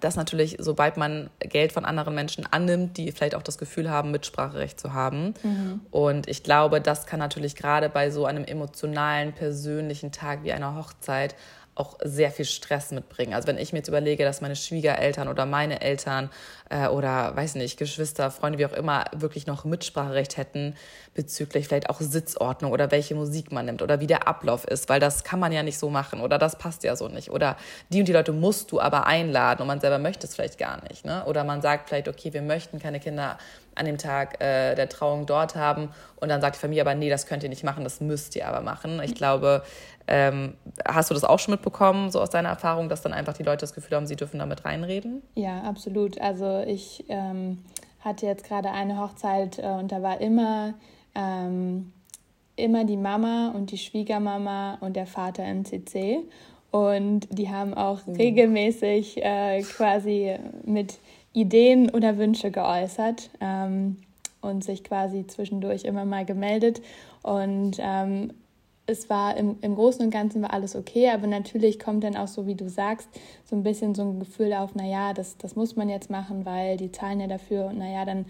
dass 0.00 0.16
natürlich, 0.16 0.56
sobald 0.58 0.96
man 0.96 1.30
Geld 1.40 1.72
von 1.72 1.84
anderen 1.84 2.14
Menschen 2.14 2.46
annimmt, 2.50 2.96
die 2.96 3.12
vielleicht 3.12 3.34
auch 3.34 3.42
das 3.42 3.58
Gefühl 3.58 3.90
haben, 3.90 4.10
Mitspracherecht 4.10 4.78
zu 4.78 4.92
haben. 4.92 5.34
Mhm. 5.42 5.80
Und 5.90 6.28
ich 6.28 6.42
glaube, 6.42 6.80
das 6.80 7.06
kann 7.06 7.20
natürlich 7.20 7.56
gerade 7.56 7.88
bei 7.88 8.10
so 8.10 8.26
einem 8.26 8.44
emotionalen, 8.44 9.32
persönlichen 9.32 10.12
Tag 10.12 10.42
wie 10.42 10.52
einer 10.52 10.76
Hochzeit 10.76 11.34
auch 11.76 11.98
sehr 12.02 12.30
viel 12.30 12.44
Stress 12.44 12.92
mitbringen. 12.92 13.34
Also 13.34 13.48
wenn 13.48 13.58
ich 13.58 13.72
mir 13.72 13.80
jetzt 13.80 13.88
überlege, 13.88 14.24
dass 14.24 14.40
meine 14.40 14.54
Schwiegereltern 14.54 15.26
oder 15.28 15.44
meine 15.44 15.80
Eltern 15.80 16.30
äh, 16.70 16.86
oder 16.86 17.34
weiß 17.34 17.56
nicht, 17.56 17.78
Geschwister, 17.78 18.30
Freunde, 18.30 18.58
wie 18.58 18.66
auch 18.66 18.72
immer, 18.72 19.04
wirklich 19.12 19.46
noch 19.46 19.64
Mitspracherecht 19.64 20.36
hätten 20.36 20.76
bezüglich 21.14 21.66
vielleicht 21.66 21.90
auch 21.90 22.00
Sitzordnung 22.00 22.72
oder 22.72 22.90
welche 22.90 23.14
Musik 23.14 23.50
man 23.50 23.66
nimmt 23.66 23.82
oder 23.82 24.00
wie 24.00 24.06
der 24.06 24.28
Ablauf 24.28 24.64
ist, 24.64 24.88
weil 24.88 25.00
das 25.00 25.24
kann 25.24 25.40
man 25.40 25.52
ja 25.52 25.62
nicht 25.62 25.78
so 25.78 25.90
machen 25.90 26.20
oder 26.20 26.38
das 26.38 26.58
passt 26.58 26.84
ja 26.84 26.94
so 26.94 27.08
nicht 27.08 27.30
oder 27.30 27.56
die 27.88 28.00
und 28.00 28.06
die 28.06 28.12
Leute 28.12 28.32
musst 28.32 28.70
du 28.70 28.80
aber 28.80 29.06
einladen 29.06 29.62
und 29.62 29.66
man 29.66 29.80
selber 29.80 29.98
möchte 29.98 30.26
es 30.26 30.34
vielleicht 30.34 30.58
gar 30.58 30.82
nicht. 30.88 31.04
Ne? 31.04 31.24
Oder 31.26 31.44
man 31.44 31.60
sagt 31.60 31.88
vielleicht, 31.88 32.08
okay, 32.08 32.32
wir 32.32 32.42
möchten 32.42 32.78
keine 32.78 33.00
Kinder 33.00 33.38
an 33.74 33.86
dem 33.86 33.98
Tag 33.98 34.40
äh, 34.40 34.74
der 34.74 34.88
Trauung 34.88 35.26
dort 35.26 35.56
haben. 35.56 35.90
Und 36.16 36.28
dann 36.28 36.40
sagt 36.40 36.56
die 36.56 36.60
Familie 36.60 36.82
aber, 36.82 36.94
nee, 36.94 37.10
das 37.10 37.26
könnt 37.26 37.42
ihr 37.42 37.48
nicht 37.48 37.64
machen, 37.64 37.84
das 37.84 38.00
müsst 38.00 38.36
ihr 38.36 38.46
aber 38.46 38.60
machen. 38.60 39.00
Ich 39.02 39.14
glaube, 39.14 39.62
ähm, 40.06 40.54
hast 40.86 41.10
du 41.10 41.14
das 41.14 41.24
auch 41.24 41.38
schon 41.38 41.52
mitbekommen, 41.52 42.10
so 42.10 42.20
aus 42.20 42.30
deiner 42.30 42.50
Erfahrung, 42.50 42.88
dass 42.88 43.02
dann 43.02 43.12
einfach 43.12 43.32
die 43.32 43.42
Leute 43.42 43.60
das 43.60 43.74
Gefühl 43.74 43.96
haben, 43.96 44.06
sie 44.06 44.16
dürfen 44.16 44.38
damit 44.38 44.64
reinreden? 44.64 45.22
Ja, 45.34 45.62
absolut. 45.62 46.20
Also 46.20 46.60
ich 46.66 47.04
ähm, 47.08 47.58
hatte 48.00 48.26
jetzt 48.26 48.46
gerade 48.46 48.70
eine 48.70 49.00
Hochzeit 49.00 49.58
äh, 49.58 49.66
und 49.66 49.92
da 49.92 50.02
war 50.02 50.20
immer, 50.20 50.74
ähm, 51.14 51.92
immer 52.56 52.84
die 52.84 52.98
Mama 52.98 53.52
und 53.54 53.70
die 53.70 53.78
Schwiegermama 53.78 54.78
und 54.80 54.94
der 54.94 55.06
Vater 55.06 55.44
im 55.44 55.64
CC. 55.64 56.20
Und 56.70 57.28
die 57.30 57.50
haben 57.50 57.72
auch 57.72 58.04
mhm. 58.06 58.16
regelmäßig 58.16 59.24
äh, 59.24 59.62
quasi 59.62 60.36
mit 60.64 60.98
Ideen 61.32 61.88
oder 61.90 62.18
Wünsche 62.18 62.50
geäußert 62.50 63.30
ähm, 63.40 63.98
und 64.40 64.64
sich 64.64 64.84
quasi 64.84 65.26
zwischendurch 65.26 65.84
immer 65.84 66.04
mal 66.04 66.24
gemeldet. 66.24 66.82
Und 67.22 67.76
ähm, 67.78 68.32
es 68.86 69.08
war 69.08 69.36
im, 69.36 69.56
im 69.62 69.74
Großen 69.74 70.04
und 70.04 70.10
Ganzen 70.10 70.42
war 70.42 70.52
alles 70.52 70.76
okay, 70.76 71.10
aber 71.10 71.26
natürlich 71.26 71.78
kommt 71.78 72.04
dann 72.04 72.16
auch 72.16 72.28
so, 72.28 72.46
wie 72.46 72.54
du 72.54 72.68
sagst, 72.68 73.08
so 73.44 73.56
ein 73.56 73.62
bisschen 73.62 73.94
so 73.94 74.02
ein 74.02 74.20
Gefühl 74.20 74.52
auf, 74.52 74.74
naja, 74.74 75.14
das, 75.14 75.38
das 75.38 75.56
muss 75.56 75.76
man 75.76 75.88
jetzt 75.88 76.10
machen, 76.10 76.44
weil 76.44 76.76
die 76.76 76.92
zahlen 76.92 77.20
ja 77.20 77.26
dafür 77.26 77.66
und 77.66 77.78
naja, 77.78 78.04
dann 78.04 78.26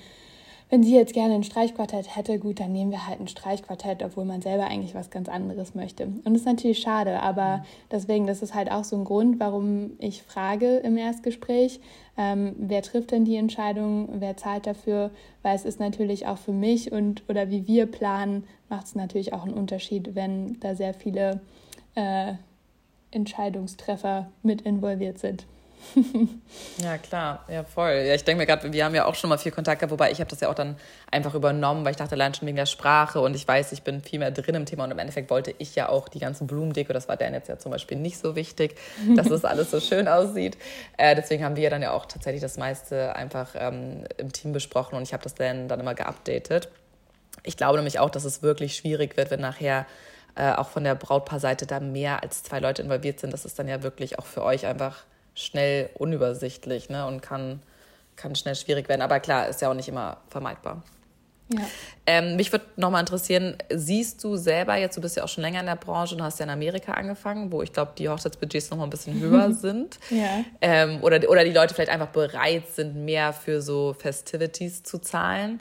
wenn 0.74 0.82
sie 0.82 0.96
jetzt 0.96 1.12
gerne 1.12 1.34
ein 1.36 1.44
Streichquartett 1.44 2.16
hätte, 2.16 2.40
gut, 2.40 2.58
dann 2.58 2.72
nehmen 2.72 2.90
wir 2.90 3.06
halt 3.06 3.20
ein 3.20 3.28
Streichquartett, 3.28 4.02
obwohl 4.02 4.24
man 4.24 4.42
selber 4.42 4.64
eigentlich 4.66 4.96
was 4.96 5.08
ganz 5.08 5.28
anderes 5.28 5.76
möchte. 5.76 6.06
Und 6.06 6.24
das 6.24 6.38
ist 6.38 6.46
natürlich 6.46 6.80
schade, 6.80 7.20
aber 7.20 7.64
deswegen, 7.92 8.26
das 8.26 8.42
ist 8.42 8.54
halt 8.56 8.72
auch 8.72 8.82
so 8.82 8.96
ein 8.96 9.04
Grund, 9.04 9.38
warum 9.38 9.92
ich 10.00 10.24
frage 10.24 10.78
im 10.78 10.96
Erstgespräch, 10.96 11.78
ähm, 12.18 12.56
wer 12.58 12.82
trifft 12.82 13.12
denn 13.12 13.24
die 13.24 13.36
Entscheidung, 13.36 14.08
wer 14.18 14.36
zahlt 14.36 14.66
dafür, 14.66 15.12
weil 15.42 15.54
es 15.54 15.64
ist 15.64 15.78
natürlich 15.78 16.26
auch 16.26 16.38
für 16.38 16.50
mich 16.50 16.90
und 16.90 17.22
oder 17.28 17.50
wie 17.50 17.68
wir 17.68 17.86
planen, 17.86 18.42
macht 18.68 18.86
es 18.86 18.96
natürlich 18.96 19.32
auch 19.32 19.44
einen 19.44 19.54
Unterschied, 19.54 20.16
wenn 20.16 20.58
da 20.58 20.74
sehr 20.74 20.92
viele 20.92 21.40
äh, 21.94 22.32
Entscheidungstreffer 23.12 24.28
mit 24.42 24.62
involviert 24.62 25.20
sind. 25.20 25.46
Ja, 26.82 26.98
klar, 26.98 27.44
ja, 27.48 27.64
voll. 27.64 28.04
Ja, 28.06 28.14
ich 28.14 28.24
denke 28.24 28.40
mir 28.40 28.46
gerade, 28.46 28.72
wir 28.72 28.84
haben 28.84 28.94
ja 28.94 29.04
auch 29.04 29.14
schon 29.14 29.30
mal 29.30 29.38
viel 29.38 29.52
Kontakt 29.52 29.80
gehabt, 29.80 29.92
wobei 29.92 30.10
ich 30.10 30.20
habe 30.20 30.30
das 30.30 30.40
ja 30.40 30.48
auch 30.48 30.54
dann 30.54 30.76
einfach 31.10 31.34
übernommen, 31.34 31.84
weil 31.84 31.92
ich 31.92 31.96
dachte, 31.96 32.14
allein 32.14 32.34
schon 32.34 32.46
wegen 32.46 32.56
der 32.56 32.66
Sprache 32.66 33.20
und 33.20 33.34
ich 33.34 33.46
weiß, 33.46 33.72
ich 33.72 33.82
bin 33.82 34.00
viel 34.00 34.18
mehr 34.18 34.30
drin 34.30 34.54
im 34.54 34.66
Thema 34.66 34.84
und 34.84 34.90
im 34.90 34.98
Endeffekt 34.98 35.30
wollte 35.30 35.54
ich 35.58 35.74
ja 35.74 35.88
auch 35.88 36.08
die 36.08 36.18
ganzen 36.18 36.46
Blumendeko, 36.46 36.92
das 36.92 37.08
war 37.08 37.16
Dan 37.16 37.34
jetzt 37.34 37.48
ja 37.48 37.58
zum 37.58 37.72
Beispiel 37.72 37.98
nicht 37.98 38.18
so 38.18 38.36
wichtig, 38.36 38.76
dass 39.16 39.28
das 39.28 39.44
alles 39.44 39.70
so 39.70 39.80
schön 39.80 40.08
aussieht. 40.08 40.56
Äh, 40.96 41.14
deswegen 41.14 41.44
haben 41.44 41.56
wir 41.56 41.70
dann 41.70 41.82
ja 41.82 41.92
auch 41.92 42.06
tatsächlich 42.06 42.42
das 42.42 42.56
meiste 42.56 43.14
einfach 43.16 43.50
ähm, 43.54 44.04
im 44.16 44.32
Team 44.32 44.52
besprochen 44.52 44.96
und 44.96 45.02
ich 45.02 45.12
habe 45.12 45.22
das 45.22 45.34
dann, 45.34 45.68
dann 45.68 45.80
immer 45.80 45.94
geupdatet. 45.94 46.68
Ich 47.42 47.56
glaube 47.56 47.76
nämlich 47.76 47.98
auch, 47.98 48.10
dass 48.10 48.24
es 48.24 48.42
wirklich 48.42 48.76
schwierig 48.76 49.16
wird, 49.16 49.30
wenn 49.30 49.40
nachher 49.40 49.86
äh, 50.36 50.52
auch 50.52 50.68
von 50.68 50.84
der 50.84 50.94
Brautpaarseite 50.94 51.66
da 51.66 51.80
mehr 51.80 52.22
als 52.22 52.42
zwei 52.42 52.58
Leute 52.58 52.82
involviert 52.82 53.20
sind. 53.20 53.32
Das 53.32 53.44
ist 53.44 53.58
dann 53.58 53.68
ja 53.68 53.82
wirklich 53.82 54.18
auch 54.18 54.26
für 54.26 54.42
euch 54.42 54.66
einfach 54.66 55.04
schnell 55.34 55.90
unübersichtlich 55.94 56.88
ne? 56.88 57.06
und 57.06 57.20
kann, 57.20 57.60
kann 58.16 58.34
schnell 58.34 58.54
schwierig 58.54 58.88
werden. 58.88 59.02
Aber 59.02 59.20
klar, 59.20 59.48
ist 59.48 59.60
ja 59.60 59.70
auch 59.70 59.74
nicht 59.74 59.88
immer 59.88 60.18
vermeidbar. 60.28 60.82
Ja. 61.52 61.60
Ähm, 62.06 62.36
mich 62.36 62.50
würde 62.52 62.64
nochmal 62.76 63.00
interessieren, 63.00 63.56
siehst 63.70 64.24
du 64.24 64.36
selber 64.36 64.76
jetzt, 64.76 64.96
du 64.96 65.02
bist 65.02 65.16
ja 65.16 65.24
auch 65.24 65.28
schon 65.28 65.42
länger 65.42 65.60
in 65.60 65.66
der 65.66 65.76
Branche 65.76 66.14
und 66.14 66.22
hast 66.22 66.38
ja 66.38 66.44
in 66.44 66.50
Amerika 66.50 66.92
angefangen, 66.92 67.52
wo 67.52 67.60
ich 67.60 67.72
glaube, 67.72 67.92
die 67.98 68.08
Hochzeitsbudgets 68.08 68.70
nochmal 68.70 68.86
ein 68.86 68.90
bisschen 68.90 69.20
höher 69.20 69.52
sind. 69.54 69.98
ja. 70.10 70.44
Ähm, 70.60 71.02
oder, 71.02 71.28
oder 71.28 71.44
die 71.44 71.52
Leute 71.52 71.74
vielleicht 71.74 71.90
einfach 71.90 72.08
bereit 72.08 72.68
sind, 72.70 72.96
mehr 73.04 73.32
für 73.32 73.60
so 73.60 73.92
Festivities 73.92 74.82
zu 74.82 74.98
zahlen. 74.98 75.60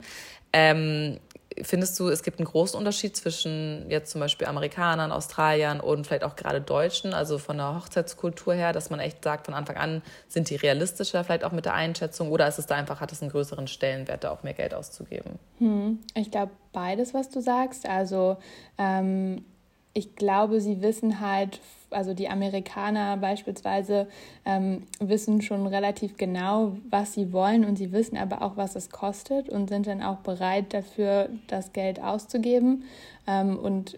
Ähm, 0.52 1.18
Findest 1.62 1.98
du, 2.00 2.08
es 2.08 2.22
gibt 2.22 2.38
einen 2.38 2.46
großen 2.46 2.76
Unterschied 2.78 3.16
zwischen 3.16 3.86
jetzt 3.88 4.10
zum 4.10 4.20
Beispiel 4.20 4.46
Amerikanern, 4.46 5.12
Australiern 5.12 5.80
und 5.80 6.06
vielleicht 6.06 6.24
auch 6.24 6.36
gerade 6.36 6.60
Deutschen, 6.60 7.14
also 7.14 7.38
von 7.38 7.58
der 7.58 7.76
Hochzeitskultur 7.76 8.54
her, 8.54 8.72
dass 8.72 8.90
man 8.90 9.00
echt 9.00 9.22
sagt, 9.22 9.46
von 9.46 9.54
Anfang 9.54 9.76
an 9.76 10.02
sind 10.28 10.50
die 10.50 10.56
realistischer 10.56 11.22
vielleicht 11.22 11.44
auch 11.44 11.52
mit 11.52 11.64
der 11.64 11.74
Einschätzung 11.74 12.30
oder 12.30 12.48
ist 12.48 12.58
es 12.58 12.66
da 12.66 12.74
einfach, 12.74 13.00
hat 13.00 13.12
es 13.12 13.22
einen 13.22 13.30
größeren 13.30 13.68
Stellenwert, 13.68 14.24
da 14.24 14.30
auch 14.30 14.42
mehr 14.42 14.54
Geld 14.54 14.74
auszugeben? 14.74 15.38
Hm, 15.58 16.00
ich 16.14 16.30
glaube 16.30 16.52
beides, 16.72 17.14
was 17.14 17.30
du 17.30 17.40
sagst. 17.40 17.86
Also 17.88 18.36
ähm, 18.78 19.44
ich 19.92 20.16
glaube, 20.16 20.60
sie 20.60 20.82
wissen 20.82 21.20
halt, 21.20 21.60
also 21.94 22.14
die 22.14 22.28
Amerikaner 22.28 23.16
beispielsweise 23.16 24.08
ähm, 24.44 24.82
wissen 25.00 25.42
schon 25.42 25.66
relativ 25.66 26.16
genau, 26.16 26.76
was 26.90 27.14
sie 27.14 27.32
wollen 27.32 27.64
und 27.64 27.76
sie 27.76 27.92
wissen 27.92 28.16
aber 28.16 28.42
auch, 28.42 28.56
was 28.56 28.76
es 28.76 28.90
kostet 28.90 29.48
und 29.48 29.68
sind 29.68 29.86
dann 29.86 30.02
auch 30.02 30.18
bereit 30.18 30.74
dafür, 30.74 31.28
das 31.46 31.72
Geld 31.72 32.00
auszugeben. 32.00 32.84
Ähm, 33.26 33.58
und 33.58 33.96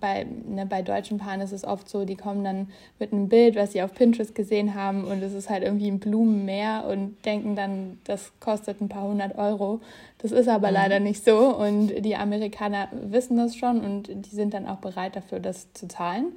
bei, 0.00 0.26
ne, 0.48 0.66
bei 0.66 0.82
deutschen 0.82 1.18
Paaren 1.18 1.40
ist 1.40 1.52
es 1.52 1.64
oft 1.64 1.88
so, 1.88 2.04
die 2.04 2.16
kommen 2.16 2.44
dann 2.44 2.68
mit 2.98 3.12
einem 3.12 3.28
Bild, 3.28 3.56
was 3.56 3.72
sie 3.72 3.82
auf 3.82 3.94
Pinterest 3.94 4.34
gesehen 4.34 4.74
haben 4.74 5.04
und 5.04 5.22
es 5.22 5.32
ist 5.32 5.48
halt 5.48 5.62
irgendwie 5.62 5.88
ein 5.88 6.00
Blumenmeer 6.00 6.84
und 6.90 7.24
denken 7.24 7.56
dann, 7.56 7.98
das 8.04 8.32
kostet 8.40 8.80
ein 8.80 8.88
paar 8.88 9.04
hundert 9.04 9.36
Euro. 9.38 9.80
Das 10.18 10.32
ist 10.32 10.48
aber 10.48 10.68
mhm. 10.68 10.74
leider 10.74 11.00
nicht 11.00 11.24
so 11.24 11.54
und 11.56 12.04
die 12.04 12.16
Amerikaner 12.16 12.88
wissen 12.92 13.36
das 13.36 13.56
schon 13.56 13.80
und 13.80 14.08
die 14.08 14.34
sind 14.34 14.54
dann 14.54 14.66
auch 14.66 14.78
bereit 14.78 15.16
dafür, 15.16 15.40
das 15.40 15.72
zu 15.72 15.86
zahlen. 15.88 16.32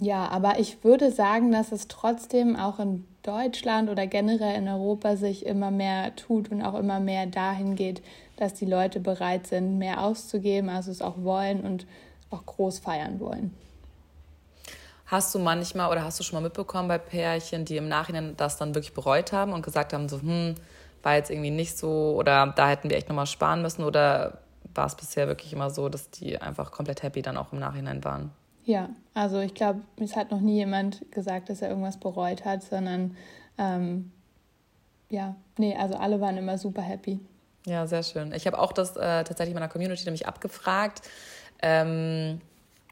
Ja, 0.00 0.28
aber 0.28 0.60
ich 0.60 0.84
würde 0.84 1.10
sagen, 1.10 1.50
dass 1.50 1.72
es 1.72 1.88
trotzdem 1.88 2.54
auch 2.54 2.78
in 2.78 3.04
Deutschland 3.24 3.90
oder 3.90 4.06
generell 4.06 4.54
in 4.54 4.68
Europa 4.68 5.16
sich 5.16 5.44
immer 5.44 5.72
mehr 5.72 6.14
tut 6.14 6.50
und 6.52 6.62
auch 6.62 6.74
immer 6.74 7.00
mehr 7.00 7.26
dahin 7.26 7.74
geht, 7.74 8.02
dass 8.36 8.54
die 8.54 8.64
Leute 8.64 9.00
bereit 9.00 9.48
sind, 9.48 9.78
mehr 9.78 10.00
auszugeben, 10.00 10.68
also 10.68 10.92
es 10.92 11.02
auch 11.02 11.16
wollen 11.22 11.62
und 11.62 11.86
auch 12.30 12.46
groß 12.46 12.78
feiern 12.78 13.18
wollen. 13.18 13.52
Hast 15.06 15.34
du 15.34 15.40
manchmal 15.40 15.90
oder 15.90 16.04
hast 16.04 16.20
du 16.20 16.24
schon 16.24 16.36
mal 16.36 16.46
mitbekommen 16.46 16.86
bei 16.86 16.98
Pärchen, 16.98 17.64
die 17.64 17.76
im 17.76 17.88
Nachhinein 17.88 18.36
das 18.36 18.56
dann 18.56 18.74
wirklich 18.74 18.94
bereut 18.94 19.32
haben 19.32 19.52
und 19.52 19.62
gesagt 19.62 19.92
haben, 19.92 20.08
so, 20.08 20.20
hm, 20.20 20.54
war 21.02 21.16
jetzt 21.16 21.30
irgendwie 21.30 21.50
nicht 21.50 21.76
so 21.76 22.14
oder 22.16 22.52
da 22.54 22.68
hätten 22.68 22.88
wir 22.88 22.96
echt 22.96 23.08
nochmal 23.08 23.26
sparen 23.26 23.62
müssen 23.62 23.82
oder 23.82 24.38
war 24.74 24.86
es 24.86 24.94
bisher 24.94 25.26
wirklich 25.26 25.52
immer 25.52 25.70
so, 25.70 25.88
dass 25.88 26.10
die 26.10 26.40
einfach 26.40 26.70
komplett 26.70 27.02
happy 27.02 27.22
dann 27.22 27.36
auch 27.36 27.52
im 27.52 27.58
Nachhinein 27.58 28.04
waren? 28.04 28.30
Ja, 28.68 28.90
also 29.14 29.40
ich 29.40 29.54
glaube, 29.54 29.80
es 29.96 30.14
hat 30.14 30.30
noch 30.30 30.42
nie 30.42 30.56
jemand 30.56 31.10
gesagt, 31.10 31.48
dass 31.48 31.62
er 31.62 31.70
irgendwas 31.70 31.96
bereut 31.96 32.44
hat, 32.44 32.62
sondern 32.62 33.16
ähm, 33.56 34.12
ja, 35.08 35.36
nee, 35.56 35.74
also 35.74 35.94
alle 35.94 36.20
waren 36.20 36.36
immer 36.36 36.58
super 36.58 36.82
happy. 36.82 37.18
Ja, 37.64 37.86
sehr 37.86 38.02
schön. 38.02 38.30
Ich 38.34 38.46
habe 38.46 38.58
auch 38.58 38.72
das 38.72 38.94
äh, 38.96 39.24
tatsächlich 39.24 39.54
meiner 39.54 39.70
Community 39.70 40.04
nämlich 40.04 40.26
abgefragt, 40.26 41.00
ähm, 41.62 42.42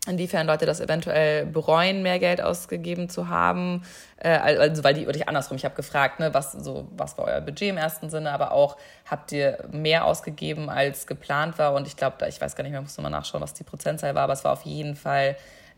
inwiefern 0.07 0.47
Leute 0.47 0.64
das 0.64 0.81
eventuell 0.81 1.45
bereuen, 1.45 2.03
mehr 2.03 2.20
Geld 2.20 2.41
ausgegeben 2.41 3.11
zu 3.11 3.29
haben. 3.29 3.83
Äh, 4.16 4.31
also 4.31 4.83
weil 4.83 4.95
die, 4.95 5.07
oder 5.07 5.16
ich 5.16 5.29
andersrum, 5.29 5.59
ich 5.59 5.66
habe 5.66 5.74
gefragt, 5.74 6.20
ne, 6.20 6.33
was, 6.33 6.53
so, 6.53 6.89
was 6.97 7.18
war 7.18 7.27
euer 7.27 7.43
Budget 7.43 7.68
im 7.68 7.77
ersten 7.77 8.09
Sinne, 8.09 8.33
aber 8.33 8.53
auch, 8.53 8.79
habt 9.05 9.31
ihr 9.31 9.59
mehr 9.72 10.07
ausgegeben, 10.07 10.70
als 10.70 11.07
geplant 11.07 11.59
war? 11.59 11.74
Und 11.74 11.87
ich 11.87 11.99
glaube, 11.99 12.27
ich 12.27 12.41
weiß 12.41 12.57
gar 12.57 12.62
nicht 12.62 12.72
mehr, 12.72 12.81
muss 12.81 12.97
mal 12.97 13.11
nachschauen, 13.11 13.43
was 13.43 13.53
die 13.53 13.64
Prozentzahl 13.64 14.14
war, 14.14 14.22
aber 14.22 14.33
es 14.33 14.43
war 14.43 14.55
auf 14.55 14.62
jeden 14.62 14.97
Fall 14.97 15.37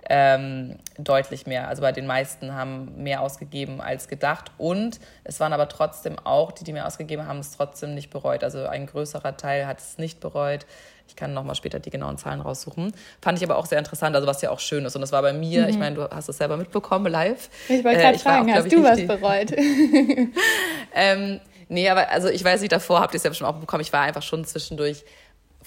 ähm, 0.09 0.77
deutlich 0.97 1.47
mehr. 1.47 1.69
Also 1.69 1.83
bei 1.83 1.93
den 1.93 2.07
meisten 2.07 2.55
haben 2.55 3.03
mehr 3.03 3.21
ausgegeben 3.21 3.81
als 3.81 4.09
gedacht. 4.09 4.51
Und 4.57 5.01
es 5.25 5.41
waren 5.41 5.53
aber 5.53 5.69
trotzdem 5.69 6.19
auch, 6.19 6.53
die, 6.53 6.65
die 6.65 6.73
mehr 6.73 6.87
ausgegeben 6.87 7.27
haben, 7.27 7.39
es 7.41 7.57
trotzdem 7.57 7.95
nicht 7.95 8.11
bereut. 8.11 8.45
Also 8.45 8.67
ein 8.67 8.87
größerer 8.87 9.37
Teil 9.37 9.67
hat 9.67 9.81
es 9.81 9.99
nicht 9.99 10.21
bereut. 10.21 10.67
Ich 11.09 11.17
kann 11.17 11.33
nochmal 11.33 11.55
später 11.55 11.79
die 11.79 11.91
genauen 11.91 12.19
Zahlen 12.19 12.41
raussuchen. 12.41 12.93
Fand 13.21 13.39
ich 13.39 13.45
aber 13.45 13.57
auch 13.57 13.67
sehr 13.67 13.79
interessant, 13.79 14.15
also 14.15 14.27
was 14.27 14.43
ja 14.43 14.51
auch 14.51 14.61
schön 14.61 14.85
ist. 14.85 14.95
Und 14.95 15.01
das 15.01 15.13
war 15.13 15.23
bei 15.23 15.33
mir, 15.33 15.63
mhm. 15.63 15.69
ich 15.69 15.79
meine, 15.79 15.97
du 15.97 16.11
hast 16.11 16.29
es 16.29 16.37
selber 16.37 16.57
mitbekommen 16.57 17.11
live. 17.11 17.49
Ich 17.69 17.83
wollte 17.83 18.01
gerade 18.01 18.17
äh, 18.17 18.19
fragen, 18.19 18.55
hast 18.55 18.71
du 18.71 18.83
was 18.83 19.07
bereut? 19.07 19.53
ähm, 20.95 21.41
nee, 21.69 21.89
aber 21.89 22.11
also 22.11 22.29
ich 22.29 22.45
weiß 22.45 22.61
nicht, 22.61 22.73
davor 22.73 23.01
habt 23.01 23.15
ihr 23.15 23.19
es 23.19 23.23
ja 23.23 23.33
schon 23.33 23.47
auch 23.47 23.57
bekommen. 23.57 23.81
Ich 23.81 23.93
war 23.93 24.03
einfach 24.03 24.23
schon 24.23 24.45
zwischendurch 24.45 25.05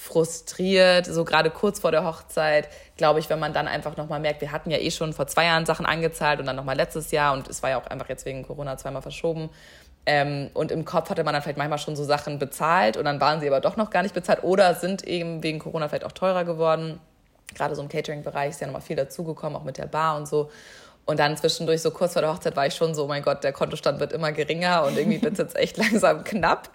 frustriert, 0.02 1.06
so 1.06 1.24
gerade 1.24 1.52
kurz 1.52 1.80
vor 1.80 1.92
der 1.92 2.04
Hochzeit, 2.04 2.68
glaube 2.98 3.20
ich, 3.20 3.30
wenn 3.30 3.38
man 3.38 3.54
dann 3.54 3.68
einfach 3.68 3.98
nochmal 3.98 4.20
merkt, 4.20 4.42
wir 4.42 4.52
hatten 4.52 4.72
ja 4.72 4.80
eh 4.80 4.90
schon 4.90 5.14
vor 5.14 5.28
zwei 5.28 5.46
Jahren 5.46 5.68
Sachen 5.68 5.86
angezahlt 5.86 6.40
und 6.40 6.48
dann 6.48 6.56
nochmal 6.56 6.76
letztes 6.76 7.12
Jahr 7.12 7.34
und 7.34 7.48
es 7.48 7.62
war 7.62 7.70
ja 7.70 7.80
auch 7.80 7.86
einfach 7.86 8.10
jetzt 8.10 8.26
wegen 8.26 8.42
Corona 8.42 8.78
zweimal 8.78 9.04
verschoben. 9.04 9.52
Ähm, 10.08 10.50
und 10.56 10.72
im 10.72 10.86
Kopf 10.86 11.12
hatte 11.12 11.24
man 11.24 11.34
dann 11.34 11.44
vielleicht 11.44 11.60
manchmal 11.60 11.78
schon 11.78 11.96
so 11.96 12.04
Sachen 12.04 12.40
bezahlt 12.40 12.98
und 12.98 13.06
dann 13.06 13.22
waren 13.22 13.42
sie 13.42 13.48
aber 13.48 13.62
doch 13.62 13.78
noch 13.78 13.92
gar 13.92 14.02
nicht 14.02 14.16
bezahlt 14.16 14.44
oder 14.44 14.74
sind 14.74 15.04
eben 15.04 15.44
wegen 15.44 15.60
Corona 15.60 15.88
vielleicht 15.88 16.06
auch 16.06 16.14
teurer 16.14 16.46
geworden. 16.46 17.00
Gerade 17.54 17.76
so 17.76 17.84
im 17.84 17.88
Catering-Bereich 17.88 18.50
ist 18.50 18.62
ja 18.62 18.66
nochmal 18.66 18.82
viel 18.82 18.96
dazugekommen, 18.96 19.56
auch 19.56 19.64
mit 19.64 19.78
der 19.78 19.86
Bar 19.86 20.18
und 20.18 20.28
so. 20.28 20.50
Und 21.12 21.20
dann 21.20 21.36
zwischendurch, 21.36 21.82
so 21.82 21.92
kurz 21.92 22.14
vor 22.14 22.22
der 22.22 22.32
Hochzeit, 22.32 22.56
war 22.56 22.68
ich 22.68 22.74
schon 22.74 22.96
so, 22.96 23.06
mein 23.06 23.22
Gott, 23.22 23.44
der 23.44 23.52
Kontostand 23.52 24.00
wird 24.00 24.14
immer 24.14 24.32
geringer 24.32 24.86
und 24.86 24.98
irgendwie 24.98 25.22
wird 25.22 25.34
es 25.34 25.40
jetzt 25.40 25.58
echt 25.58 25.76
langsam 25.92 26.24
knapp. 26.24 26.70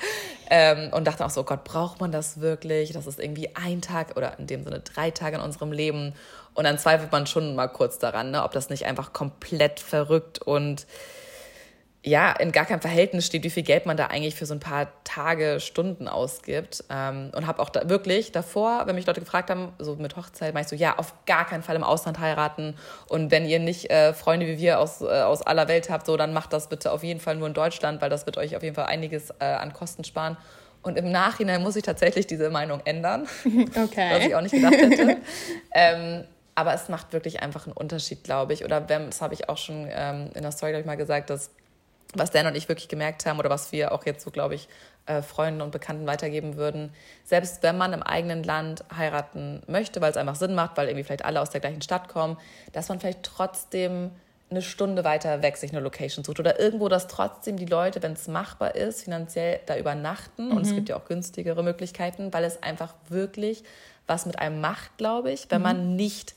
Ähm, 0.50 0.92
und 0.92 1.06
dachte 1.06 1.24
auch 1.24 1.30
so, 1.30 1.42
Gott, 1.42 1.64
braucht 1.64 2.02
man 2.02 2.12
das 2.12 2.38
wirklich? 2.38 2.92
Das 2.92 3.06
ist 3.06 3.18
irgendwie 3.18 3.48
ein 3.56 3.80
Tag 3.80 4.14
oder 4.14 4.38
in 4.38 4.46
dem 4.46 4.62
Sinne 4.62 4.80
drei 4.80 5.10
Tage 5.10 5.36
in 5.36 5.42
unserem 5.42 5.72
Leben. 5.72 6.12
Und 6.52 6.64
dann 6.64 6.78
zweifelt 6.78 7.10
man 7.12 7.26
schon 7.26 7.54
mal 7.54 7.68
kurz 7.68 7.98
daran, 7.98 8.30
ne, 8.30 8.44
ob 8.44 8.52
das 8.52 8.68
nicht 8.68 8.84
einfach 8.84 9.14
komplett 9.14 9.80
verrückt 9.80 10.42
und 10.42 10.86
ja, 12.06 12.30
in 12.30 12.52
gar 12.52 12.64
keinem 12.64 12.80
Verhältnis 12.80 13.26
steht, 13.26 13.42
wie 13.42 13.50
viel 13.50 13.64
Geld 13.64 13.84
man 13.84 13.96
da 13.96 14.06
eigentlich 14.06 14.36
für 14.36 14.46
so 14.46 14.54
ein 14.54 14.60
paar 14.60 14.86
Tage, 15.02 15.58
Stunden 15.58 16.06
ausgibt. 16.06 16.84
Ähm, 16.88 17.32
und 17.34 17.48
habe 17.48 17.60
auch 17.60 17.68
da 17.68 17.88
wirklich 17.88 18.30
davor, 18.30 18.86
wenn 18.86 18.94
mich 18.94 19.06
Leute 19.06 19.18
gefragt 19.18 19.50
haben, 19.50 19.72
so 19.80 19.96
mit 19.96 20.16
Hochzeit, 20.16 20.54
meine 20.54 20.62
ich 20.62 20.68
so, 20.68 20.76
ja, 20.76 20.98
auf 20.98 21.12
gar 21.26 21.44
keinen 21.44 21.64
Fall 21.64 21.74
im 21.74 21.82
Ausland 21.82 22.20
heiraten. 22.20 22.76
Und 23.08 23.32
wenn 23.32 23.44
ihr 23.44 23.58
nicht 23.58 23.90
äh, 23.90 24.14
Freunde 24.14 24.46
wie 24.46 24.58
wir 24.58 24.78
aus, 24.78 25.02
äh, 25.02 25.06
aus 25.06 25.42
aller 25.42 25.66
Welt 25.66 25.90
habt, 25.90 26.06
so, 26.06 26.16
dann 26.16 26.32
macht 26.32 26.52
das 26.52 26.68
bitte 26.68 26.92
auf 26.92 27.02
jeden 27.02 27.18
Fall 27.18 27.34
nur 27.34 27.48
in 27.48 27.54
Deutschland, 27.54 28.00
weil 28.00 28.08
das 28.08 28.24
wird 28.24 28.38
euch 28.38 28.54
auf 28.54 28.62
jeden 28.62 28.76
Fall 28.76 28.86
einiges 28.86 29.30
äh, 29.40 29.44
an 29.44 29.72
Kosten 29.72 30.04
sparen. 30.04 30.36
Und 30.82 30.96
im 30.96 31.10
Nachhinein 31.10 31.60
muss 31.60 31.74
ich 31.74 31.82
tatsächlich 31.82 32.28
diese 32.28 32.50
Meinung 32.50 32.82
ändern. 32.84 33.26
Okay. 33.76 34.10
was 34.12 34.24
ich 34.24 34.34
auch 34.36 34.42
nicht 34.42 34.54
gedacht 34.54 34.74
hätte. 34.74 35.16
ähm, 35.74 36.24
aber 36.54 36.72
es 36.72 36.88
macht 36.88 37.12
wirklich 37.12 37.42
einfach 37.42 37.66
einen 37.66 37.76
Unterschied, 37.76 38.22
glaube 38.22 38.52
ich. 38.52 38.64
Oder 38.64 38.88
wenn, 38.88 39.06
das 39.06 39.20
habe 39.20 39.34
ich 39.34 39.48
auch 39.48 39.58
schon 39.58 39.88
ähm, 39.90 40.30
in 40.34 40.42
der 40.42 40.52
Story, 40.52 40.70
glaube 40.70 40.82
ich, 40.82 40.86
mal 40.86 40.96
gesagt, 40.96 41.30
dass 41.30 41.50
was 42.14 42.30
Dan 42.30 42.46
und 42.46 42.56
ich 42.56 42.68
wirklich 42.68 42.88
gemerkt 42.88 43.26
haben 43.26 43.38
oder 43.38 43.50
was 43.50 43.72
wir 43.72 43.92
auch 43.92 44.06
jetzt 44.06 44.24
so, 44.24 44.30
glaube 44.30 44.54
ich, 44.54 44.68
äh, 45.06 45.22
Freunden 45.22 45.60
und 45.60 45.70
Bekannten 45.70 46.06
weitergeben 46.06 46.56
würden. 46.56 46.92
Selbst 47.24 47.62
wenn 47.62 47.76
man 47.76 47.92
im 47.92 48.02
eigenen 48.02 48.42
Land 48.42 48.84
heiraten 48.96 49.62
möchte, 49.66 50.00
weil 50.00 50.10
es 50.10 50.16
einfach 50.16 50.36
Sinn 50.36 50.54
macht, 50.54 50.76
weil 50.76 50.88
irgendwie 50.88 51.04
vielleicht 51.04 51.24
alle 51.24 51.40
aus 51.40 51.50
der 51.50 51.60
gleichen 51.60 51.82
Stadt 51.82 52.08
kommen, 52.08 52.38
dass 52.72 52.88
man 52.88 53.00
vielleicht 53.00 53.22
trotzdem 53.22 54.10
eine 54.48 54.62
Stunde 54.62 55.02
weiter 55.02 55.42
weg 55.42 55.56
sich 55.56 55.72
eine 55.72 55.80
Location 55.80 56.24
sucht 56.24 56.38
oder 56.38 56.60
irgendwo, 56.60 56.88
dass 56.88 57.08
trotzdem 57.08 57.56
die 57.56 57.66
Leute, 57.66 58.02
wenn 58.02 58.12
es 58.12 58.28
machbar 58.28 58.76
ist, 58.76 59.02
finanziell 59.02 59.60
da 59.66 59.76
übernachten. 59.76 60.46
Mhm. 60.46 60.56
Und 60.56 60.62
es 60.62 60.70
mhm. 60.70 60.76
gibt 60.76 60.88
ja 60.88 60.96
auch 60.96 61.04
günstigere 61.04 61.64
Möglichkeiten, 61.64 62.32
weil 62.32 62.44
es 62.44 62.62
einfach 62.62 62.94
wirklich 63.08 63.64
was 64.06 64.24
mit 64.24 64.38
einem 64.38 64.60
macht, 64.60 64.98
glaube 64.98 65.32
ich, 65.32 65.50
wenn 65.50 65.58
mhm. 65.58 65.64
man 65.64 65.96
nicht 65.96 66.35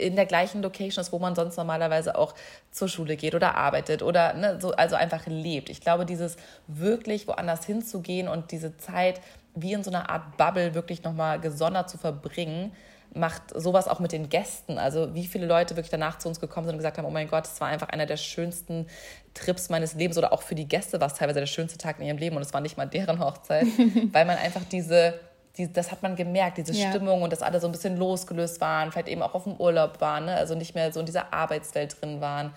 in 0.00 0.16
der 0.16 0.26
gleichen 0.26 0.62
Location 0.62 1.02
ist, 1.02 1.12
wo 1.12 1.18
man 1.18 1.34
sonst 1.34 1.56
normalerweise 1.56 2.16
auch 2.16 2.34
zur 2.70 2.88
Schule 2.88 3.16
geht 3.16 3.34
oder 3.34 3.54
arbeitet 3.54 4.02
oder 4.02 4.34
ne, 4.34 4.58
so, 4.60 4.72
also 4.72 4.96
einfach 4.96 5.26
lebt. 5.26 5.70
Ich 5.70 5.80
glaube, 5.80 6.06
dieses 6.06 6.36
wirklich 6.66 7.26
woanders 7.28 7.64
hinzugehen 7.64 8.28
und 8.28 8.50
diese 8.50 8.76
Zeit 8.78 9.20
wie 9.54 9.72
in 9.72 9.82
so 9.82 9.90
einer 9.90 10.10
Art 10.10 10.36
Bubble 10.36 10.74
wirklich 10.74 11.02
nochmal 11.02 11.40
gesondert 11.40 11.90
zu 11.90 11.98
verbringen, 11.98 12.72
macht 13.12 13.42
sowas 13.60 13.88
auch 13.88 13.98
mit 13.98 14.12
den 14.12 14.28
Gästen. 14.28 14.78
Also 14.78 15.14
wie 15.14 15.26
viele 15.26 15.46
Leute 15.46 15.76
wirklich 15.76 15.90
danach 15.90 16.18
zu 16.18 16.28
uns 16.28 16.40
gekommen 16.40 16.66
sind 16.66 16.74
und 16.74 16.78
gesagt 16.78 16.98
haben, 16.98 17.04
oh 17.04 17.10
mein 17.10 17.28
Gott, 17.28 17.46
es 17.46 17.60
war 17.60 17.68
einfach 17.68 17.88
einer 17.88 18.06
der 18.06 18.16
schönsten 18.16 18.86
Trips 19.34 19.68
meines 19.68 19.94
Lebens 19.94 20.16
oder 20.16 20.32
auch 20.32 20.42
für 20.42 20.54
die 20.54 20.68
Gäste 20.68 21.00
war 21.00 21.08
es 21.08 21.14
teilweise 21.14 21.40
der 21.40 21.46
schönste 21.46 21.78
Tag 21.78 21.98
in 21.98 22.06
ihrem 22.06 22.18
Leben 22.18 22.36
und 22.36 22.42
es 22.42 22.52
war 22.54 22.60
nicht 22.60 22.76
mal 22.76 22.86
deren 22.86 23.18
Hochzeit, 23.18 23.66
weil 24.12 24.24
man 24.24 24.38
einfach 24.38 24.62
diese 24.70 25.18
die, 25.60 25.72
das 25.72 25.92
hat 25.92 26.02
man 26.02 26.16
gemerkt, 26.16 26.58
diese 26.58 26.72
ja. 26.72 26.90
Stimmung 26.90 27.22
und 27.22 27.32
dass 27.32 27.42
alle 27.42 27.60
so 27.60 27.68
ein 27.68 27.72
bisschen 27.72 27.96
losgelöst 27.96 28.60
waren, 28.60 28.90
vielleicht 28.90 29.08
eben 29.08 29.22
auch 29.22 29.34
auf 29.34 29.44
dem 29.44 29.56
Urlaub 29.56 30.00
waren, 30.00 30.26
ne? 30.26 30.34
also 30.34 30.54
nicht 30.54 30.74
mehr 30.74 30.92
so 30.92 31.00
in 31.00 31.06
dieser 31.06 31.32
Arbeitswelt 31.32 32.00
drin 32.00 32.20
waren. 32.20 32.52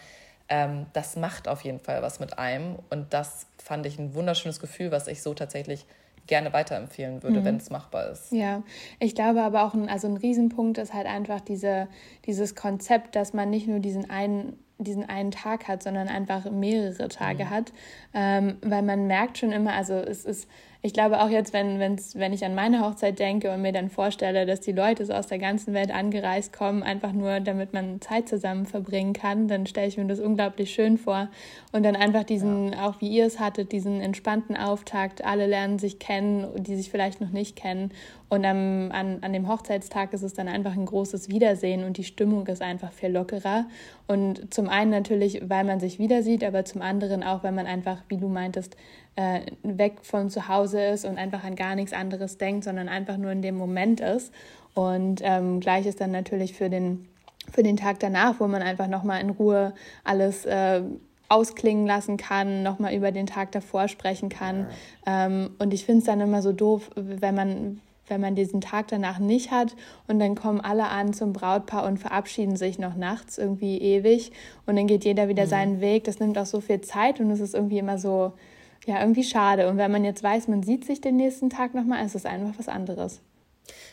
Ähm, 0.49 0.87
das 0.93 1.15
macht 1.15 1.47
auf 1.47 1.61
jeden 1.61 1.79
Fall 1.79 2.01
was 2.01 2.19
mit 2.19 2.37
einem 2.37 2.77
und 2.89 3.13
das 3.13 3.47
fand 3.57 3.85
ich 3.85 3.99
ein 3.99 4.13
wunderschönes 4.13 4.59
Gefühl, 4.59 4.91
was 4.91 5.07
ich 5.07 5.21
so 5.21 5.33
tatsächlich 5.33 5.85
gerne 6.27 6.53
weiterempfehlen 6.53 7.21
würde, 7.21 7.41
mhm. 7.41 7.45
wenn 7.45 7.57
es 7.57 7.69
machbar 7.69 8.09
ist. 8.11 8.31
Ja, 8.31 8.63
ich 8.99 9.13
glaube 9.13 9.43
aber 9.43 9.63
auch, 9.63 9.73
ein, 9.73 9.89
also 9.89 10.07
ein 10.07 10.17
Riesenpunkt 10.17 10.77
ist 10.77 10.93
halt 10.93 11.05
einfach 11.05 11.41
diese, 11.41 11.87
dieses 12.25 12.55
Konzept, 12.55 13.15
dass 13.15 13.33
man 13.33 13.49
nicht 13.49 13.67
nur 13.67 13.79
diesen 13.79 14.09
einen 14.09 14.57
diesen 14.79 15.07
einen 15.07 15.31
Tag 15.31 15.67
hat, 15.67 15.83
sondern 15.83 16.07
einfach 16.07 16.49
mehrere 16.49 17.07
Tage 17.07 17.45
mhm. 17.45 17.49
hat, 17.49 17.73
ähm, 18.13 18.57
weil 18.61 18.81
man 18.81 19.07
merkt 19.07 19.37
schon 19.37 19.51
immer, 19.51 19.73
also 19.73 19.93
es 19.93 20.25
ist 20.25 20.49
ich 20.85 20.91
glaube 20.91 21.21
auch 21.21 21.29
jetzt, 21.29 21.53
wenn, 21.53 21.79
wenn's, 21.79 22.15
wenn 22.15 22.33
ich 22.33 22.43
an 22.43 22.55
meine 22.55 22.81
Hochzeit 22.81 23.17
denke 23.17 23.53
und 23.53 23.61
mir 23.61 23.71
dann 23.71 23.89
vorstelle, 23.89 24.45
dass 24.45 24.59
die 24.59 24.73
Leute 24.73 25.05
so 25.05 25.13
aus 25.13 25.27
der 25.27 25.39
ganzen 25.39 25.73
Welt 25.73 25.95
angereist 25.95 26.51
kommen, 26.51 26.83
einfach 26.83 27.13
nur 27.13 27.39
damit 27.39 27.71
man 27.71 28.01
Zeit 28.01 28.27
zusammen 28.27 28.65
verbringen 28.65 29.13
kann, 29.13 29.47
dann 29.47 29.65
stelle 29.65 29.87
ich 29.87 29.97
mir 29.97 30.05
das 30.07 30.19
unglaublich 30.19 30.73
schön 30.73 30.97
vor. 30.97 31.29
Und 31.71 31.83
dann 31.83 31.95
einfach 31.95 32.25
diesen, 32.25 32.73
ja. 32.73 32.85
auch 32.85 32.99
wie 32.99 33.07
ihr 33.07 33.25
es 33.25 33.39
hattet, 33.39 33.71
diesen 33.71 34.01
entspannten 34.01 34.57
Auftakt, 34.57 35.23
alle 35.23 35.47
lernen 35.47 35.79
sich 35.79 35.99
kennen, 35.99 36.47
die 36.61 36.75
sich 36.75 36.91
vielleicht 36.91 37.21
noch 37.21 37.31
nicht 37.31 37.55
kennen. 37.55 37.91
Und 38.27 38.43
am, 38.43 38.91
an, 38.91 39.19
an 39.21 39.31
dem 39.31 39.47
Hochzeitstag 39.47 40.11
ist 40.11 40.23
es 40.23 40.33
dann 40.33 40.49
einfach 40.49 40.73
ein 40.73 40.85
großes 40.85 41.29
Wiedersehen 41.29 41.85
und 41.85 41.97
die 41.97 42.03
Stimmung 42.03 42.45
ist 42.47 42.61
einfach 42.61 42.91
viel 42.91 43.09
lockerer. 43.09 43.67
Und 44.07 44.53
zum 44.53 44.67
einen 44.67 44.91
natürlich, 44.91 45.47
weil 45.47 45.63
man 45.63 45.79
sich 45.79 45.97
wieder 45.97 46.23
sieht, 46.23 46.43
aber 46.43 46.65
zum 46.65 46.81
anderen 46.81 47.23
auch, 47.23 47.43
weil 47.43 47.51
man 47.53 47.67
einfach, 47.67 47.99
wie 48.09 48.17
du 48.17 48.27
meintest, 48.27 48.75
äh, 49.15 49.41
weg 49.63 49.97
von 50.01 50.29
zu 50.29 50.47
Hause 50.47 50.83
ist 50.83 51.05
und 51.05 51.17
einfach 51.17 51.43
an 51.43 51.55
gar 51.55 51.75
nichts 51.75 51.93
anderes 51.93 52.37
denkt, 52.37 52.63
sondern 52.63 52.89
einfach 52.89 53.17
nur 53.17 53.31
in 53.31 53.41
dem 53.41 53.55
Moment 53.55 53.99
ist. 53.99 54.33
Und 54.73 55.21
ähm, 55.23 55.59
gleich 55.59 55.85
ist 55.85 56.01
dann 56.01 56.11
natürlich 56.11 56.53
für 56.53 56.69
den, 56.69 57.07
für 57.51 57.63
den 57.63 57.77
Tag 57.77 57.99
danach, 57.99 58.39
wo 58.39 58.47
man 58.47 58.61
einfach 58.61 58.87
nochmal 58.87 59.21
in 59.21 59.29
Ruhe 59.29 59.73
alles 60.03 60.45
äh, 60.45 60.81
ausklingen 61.29 61.85
lassen 61.85 62.17
kann, 62.17 62.63
nochmal 62.63 62.93
über 62.93 63.11
den 63.11 63.27
Tag 63.27 63.51
davor 63.51 63.87
sprechen 63.87 64.29
kann. 64.29 64.67
Ähm, 65.05 65.51
und 65.59 65.73
ich 65.73 65.85
finde 65.85 65.99
es 65.99 66.05
dann 66.05 66.21
immer 66.21 66.41
so 66.41 66.51
doof, 66.51 66.89
wenn 66.95 67.35
man, 67.35 67.81
wenn 68.07 68.19
man 68.19 68.35
diesen 68.35 68.61
Tag 68.61 68.87
danach 68.87 69.19
nicht 69.19 69.51
hat 69.51 69.75
und 70.07 70.19
dann 70.19 70.35
kommen 70.35 70.59
alle 70.59 70.85
an 70.85 71.13
zum 71.13 71.33
Brautpaar 71.33 71.85
und 71.85 71.97
verabschieden 71.97 72.55
sich 72.55 72.79
noch 72.79 72.95
nachts 72.95 73.37
irgendwie 73.37 73.77
ewig 73.79 74.31
und 74.65 74.75
dann 74.75 74.87
geht 74.87 75.05
jeder 75.05 75.27
wieder 75.27 75.45
mhm. 75.45 75.49
seinen 75.49 75.81
Weg. 75.81 76.03
Das 76.03 76.19
nimmt 76.19 76.37
auch 76.37 76.45
so 76.45 76.61
viel 76.61 76.81
Zeit 76.81 77.19
und 77.19 77.29
es 77.31 77.39
ist 77.39 77.53
irgendwie 77.53 77.79
immer 77.79 77.97
so, 77.97 78.33
ja, 78.85 78.99
irgendwie 78.99 79.23
schade. 79.23 79.67
Und 79.67 79.77
wenn 79.77 79.91
man 79.91 80.03
jetzt 80.03 80.23
weiß, 80.23 80.47
man 80.47 80.63
sieht 80.63 80.85
sich 80.85 81.01
den 81.01 81.15
nächsten 81.15 81.49
Tag 81.49 81.73
nochmal, 81.73 82.05
ist 82.05 82.15
es 82.15 82.25
einfach 82.25 82.57
was 82.57 82.67
anderes. 82.67 83.21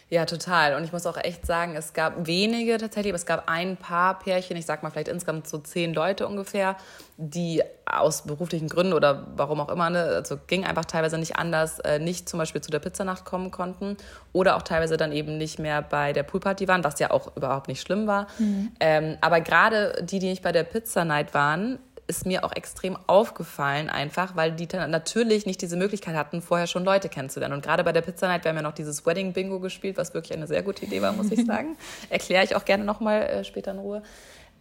Ja, 0.09 0.25
total. 0.27 0.75
Und 0.75 0.83
ich 0.83 0.93
muss 0.93 1.07
auch 1.07 1.17
echt 1.17 1.47
sagen, 1.47 1.77
es 1.77 1.93
gab 1.93 2.27
wenige 2.27 2.79
tatsächlich, 2.79 3.13
aber 3.13 3.17
es 3.17 3.27
gab 3.27 3.49
ein 3.49 3.77
paar 3.77 4.19
Pärchen, 4.19 4.57
ich 4.57 4.67
sag 4.67 4.83
mal 4.83 4.91
vielleicht 4.91 5.07
insgesamt 5.07 5.47
so 5.47 5.59
zehn 5.59 5.95
Leute 5.95 6.27
ungefähr, 6.27 6.77
die 7.17 7.63
aus 7.87 8.23
beruflichen 8.23 8.69
Gründen 8.69 8.93
oder 8.93 9.29
warum 9.37 9.61
auch 9.61 9.69
immer, 9.69 9.89
ne, 9.89 10.03
also 10.03 10.37
ging 10.49 10.65
einfach 10.65 10.85
teilweise 10.85 11.17
nicht 11.17 11.37
anders, 11.37 11.79
äh, 11.81 12.01
nicht 12.01 12.29
zum 12.29 12.39
Beispiel 12.39 12.61
zu 12.61 12.73
der 12.73 12.81
Pizzanacht 12.81 13.25
kommen 13.25 13.53
konnten 13.53 13.97
oder 14.33 14.57
auch 14.57 14.63
teilweise 14.63 14.97
dann 14.97 15.13
eben 15.13 15.39
nicht 15.39 15.61
mehr 15.61 15.81
bei 15.81 16.13
der 16.13 16.25
Poolparty 16.25 16.67
waren, 16.67 16.83
was 16.83 16.99
ja 16.99 17.13
auch 17.13 17.37
überhaupt 17.37 17.69
nicht 17.69 17.81
schlimm 17.81 18.09
war. 18.09 18.27
Mhm. 18.39 18.73
Ähm, 18.81 19.17
aber 19.21 19.41
gerade 19.41 20.03
die, 20.03 20.19
die 20.19 20.29
nicht 20.29 20.43
bei 20.43 20.51
der 20.51 20.65
Pizzanight 20.65 21.35
waren, 21.35 21.79
ist 22.07 22.27
mir 22.27 22.45
auch 22.45 22.53
extrem 22.53 22.97
aufgefallen, 23.07 23.89
einfach, 23.89 24.37
weil 24.37 24.53
die 24.53 24.67
natürlich 24.67 25.47
nicht 25.47 25.63
diese 25.63 25.77
Möglichkeit 25.77 26.17
hatten, 26.17 26.43
vorher 26.43 26.67
schon 26.67 26.85
Leute 26.85 27.09
kennenzulernen. 27.09 27.55
Und 27.55 27.65
gerade 27.65 27.85
bei 27.85 27.93
der 27.93 28.03
Pizza 28.03 28.29
Night, 28.29 28.45
wir 28.45 28.51
haben 28.51 28.57
ja 28.57 28.63
noch 28.63 28.75
dieses 28.75 29.07
Wedding 29.07 29.33
Bingo 29.33 29.61
gespielt, 29.61 29.97
was 29.97 30.15
wirklich 30.15 30.37
eine 30.37 30.47
sehr 30.47 30.63
gute 30.63 30.85
Idee 30.85 31.03
war, 31.03 31.13
muss 31.13 31.31
ich 31.31 31.45
sagen. 31.47 31.77
Erkläre 32.09 32.45
ich 32.45 32.57
auch 32.57 32.65
gerne 32.65 32.85
nochmal 32.85 33.23
äh, 33.23 33.45
später 33.45 33.71
in 33.71 33.79
Ruhe. 33.79 34.03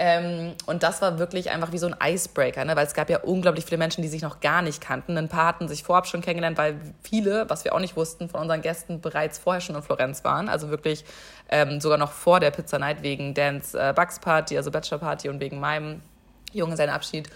Ähm, 0.02 0.54
und 0.66 0.82
das 0.82 1.02
war 1.02 1.20
wirklich 1.20 1.50
einfach 1.50 1.74
wie 1.74 1.78
so 1.78 1.88
ein 1.88 1.96
Icebreaker, 2.02 2.64
ne? 2.64 2.78
weil 2.78 2.88
es 2.88 2.94
gab 2.94 3.10
ja 3.10 3.20
unglaublich 3.20 3.66
viele 3.66 3.78
Menschen, 3.78 4.02
die 4.02 4.08
sich 4.08 4.22
noch 4.22 4.40
gar 4.40 4.62
nicht 4.62 4.80
kannten. 4.80 5.18
Ein 5.18 5.28
paar 5.28 5.48
hatten 5.48 5.68
sich 5.68 5.84
vorab 5.84 6.08
schon 6.08 6.22
kennengelernt, 6.22 6.58
weil 6.58 6.80
viele, 7.04 7.50
was 7.50 7.66
wir 7.66 7.76
auch 7.76 7.82
nicht 7.82 7.98
wussten, 7.98 8.30
von 8.30 8.40
unseren 8.40 8.62
Gästen 8.62 9.02
bereits 9.02 9.40
vorher 9.40 9.60
schon 9.60 9.76
in 9.76 9.84
Florenz 9.84 10.24
waren. 10.24 10.48
Also 10.48 10.70
wirklich 10.70 11.04
ähm, 11.50 11.82
sogar 11.82 11.98
noch 11.98 12.14
vor 12.14 12.40
der 12.40 12.52
Pizza 12.52 12.80
Night 12.80 13.04
wegen 13.04 13.34
Dans 13.34 13.74
äh, 13.74 13.94
Bugs 13.94 14.20
Party, 14.20 14.56
also 14.56 14.72
Bachelor 14.72 15.00
Party 15.00 15.28
und 15.28 15.42
wegen 15.42 15.60
meinem 15.60 16.02
Junge 16.54 16.78
seinen 16.78 16.90
Abschied. 16.90 17.30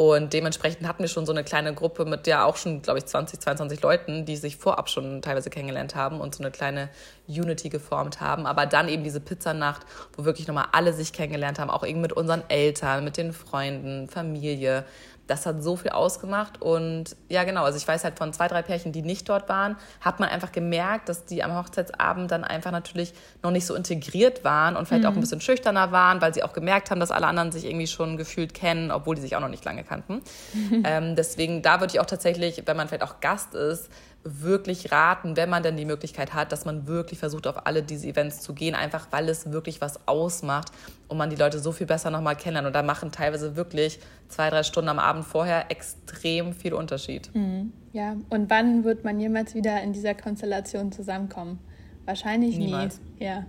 Und 0.00 0.32
dementsprechend 0.32 0.86
hatten 0.86 1.02
wir 1.02 1.08
schon 1.08 1.26
so 1.26 1.32
eine 1.32 1.42
kleine 1.42 1.74
Gruppe 1.74 2.04
mit 2.04 2.28
ja 2.28 2.44
auch 2.44 2.56
schon, 2.56 2.82
glaube 2.82 3.00
ich, 3.00 3.06
20, 3.06 3.40
22 3.40 3.82
Leuten, 3.82 4.24
die 4.24 4.36
sich 4.36 4.56
vorab 4.56 4.88
schon 4.88 5.22
teilweise 5.22 5.50
kennengelernt 5.50 5.96
haben 5.96 6.20
und 6.20 6.36
so 6.36 6.44
eine 6.44 6.52
kleine 6.52 6.88
Unity 7.26 7.68
geformt 7.68 8.20
haben. 8.20 8.46
Aber 8.46 8.64
dann 8.66 8.88
eben 8.88 9.02
diese 9.02 9.18
Pizzanacht, 9.18 9.82
wo 10.16 10.24
wirklich 10.24 10.46
nochmal 10.46 10.66
alle 10.70 10.92
sich 10.92 11.12
kennengelernt 11.12 11.58
haben, 11.58 11.68
auch 11.68 11.84
eben 11.84 12.00
mit 12.00 12.12
unseren 12.12 12.44
Eltern, 12.48 13.02
mit 13.02 13.16
den 13.16 13.32
Freunden, 13.32 14.08
Familie 14.08 14.84
das 15.28 15.46
hat 15.46 15.62
so 15.62 15.76
viel 15.76 15.90
ausgemacht. 15.90 16.60
Und 16.60 17.14
ja, 17.28 17.44
genau, 17.44 17.62
also 17.62 17.76
ich 17.76 17.86
weiß 17.86 18.02
halt 18.02 18.18
von 18.18 18.32
zwei, 18.32 18.48
drei 18.48 18.62
Pärchen, 18.62 18.92
die 18.92 19.02
nicht 19.02 19.28
dort 19.28 19.48
waren, 19.48 19.76
hat 20.00 20.18
man 20.18 20.28
einfach 20.28 20.50
gemerkt, 20.50 21.08
dass 21.08 21.26
die 21.26 21.44
am 21.44 21.54
Hochzeitsabend 21.54 22.30
dann 22.30 22.42
einfach 22.42 22.72
natürlich 22.72 23.12
noch 23.42 23.50
nicht 23.50 23.66
so 23.66 23.74
integriert 23.74 24.42
waren 24.42 24.74
und 24.74 24.86
vielleicht 24.86 25.02
mhm. 25.02 25.08
auch 25.08 25.12
ein 25.12 25.16
mhm. 25.16 25.20
bisschen 25.20 25.40
schüchterner 25.40 25.92
waren, 25.92 26.20
weil 26.20 26.34
sie 26.34 26.42
auch 26.42 26.52
gemerkt 26.52 26.90
haben, 26.90 26.98
dass 26.98 27.10
alle 27.10 27.26
anderen 27.26 27.52
sich 27.52 27.66
irgendwie 27.66 27.86
schon 27.86 28.16
gefühlt 28.16 28.54
kennen, 28.54 28.90
obwohl 28.90 29.14
die 29.14 29.22
sich 29.22 29.36
auch 29.36 29.40
noch 29.40 29.48
nicht 29.48 29.64
lange 29.64 29.84
kannten. 29.84 30.22
ähm, 30.84 31.14
deswegen, 31.14 31.62
da 31.62 31.80
würde 31.80 31.92
ich 31.94 32.00
auch 32.00 32.06
tatsächlich, 32.06 32.62
wenn 32.66 32.76
man 32.76 32.88
vielleicht 32.88 33.04
auch 33.04 33.20
Gast 33.20 33.54
ist, 33.54 33.90
wirklich 34.24 34.90
raten, 34.90 35.36
wenn 35.36 35.48
man 35.48 35.62
denn 35.62 35.76
die 35.76 35.84
Möglichkeit 35.84 36.34
hat, 36.34 36.52
dass 36.52 36.64
man 36.64 36.86
wirklich 36.86 37.18
versucht, 37.18 37.46
auf 37.46 37.66
alle 37.66 37.82
diese 37.82 38.08
Events 38.08 38.40
zu 38.40 38.52
gehen, 38.52 38.74
einfach 38.74 39.06
weil 39.10 39.28
es 39.28 39.52
wirklich 39.52 39.80
was 39.80 40.06
ausmacht 40.06 40.72
und 41.08 41.16
man 41.16 41.30
die 41.30 41.36
Leute 41.36 41.58
so 41.58 41.72
viel 41.72 41.86
besser 41.86 42.10
nochmal 42.10 42.36
kennenlernt. 42.36 42.66
Und 42.66 42.72
da 42.74 42.82
machen 42.82 43.10
teilweise 43.10 43.56
wirklich 43.56 43.98
zwei, 44.28 44.50
drei 44.50 44.62
Stunden 44.62 44.88
am 44.88 44.98
Abend 44.98 45.24
vorher 45.24 45.70
extrem 45.70 46.52
viel 46.52 46.74
Unterschied. 46.74 47.34
Mhm. 47.34 47.72
Ja, 47.92 48.16
und 48.28 48.50
wann 48.50 48.84
wird 48.84 49.04
man 49.04 49.18
jemals 49.18 49.54
wieder 49.54 49.82
in 49.82 49.92
dieser 49.92 50.14
Konstellation 50.14 50.92
zusammenkommen? 50.92 51.58
Wahrscheinlich 52.04 52.56
Niemals. 52.56 53.00
nie. 53.18 53.24
Ja. 53.24 53.46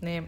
Nee. 0.00 0.22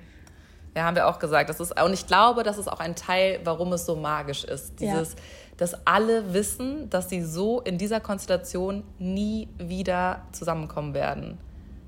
Ja, 0.76 0.84
haben 0.84 0.96
wir 0.96 1.06
auch 1.06 1.18
gesagt. 1.18 1.50
Das 1.50 1.60
ist, 1.60 1.80
und 1.80 1.92
ich 1.92 2.06
glaube, 2.06 2.42
das 2.42 2.58
ist 2.58 2.66
auch 2.66 2.80
ein 2.80 2.96
Teil, 2.96 3.40
warum 3.44 3.72
es 3.72 3.86
so 3.86 3.94
magisch 3.94 4.44
ist. 4.44 4.80
Dieses, 4.80 5.12
ja 5.12 5.18
dass 5.62 5.86
alle 5.86 6.34
wissen, 6.34 6.90
dass 6.90 7.08
sie 7.08 7.22
so 7.22 7.60
in 7.60 7.78
dieser 7.78 8.00
Konstellation 8.00 8.82
nie 8.98 9.48
wieder 9.58 10.22
zusammenkommen 10.32 10.92
werden. 10.92 11.38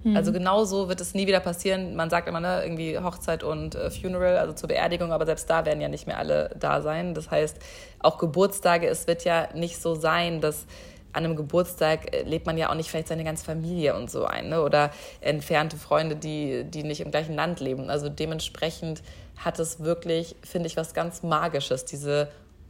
Mhm. 0.04 0.16
Also 0.16 0.32
genau 0.32 0.64
so 0.64 0.88
wird 0.88 1.00
es 1.00 1.14
nie 1.14 1.26
wieder 1.26 1.40
passieren. 1.40 1.96
Man 1.96 2.10
sagt 2.10 2.28
immer, 2.28 2.40
ne, 2.40 2.62
irgendwie 2.62 2.98
Hochzeit 2.98 3.42
und 3.42 3.74
äh, 3.74 3.90
Funeral, 3.90 4.36
also 4.36 4.52
zur 4.52 4.68
Beerdigung, 4.68 5.12
aber 5.12 5.26
selbst 5.26 5.48
da 5.50 5.64
werden 5.64 5.80
ja 5.80 5.88
nicht 5.88 6.06
mehr 6.06 6.18
alle 6.18 6.50
da 6.58 6.82
sein. 6.82 7.14
Das 7.14 7.30
heißt, 7.30 7.58
auch 8.00 8.18
Geburtstage, 8.18 8.86
es 8.86 9.06
wird 9.06 9.24
ja 9.24 9.48
nicht 9.54 9.80
so 9.80 9.94
sein, 9.94 10.40
dass 10.40 10.66
an 11.14 11.24
einem 11.24 11.36
Geburtstag 11.36 12.14
äh, 12.14 12.22
lebt 12.22 12.44
man 12.46 12.58
ja 12.58 12.70
auch 12.70 12.74
nicht 12.74 12.90
vielleicht 12.90 13.08
seine 13.08 13.24
ganze 13.24 13.44
Familie 13.44 13.96
und 13.96 14.10
so 14.10 14.26
ein, 14.26 14.50
ne? 14.50 14.62
oder 14.62 14.90
entfernte 15.20 15.76
Freunde, 15.76 16.16
die, 16.16 16.64
die 16.64 16.82
nicht 16.82 17.00
im 17.00 17.10
gleichen 17.10 17.34
Land 17.34 17.60
leben. 17.60 17.88
Also 17.88 18.08
dementsprechend 18.08 19.02
hat 19.36 19.58
es 19.58 19.80
wirklich, 19.80 20.36
finde 20.42 20.66
ich, 20.66 20.76
was 20.76 20.92
ganz 20.92 21.22
Magisches. 21.22 21.84
Diese 21.86 22.28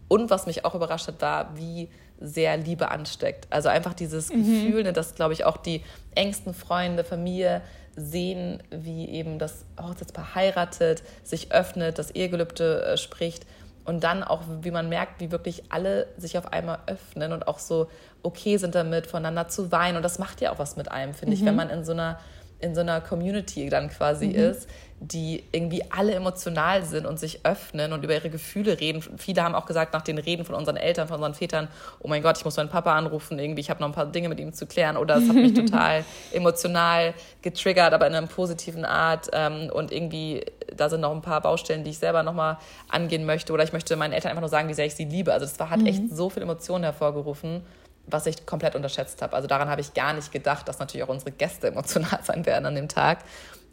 und 0.09 0.31
was 0.31 0.47
mich 0.47 0.65
auch 0.65 0.75
überrascht 0.75 1.09
hat, 1.09 1.21
war, 1.21 1.57
wie 1.57 1.89
sehr 2.25 2.57
Liebe 2.57 2.91
ansteckt. 2.91 3.47
Also 3.51 3.69
einfach 3.69 3.95
dieses 3.95 4.31
mhm. 4.31 4.45
Gefühl, 4.45 4.83
ne, 4.83 4.93
dass, 4.93 5.15
glaube 5.15 5.35
ich, 5.35 5.45
auch 5.45 5.57
die 5.57 5.83
engsten 6.15 6.55
Freunde, 6.55 7.05
Familie 7.05 7.61
sehen, 7.97 8.63
wie 8.71 9.09
eben 9.09 9.39
das 9.39 9.65
Hochzeitspaar 9.81 10.35
heiratet, 10.35 11.03
sich 11.23 11.53
öffnet, 11.53 11.99
das 11.99 12.11
Ehegelübde 12.11 12.85
äh, 12.85 12.97
spricht 12.97 13.47
und 13.85 14.03
dann 14.03 14.25
auch, 14.25 14.43
wie 14.63 14.71
man 14.71 14.89
merkt, 14.89 15.21
wie 15.21 15.31
wirklich 15.31 15.65
alle 15.69 16.09
sich 16.17 16.39
auf 16.39 16.53
einmal 16.53 16.79
öffnen 16.87 17.33
und 17.33 17.47
auch 17.47 17.59
so 17.59 17.89
okay 18.23 18.57
sind 18.57 18.75
damit, 18.75 19.07
voneinander 19.07 19.49
zu 19.49 19.71
weinen. 19.71 19.97
Und 19.97 20.03
das 20.03 20.19
macht 20.19 20.41
ja 20.41 20.53
auch 20.53 20.59
was 20.59 20.77
mit 20.77 20.91
einem, 20.91 21.15
finde 21.15 21.37
mhm. 21.37 21.41
ich, 21.41 21.47
wenn 21.47 21.55
man 21.55 21.69
in 21.71 21.85
so 21.85 21.93
einer 21.93 22.19
in 22.61 22.75
so 22.75 22.81
einer 22.81 23.01
Community 23.01 23.69
dann 23.69 23.89
quasi 23.91 24.29
mhm. 24.29 24.35
ist, 24.35 24.69
die 25.01 25.45
irgendwie 25.53 25.83
alle 25.91 26.15
emotional 26.15 26.83
sind 26.83 27.05
und 27.05 27.19
sich 27.19 27.45
öffnen 27.45 27.93
und 27.93 28.05
über 28.05 28.15
ihre 28.15 28.31
Gefühle 28.31 28.81
reden. 28.81 29.03
Viele 29.19 29.43
haben 29.43 29.55
auch 29.55 29.67
gesagt, 29.67 29.93
nach 29.93 30.03
den 30.03 30.19
Reden 30.19 30.45
von 30.45 30.55
unseren 30.55 30.77
Eltern, 30.77 31.09
von 31.09 31.17
unseren 31.17 31.35
Vätern, 31.35 31.69
oh 32.01 32.09
mein 32.09 32.23
Gott, 32.23 32.39
ich 32.39 32.45
muss 32.45 32.57
meinen 32.57 32.71
Papa 32.71 32.95
anrufen, 32.95 33.39
irgendwie, 33.39 33.61
ich 33.61 33.71
habe 33.71 33.81
noch 33.81 33.89
ein 33.89 33.95
paar 33.95 34.07
Dinge 34.07 34.29
mit 34.29 34.41
ihm 34.41 34.53
zu 34.53 34.67
klären 34.67 34.97
oder 34.97 35.17
es 35.17 35.29
hat 35.29 35.35
mich 35.35 35.53
total 35.55 36.05
emotional 36.33 37.13
getriggert, 37.43 37.93
aber 37.93 38.07
in 38.07 38.15
einer 38.15 38.27
positiven 38.27 38.85
Art 38.85 39.29
ähm, 39.33 39.71
und 39.73 39.93
irgendwie, 39.93 40.45
da 40.75 40.89
sind 40.89 41.01
noch 41.01 41.13
ein 41.13 41.23
paar 41.23 41.43
Baustellen, 41.43 41.85
die 41.85 41.91
ich 41.91 41.99
selber 41.99 42.23
nochmal 42.23 42.57
angehen 42.89 43.27
möchte 43.27 43.53
oder 43.53 43.65
ich 43.65 43.73
möchte 43.73 43.97
meinen 43.97 44.13
Eltern 44.13 44.31
einfach 44.31 44.43
nur 44.43 44.49
sagen, 44.49 44.69
wie 44.69 44.75
sehr 44.75 44.87
ich 44.87 44.95
sie 44.95 45.05
liebe. 45.05 45.33
Also 45.33 45.45
das 45.45 45.59
war, 45.59 45.71
hat 45.71 45.81
mhm. 45.81 45.87
echt 45.87 46.03
so 46.11 46.31
viel 46.31 46.43
Emotionen 46.43 46.85
hervorgerufen 46.85 47.63
was 48.07 48.27
ich 48.27 48.47
komplett 48.47 48.75
unterschätzt 48.75 49.23
habe. 49.23 49.35
Also 49.35 49.49
daran 49.49 49.69
habe 49.69 49.81
ich 49.81 49.95
gar 49.95 50.13
nicht 50.13 50.33
gedacht, 50.33 50.69
dass 50.69 50.79
natürlich 50.79 51.05
auch 51.05 51.09
unsere 51.09 51.31
Gäste 51.31 51.69
emotional 51.69 52.21
sein 52.23 52.47
werden 52.47 52.67
an 52.67 52.75
dem 52.75 52.89
Tag 52.89 53.19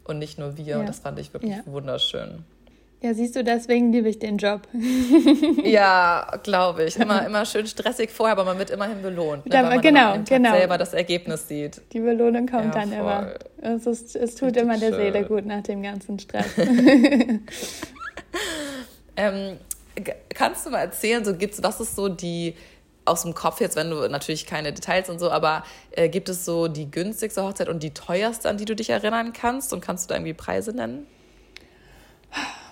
und 0.04 0.18
nicht 0.18 0.38
nur 0.38 0.56
wir. 0.56 0.64
Ja. 0.64 0.78
Und 0.80 0.88
das 0.88 1.00
fand 1.00 1.18
ich 1.18 1.32
wirklich 1.32 1.52
ja. 1.52 1.62
wunderschön. 1.66 2.44
Ja, 3.02 3.14
siehst 3.14 3.34
du, 3.34 3.42
deswegen 3.42 3.90
liebe 3.90 4.08
ich 4.08 4.20
den 4.20 4.38
Job. 4.38 4.62
ja, 5.64 6.38
glaube 6.44 6.84
ich. 6.84 6.96
Immer, 6.96 7.26
immer 7.26 7.44
schön 7.44 7.66
stressig 7.66 8.10
vorher, 8.10 8.32
aber 8.32 8.44
man 8.44 8.58
wird 8.58 8.70
immerhin 8.70 9.02
belohnt. 9.02 9.44
Ne? 9.44 9.52
Weil 9.52 9.64
man 9.64 9.80
genau, 9.80 10.18
genau. 10.24 10.52
selber 10.52 10.78
das 10.78 10.94
Ergebnis 10.94 11.48
sieht. 11.48 11.82
Die 11.92 11.98
Belohnung 11.98 12.46
kommt 12.46 12.74
ja, 12.74 12.80
dann 12.80 12.90
voll. 12.90 12.98
immer. 13.00 13.34
Es, 13.60 13.86
ist, 13.86 14.14
es 14.14 14.36
tut 14.36 14.50
Richtig 14.50 14.62
immer 14.62 14.78
der 14.78 14.90
schön. 14.90 15.12
Seele 15.12 15.24
gut 15.24 15.46
nach 15.46 15.64
dem 15.64 15.82
ganzen 15.82 16.20
Stress. 16.20 16.46
ähm, 19.16 19.56
kannst 20.32 20.66
du 20.66 20.70
mal 20.70 20.82
erzählen, 20.82 21.24
so 21.24 21.34
gibt's, 21.34 21.60
was 21.60 21.80
ist 21.80 21.96
so 21.96 22.08
die 22.08 22.54
aus 23.04 23.22
dem 23.22 23.34
Kopf 23.34 23.60
jetzt, 23.60 23.76
wenn 23.76 23.90
du 23.90 24.08
natürlich 24.08 24.46
keine 24.46 24.72
Details 24.72 25.08
und 25.10 25.18
so, 25.18 25.30
aber 25.30 25.64
äh, 25.90 26.08
gibt 26.08 26.28
es 26.28 26.44
so 26.44 26.68
die 26.68 26.90
günstigste 26.90 27.42
Hochzeit 27.42 27.68
und 27.68 27.82
die 27.82 27.90
teuerste, 27.90 28.48
an 28.48 28.58
die 28.58 28.64
du 28.64 28.76
dich 28.76 28.90
erinnern 28.90 29.32
kannst? 29.32 29.72
Und 29.72 29.80
kannst 29.80 30.04
du 30.04 30.08
da 30.08 30.16
irgendwie 30.16 30.34
Preise 30.34 30.72
nennen? 30.72 31.06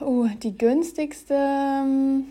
Oh, 0.00 0.26
die 0.42 0.56
günstigste. 0.56 1.34
Ähm, 1.34 2.24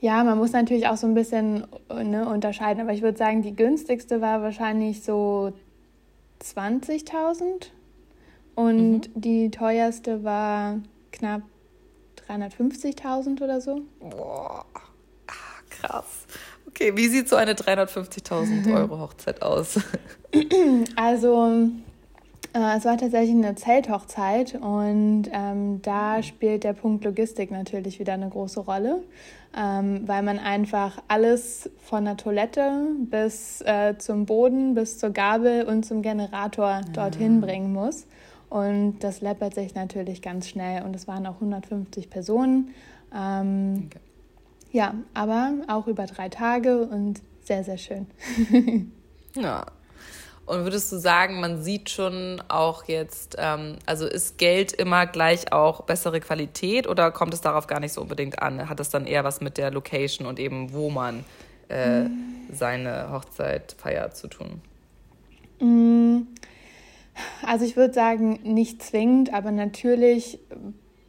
ja, 0.00 0.24
man 0.24 0.38
muss 0.38 0.52
natürlich 0.52 0.88
auch 0.88 0.96
so 0.96 1.06
ein 1.06 1.14
bisschen 1.14 1.66
ne, 1.92 2.26
unterscheiden, 2.26 2.80
aber 2.80 2.92
ich 2.92 3.02
würde 3.02 3.18
sagen, 3.18 3.42
die 3.42 3.54
günstigste 3.54 4.20
war 4.20 4.40
wahrscheinlich 4.40 5.02
so 5.02 5.52
20.000 6.42 7.66
und 8.54 9.14
mhm. 9.14 9.20
die 9.20 9.50
teuerste 9.50 10.24
war 10.24 10.78
knapp 11.12 11.42
350.000 12.28 13.42
oder 13.42 13.60
so. 13.60 13.82
Boah 14.00 14.64
krass. 15.80 16.26
Okay, 16.68 16.96
wie 16.96 17.08
sieht 17.08 17.28
so 17.28 17.36
eine 17.36 17.54
350.000 17.54 18.72
Euro 18.74 19.00
Hochzeit 19.00 19.42
aus? 19.42 19.80
Also, 20.94 21.70
äh, 22.52 22.76
es 22.76 22.84
war 22.84 22.96
tatsächlich 22.96 23.34
eine 23.34 23.56
Zelthochzeit 23.56 24.54
und 24.54 25.24
ähm, 25.32 25.82
da 25.82 26.22
spielt 26.22 26.62
der 26.62 26.72
Punkt 26.72 27.04
Logistik 27.04 27.50
natürlich 27.50 27.98
wieder 27.98 28.12
eine 28.12 28.28
große 28.28 28.60
Rolle, 28.60 29.02
ähm, 29.56 30.02
weil 30.06 30.22
man 30.22 30.38
einfach 30.38 31.02
alles 31.08 31.68
von 31.84 32.04
der 32.04 32.16
Toilette 32.16 32.90
bis 33.10 33.60
äh, 33.62 33.96
zum 33.98 34.26
Boden, 34.26 34.74
bis 34.74 34.98
zur 34.98 35.10
Gabel 35.10 35.64
und 35.64 35.84
zum 35.84 36.02
Generator 36.02 36.82
dorthin 36.92 37.38
ah. 37.42 37.46
bringen 37.46 37.72
muss. 37.72 38.06
Und 38.48 38.98
das 39.00 39.20
läppert 39.20 39.54
sich 39.54 39.74
natürlich 39.74 40.22
ganz 40.22 40.48
schnell 40.48 40.82
und 40.84 40.94
es 40.94 41.06
waren 41.06 41.26
auch 41.26 41.34
150 41.34 42.10
Personen. 42.10 42.74
Ähm, 43.14 43.84
okay. 43.86 44.00
Ja, 44.72 44.94
aber 45.14 45.52
auch 45.68 45.86
über 45.86 46.06
drei 46.06 46.28
Tage 46.28 46.82
und 46.82 47.20
sehr, 47.42 47.64
sehr 47.64 47.78
schön. 47.78 48.06
ja. 49.36 49.66
Und 50.46 50.64
würdest 50.64 50.90
du 50.90 50.98
sagen, 50.98 51.40
man 51.40 51.62
sieht 51.62 51.90
schon 51.90 52.42
auch 52.48 52.84
jetzt, 52.84 53.36
ähm, 53.38 53.76
also 53.86 54.06
ist 54.06 54.36
Geld 54.36 54.72
immer 54.72 55.06
gleich 55.06 55.52
auch 55.52 55.82
bessere 55.82 56.18
Qualität 56.18 56.88
oder 56.88 57.12
kommt 57.12 57.34
es 57.34 57.40
darauf 57.40 57.68
gar 57.68 57.78
nicht 57.78 57.92
so 57.92 58.00
unbedingt 58.00 58.42
an? 58.42 58.68
Hat 58.68 58.80
es 58.80 58.90
dann 58.90 59.06
eher 59.06 59.22
was 59.22 59.40
mit 59.40 59.58
der 59.58 59.70
Location 59.70 60.26
und 60.26 60.40
eben, 60.40 60.72
wo 60.72 60.90
man 60.90 61.24
äh, 61.68 62.00
mm. 62.00 62.48
seine 62.52 63.12
Hochzeit 63.12 63.76
feiert 63.78 64.16
zu 64.16 64.26
tun? 64.26 64.60
Mm. 65.60 66.26
Also 67.46 67.64
ich 67.64 67.76
würde 67.76 67.94
sagen, 67.94 68.40
nicht 68.42 68.82
zwingend, 68.82 69.32
aber 69.32 69.52
natürlich 69.52 70.40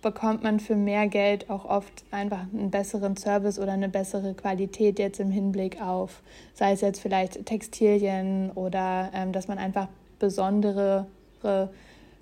bekommt 0.01 0.43
man 0.43 0.59
für 0.59 0.75
mehr 0.75 1.07
Geld 1.07 1.49
auch 1.49 1.65
oft 1.65 2.03
einfach 2.11 2.45
einen 2.53 2.71
besseren 2.71 3.17
Service 3.17 3.59
oder 3.59 3.73
eine 3.73 3.89
bessere 3.89 4.33
Qualität 4.33 4.99
jetzt 4.99 5.19
im 5.19 5.31
Hinblick 5.31 5.81
auf, 5.81 6.21
sei 6.53 6.71
es 6.71 6.81
jetzt 6.81 6.99
vielleicht 6.99 7.45
Textilien 7.45 8.51
oder 8.51 9.11
ähm, 9.13 9.31
dass 9.31 9.47
man 9.47 9.57
einfach 9.57 9.87
besondere 10.19 11.07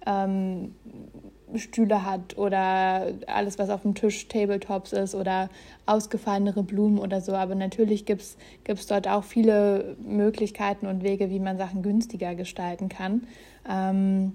ähm, 0.06 0.76
Stühle 1.56 2.06
hat 2.06 2.38
oder 2.38 3.08
alles, 3.28 3.58
was 3.58 3.70
auf 3.70 3.82
dem 3.82 3.96
Tisch 3.96 4.28
Tabletops 4.28 4.94
ist 4.94 5.16
oder 5.16 5.50
ausgefallenere 5.86 6.64
Blumen 6.64 7.00
oder 7.00 7.22
so. 7.22 7.34
Aber 7.34 7.56
natürlich 7.56 8.06
gibt 8.06 8.22
es 8.22 8.88
dort 8.88 9.08
auch 9.08 9.24
viele 9.24 9.96
Möglichkeiten 10.00 10.86
und 10.86 11.04
Wege, 11.04 11.30
wie 11.30 11.40
man 11.40 11.58
Sachen 11.58 11.82
günstiger 11.82 12.36
gestalten 12.36 12.90
kann. 12.90 13.28
Ähm, 13.68 14.34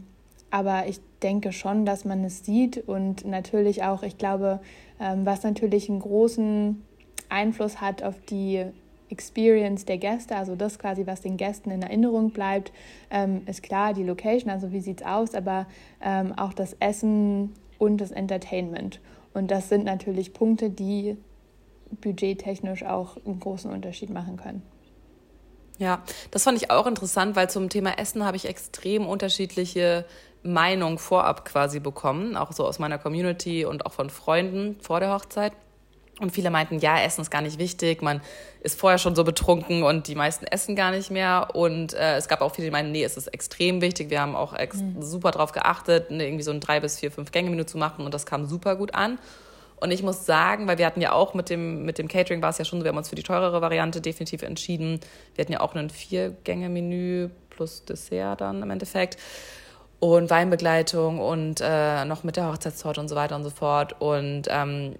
aber 0.54 0.86
ich 0.86 1.00
denke 1.20 1.50
schon, 1.50 1.84
dass 1.84 2.04
man 2.04 2.22
es 2.22 2.44
sieht 2.44 2.86
und 2.86 3.24
natürlich 3.24 3.82
auch, 3.82 4.04
ich 4.04 4.18
glaube, 4.18 4.60
ähm, 5.00 5.26
was 5.26 5.42
natürlich 5.42 5.90
einen 5.90 5.98
großen 5.98 6.80
Einfluss 7.28 7.80
hat 7.80 8.04
auf 8.04 8.14
die 8.30 8.64
Experience 9.08 9.84
der 9.84 9.98
Gäste, 9.98 10.36
also 10.36 10.54
das 10.54 10.78
quasi, 10.78 11.08
was 11.08 11.22
den 11.22 11.38
Gästen 11.38 11.72
in 11.72 11.82
Erinnerung 11.82 12.30
bleibt, 12.30 12.70
ähm, 13.10 13.42
ist 13.46 13.64
klar 13.64 13.94
die 13.94 14.04
Location, 14.04 14.48
also 14.48 14.70
wie 14.70 14.80
sieht 14.80 15.00
es 15.00 15.06
aus, 15.08 15.34
aber 15.34 15.66
ähm, 16.00 16.32
auch 16.38 16.52
das 16.52 16.76
Essen 16.78 17.52
und 17.78 18.00
das 18.00 18.12
Entertainment. 18.12 19.00
Und 19.32 19.50
das 19.50 19.68
sind 19.68 19.84
natürlich 19.84 20.34
Punkte, 20.34 20.70
die 20.70 21.16
budgettechnisch 22.00 22.84
auch 22.84 23.16
einen 23.26 23.40
großen 23.40 23.72
Unterschied 23.72 24.10
machen 24.10 24.36
können. 24.36 24.62
Ja, 25.78 26.04
das 26.30 26.44
fand 26.44 26.62
ich 26.62 26.70
auch 26.70 26.86
interessant, 26.86 27.34
weil 27.34 27.50
zum 27.50 27.68
Thema 27.68 27.98
Essen 27.98 28.24
habe 28.24 28.36
ich 28.36 28.44
extrem 28.44 29.04
unterschiedliche 29.06 30.04
Meinung 30.44 30.98
vorab 30.98 31.44
quasi 31.44 31.80
bekommen, 31.80 32.36
auch 32.36 32.52
so 32.52 32.66
aus 32.66 32.78
meiner 32.78 32.98
Community 32.98 33.64
und 33.64 33.86
auch 33.86 33.92
von 33.92 34.10
Freunden 34.10 34.76
vor 34.80 35.00
der 35.00 35.12
Hochzeit. 35.12 35.52
Und 36.20 36.30
viele 36.30 36.50
meinten, 36.50 36.78
ja, 36.78 37.00
Essen 37.00 37.22
ist 37.22 37.30
gar 37.30 37.40
nicht 37.40 37.58
wichtig, 37.58 38.00
man 38.00 38.20
ist 38.60 38.78
vorher 38.78 38.98
schon 38.98 39.16
so 39.16 39.24
betrunken 39.24 39.82
und 39.82 40.06
die 40.06 40.14
meisten 40.14 40.46
essen 40.46 40.76
gar 40.76 40.92
nicht 40.92 41.10
mehr. 41.10 41.48
Und 41.54 41.92
äh, 41.94 42.16
es 42.16 42.28
gab 42.28 42.40
auch 42.40 42.54
viele, 42.54 42.66
die 42.68 42.70
meinten, 42.70 42.92
nee, 42.92 43.02
es 43.02 43.16
ist 43.16 43.26
extrem 43.28 43.80
wichtig. 43.80 44.10
Wir 44.10 44.20
haben 44.20 44.36
auch 44.36 44.52
mhm. 44.52 45.02
super 45.02 45.32
drauf 45.32 45.50
geachtet, 45.50 46.12
ne, 46.12 46.24
irgendwie 46.24 46.44
so 46.44 46.52
ein 46.52 46.60
drei 46.60 46.78
bis 46.78 47.00
vier, 47.00 47.10
fünf 47.10 47.32
Gänge-Menü 47.32 47.66
zu 47.66 47.78
machen 47.78 48.04
und 48.04 48.14
das 48.14 48.26
kam 48.26 48.46
super 48.46 48.76
gut 48.76 48.94
an. 48.94 49.18
Und 49.76 49.90
ich 49.90 50.04
muss 50.04 50.24
sagen, 50.24 50.68
weil 50.68 50.78
wir 50.78 50.86
hatten 50.86 51.00
ja 51.00 51.12
auch 51.12 51.34
mit 51.34 51.50
dem, 51.50 51.84
mit 51.84 51.98
dem 51.98 52.06
Catering 52.06 52.40
war 52.42 52.50
es 52.50 52.58
ja 52.58 52.64
schon 52.64 52.78
so, 52.78 52.84
wir 52.84 52.90
haben 52.90 52.96
uns 52.96 53.08
für 53.08 53.16
die 53.16 53.24
teurere 53.24 53.60
Variante 53.60 54.00
definitiv 54.00 54.42
entschieden. 54.42 55.00
Wir 55.34 55.42
hatten 55.42 55.52
ja 55.52 55.60
auch 55.60 55.74
ein 55.74 55.90
Vier-Gänge-Menü 55.90 57.28
plus 57.50 57.84
Dessert 57.84 58.40
dann 58.40 58.62
im 58.62 58.70
Endeffekt 58.70 59.18
und 60.00 60.30
Weinbegleitung 60.30 61.18
und 61.18 61.60
äh, 61.62 62.04
noch 62.04 62.24
mit 62.24 62.36
der 62.36 62.48
Hochzeitstorte 62.48 63.00
und 63.00 63.08
so 63.08 63.16
weiter 63.16 63.36
und 63.36 63.44
so 63.44 63.50
fort. 63.50 63.94
Und 64.00 64.42
ähm, 64.48 64.96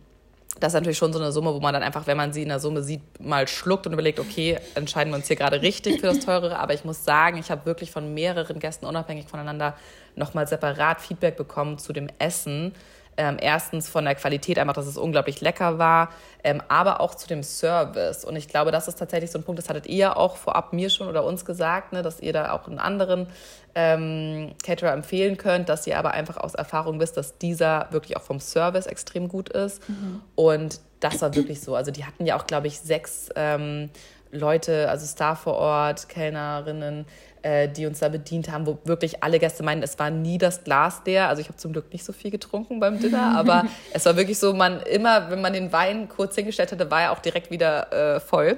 das 0.61 0.73
ist 0.73 0.75
natürlich 0.75 0.99
schon 0.99 1.13
so 1.13 1.19
eine 1.19 1.33
Summe, 1.33 1.53
wo 1.53 1.61
man 1.61 1.75
dann 1.75 1.83
einfach, 1.83 2.07
wenn 2.07 2.17
man 2.17 2.33
sie 2.33 2.43
in 2.43 2.49
der 2.49 2.61
Summe 2.61 2.83
sieht, 2.83 3.01
mal 3.21 3.49
schluckt 3.49 3.87
und 3.87 3.93
überlegt, 3.93 4.21
okay, 4.21 4.59
entscheiden 4.75 5.13
wir 5.13 5.17
uns 5.17 5.27
hier 5.27 5.37
gerade 5.37 5.63
richtig 5.63 6.01
für 6.01 6.07
das 6.07 6.21
Teurere. 6.21 6.59
Aber 6.59 6.75
ich 6.75 6.85
muss 6.85 7.05
sagen, 7.05 7.39
ich 7.39 7.51
habe 7.51 7.67
wirklich 7.67 7.91
von 7.91 8.15
mehreren 8.15 8.61
Gästen 8.61 8.87
unabhängig 8.87 9.27
voneinander 9.27 9.75
nochmal 10.15 10.47
separat 10.47 11.01
Feedback 11.01 11.37
bekommen 11.37 11.79
zu 11.79 11.93
dem 11.93 12.09
Essen. 12.19 12.73
Ähm, 13.17 13.37
erstens 13.41 13.89
von 13.89 14.05
der 14.05 14.15
Qualität 14.15 14.59
einfach, 14.59 14.75
dass 14.75 14.87
es 14.87 14.97
unglaublich 14.97 15.41
lecker 15.41 15.79
war, 15.79 16.11
ähm, 16.43 16.63
aber 16.69 17.01
auch 17.01 17.15
zu 17.15 17.29
dem 17.29 17.43
Service. 17.43 18.25
Und 18.25 18.37
ich 18.37 18.49
glaube, 18.49 18.71
das 18.71 18.89
ist 18.89 18.99
tatsächlich 18.99 19.31
so 19.31 19.39
ein 19.39 19.45
Punkt, 19.45 19.59
das 19.59 19.69
hattet 19.69 19.87
ihr 19.87 20.17
auch 20.17 20.37
vorab 20.37 20.73
mir 20.73 20.91
schon 20.91 21.09
oder 21.09 21.25
uns 21.25 21.45
gesagt, 21.45 21.93
ne, 21.93 22.03
dass 22.03 22.21
ihr 22.21 22.33
da 22.33 22.53
auch 22.53 22.67
einen 22.67 22.79
anderen 22.79 23.29
ähm, 23.75 24.53
Caterer 24.63 24.93
empfehlen 24.93 25.37
könnt, 25.37 25.69
dass 25.69 25.87
ihr 25.87 25.99
aber 25.99 26.13
einfach 26.13 26.37
aus 26.37 26.55
Erfahrung 26.55 27.01
wisst, 27.01 27.17
dass 27.17 27.39
dieser 27.39 27.89
wirklich 27.91 28.17
auch 28.17 28.23
vom 28.23 28.41
Service 28.41 28.87
extrem 28.87 29.29
gut 29.29 29.49
ist. 29.49 29.89
Mhm. 29.89 30.21
Und 30.35 30.81
das 31.01 31.21
war 31.23 31.35
wirklich 31.35 31.61
so. 31.61 31.75
Also 31.75 31.91
die 31.91 32.05
hatten 32.05 32.27
ja 32.27 32.37
auch, 32.37 32.47
glaube 32.47 32.67
ich, 32.67 32.81
sechs 32.81 33.29
ähm, 33.37 33.91
Leute, 34.31 34.89
also 34.89 35.07
Star 35.07 35.37
vor 35.37 35.55
Ort, 35.55 36.09
Kellnerinnen, 36.09 37.07
äh, 37.45 37.69
die 37.69 37.85
uns 37.85 37.99
da 37.99 38.09
bedient 38.09 38.51
haben, 38.51 38.67
wo 38.67 38.79
wirklich 38.85 39.23
alle 39.23 39.39
Gäste 39.39 39.63
meinen, 39.63 39.83
es 39.83 39.99
war 39.99 40.11
nie 40.11 40.39
das 40.39 40.65
Glas 40.65 41.03
leer. 41.05 41.29
Also 41.29 41.43
ich 41.43 41.49
habe 41.49 41.59
zum 41.59 41.73
Glück 41.73 41.93
nicht 41.93 42.03
so 42.03 42.15
viel 42.15 42.31
getrunken 42.31 42.81
beim 42.81 42.99
Dinner, 42.99 43.35
aber 43.37 43.67
es 43.93 44.07
war 44.07 44.17
wirklich 44.17 44.39
so, 44.39 44.55
man 44.55 44.81
immer, 44.81 45.31
wenn 45.31 45.43
man 45.43 45.53
den 45.53 45.71
Wein 45.71 46.09
kurz 46.09 46.37
hingestellt 46.37 46.73
hatte, 46.73 46.91
war 46.91 47.03
er 47.03 47.13
auch 47.13 47.19
direkt 47.19 47.51
wieder 47.51 47.93
äh, 47.93 48.21
voll. 48.21 48.57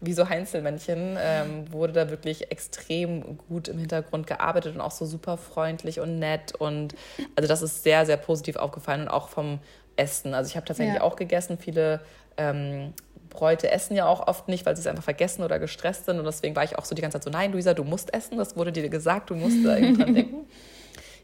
Wie 0.00 0.12
so 0.12 0.28
Heinzelmännchen 0.28 1.16
ähm, 1.20 1.72
wurde 1.72 1.92
da 1.92 2.10
wirklich 2.10 2.50
extrem 2.50 3.38
gut 3.48 3.68
im 3.68 3.78
Hintergrund 3.78 4.26
gearbeitet 4.26 4.74
und 4.74 4.80
auch 4.80 4.90
so 4.90 5.06
super 5.06 5.36
freundlich 5.36 6.00
und 6.00 6.18
nett. 6.18 6.52
Und 6.52 6.96
also 7.36 7.46
das 7.46 7.62
ist 7.62 7.84
sehr, 7.84 8.06
sehr 8.06 8.16
positiv 8.16 8.56
aufgefallen 8.56 9.02
und 9.02 9.08
auch 9.08 9.28
vom 9.28 9.60
Essen. 9.94 10.34
Also 10.34 10.50
ich 10.50 10.56
habe 10.56 10.66
tatsächlich 10.66 10.96
ja. 10.96 11.02
auch 11.02 11.14
gegessen, 11.14 11.58
viele 11.58 12.00
ähm, 12.36 12.92
Bräute 13.36 13.70
essen 13.70 13.94
ja 13.94 14.06
auch 14.06 14.26
oft 14.26 14.48
nicht, 14.48 14.66
weil 14.66 14.74
sie 14.74 14.80
es 14.80 14.86
einfach 14.86 15.04
vergessen 15.04 15.44
oder 15.44 15.58
gestresst 15.58 16.06
sind. 16.06 16.18
Und 16.18 16.24
deswegen 16.24 16.56
war 16.56 16.64
ich 16.64 16.76
auch 16.76 16.84
so 16.84 16.94
die 16.94 17.02
ganze 17.02 17.20
Zeit 17.20 17.24
so, 17.24 17.30
nein, 17.30 17.52
Luisa, 17.52 17.74
du 17.74 17.84
musst 17.84 18.12
essen. 18.12 18.36
Das 18.38 18.56
wurde 18.56 18.72
dir 18.72 18.88
gesagt, 18.88 19.30
du 19.30 19.36
musst 19.36 19.64
da 19.64 19.76
irgendwie 19.76 20.02
dran 20.02 20.14
denken. 20.16 20.46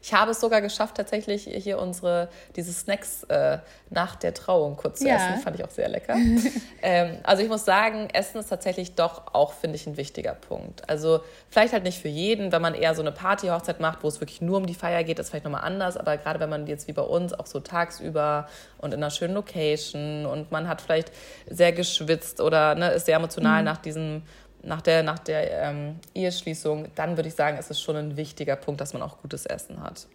Ich 0.03 0.13
habe 0.13 0.31
es 0.31 0.41
sogar 0.41 0.59
geschafft, 0.59 0.97
tatsächlich 0.97 1.45
hier 1.45 1.79
unsere, 1.79 2.27
diese 2.57 2.73
Snacks 2.73 3.23
äh, 3.29 3.59
nach 3.89 4.17
der 4.17 4.33
Trauung 4.33 4.75
kurz 4.75 4.99
zu 4.99 5.07
ja. 5.07 5.15
essen. 5.15 5.41
Fand 5.41 5.57
ich 5.57 5.63
auch 5.63 5.69
sehr 5.69 5.87
lecker. 5.87 6.17
ähm, 6.81 7.19
also 7.23 7.41
ich 7.41 7.47
muss 7.47 7.63
sagen, 7.63 8.09
Essen 8.11 8.39
ist 8.39 8.49
tatsächlich 8.49 8.95
doch 8.95 9.33
auch, 9.33 9.53
finde 9.53 9.77
ich, 9.77 9.87
ein 9.87 9.95
wichtiger 9.95 10.33
Punkt. 10.33 10.89
Also 10.89 11.21
vielleicht 11.49 11.71
halt 11.71 11.85
nicht 11.85 12.01
für 12.01 12.09
jeden, 12.09 12.51
wenn 12.51 12.61
man 12.61 12.75
eher 12.75 12.95
so 12.95 13.01
eine 13.01 13.13
Partyhochzeit 13.13 13.79
macht, 13.79 14.03
wo 14.03 14.09
es 14.09 14.19
wirklich 14.19 14.41
nur 14.41 14.57
um 14.57 14.65
die 14.65 14.73
Feier 14.73 15.05
geht, 15.05 15.19
ist 15.19 15.29
vielleicht 15.29 15.45
nochmal 15.45 15.63
anders. 15.63 15.95
Aber 15.95 16.17
gerade 16.17 16.41
wenn 16.41 16.49
man 16.49 16.67
jetzt 16.67 16.89
wie 16.89 16.93
bei 16.93 17.01
uns 17.01 17.31
auch 17.33 17.45
so 17.45 17.61
tagsüber 17.61 18.49
und 18.79 18.93
in 18.93 19.01
einer 19.01 19.09
schönen 19.09 19.33
Location 19.33 20.25
und 20.25 20.51
man 20.51 20.67
hat 20.67 20.81
vielleicht 20.81 21.13
sehr 21.49 21.71
geschwitzt 21.71 22.41
oder 22.41 22.75
ne, 22.75 22.91
ist 22.91 23.05
sehr 23.05 23.15
emotional 23.15 23.59
mhm. 23.59 23.65
nach 23.65 23.77
diesem 23.77 24.23
nach 24.63 24.81
der, 24.81 25.03
nach 25.03 25.19
der 25.19 25.61
ähm, 25.61 25.95
Eheschließung, 26.15 26.87
dann 26.95 27.17
würde 27.17 27.29
ich 27.29 27.35
sagen, 27.35 27.57
ist 27.57 27.69
es 27.69 27.81
schon 27.81 27.95
ein 27.95 28.17
wichtiger 28.17 28.55
Punkt, 28.55 28.81
dass 28.81 28.93
man 28.93 29.01
auch 29.01 29.21
gutes 29.21 29.45
Essen 29.45 29.81
hat. 29.81 30.07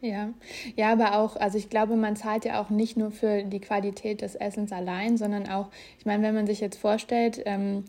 Ja, 0.00 0.30
ja, 0.74 0.92
aber 0.92 1.18
auch, 1.18 1.36
also 1.36 1.58
ich 1.58 1.70
glaube, 1.70 1.94
man 1.94 2.16
zahlt 2.16 2.44
ja 2.44 2.60
auch 2.60 2.70
nicht 2.70 2.96
nur 2.96 3.12
für 3.12 3.44
die 3.44 3.60
Qualität 3.60 4.20
des 4.20 4.34
Essens 4.34 4.72
allein, 4.72 5.16
sondern 5.16 5.48
auch, 5.48 5.68
ich 5.98 6.06
meine, 6.06 6.24
wenn 6.24 6.34
man 6.34 6.46
sich 6.46 6.60
jetzt 6.60 6.78
vorstellt, 6.78 7.40
ähm, 7.44 7.84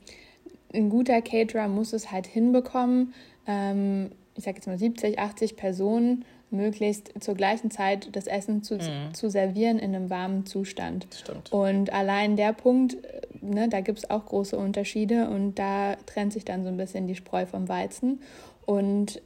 ein 0.71 0.89
guter 0.89 1.21
Caterer 1.21 1.67
muss 1.67 1.91
es 1.91 2.11
halt 2.11 2.27
hinbekommen, 2.27 3.15
ähm, 3.47 4.11
ich 4.35 4.43
sage 4.43 4.57
jetzt 4.57 4.67
mal 4.67 4.77
70, 4.77 5.17
80 5.17 5.55
Personen 5.55 6.25
möglichst 6.51 7.11
zur 7.19 7.33
gleichen 7.33 7.71
Zeit 7.71 8.15
das 8.15 8.27
Essen 8.27 8.63
zu, 8.63 8.75
mhm. 8.75 9.13
zu 9.13 9.29
servieren 9.29 9.79
in 9.79 9.95
einem 9.95 10.09
warmen 10.09 10.45
Zustand. 10.45 11.07
Stimmt. 11.13 11.51
Und 11.51 11.91
allein 11.91 12.35
der 12.35 12.53
Punkt, 12.53 12.97
ne, 13.43 13.69
da 13.69 13.81
gibt 13.81 13.99
es 13.99 14.09
auch 14.09 14.25
große 14.25 14.57
Unterschiede 14.57 15.29
und 15.29 15.55
da 15.55 15.95
trennt 16.05 16.33
sich 16.33 16.45
dann 16.45 16.63
so 16.63 16.69
ein 16.69 16.77
bisschen 16.77 17.07
die 17.07 17.15
Spreu 17.15 17.45
vom 17.45 17.69
Weizen. 17.69 18.21
Und 18.65 19.21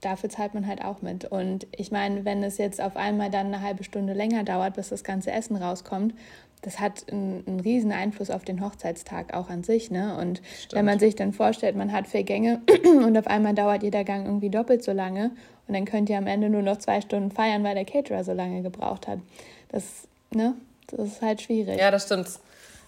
dafür 0.00 0.30
zahlt 0.30 0.54
man 0.54 0.66
halt 0.66 0.84
auch 0.84 1.02
mit. 1.02 1.24
Und 1.24 1.66
ich 1.76 1.90
meine, 1.90 2.24
wenn 2.24 2.42
es 2.42 2.58
jetzt 2.58 2.80
auf 2.80 2.96
einmal 2.96 3.30
dann 3.30 3.46
eine 3.46 3.62
halbe 3.62 3.84
Stunde 3.84 4.12
länger 4.12 4.44
dauert, 4.44 4.74
bis 4.74 4.88
das 4.88 5.04
ganze 5.04 5.32
Essen 5.32 5.56
rauskommt, 5.56 6.14
das 6.62 6.78
hat 6.78 7.10
einen, 7.10 7.42
einen 7.46 7.60
riesen 7.60 7.90
Einfluss 7.90 8.30
auf 8.30 8.44
den 8.44 8.62
Hochzeitstag 8.64 9.32
auch 9.34 9.48
an 9.48 9.62
sich. 9.64 9.90
Ne? 9.90 10.16
Und 10.18 10.42
Stimmt. 10.58 10.74
wenn 10.74 10.84
man 10.84 10.98
sich 10.98 11.16
dann 11.16 11.32
vorstellt, 11.32 11.74
man 11.74 11.92
hat 11.92 12.06
vier 12.06 12.22
Gänge 12.22 12.60
und 12.84 13.16
auf 13.16 13.26
einmal 13.26 13.54
dauert 13.54 13.82
jeder 13.82 14.04
Gang 14.04 14.26
irgendwie 14.26 14.50
doppelt 14.50 14.84
so 14.84 14.92
lange 14.92 15.30
und 15.66 15.74
dann 15.74 15.84
könnt 15.84 16.10
ihr 16.10 16.18
am 16.18 16.26
Ende 16.26 16.50
nur 16.50 16.62
noch 16.62 16.78
zwei 16.78 17.00
Stunden 17.00 17.30
feiern, 17.30 17.64
weil 17.64 17.74
der 17.74 17.84
Caterer 17.84 18.24
so 18.24 18.32
lange 18.32 18.62
gebraucht 18.62 19.08
hat. 19.08 19.20
Das, 19.68 19.84
ne? 20.34 20.54
das 20.88 21.08
ist 21.08 21.22
halt 21.22 21.40
schwierig. 21.40 21.78
Ja, 21.78 21.90
das 21.90 22.04
stimmt. 22.04 22.28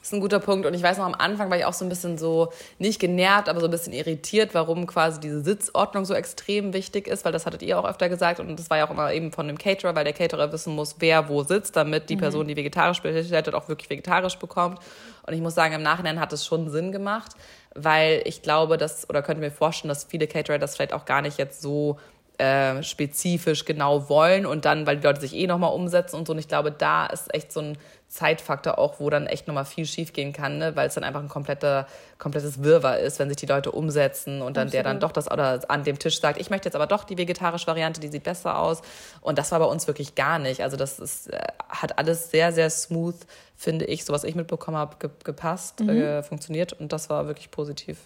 Das 0.03 0.09
ist 0.09 0.15
ein 0.15 0.21
guter 0.21 0.41
Punkt. 0.41 0.67
Und 0.67 0.75
ich 0.75 0.83
weiß 0.83 0.99
noch, 0.99 1.05
am 1.05 1.15
Anfang 1.15 1.49
war 1.49 1.57
ich 1.57 1.65
auch 1.65 1.73
so 1.73 1.85
ein 1.85 1.89
bisschen 1.89 2.19
so, 2.19 2.53
nicht 2.81 3.01
genervt, 3.01 3.49
aber 3.49 3.61
so 3.61 3.67
ein 3.67 3.71
bisschen 3.71 3.93
irritiert, 3.93 4.53
warum 4.53 4.89
quasi 4.89 5.21
diese 5.21 5.43
Sitzordnung 5.43 6.05
so 6.05 6.13
extrem 6.13 6.73
wichtig 6.73 7.07
ist, 7.07 7.25
weil 7.25 7.31
das 7.31 7.47
hattet 7.47 7.63
ihr 7.63 7.79
auch 7.79 7.85
öfter 7.85 8.09
gesagt. 8.09 8.41
Und 8.41 8.59
das 8.59 8.69
war 8.69 8.79
ja 8.79 8.87
auch 8.89 8.91
immer 8.91 9.13
eben 9.13 9.31
von 9.31 9.47
dem 9.47 9.57
Caterer, 9.57 9.95
weil 9.95 10.03
der 10.03 10.13
Caterer 10.13 10.53
wissen 10.53 10.75
muss, 10.75 10.97
wer 10.99 11.29
wo 11.29 11.45
sitzt, 11.45 11.77
damit 11.77 12.11
die 12.11 12.17
mhm. 12.17 12.21
Person, 12.21 12.49
die 12.49 12.57
vegetarisch 12.57 13.01
bestellt 13.01 13.47
hat, 13.47 13.55
auch 13.55 13.69
wirklich 13.69 13.91
vegetarisch 13.91 14.37
bekommt. 14.41 14.81
Und 15.25 15.35
ich 15.35 15.41
muss 15.41 15.55
sagen, 15.55 15.73
im 15.73 15.83
Nachhinein 15.83 16.19
hat 16.19 16.33
es 16.33 16.45
schon 16.45 16.69
Sinn 16.69 16.91
gemacht, 16.91 17.37
weil 17.77 18.23
ich 18.25 18.43
glaube, 18.43 18.79
dass, 18.79 19.09
oder 19.09 19.23
könnte 19.23 19.41
mir 19.41 19.53
vorstellen, 19.53 19.89
dass 19.89 20.03
viele 20.03 20.27
Caterer 20.27 20.59
das 20.59 20.75
vielleicht 20.75 20.95
auch 20.95 21.05
gar 21.05 21.23
nicht 21.23 21.39
jetzt 21.39 21.63
so 21.63 22.01
äh, 22.39 22.83
spezifisch 22.83 23.65
genau 23.65 24.09
wollen 24.09 24.47
und 24.47 24.65
dann, 24.65 24.85
weil 24.85 24.97
die 24.97 25.07
Leute 25.07 25.21
sich 25.21 25.35
eh 25.37 25.47
nochmal 25.47 25.73
umsetzen 25.73 26.17
und 26.17 26.27
so. 26.27 26.33
Und 26.33 26.41
ich 26.41 26.49
glaube, 26.49 26.73
da 26.73 27.07
ist 27.07 27.33
echt 27.33 27.53
so 27.53 27.61
ein 27.61 27.79
Zeitfaktor 28.13 28.79
auch, 28.79 29.01
wo 29.01 29.09
dann 29.09 29.27
echt 29.27 29.47
nochmal 29.47 29.65
viel 29.65 29.87
schiefgehen 29.87 30.35
kann, 30.35 30.59
ne? 30.59 30.77
weil 30.77 30.87
es 30.87 30.95
dann 30.95 31.03
einfach 31.03 31.23
ein 31.23 31.31
kompletter, 31.31 31.87
komplettes 32.19 32.63
Wirrwarr 32.63 32.99
ist, 32.99 33.19
wenn 33.19 33.31
sich 33.31 33.39
die 33.39 33.47
Leute 33.47 33.73
umsetzen 33.73 34.43
und 34.43 34.59
dann 34.59 34.67
Absolut. 34.69 34.75
der 34.75 34.83
dann 34.83 35.01
doch 35.01 35.13
das 35.13 35.31
oder 35.31 35.63
an 35.69 35.83
dem 35.83 35.99
Tisch 35.99 36.21
sagt, 36.21 36.39
ich 36.39 36.51
möchte 36.51 36.69
jetzt 36.69 36.75
aber 36.75 36.87
doch 36.87 37.05
die 37.05 37.17
vegetarische 37.17 37.67
Variante, 37.67 38.03
die 38.03 38.09
sieht 38.09 38.25
besser 38.25 38.59
aus. 38.59 38.83
Und 39.23 39.39
das 39.39 39.51
war 39.51 39.61
bei 39.61 39.65
uns 39.65 39.87
wirklich 39.87 40.15
gar 40.15 40.39
nicht. 40.39 40.61
Also 40.63 40.77
das 40.77 40.99
ist, 40.99 41.33
äh, 41.33 41.41
hat 41.71 41.99
alles 41.99 42.31
sehr, 42.31 42.53
sehr 42.53 42.69
smooth, 42.69 43.17
finde 43.57 43.87
ich, 43.87 44.05
so 44.05 44.13
was 44.13 44.25
ich 44.25 44.35
mitbekommen 44.35 44.77
habe, 44.77 44.97
ge 44.99 45.09
gepasst, 45.25 45.81
mhm. 45.81 45.89
äh, 45.89 46.23
funktioniert 46.23 46.75
und 46.75 46.93
das 46.93 47.09
war 47.09 47.27
wirklich 47.27 47.51
positiv. 47.51 47.97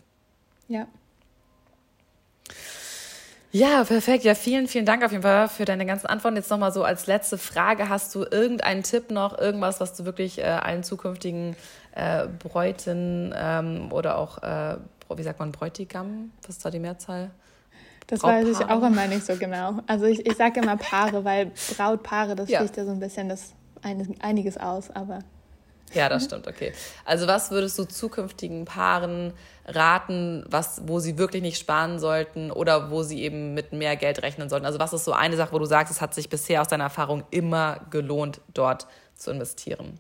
Ja. 0.69 0.87
Ja, 3.57 3.85
perfekt. 3.85 4.25
Ja, 4.25 4.35
vielen, 4.35 4.69
vielen 4.69 4.85
Dank 4.85 5.03
auf 5.03 5.13
jeden 5.13 5.23
Fall 5.23 5.49
für 5.49 5.65
deine 5.65 5.87
ganzen 5.87 6.09
Antworten. 6.09 6.37
Jetzt 6.37 6.51
nochmal 6.51 6.73
so 6.73 6.85
als 6.85 7.07
letzte 7.07 7.39
Frage. 7.39 7.89
Hast 7.89 8.15
du 8.15 8.25
irgendeinen 8.31 8.83
Tipp 8.83 9.11
noch, 9.11 9.39
irgendwas, 9.39 9.81
was 9.81 9.95
du 9.95 10.05
wirklich 10.05 10.39
äh, 10.39 10.43
allen 10.43 10.83
zukünftigen 10.83 11.57
äh, 11.95 12.27
Bräuten 12.27 13.35
ähm, 13.35 13.91
oder 13.93 14.19
auch, 14.19 14.43
äh, 14.43 14.77
wie 15.15 15.23
sagt 15.23 15.39
man, 15.39 15.53
Bräutigam? 15.53 16.33
Was 16.43 16.57
ist 16.57 16.67
da 16.67 16.71
die 16.71 16.81
Mehrzahl? 16.81 17.31
Das 18.09 18.23
weiß 18.23 18.47
ich 18.47 18.59
auch 18.59 18.83
immer 18.83 19.07
nicht 19.07 19.25
so 19.25 19.37
genau. 19.37 19.81
Also 19.87 20.05
ich, 20.05 20.27
ich 20.27 20.37
sage 20.37 20.61
immer 20.61 20.77
Paare, 20.77 21.25
weil 21.25 21.51
Brautpaare, 21.75 22.37
das 22.37 22.51
ja. 22.51 22.59
sticht 22.59 22.77
ja 22.77 22.85
so 22.85 22.91
ein 22.91 23.01
bisschen 23.01 23.31
das 23.31 23.55
einiges 24.21 24.59
aus, 24.59 24.91
aber 24.91 25.21
ja, 25.95 26.09
das 26.09 26.25
stimmt, 26.25 26.47
okay. 26.47 26.73
Also 27.05 27.27
was 27.27 27.51
würdest 27.51 27.79
du 27.79 27.85
zukünftigen 27.85 28.65
Paaren 28.65 29.33
raten, 29.65 30.45
was, 30.49 30.83
wo 30.87 30.99
sie 30.99 31.19
wirklich 31.19 31.43
nicht 31.43 31.59
sparen 31.59 31.99
sollten 31.99 32.51
oder 32.51 32.91
wo 32.91 33.03
sie 33.03 33.23
eben 33.23 33.55
mit 33.55 33.73
mehr 33.73 33.97
Geld 33.97 34.23
rechnen 34.23 34.49
sollten? 34.49 34.67
Also 34.67 34.79
was 34.79 34.93
ist 34.93 35.05
so 35.05 35.13
eine 35.13 35.37
Sache, 35.37 35.53
wo 35.53 35.59
du 35.59 35.65
sagst, 35.65 35.93
es 35.93 36.01
hat 36.01 36.15
sich 36.15 36.29
bisher 36.29 36.61
aus 36.61 36.69
deiner 36.69 36.85
Erfahrung 36.85 37.25
immer 37.31 37.81
gelohnt, 37.91 38.41
dort 38.53 38.87
zu 39.15 39.31
investieren? 39.31 39.99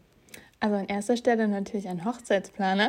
Also 0.58 0.76
an 0.76 0.86
erster 0.86 1.16
Stelle 1.16 1.48
natürlich 1.48 1.88
ein 1.88 2.04
Hochzeitsplaner. 2.04 2.88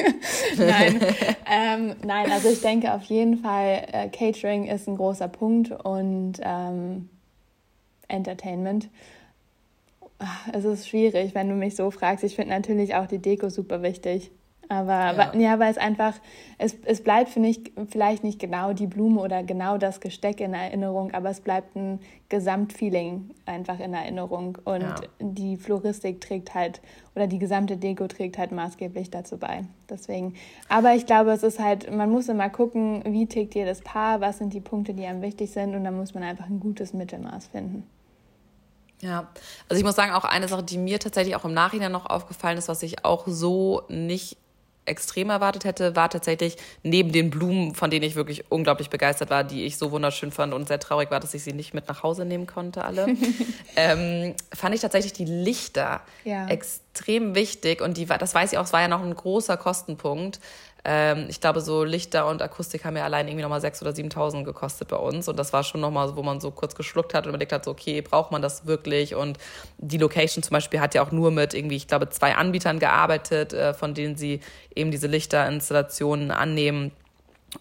nein, 0.58 1.00
ähm, 1.50 1.96
nein, 2.04 2.30
also 2.30 2.50
ich 2.50 2.60
denke 2.60 2.92
auf 2.92 3.02
jeden 3.04 3.38
Fall, 3.38 3.86
äh, 3.92 4.08
Catering 4.08 4.66
ist 4.66 4.88
ein 4.88 4.96
großer 4.96 5.28
Punkt 5.28 5.70
und 5.70 6.34
ähm, 6.42 7.08
Entertainment. 8.08 8.88
Es 10.52 10.64
ist 10.64 10.88
schwierig, 10.88 11.34
wenn 11.34 11.48
du 11.48 11.54
mich 11.54 11.76
so 11.76 11.90
fragst. 11.90 12.24
Ich 12.24 12.34
finde 12.34 12.54
natürlich 12.54 12.94
auch 12.94 13.06
die 13.06 13.18
Deko 13.18 13.50
super 13.50 13.82
wichtig. 13.82 14.32
Aber 14.68 15.14
ja, 15.14 15.34
ja 15.34 15.58
weil 15.58 15.70
es 15.70 15.78
einfach, 15.78 16.14
es, 16.58 16.76
es 16.84 17.02
bleibt 17.02 17.30
für 17.30 17.40
mich 17.40 17.72
vielleicht 17.88 18.22
nicht 18.22 18.38
genau 18.38 18.72
die 18.74 18.86
Blume 18.86 19.20
oder 19.20 19.42
genau 19.42 19.78
das 19.78 20.00
Gesteck 20.00 20.40
in 20.40 20.52
Erinnerung, 20.52 21.12
aber 21.12 21.30
es 21.30 21.40
bleibt 21.40 21.74
ein 21.74 22.00
Gesamtfeeling 22.28 23.30
einfach 23.46 23.80
in 23.80 23.94
Erinnerung. 23.94 24.58
Und 24.64 24.82
ja. 24.82 24.96
die 25.20 25.56
Floristik 25.56 26.20
trägt 26.20 26.54
halt, 26.54 26.82
oder 27.14 27.26
die 27.26 27.38
gesamte 27.38 27.76
Deko 27.76 28.06
trägt 28.08 28.36
halt 28.36 28.52
maßgeblich 28.52 29.10
dazu 29.10 29.38
bei. 29.38 29.64
Deswegen, 29.88 30.34
aber 30.68 30.94
ich 30.94 31.06
glaube, 31.06 31.30
es 31.30 31.42
ist 31.42 31.58
halt, 31.58 31.90
man 31.90 32.10
muss 32.10 32.28
immer 32.28 32.50
gucken, 32.50 33.02
wie 33.06 33.26
tickt 33.26 33.54
jedes 33.54 33.80
Paar, 33.80 34.20
was 34.20 34.38
sind 34.38 34.52
die 34.52 34.60
Punkte, 34.60 34.92
die 34.92 35.06
einem 35.06 35.22
wichtig 35.22 35.50
sind 35.50 35.74
und 35.74 35.84
dann 35.84 35.96
muss 35.96 36.12
man 36.12 36.22
einfach 36.22 36.46
ein 36.46 36.60
gutes 36.60 36.92
Mittelmaß 36.92 37.46
finden. 37.46 37.84
Ja, 39.00 39.28
also 39.68 39.78
ich 39.78 39.84
muss 39.84 39.94
sagen, 39.94 40.12
auch 40.12 40.24
eine 40.24 40.48
Sache, 40.48 40.62
die 40.62 40.78
mir 40.78 40.98
tatsächlich 40.98 41.36
auch 41.36 41.44
im 41.44 41.54
Nachhinein 41.54 41.92
noch 41.92 42.06
aufgefallen 42.06 42.58
ist, 42.58 42.68
was 42.68 42.82
ich 42.82 43.04
auch 43.04 43.24
so 43.26 43.82
nicht 43.88 44.36
extrem 44.88 45.30
erwartet 45.30 45.64
hätte, 45.64 45.94
war 45.94 46.10
tatsächlich 46.10 46.56
neben 46.82 47.12
den 47.12 47.30
Blumen, 47.30 47.74
von 47.74 47.90
denen 47.90 48.04
ich 48.04 48.16
wirklich 48.16 48.50
unglaublich 48.50 48.90
begeistert 48.90 49.30
war, 49.30 49.44
die 49.44 49.64
ich 49.64 49.76
so 49.76 49.92
wunderschön 49.92 50.32
fand 50.32 50.54
und 50.54 50.66
sehr 50.66 50.80
traurig 50.80 51.10
war, 51.10 51.20
dass 51.20 51.34
ich 51.34 51.44
sie 51.44 51.52
nicht 51.52 51.74
mit 51.74 51.88
nach 51.88 52.02
Hause 52.02 52.24
nehmen 52.24 52.46
konnte, 52.46 52.84
alle, 52.84 53.06
ähm, 53.76 54.34
fand 54.52 54.74
ich 54.74 54.80
tatsächlich 54.80 55.12
die 55.12 55.26
Lichter 55.26 56.00
ja. 56.24 56.48
extrem 56.48 57.34
wichtig 57.34 57.80
und 57.80 57.96
die, 57.96 58.06
das 58.06 58.34
weiß 58.34 58.52
ich 58.52 58.58
auch, 58.58 58.64
es 58.64 58.72
war 58.72 58.80
ja 58.80 58.88
noch 58.88 59.02
ein 59.02 59.14
großer 59.14 59.56
Kostenpunkt 59.56 60.40
Ähm, 60.90 61.26
ich 61.28 61.42
glaube, 61.42 61.60
so 61.60 61.84
Lichter 61.84 62.26
und 62.26 62.40
Akustik 62.40 62.86
haben 62.86 62.96
ja 62.96 63.04
allein 63.04 63.28
irgendwie 63.28 63.42
nochmal 63.42 63.60
6.000 63.60 63.82
oder 63.82 63.90
7.000 63.90 64.44
gekostet 64.44 64.88
bei 64.88 64.96
uns. 64.96 65.28
Und 65.28 65.38
das 65.38 65.52
war 65.52 65.62
schon 65.62 65.82
nochmal, 65.82 66.16
wo 66.16 66.22
man 66.22 66.40
so 66.40 66.50
kurz 66.50 66.74
geschluckt 66.74 67.12
hat 67.12 67.26
und 67.26 67.28
überlegt 67.28 67.52
hat, 67.52 67.66
so, 67.66 67.72
okay, 67.72 68.00
braucht 68.00 68.32
man 68.32 68.40
das 68.40 68.64
wirklich? 68.64 69.14
Und 69.14 69.36
die 69.76 69.98
Location 69.98 70.42
zum 70.42 70.54
Beispiel 70.54 70.80
hat 70.80 70.94
ja 70.94 71.02
auch 71.02 71.12
nur 71.12 71.30
mit 71.30 71.52
irgendwie, 71.52 71.76
ich 71.76 71.88
glaube, 71.88 72.08
zwei 72.08 72.36
Anbietern 72.36 72.78
gearbeitet, 72.78 73.52
äh, 73.52 73.74
von 73.74 73.92
denen 73.92 74.16
sie 74.16 74.40
eben 74.74 74.90
diese 74.90 75.08
Lichterinstallationen 75.08 76.30
annehmen. 76.30 76.92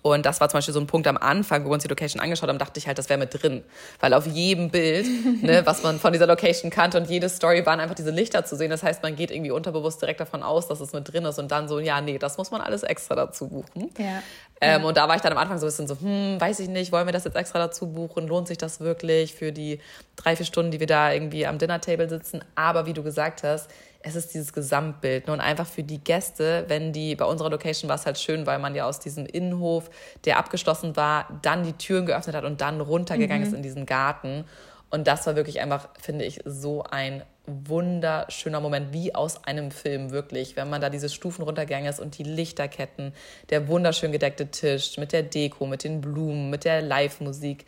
Und 0.02 0.26
das 0.26 0.42
war 0.42 0.50
zum 0.50 0.58
Beispiel 0.58 0.74
so 0.74 0.82
ein 0.82 0.88
Punkt 0.88 1.08
am 1.08 1.18
Anfang, 1.18 1.64
wo 1.64 1.70
wir 1.70 1.74
uns 1.74 1.84
die 1.84 1.90
Location 1.90 2.22
angeschaut 2.22 2.50
haben, 2.50 2.58
dachte 2.58 2.78
ich 2.78 2.88
halt, 2.88 2.98
das 2.98 3.08
wäre 3.08 3.18
mit 3.18 3.42
drin. 3.42 3.64
Weil 4.02 4.14
auf 4.14 4.28
jedem 4.28 4.70
Bild, 4.70 5.08
ne, 5.42 5.66
was 5.66 5.82
man 5.82 6.00
von 6.00 6.12
dieser 6.12 6.28
Location 6.28 6.70
kannte 6.70 6.98
und 6.98 7.10
jede 7.10 7.30
Story 7.30 7.66
waren 7.66 7.80
einfach 7.80 7.96
diese 7.96 8.12
Lichter 8.12 8.44
zu 8.44 8.58
sehen. 8.58 8.70
Das 8.70 8.84
heißt, 8.84 9.02
man 9.02 9.16
geht 9.16 9.32
irgendwie 9.32 9.52
unterbewusst 9.52 10.02
direkt 10.02 10.20
davon 10.20 10.44
aus, 10.44 10.68
dass 10.68 10.82
es 10.82 10.92
mit 10.92 11.12
drin 11.12 11.24
ist 11.24 11.40
und 11.40 11.52
dann 11.52 11.70
so, 11.70 11.80
ja, 11.80 12.02
nee, 12.02 12.18
das 12.18 12.38
muss 12.38 12.52
man 12.52 12.60
alles 12.60 12.84
extra 12.84 13.16
dazu 13.16 13.48
buchen. 13.48 13.90
Ja. 13.98 14.22
Ähm, 14.60 14.82
ja. 14.82 14.88
Und 14.88 14.98
da 14.98 15.08
war 15.08 15.16
ich 15.16 15.22
dann 15.22 15.32
am 15.32 15.38
Anfang 15.38 15.58
so 15.58 15.66
ein 15.66 15.70
bisschen 15.70 15.88
so, 15.88 15.98
hm, 16.00 16.40
weiß 16.42 16.60
ich 16.60 16.68
nicht, 16.68 16.92
wollen 16.92 17.06
wir 17.06 17.14
das 17.14 17.24
jetzt 17.24 17.36
extra 17.36 17.60
dazu 17.60 17.88
buchen? 17.88 18.28
Lohnt 18.28 18.48
sich 18.48 18.58
das 18.58 18.82
wirklich 18.82 19.36
für 19.36 19.54
die 19.54 19.80
drei, 20.16 20.36
vier 20.36 20.46
Stunden, 20.46 20.72
die 20.72 20.80
wir 20.80 20.88
da 20.88 21.14
irgendwie 21.14 21.46
am 21.46 21.60
Dinner-Table 21.60 22.10
sitzen? 22.10 22.44
Aber 22.56 22.86
wie 22.88 22.94
du 22.94 23.04
gesagt 23.04 23.44
hast, 23.44 23.70
es 24.08 24.16
ist 24.16 24.34
dieses 24.34 24.54
Gesamtbild. 24.54 25.30
Und 25.30 25.40
einfach 25.42 25.68
für 25.68 25.84
die 25.84 26.00
Gäste, 26.00 26.66
wenn 26.68 26.94
die, 26.94 27.16
bei 27.16 27.26
unserer 27.26 27.50
Location 27.50 27.90
war 27.90 27.96
es 27.96 28.06
halt 28.06 28.18
schön, 28.18 28.46
weil 28.46 28.60
man 28.60 28.76
ja 28.76 28.86
aus 28.86 29.00
diesem 29.00 29.26
Innenhof, 29.26 29.90
der 30.26 30.38
abgeschlossen 30.38 30.96
war, 30.96 31.28
dann 31.42 31.64
die 31.64 31.74
Türen 31.74 32.06
geöffnet 32.06 32.36
hat 32.36 32.46
und 32.46 32.62
dann 32.62 32.82
runtergegangen 32.82 33.42
mhm. 33.44 33.48
ist 33.48 33.56
in 33.56 33.64
diesen 33.64 33.86
Garten. 33.86 34.46
Und 34.90 35.08
das 35.08 35.28
war 35.28 35.36
wirklich 35.36 35.60
einfach, 35.60 35.90
finde 36.00 36.26
ich, 36.26 36.40
so 36.46 36.84
ein 36.84 37.24
wunderschöner 37.46 38.60
Moment, 38.60 38.94
wie 38.94 39.16
aus 39.16 39.44
einem 39.46 39.72
Film, 39.72 40.12
wirklich. 40.12 40.56
Wenn 40.56 40.70
man 40.70 40.82
da 40.82 40.90
diese 40.90 41.10
Stufen 41.10 41.44
runtergegangen 41.44 41.90
ist 41.90 42.00
und 42.00 42.18
die 42.18 42.24
Lichterketten, 42.24 43.14
der 43.50 43.68
wunderschön 43.68 44.12
gedeckte 44.12 44.48
Tisch 44.48 44.98
mit 44.98 45.14
der 45.14 45.24
Deko, 45.24 45.66
mit 45.66 45.84
den 45.84 46.02
Blumen, 46.02 46.50
mit 46.50 46.66
der 46.66 46.82
Live-Musik. 46.82 47.66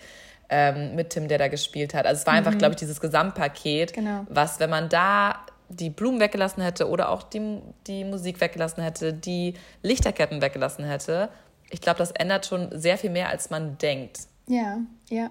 Ähm, 0.52 0.96
mit 0.96 1.12
Tim, 1.12 1.28
der 1.28 1.38
da 1.38 1.48
gespielt 1.48 1.94
hat. 1.94 2.08
Also 2.08 2.22
es 2.22 2.26
war 2.26 2.34
einfach, 2.34 2.54
mhm. 2.54 2.58
glaube 2.58 2.74
ich, 2.74 2.80
dieses 2.80 3.00
Gesamtpaket, 3.00 3.94
genau. 3.94 4.26
was, 4.30 4.60
wenn 4.60 4.72
man 4.72 4.90
da 4.90 5.46
die 5.70 5.90
Blumen 5.90 6.20
weggelassen 6.20 6.62
hätte 6.64 6.90
oder 6.90 7.10
auch 7.10 7.24
die, 7.24 7.60
die 7.88 8.04
Musik 8.04 8.42
weggelassen 8.42 8.84
hätte, 8.84 9.14
die 9.14 9.54
Lichterketten 9.84 10.42
weggelassen 10.42 10.84
hätte, 10.86 11.30
ich 11.72 11.82
glaube, 11.82 12.00
das 12.00 12.12
ändert 12.12 12.46
schon 12.46 12.70
sehr 12.72 12.98
viel 12.98 13.12
mehr, 13.12 13.30
als 13.30 13.50
man 13.50 13.78
denkt. 13.78 14.28
Ja, 14.48 14.80
ja. 15.10 15.30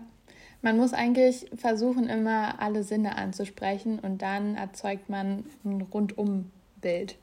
Man 0.62 0.76
muss 0.76 0.92
eigentlich 0.92 1.46
versuchen, 1.56 2.08
immer 2.08 2.60
alle 2.60 2.82
Sinne 2.82 3.16
anzusprechen 3.16 3.98
und 4.00 4.22
dann 4.22 4.56
erzeugt 4.56 5.08
man 5.08 5.44
ein 5.64 5.82
Rundumbild 5.82 7.16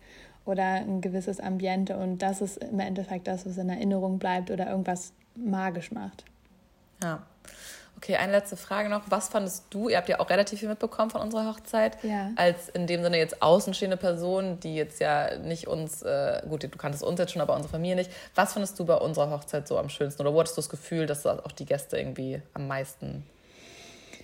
oder 0.45 0.63
ein 0.63 1.01
gewisses 1.01 1.39
Ambiente 1.39 1.97
und 1.97 2.19
das 2.19 2.41
ist 2.41 2.57
im 2.57 2.79
Endeffekt 2.79 3.27
das, 3.27 3.45
was 3.45 3.57
in 3.57 3.69
Erinnerung 3.69 4.19
bleibt 4.19 4.51
oder 4.51 4.69
irgendwas 4.69 5.11
magisch 5.35 5.91
macht. 5.91 6.23
Ja. 7.03 7.25
Okay, 7.97 8.15
eine 8.17 8.31
letzte 8.31 8.57
Frage 8.57 8.89
noch. 8.89 9.03
Was 9.09 9.29
fandest 9.29 9.65
du, 9.69 9.89
ihr 9.89 9.97
habt 9.97 10.09
ja 10.09 10.19
auch 10.19 10.29
relativ 10.29 10.59
viel 10.59 10.69
mitbekommen 10.69 11.09
von 11.09 11.21
unserer 11.21 11.47
Hochzeit, 11.47 11.97
ja. 12.03 12.31
als 12.35 12.69
in 12.69 12.87
dem 12.87 13.01
Sinne 13.01 13.17
jetzt 13.17 13.41
außenstehende 13.41 13.97
Person, 13.97 14.59
die 14.59 14.75
jetzt 14.75 14.99
ja 14.99 15.37
nicht 15.37 15.67
uns, 15.67 16.01
äh, 16.01 16.41
gut, 16.47 16.63
du 16.63 16.69
kanntest 16.69 17.03
uns 17.03 17.19
jetzt 17.19 17.31
schon, 17.31 17.41
aber 17.41 17.55
unsere 17.55 17.71
Familie 17.71 17.95
nicht. 17.95 18.11
Was 18.35 18.53
fandest 18.53 18.77
du 18.79 18.85
bei 18.85 18.95
unserer 18.95 19.29
Hochzeit 19.31 19.67
so 19.67 19.77
am 19.77 19.89
schönsten? 19.89 20.21
Oder 20.21 20.33
wo 20.33 20.39
hattest 20.39 20.57
du 20.57 20.61
das 20.61 20.69
Gefühl, 20.69 21.05
dass 21.05 21.25
auch 21.25 21.51
die 21.51 21.65
Gäste 21.65 21.97
irgendwie 21.97 22.41
am 22.53 22.67
meisten 22.67 23.23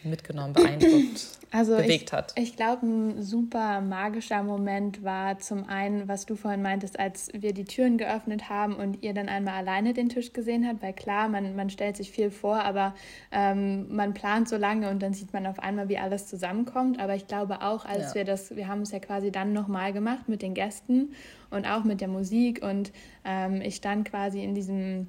mitgenommen, 0.03 0.53
beeindruckt, 0.53 1.27
also 1.51 1.77
bewegt 1.77 2.09
ich, 2.09 2.13
hat? 2.13 2.33
Ich 2.35 2.55
glaube, 2.55 2.85
ein 2.85 3.21
super 3.21 3.81
magischer 3.81 4.43
Moment 4.43 5.03
war 5.03 5.39
zum 5.39 5.67
einen, 5.67 6.07
was 6.07 6.25
du 6.25 6.35
vorhin 6.35 6.61
meintest, 6.61 6.99
als 6.99 7.29
wir 7.33 7.53
die 7.53 7.65
Türen 7.65 7.97
geöffnet 7.97 8.49
haben 8.49 8.75
und 8.75 9.03
ihr 9.03 9.13
dann 9.13 9.29
einmal 9.29 9.55
alleine 9.55 9.93
den 9.93 10.09
Tisch 10.09 10.33
gesehen 10.33 10.67
habt, 10.67 10.81
weil 10.81 10.93
klar, 10.93 11.29
man, 11.29 11.55
man 11.55 11.69
stellt 11.69 11.97
sich 11.97 12.11
viel 12.11 12.31
vor, 12.31 12.63
aber 12.63 12.95
ähm, 13.31 13.93
man 13.95 14.13
plant 14.13 14.49
so 14.49 14.57
lange 14.57 14.89
und 14.89 15.01
dann 15.01 15.13
sieht 15.13 15.33
man 15.33 15.45
auf 15.45 15.59
einmal, 15.59 15.89
wie 15.89 15.97
alles 15.97 16.27
zusammenkommt. 16.27 16.99
Aber 16.99 17.15
ich 17.15 17.27
glaube 17.27 17.61
auch, 17.61 17.85
als 17.85 18.09
ja. 18.09 18.15
wir 18.15 18.25
das, 18.25 18.55
wir 18.55 18.67
haben 18.67 18.81
es 18.81 18.91
ja 18.91 18.99
quasi 18.99 19.31
dann 19.31 19.53
nochmal 19.53 19.93
gemacht 19.93 20.29
mit 20.29 20.41
den 20.41 20.53
Gästen 20.53 21.13
und 21.49 21.65
auch 21.65 21.83
mit 21.83 22.01
der 22.01 22.07
Musik 22.07 22.63
und 22.63 22.91
ähm, 23.25 23.61
ich 23.61 23.75
stand 23.75 24.09
quasi 24.09 24.43
in 24.43 24.55
diesem 24.55 25.07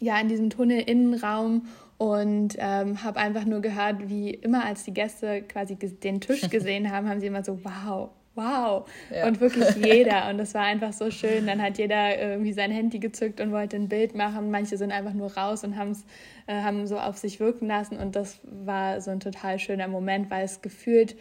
ja, 0.00 0.18
in 0.20 0.28
diesem 0.28 0.50
Tunnel-Innenraum 0.50 1.66
und 1.98 2.56
ähm, 2.58 3.02
habe 3.02 3.20
einfach 3.20 3.44
nur 3.44 3.60
gehört, 3.60 4.08
wie 4.08 4.30
immer, 4.30 4.64
als 4.64 4.84
die 4.84 4.92
Gäste 4.92 5.42
quasi 5.42 5.76
den 5.76 6.20
Tisch 6.20 6.42
gesehen 6.50 6.90
haben, 6.90 7.08
haben 7.08 7.20
sie 7.20 7.26
immer 7.26 7.44
so, 7.44 7.64
wow, 7.64 8.10
wow. 8.34 8.88
Ja. 9.12 9.26
Und 9.26 9.40
wirklich 9.40 9.76
jeder. 9.76 10.28
Und 10.28 10.38
das 10.38 10.54
war 10.54 10.62
einfach 10.62 10.92
so 10.92 11.10
schön. 11.10 11.46
Dann 11.46 11.62
hat 11.62 11.78
jeder 11.78 12.18
irgendwie 12.18 12.52
sein 12.52 12.70
Handy 12.70 12.98
gezückt 12.98 13.40
und 13.40 13.52
wollte 13.52 13.76
ein 13.76 13.88
Bild 13.88 14.14
machen. 14.14 14.50
Manche 14.50 14.76
sind 14.76 14.92
einfach 14.92 15.14
nur 15.14 15.32
raus 15.36 15.64
und 15.64 15.76
haben's, 15.76 16.04
äh, 16.46 16.62
haben 16.62 16.86
so 16.86 16.98
auf 16.98 17.16
sich 17.16 17.40
wirken 17.40 17.68
lassen. 17.68 17.96
Und 17.96 18.16
das 18.16 18.40
war 18.44 19.00
so 19.00 19.10
ein 19.10 19.20
total 19.20 19.58
schöner 19.58 19.88
Moment, 19.88 20.30
weil 20.30 20.44
es 20.44 20.62
gefühlt 20.62 21.16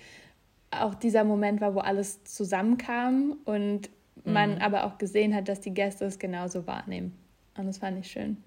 auch 0.72 0.96
dieser 0.96 1.24
Moment 1.24 1.62
war, 1.62 1.76
wo 1.76 1.80
alles 1.80 2.24
zusammenkam 2.24 3.38
und 3.46 3.92
man 4.26 4.56
mhm. 4.56 4.62
aber 4.62 4.86
auch 4.86 4.98
gesehen 4.98 5.36
hat, 5.36 5.48
dass 5.48 5.62
die 5.62 5.74
Gäste 5.74 6.06
es 6.06 6.18
genauso 6.18 6.66
wahrnehmen. 6.66 7.18
Und 7.58 7.68
das 7.68 7.78
fand 7.78 8.00
ich 8.00 8.12
schön. 8.12 8.38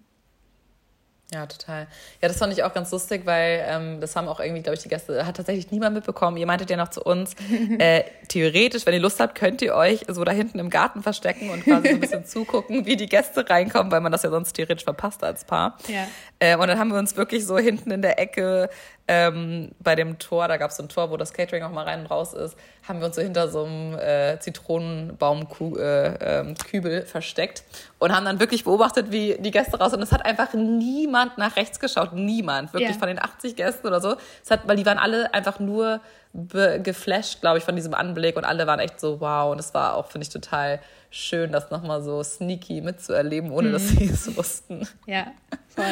Ja, 1.33 1.45
total. 1.47 1.89
Ja, 2.23 2.29
das 2.29 2.37
fand 2.37 2.53
ich 2.53 2.63
auch 2.63 2.73
ganz 2.73 2.93
lustig, 2.93 3.23
weil 3.25 3.65
ähm, 3.67 4.01
das 4.01 4.15
haben 4.15 4.29
auch 4.29 4.39
irgendwie, 4.39 4.63
glaube 4.63 4.77
ich, 4.77 4.83
die 4.83 4.89
Gäste, 4.89 5.27
hat 5.27 5.37
tatsächlich 5.37 5.73
niemand 5.73 5.97
mitbekommen. 5.97 6.37
Ihr 6.37 6.47
meintet 6.47 6.71
ja 6.71 6.77
noch 6.77 6.89
zu 6.89 7.03
uns, 7.03 7.35
äh, 7.79 8.05
theoretisch, 8.29 8.87
wenn 8.87 8.95
ihr 8.95 9.01
Lust 9.01 9.19
habt, 9.19 9.35
könnt 9.35 9.61
ihr 9.61 9.75
euch 9.75 10.05
so 10.07 10.23
da 10.23 10.31
hinten 10.31 10.61
im 10.61 10.71
Garten 10.71 11.03
verstecken 11.03 11.51
und 11.51 11.65
quasi 11.65 11.89
so 11.89 11.95
ein 11.95 12.01
bisschen 12.01 12.25
zugucken, 12.27 12.87
wie 12.87 12.97
die 12.97 13.09
Gäste 13.09 13.49
reinkommen, 13.49 13.91
weil 13.91 14.01
man 14.01 14.13
das 14.13 14.23
ja 14.23 14.31
sonst 14.31 14.53
theoretisch 14.53 14.85
verpasst 14.85 15.25
als 15.25 15.45
Paar. 15.45 15.77
Ja. 15.89 16.07
Äh, 16.39 16.57
und 16.57 16.69
dann 16.69 16.79
haben 16.79 16.91
wir 16.93 16.99
uns 16.99 17.17
wirklich 17.17 17.45
so 17.45 17.59
hinten 17.59 17.91
in 17.91 18.03
der 18.03 18.21
Ecke 18.21 18.71
ähm, 19.09 19.71
bei 19.79 19.95
dem 19.95 20.19
Tor, 20.19 20.49
da 20.49 20.57
gab 20.57 20.71
es 20.71 20.79
so 20.79 20.83
ein 20.83 20.89
Tor, 20.89 21.11
wo 21.11 21.17
das 21.17 21.33
Catering 21.33 21.63
auch 21.63 21.71
mal 21.71 21.85
rein 21.85 22.01
und 22.01 22.07
raus 22.07 22.35
ist, 22.35 22.57
haben 22.89 22.99
wir 22.99 23.07
uns 23.07 23.15
so 23.15 23.23
hinter 23.23 23.49
so 23.49 23.65
einem 23.65 23.95
äh, 23.95 24.39
Zitronenbaumkübel 24.41 25.81
äh, 25.81 26.41
ähm, 26.41 27.07
versteckt 27.07 27.63
und 28.01 28.15
haben 28.15 28.25
dann 28.25 28.41
wirklich 28.41 28.65
beobachtet, 28.65 29.13
wie 29.13 29.37
die 29.39 29.53
Gäste 29.53 29.79
raus 29.79 29.91
sind. 29.91 30.01
Und 30.01 30.05
es 30.05 30.13
hat 30.13 30.27
einfach 30.27 30.55
niemand 30.55 31.39
nach 31.39 31.55
rechts 31.57 31.79
geschaut. 31.79 32.15
Niemand. 32.15 32.73
Wirklich 32.73 32.91
yeah. 32.91 32.99
von 32.99 33.09
den 33.09 33.23
80 33.23 33.55
Gästen 33.55 33.87
oder 33.87 34.01
so. 34.01 34.17
Es 34.43 34.51
hat, 34.51 34.67
weil 34.67 34.77
die 34.77 34.87
waren 34.87 34.99
alle 34.99 35.33
einfach 35.33 35.61
nur 35.61 36.01
geflasht, 36.33 37.41
glaube 37.41 37.59
ich, 37.59 37.65
von 37.65 37.77
diesem 37.77 37.95
Anblick 37.95 38.37
und 38.37 38.45
alle 38.45 38.67
waren 38.67 38.81
echt 38.81 39.01
so 39.01 39.21
wow. 39.21 39.53
Und 39.53 39.59
es 39.59 39.73
war 39.73 39.95
auch, 39.95 40.07
finde 40.07 40.25
ich, 40.27 40.33
total 40.33 40.81
schön, 41.11 41.53
das 41.53 41.71
nochmal 41.71 42.03
so 42.03 42.23
sneaky 42.23 42.81
mitzuerleben, 42.81 43.51
ohne 43.53 43.69
mhm. 43.69 43.73
dass 43.73 43.89
sie 43.89 44.07
es 44.07 44.37
wussten. 44.37 44.87
Ja, 45.07 45.29
voll. 45.69 45.85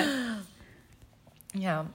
Ja, 1.56 1.86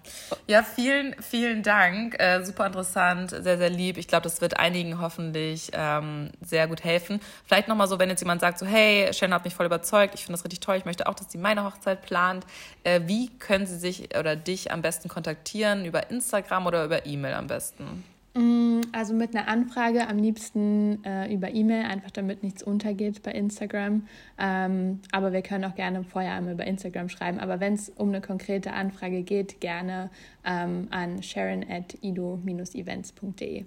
ja, 0.48 0.64
vielen, 0.64 1.22
vielen 1.22 1.64
Dank. 1.64 2.18
Äh, 2.18 2.46
super 2.46 2.66
interessant, 2.66 3.32
sehr, 3.32 3.58
sehr 3.58 3.70
lieb. 3.70 3.98
Ich 3.98 4.08
glaube, 4.08 4.24
das 4.24 4.40
wird 4.40 4.58
einigen 4.58 5.02
hoffentlich 5.02 5.72
ähm, 5.74 6.30
sehr 6.42 6.68
gut 6.68 6.86
helfen. 6.86 7.20
Vielleicht 7.46 7.68
nochmal 7.68 7.90
so, 7.90 8.00
wenn 8.00 8.10
jetzt 8.10 8.22
jemand 8.22 8.40
sagt, 8.40 8.58
so, 8.58 8.66
hey, 8.66 9.12
Shannon 9.14 9.36
hat 9.36 9.44
mich 9.44 9.54
voll 9.54 9.66
überzeugt, 9.66 10.16
ich 10.16 10.22
finde 10.22 10.38
das 10.38 10.46
richtig 10.46 10.62
toll, 10.62 10.78
ich 10.78 10.86
möchte 10.86 11.08
auch, 11.08 11.14
dass 11.14 11.30
sie 11.30 11.38
meine 11.38 11.66
Hochzeit 11.66 12.02
plant. 12.04 12.46
Äh, 12.86 13.02
wie 13.06 13.30
können 13.38 13.66
sie 13.66 13.78
sich 13.78 14.18
oder 14.18 14.38
dich 14.38 14.72
am 14.72 14.82
besten 14.82 15.10
kontaktieren? 15.10 15.84
Über 15.84 16.10
Instagram 16.10 16.66
oder 16.66 16.86
über 16.86 17.06
E-Mail 17.06 17.34
am 17.34 17.48
besten? 17.48 18.06
Mm, 18.40 18.80
also 18.94 19.14
mit 19.14 19.36
einer 19.36 19.50
Anfrage 19.50 20.08
am 20.08 20.18
liebsten 20.18 21.04
äh, 21.04 21.34
über 21.34 21.50
E-Mail, 21.54 21.84
einfach 21.84 22.12
damit 22.12 22.42
nichts 22.42 22.64
untergeht 22.64 23.22
bei 23.22 23.34
Instagram. 23.34 24.08
Ähm, 24.38 25.02
aber 25.12 25.34
wir 25.34 25.42
können 25.42 25.66
auch 25.66 25.76
gerne 25.76 26.06
vorher 26.06 26.36
einmal 26.36 26.54
über 26.54 26.66
Instagram 26.66 27.10
schreiben. 27.10 27.40
Aber 27.40 27.60
wenn 27.60 27.74
es 27.74 27.90
um 27.90 28.08
eine 28.08 28.22
konkrete 28.22 28.72
Anfrage 28.72 29.24
geht, 29.24 29.60
gerne 29.60 30.10
ähm, 30.46 30.88
an 30.90 31.22
sharon 31.22 31.66
at 31.70 31.98
ido-events.de. 32.02 33.66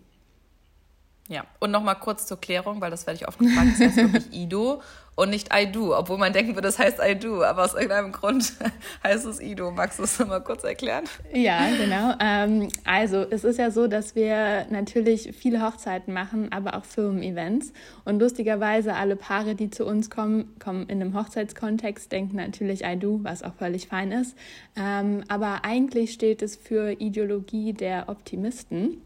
Ja, 1.28 1.44
und 1.60 1.70
nochmal 1.70 1.96
kurz 1.96 2.26
zur 2.26 2.40
Klärung, 2.40 2.80
weil 2.80 2.90
das 2.90 3.06
werde 3.06 3.16
ich 3.16 3.28
oft 3.28 3.38
gefragt, 3.38 3.68
das 3.72 3.80
heißt 3.80 3.96
wirklich 3.96 4.32
Ido 4.32 4.80
und 5.14 5.30
nicht 5.30 5.50
I 5.54 5.70
do, 5.70 5.94
obwohl 5.96 6.16
man 6.16 6.32
denken 6.32 6.54
würde, 6.54 6.68
das 6.68 6.78
heißt 6.78 6.98
I 7.06 7.14
do, 7.14 7.42
aber 7.42 7.64
aus 7.64 7.74
irgendeinem 7.74 8.12
Grund 8.12 8.54
heißt 9.04 9.26
es 9.26 9.40
Ido. 9.40 9.70
Magst 9.70 9.98
du 9.98 10.04
es 10.04 10.18
nochmal 10.18 10.42
kurz 10.42 10.64
erklären? 10.64 11.04
Ja, 11.34 11.68
genau. 11.76 12.14
Ähm, 12.18 12.68
also 12.84 13.26
es 13.28 13.44
ist 13.44 13.58
ja 13.58 13.70
so, 13.70 13.88
dass 13.88 14.14
wir 14.14 14.66
natürlich 14.70 15.34
viele 15.36 15.62
Hochzeiten 15.62 16.14
machen, 16.14 16.50
aber 16.50 16.76
auch 16.76 16.84
Firmen-Events. 16.84 17.72
Und 18.04 18.20
lustigerweise 18.20 18.94
alle 18.94 19.16
Paare, 19.16 19.54
die 19.54 19.68
zu 19.68 19.84
uns 19.84 20.08
kommen, 20.08 20.56
kommen 20.58 20.88
in 20.88 21.02
einem 21.02 21.14
Hochzeitskontext, 21.14 22.10
denken 22.10 22.36
natürlich 22.36 22.82
I 22.82 22.98
do, 22.98 23.20
was 23.22 23.42
auch 23.42 23.54
völlig 23.54 23.88
fein 23.88 24.12
ist. 24.12 24.36
Ähm, 24.76 25.24
aber 25.28 25.64
eigentlich 25.64 26.12
steht 26.12 26.40
es 26.40 26.56
für 26.56 26.92
Ideologie 26.92 27.74
der 27.74 28.08
Optimisten. 28.08 29.02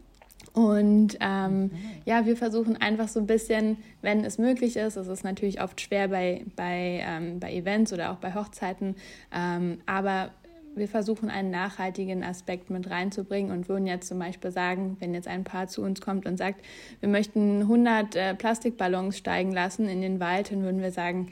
Und 0.57 1.19
ähm, 1.19 1.69
ja, 2.05 2.25
wir 2.25 2.35
versuchen 2.35 2.77
einfach 2.77 3.09
so 3.09 3.19
ein 3.19 3.27
bisschen, 3.27 3.77
wenn 4.01 4.25
es 4.25 4.39
möglich 4.39 4.75
ist, 4.75 4.95
es 4.95 5.07
ist 5.07 5.23
natürlich 5.23 5.61
oft 5.61 5.79
schwer 5.79 6.07
bei, 6.07 6.45
bei, 6.55 7.03
ähm, 7.07 7.39
bei 7.39 7.53
Events 7.53 7.93
oder 7.93 8.11
auch 8.11 8.15
bei 8.15 8.33
Hochzeiten, 8.33 8.95
ähm, 9.31 9.77
aber 9.85 10.31
wir 10.73 10.87
versuchen 10.87 11.29
einen 11.29 11.51
nachhaltigen 11.51 12.23
Aspekt 12.23 12.71
mit 12.71 12.89
reinzubringen 12.89 13.51
und 13.51 13.69
würden 13.69 13.85
jetzt 13.85 14.07
zum 14.07 14.17
Beispiel 14.17 14.49
sagen, 14.49 14.97
wenn 14.99 15.13
jetzt 15.13 15.27
ein 15.27 15.43
Paar 15.43 15.67
zu 15.67 15.83
uns 15.83 16.01
kommt 16.01 16.25
und 16.25 16.37
sagt, 16.37 16.65
wir 17.01 17.09
möchten 17.09 17.61
100 17.61 18.15
äh, 18.15 18.33
Plastikballons 18.33 19.15
steigen 19.15 19.51
lassen 19.51 19.87
in 19.87 20.01
den 20.01 20.19
Wald, 20.19 20.51
dann 20.51 20.63
würden 20.63 20.81
wir 20.81 20.91
sagen, 20.91 21.27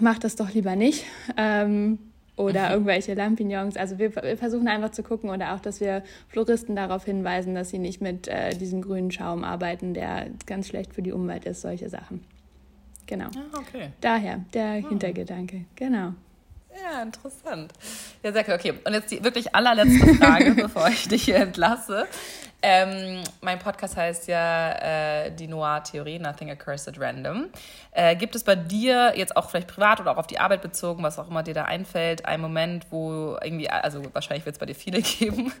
mach 0.00 0.18
das 0.18 0.34
doch 0.34 0.52
lieber 0.52 0.74
nicht. 0.74 1.04
Ähm, 1.36 2.00
oder 2.38 2.66
mhm. 2.66 2.72
irgendwelche 2.72 3.14
Lampignons. 3.14 3.76
Also 3.76 3.98
wir, 3.98 4.14
wir, 4.14 4.36
versuchen 4.36 4.68
einfach 4.68 4.90
zu 4.90 5.02
gucken 5.02 5.30
oder 5.30 5.54
auch, 5.54 5.60
dass 5.60 5.80
wir 5.80 6.02
Floristen 6.28 6.76
darauf 6.76 7.04
hinweisen, 7.04 7.54
dass 7.54 7.70
sie 7.70 7.78
nicht 7.78 8.00
mit 8.00 8.28
äh, 8.28 8.56
diesem 8.56 8.80
grünen 8.80 9.10
Schaum 9.10 9.44
arbeiten, 9.44 9.92
der 9.92 10.28
ganz 10.46 10.68
schlecht 10.68 10.94
für 10.94 11.02
die 11.02 11.12
Umwelt 11.12 11.44
ist, 11.44 11.60
solche 11.60 11.88
Sachen. 11.88 12.24
Genau. 13.06 13.26
Ah, 13.26 13.58
okay. 13.58 13.88
Daher 14.00 14.44
der 14.54 14.66
ah. 14.84 14.88
Hintergedanke, 14.88 15.64
genau. 15.74 16.14
Ja, 16.80 17.02
interessant. 17.02 17.72
Ja, 18.22 18.32
sehr 18.32 18.46
cool. 18.46 18.54
Okay, 18.54 18.74
und 18.84 18.92
jetzt 18.92 19.10
die 19.10 19.24
wirklich 19.24 19.54
allerletzte 19.54 20.14
Frage, 20.14 20.54
bevor 20.56 20.88
ich 20.88 21.08
dich 21.08 21.24
hier 21.24 21.36
entlasse. 21.36 22.06
Ähm, 22.60 23.22
mein 23.40 23.60
Podcast 23.60 23.96
heißt 23.96 24.26
ja 24.26 24.72
äh, 24.72 25.30
die 25.30 25.46
Noir-Theorie, 25.46 26.18
Nothing 26.18 26.50
Occurs 26.50 26.88
at 26.88 26.98
Random. 26.98 27.46
Äh, 27.92 28.16
gibt 28.16 28.34
es 28.34 28.42
bei 28.42 28.56
dir 28.56 29.12
jetzt 29.16 29.36
auch 29.36 29.48
vielleicht 29.48 29.68
privat 29.68 30.00
oder 30.00 30.10
auch 30.10 30.16
auf 30.16 30.26
die 30.26 30.40
Arbeit 30.40 30.62
bezogen, 30.62 31.04
was 31.04 31.20
auch 31.20 31.28
immer 31.28 31.44
dir 31.44 31.54
da 31.54 31.66
einfällt, 31.66 32.26
einen 32.26 32.42
Moment, 32.42 32.86
wo 32.90 33.36
irgendwie, 33.40 33.70
also 33.70 34.02
wahrscheinlich 34.12 34.44
wird 34.44 34.56
es 34.56 34.58
bei 34.58 34.66
dir 34.66 34.74
viele 34.74 35.02
geben, 35.02 35.52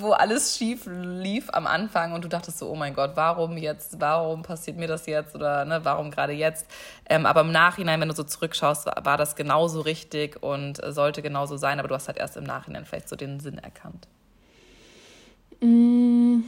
wo 0.00 0.10
alles 0.12 0.56
schief 0.56 0.82
lief 0.86 1.48
am 1.52 1.68
Anfang 1.68 2.12
und 2.12 2.24
du 2.24 2.28
dachtest 2.28 2.58
so, 2.58 2.68
oh 2.70 2.74
mein 2.74 2.94
Gott, 2.94 3.12
warum 3.14 3.56
jetzt, 3.56 4.00
warum 4.00 4.42
passiert 4.42 4.76
mir 4.78 4.88
das 4.88 5.06
jetzt 5.06 5.36
oder 5.36 5.64
ne, 5.64 5.84
warum 5.84 6.10
gerade 6.10 6.32
jetzt? 6.32 6.66
Ähm, 7.08 7.24
aber 7.24 7.42
im 7.42 7.52
Nachhinein, 7.52 8.00
wenn 8.00 8.08
du 8.08 8.16
so 8.16 8.24
zurückschaust, 8.24 8.86
war, 8.86 9.04
war 9.04 9.16
das 9.16 9.36
genauso 9.36 9.80
richtig 9.80 10.42
und 10.42 10.82
äh, 10.82 10.90
sollte 10.90 11.22
genauso 11.22 11.56
sein, 11.56 11.78
aber 11.78 11.86
du 11.86 11.94
hast 11.94 12.08
halt 12.08 12.18
erst 12.18 12.36
im 12.36 12.44
Nachhinein 12.44 12.84
vielleicht 12.84 13.08
so 13.08 13.14
den 13.14 13.38
Sinn 13.38 13.58
erkannt. 13.58 14.08
Mm, 15.60 16.40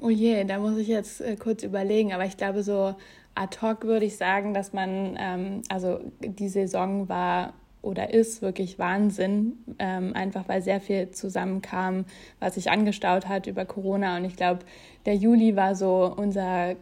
oh 0.00 0.10
je, 0.10 0.44
da 0.44 0.58
muss 0.58 0.76
ich 0.78 0.88
jetzt 0.88 1.20
äh, 1.20 1.36
kurz 1.36 1.62
überlegen, 1.62 2.12
aber 2.12 2.24
ich 2.24 2.36
glaube, 2.36 2.62
so 2.62 2.94
ad 3.34 3.58
hoc 3.60 3.84
würde 3.84 4.06
ich 4.06 4.16
sagen, 4.16 4.54
dass 4.54 4.72
man, 4.72 5.16
ähm, 5.18 5.62
also 5.68 6.00
die 6.20 6.48
Saison 6.48 7.08
war 7.08 7.52
oder 7.82 8.12
ist 8.12 8.42
wirklich 8.42 8.78
Wahnsinn, 8.78 9.58
ähm, 9.78 10.12
einfach 10.14 10.48
weil 10.48 10.60
sehr 10.62 10.80
viel 10.80 11.10
zusammenkam, 11.10 12.04
was 12.40 12.54
sich 12.54 12.70
angestaut 12.70 13.28
hat 13.28 13.46
über 13.46 13.64
Corona. 13.64 14.16
Und 14.16 14.24
ich 14.24 14.36
glaube, 14.36 14.60
der 15.04 15.14
Juli 15.14 15.54
war 15.54 15.76
so 15.76 16.12
unser 16.16 16.74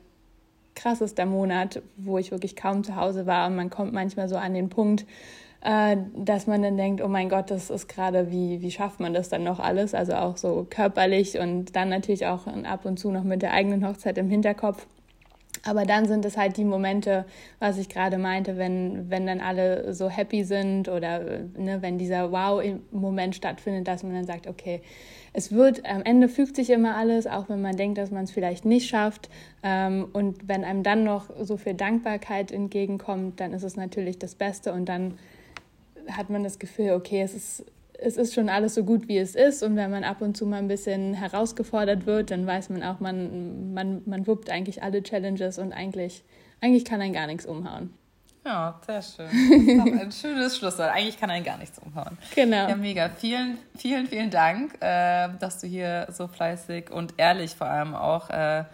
krassester 0.74 1.26
Monat, 1.26 1.82
wo 1.96 2.18
ich 2.18 2.30
wirklich 2.30 2.56
kaum 2.56 2.84
zu 2.84 2.96
Hause 2.96 3.26
war. 3.26 3.48
Und 3.48 3.56
man 3.56 3.70
kommt 3.70 3.92
manchmal 3.92 4.28
so 4.28 4.36
an 4.36 4.54
den 4.54 4.70
Punkt, 4.70 5.04
äh, 5.64 5.96
dass 6.14 6.46
man 6.46 6.62
dann 6.62 6.76
denkt, 6.76 7.02
oh 7.02 7.08
mein 7.08 7.28
Gott, 7.28 7.50
das 7.50 7.70
ist 7.70 7.88
gerade, 7.88 8.30
wie, 8.30 8.60
wie 8.60 8.70
schafft 8.70 9.00
man 9.00 9.14
das 9.14 9.30
dann 9.30 9.44
noch 9.44 9.60
alles? 9.60 9.94
Also 9.94 10.14
auch 10.14 10.36
so 10.36 10.66
körperlich 10.68 11.38
und 11.38 11.74
dann 11.74 11.88
natürlich 11.88 12.26
auch 12.26 12.46
ab 12.46 12.84
und 12.84 12.98
zu 12.98 13.10
noch 13.10 13.24
mit 13.24 13.42
der 13.42 13.52
eigenen 13.52 13.86
Hochzeit 13.86 14.18
im 14.18 14.28
Hinterkopf. 14.28 14.86
Aber 15.66 15.86
dann 15.86 16.06
sind 16.06 16.26
es 16.26 16.36
halt 16.36 16.58
die 16.58 16.64
Momente, 16.64 17.24
was 17.58 17.78
ich 17.78 17.88
gerade 17.88 18.18
meinte, 18.18 18.58
wenn, 18.58 19.08
wenn 19.08 19.26
dann 19.26 19.40
alle 19.40 19.94
so 19.94 20.10
happy 20.10 20.44
sind 20.44 20.90
oder 20.90 21.20
ne, 21.56 21.78
wenn 21.80 21.96
dieser 21.96 22.30
Wow-Moment 22.30 23.34
stattfindet, 23.34 23.88
dass 23.88 24.02
man 24.02 24.12
dann 24.12 24.26
sagt, 24.26 24.46
okay, 24.46 24.82
es 25.32 25.50
wird, 25.52 25.86
am 25.86 26.02
Ende 26.02 26.28
fügt 26.28 26.56
sich 26.56 26.68
immer 26.68 26.96
alles, 26.96 27.26
auch 27.26 27.48
wenn 27.48 27.62
man 27.62 27.76
denkt, 27.76 27.96
dass 27.96 28.10
man 28.10 28.24
es 28.24 28.30
vielleicht 28.30 28.66
nicht 28.66 28.88
schafft. 28.88 29.30
Ähm, 29.62 30.08
und 30.12 30.46
wenn 30.46 30.64
einem 30.64 30.82
dann 30.82 31.04
noch 31.04 31.30
so 31.40 31.56
viel 31.56 31.74
Dankbarkeit 31.74 32.52
entgegenkommt, 32.52 33.40
dann 33.40 33.54
ist 33.54 33.62
es 33.62 33.76
natürlich 33.76 34.18
das 34.18 34.34
Beste 34.34 34.72
und 34.72 34.86
dann 34.88 35.14
hat 36.10 36.30
man 36.30 36.42
das 36.42 36.58
Gefühl, 36.58 36.92
okay, 36.92 37.22
es 37.22 37.34
ist, 37.34 37.64
es 37.98 38.16
ist 38.16 38.34
schon 38.34 38.48
alles 38.48 38.74
so 38.74 38.84
gut, 38.84 39.08
wie 39.08 39.18
es 39.18 39.34
ist. 39.34 39.62
Und 39.62 39.76
wenn 39.76 39.90
man 39.90 40.04
ab 40.04 40.20
und 40.20 40.36
zu 40.36 40.46
mal 40.46 40.58
ein 40.58 40.68
bisschen 40.68 41.14
herausgefordert 41.14 42.06
wird, 42.06 42.30
dann 42.30 42.46
weiß 42.46 42.70
man 42.70 42.82
auch, 42.82 43.00
man, 43.00 43.72
man, 43.72 44.02
man 44.06 44.26
wuppt 44.26 44.50
eigentlich 44.50 44.82
alle 44.82 45.02
Challenges 45.02 45.58
und 45.58 45.72
eigentlich, 45.72 46.24
eigentlich 46.60 46.84
kann 46.84 47.00
einen 47.00 47.12
gar 47.12 47.26
nichts 47.26 47.46
umhauen. 47.46 47.90
Ja, 48.44 48.78
sehr 48.84 49.00
schön. 49.00 49.28
Ein 49.98 50.12
schönes 50.12 50.58
Schlusswort. 50.58 50.90
Eigentlich 50.90 51.18
kann 51.18 51.30
einen 51.30 51.44
gar 51.44 51.56
nichts 51.56 51.78
umhauen. 51.78 52.18
Genau. 52.34 52.68
Ja, 52.68 52.76
mega. 52.76 53.08
Vielen, 53.08 53.56
vielen, 53.74 54.06
vielen 54.06 54.30
Dank, 54.30 54.74
äh, 54.80 55.30
dass 55.40 55.60
du 55.60 55.66
hier 55.66 56.08
so 56.10 56.28
fleißig 56.28 56.90
und 56.90 57.14
ehrlich 57.16 57.54
vor 57.54 57.68
allem 57.68 57.94
auch 57.94 58.28
äh, 58.28 58.64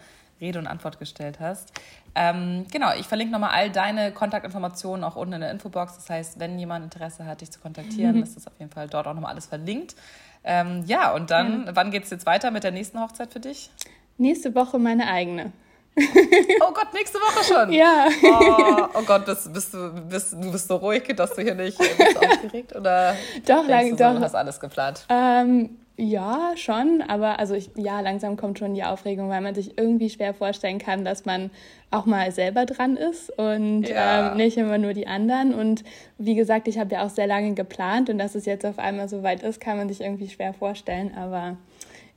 Rede 0.41 0.59
und 0.59 0.67
Antwort 0.67 0.99
gestellt 0.99 1.39
hast. 1.39 1.71
Ähm, 2.13 2.65
genau, 2.71 2.93
ich 2.99 3.07
verlinke 3.07 3.31
nochmal 3.31 3.51
all 3.51 3.69
deine 3.69 4.11
Kontaktinformationen 4.11 5.03
auch 5.03 5.15
unten 5.15 5.33
in 5.33 5.41
der 5.41 5.51
Infobox. 5.51 5.95
Das 5.95 6.09
heißt, 6.09 6.39
wenn 6.39 6.59
jemand 6.59 6.83
Interesse 6.83 7.25
hat, 7.25 7.41
dich 7.41 7.51
zu 7.51 7.59
kontaktieren, 7.59 8.17
mhm. 8.17 8.23
ist 8.23 8.35
das 8.35 8.47
auf 8.47 8.53
jeden 8.59 8.71
Fall 8.71 8.87
dort 8.87 9.07
auch 9.07 9.13
nochmal 9.13 9.31
alles 9.31 9.45
verlinkt. 9.45 9.95
Ähm, 10.43 10.83
ja, 10.87 11.13
und 11.13 11.31
dann, 11.31 11.67
ja. 11.67 11.75
wann 11.75 11.91
geht 11.91 12.03
es 12.03 12.09
jetzt 12.09 12.25
weiter 12.25 12.51
mit 12.51 12.63
der 12.63 12.71
nächsten 12.71 12.99
Hochzeit 12.99 13.31
für 13.31 13.39
dich? 13.39 13.69
Nächste 14.17 14.53
Woche 14.55 14.79
meine 14.79 15.07
eigene. 15.07 15.51
oh 15.97 16.73
Gott, 16.73 16.93
nächste 16.93 17.19
Woche 17.19 17.43
schon. 17.43 17.71
Ja. 17.73 18.07
Oh, 18.23 18.99
oh 18.99 19.03
Gott, 19.03 19.25
bist, 19.25 19.53
bist, 19.53 19.73
du, 19.73 19.91
bist, 20.09 20.33
du 20.33 20.51
bist 20.51 20.67
so 20.67 20.77
ruhig, 20.77 21.03
dass 21.15 21.33
du 21.35 21.41
hier 21.41 21.55
nicht 21.55 21.77
bist 21.77 22.17
aufgeregt? 22.17 22.75
Oder 22.75 23.15
doch, 23.45 23.67
lang, 23.67 23.91
du, 23.91 23.95
doch. 23.97 24.15
Du 24.15 24.21
hast 24.21 24.35
alles 24.35 24.59
geplant? 24.59 25.05
Ähm, 25.09 25.80
ja, 26.03 26.53
schon, 26.55 27.03
aber 27.07 27.37
also 27.37 27.53
ich, 27.53 27.69
ja, 27.75 27.99
langsam 28.01 28.35
kommt 28.35 28.57
schon 28.57 28.73
die 28.73 28.83
Aufregung, 28.83 29.29
weil 29.29 29.41
man 29.41 29.53
sich 29.53 29.77
irgendwie 29.77 30.09
schwer 30.09 30.33
vorstellen 30.33 30.79
kann, 30.79 31.05
dass 31.05 31.25
man 31.25 31.51
auch 31.91 32.07
mal 32.07 32.31
selber 32.31 32.65
dran 32.65 32.97
ist 32.97 33.29
und 33.37 33.83
ja. 33.83 34.31
ähm, 34.31 34.37
nicht 34.37 34.57
immer 34.57 34.79
nur 34.79 34.93
die 34.93 35.05
anderen. 35.05 35.53
Und 35.53 35.83
wie 36.17 36.33
gesagt, 36.33 36.67
ich 36.67 36.79
habe 36.79 36.95
ja 36.95 37.05
auch 37.05 37.11
sehr 37.11 37.27
lange 37.27 37.53
geplant 37.53 38.09
und 38.09 38.17
dass 38.17 38.33
es 38.33 38.47
jetzt 38.47 38.65
auf 38.65 38.79
einmal 38.79 39.09
so 39.09 39.21
weit 39.21 39.43
ist, 39.43 39.61
kann 39.61 39.77
man 39.77 39.89
sich 39.89 40.01
irgendwie 40.01 40.27
schwer 40.27 40.55
vorstellen. 40.55 41.13
Aber 41.15 41.57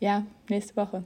ja, 0.01 0.24
nächste 0.49 0.76
Woche. 0.76 1.05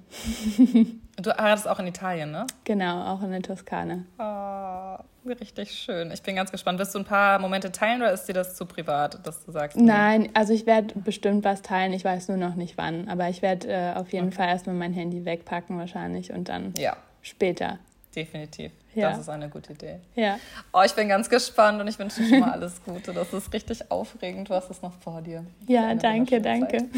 du 1.19 1.37
heiratest 1.37 1.69
auch 1.69 1.79
in 1.79 1.87
Italien, 1.87 2.31
ne? 2.31 2.47
Genau, 2.65 3.13
auch 3.13 3.23
in 3.23 3.31
der 3.31 3.43
Toskana. 3.43 4.05
Oh, 4.19 5.29
richtig 5.29 5.73
schön. 5.73 6.11
Ich 6.11 6.23
bin 6.23 6.37
ganz 6.37 6.51
gespannt. 6.51 6.79
Wirst 6.79 6.95
du 6.95 6.99
ein 6.99 7.05
paar 7.05 7.39
Momente 7.39 7.73
teilen 7.73 8.03
oder 8.03 8.13
ist 8.13 8.27
dir 8.27 8.35
das 8.35 8.57
zu 8.57 8.67
privat, 8.67 9.27
dass 9.27 9.45
du 9.45 9.53
sagst? 9.53 9.77
Nein, 9.77 10.31
also 10.35 10.53
ich 10.53 10.67
werde 10.67 10.95
bestimmt 10.99 11.45
was 11.45 11.63
teilen. 11.63 11.93
Ich 11.93 12.05
weiß 12.05 12.29
nur 12.29 12.37
noch 12.37 12.55
nicht 12.55 12.79
wann. 12.79 13.09
Aber 13.09 13.29
ich 13.29 13.43
werde 13.43 13.69
äh, 13.69 13.95
auf 13.95 14.13
jeden 14.13 14.29
okay. 14.29 14.37
Fall 14.37 14.49
erstmal 14.49 14.77
mein 14.77 14.93
Handy 14.93 15.25
wegpacken 15.25 15.79
wahrscheinlich 15.79 16.33
und 16.33 16.49
dann 16.49 16.75
ja. 16.77 16.97
später 17.23 17.79
definitiv. 18.15 18.73
Ja. 18.99 19.11
Das 19.11 19.21
ist 19.21 19.29
eine 19.29 19.49
gute 19.49 19.73
Idee. 19.73 20.01
Ja. 20.17 20.39
Oh, 20.73 20.83
ich 20.85 20.93
bin 20.93 21.09
ganz 21.09 21.31
gespannt 21.31 21.81
und 21.81 21.87
ich 21.87 21.99
wünsche 21.99 22.21
dir 22.21 22.29
schon 22.29 22.41
mal 22.41 22.51
alles 22.51 22.83
Gute. 22.85 23.13
Das 23.13 23.33
ist 23.33 23.53
richtig 23.53 23.91
aufregend. 23.91 24.51
Du 24.51 24.55
hast 24.55 24.71
es 24.71 24.83
noch 24.83 24.95
vor 24.95 25.23
dir. 25.23 25.45
Ja, 25.69 25.95
danke, 25.95 26.41
danke. 26.41 26.79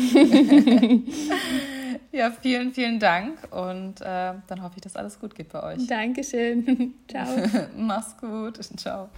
ja, 2.13 2.31
vielen, 2.31 2.73
vielen 2.73 2.99
Dank 2.99 3.37
und 3.51 4.01
äh, 4.01 4.33
dann 4.47 4.63
hoffe 4.63 4.77
ich, 4.77 4.83
dass 4.83 4.97
alles 4.97 5.21
gut 5.21 5.35
geht 5.35 5.53
bei 5.53 5.63
euch. 5.63 5.87
Dankeschön. 5.87 6.95
Ciao. 7.09 7.27
Mach's 7.77 8.17
gut. 8.17 8.59
Ciao. 8.79 9.11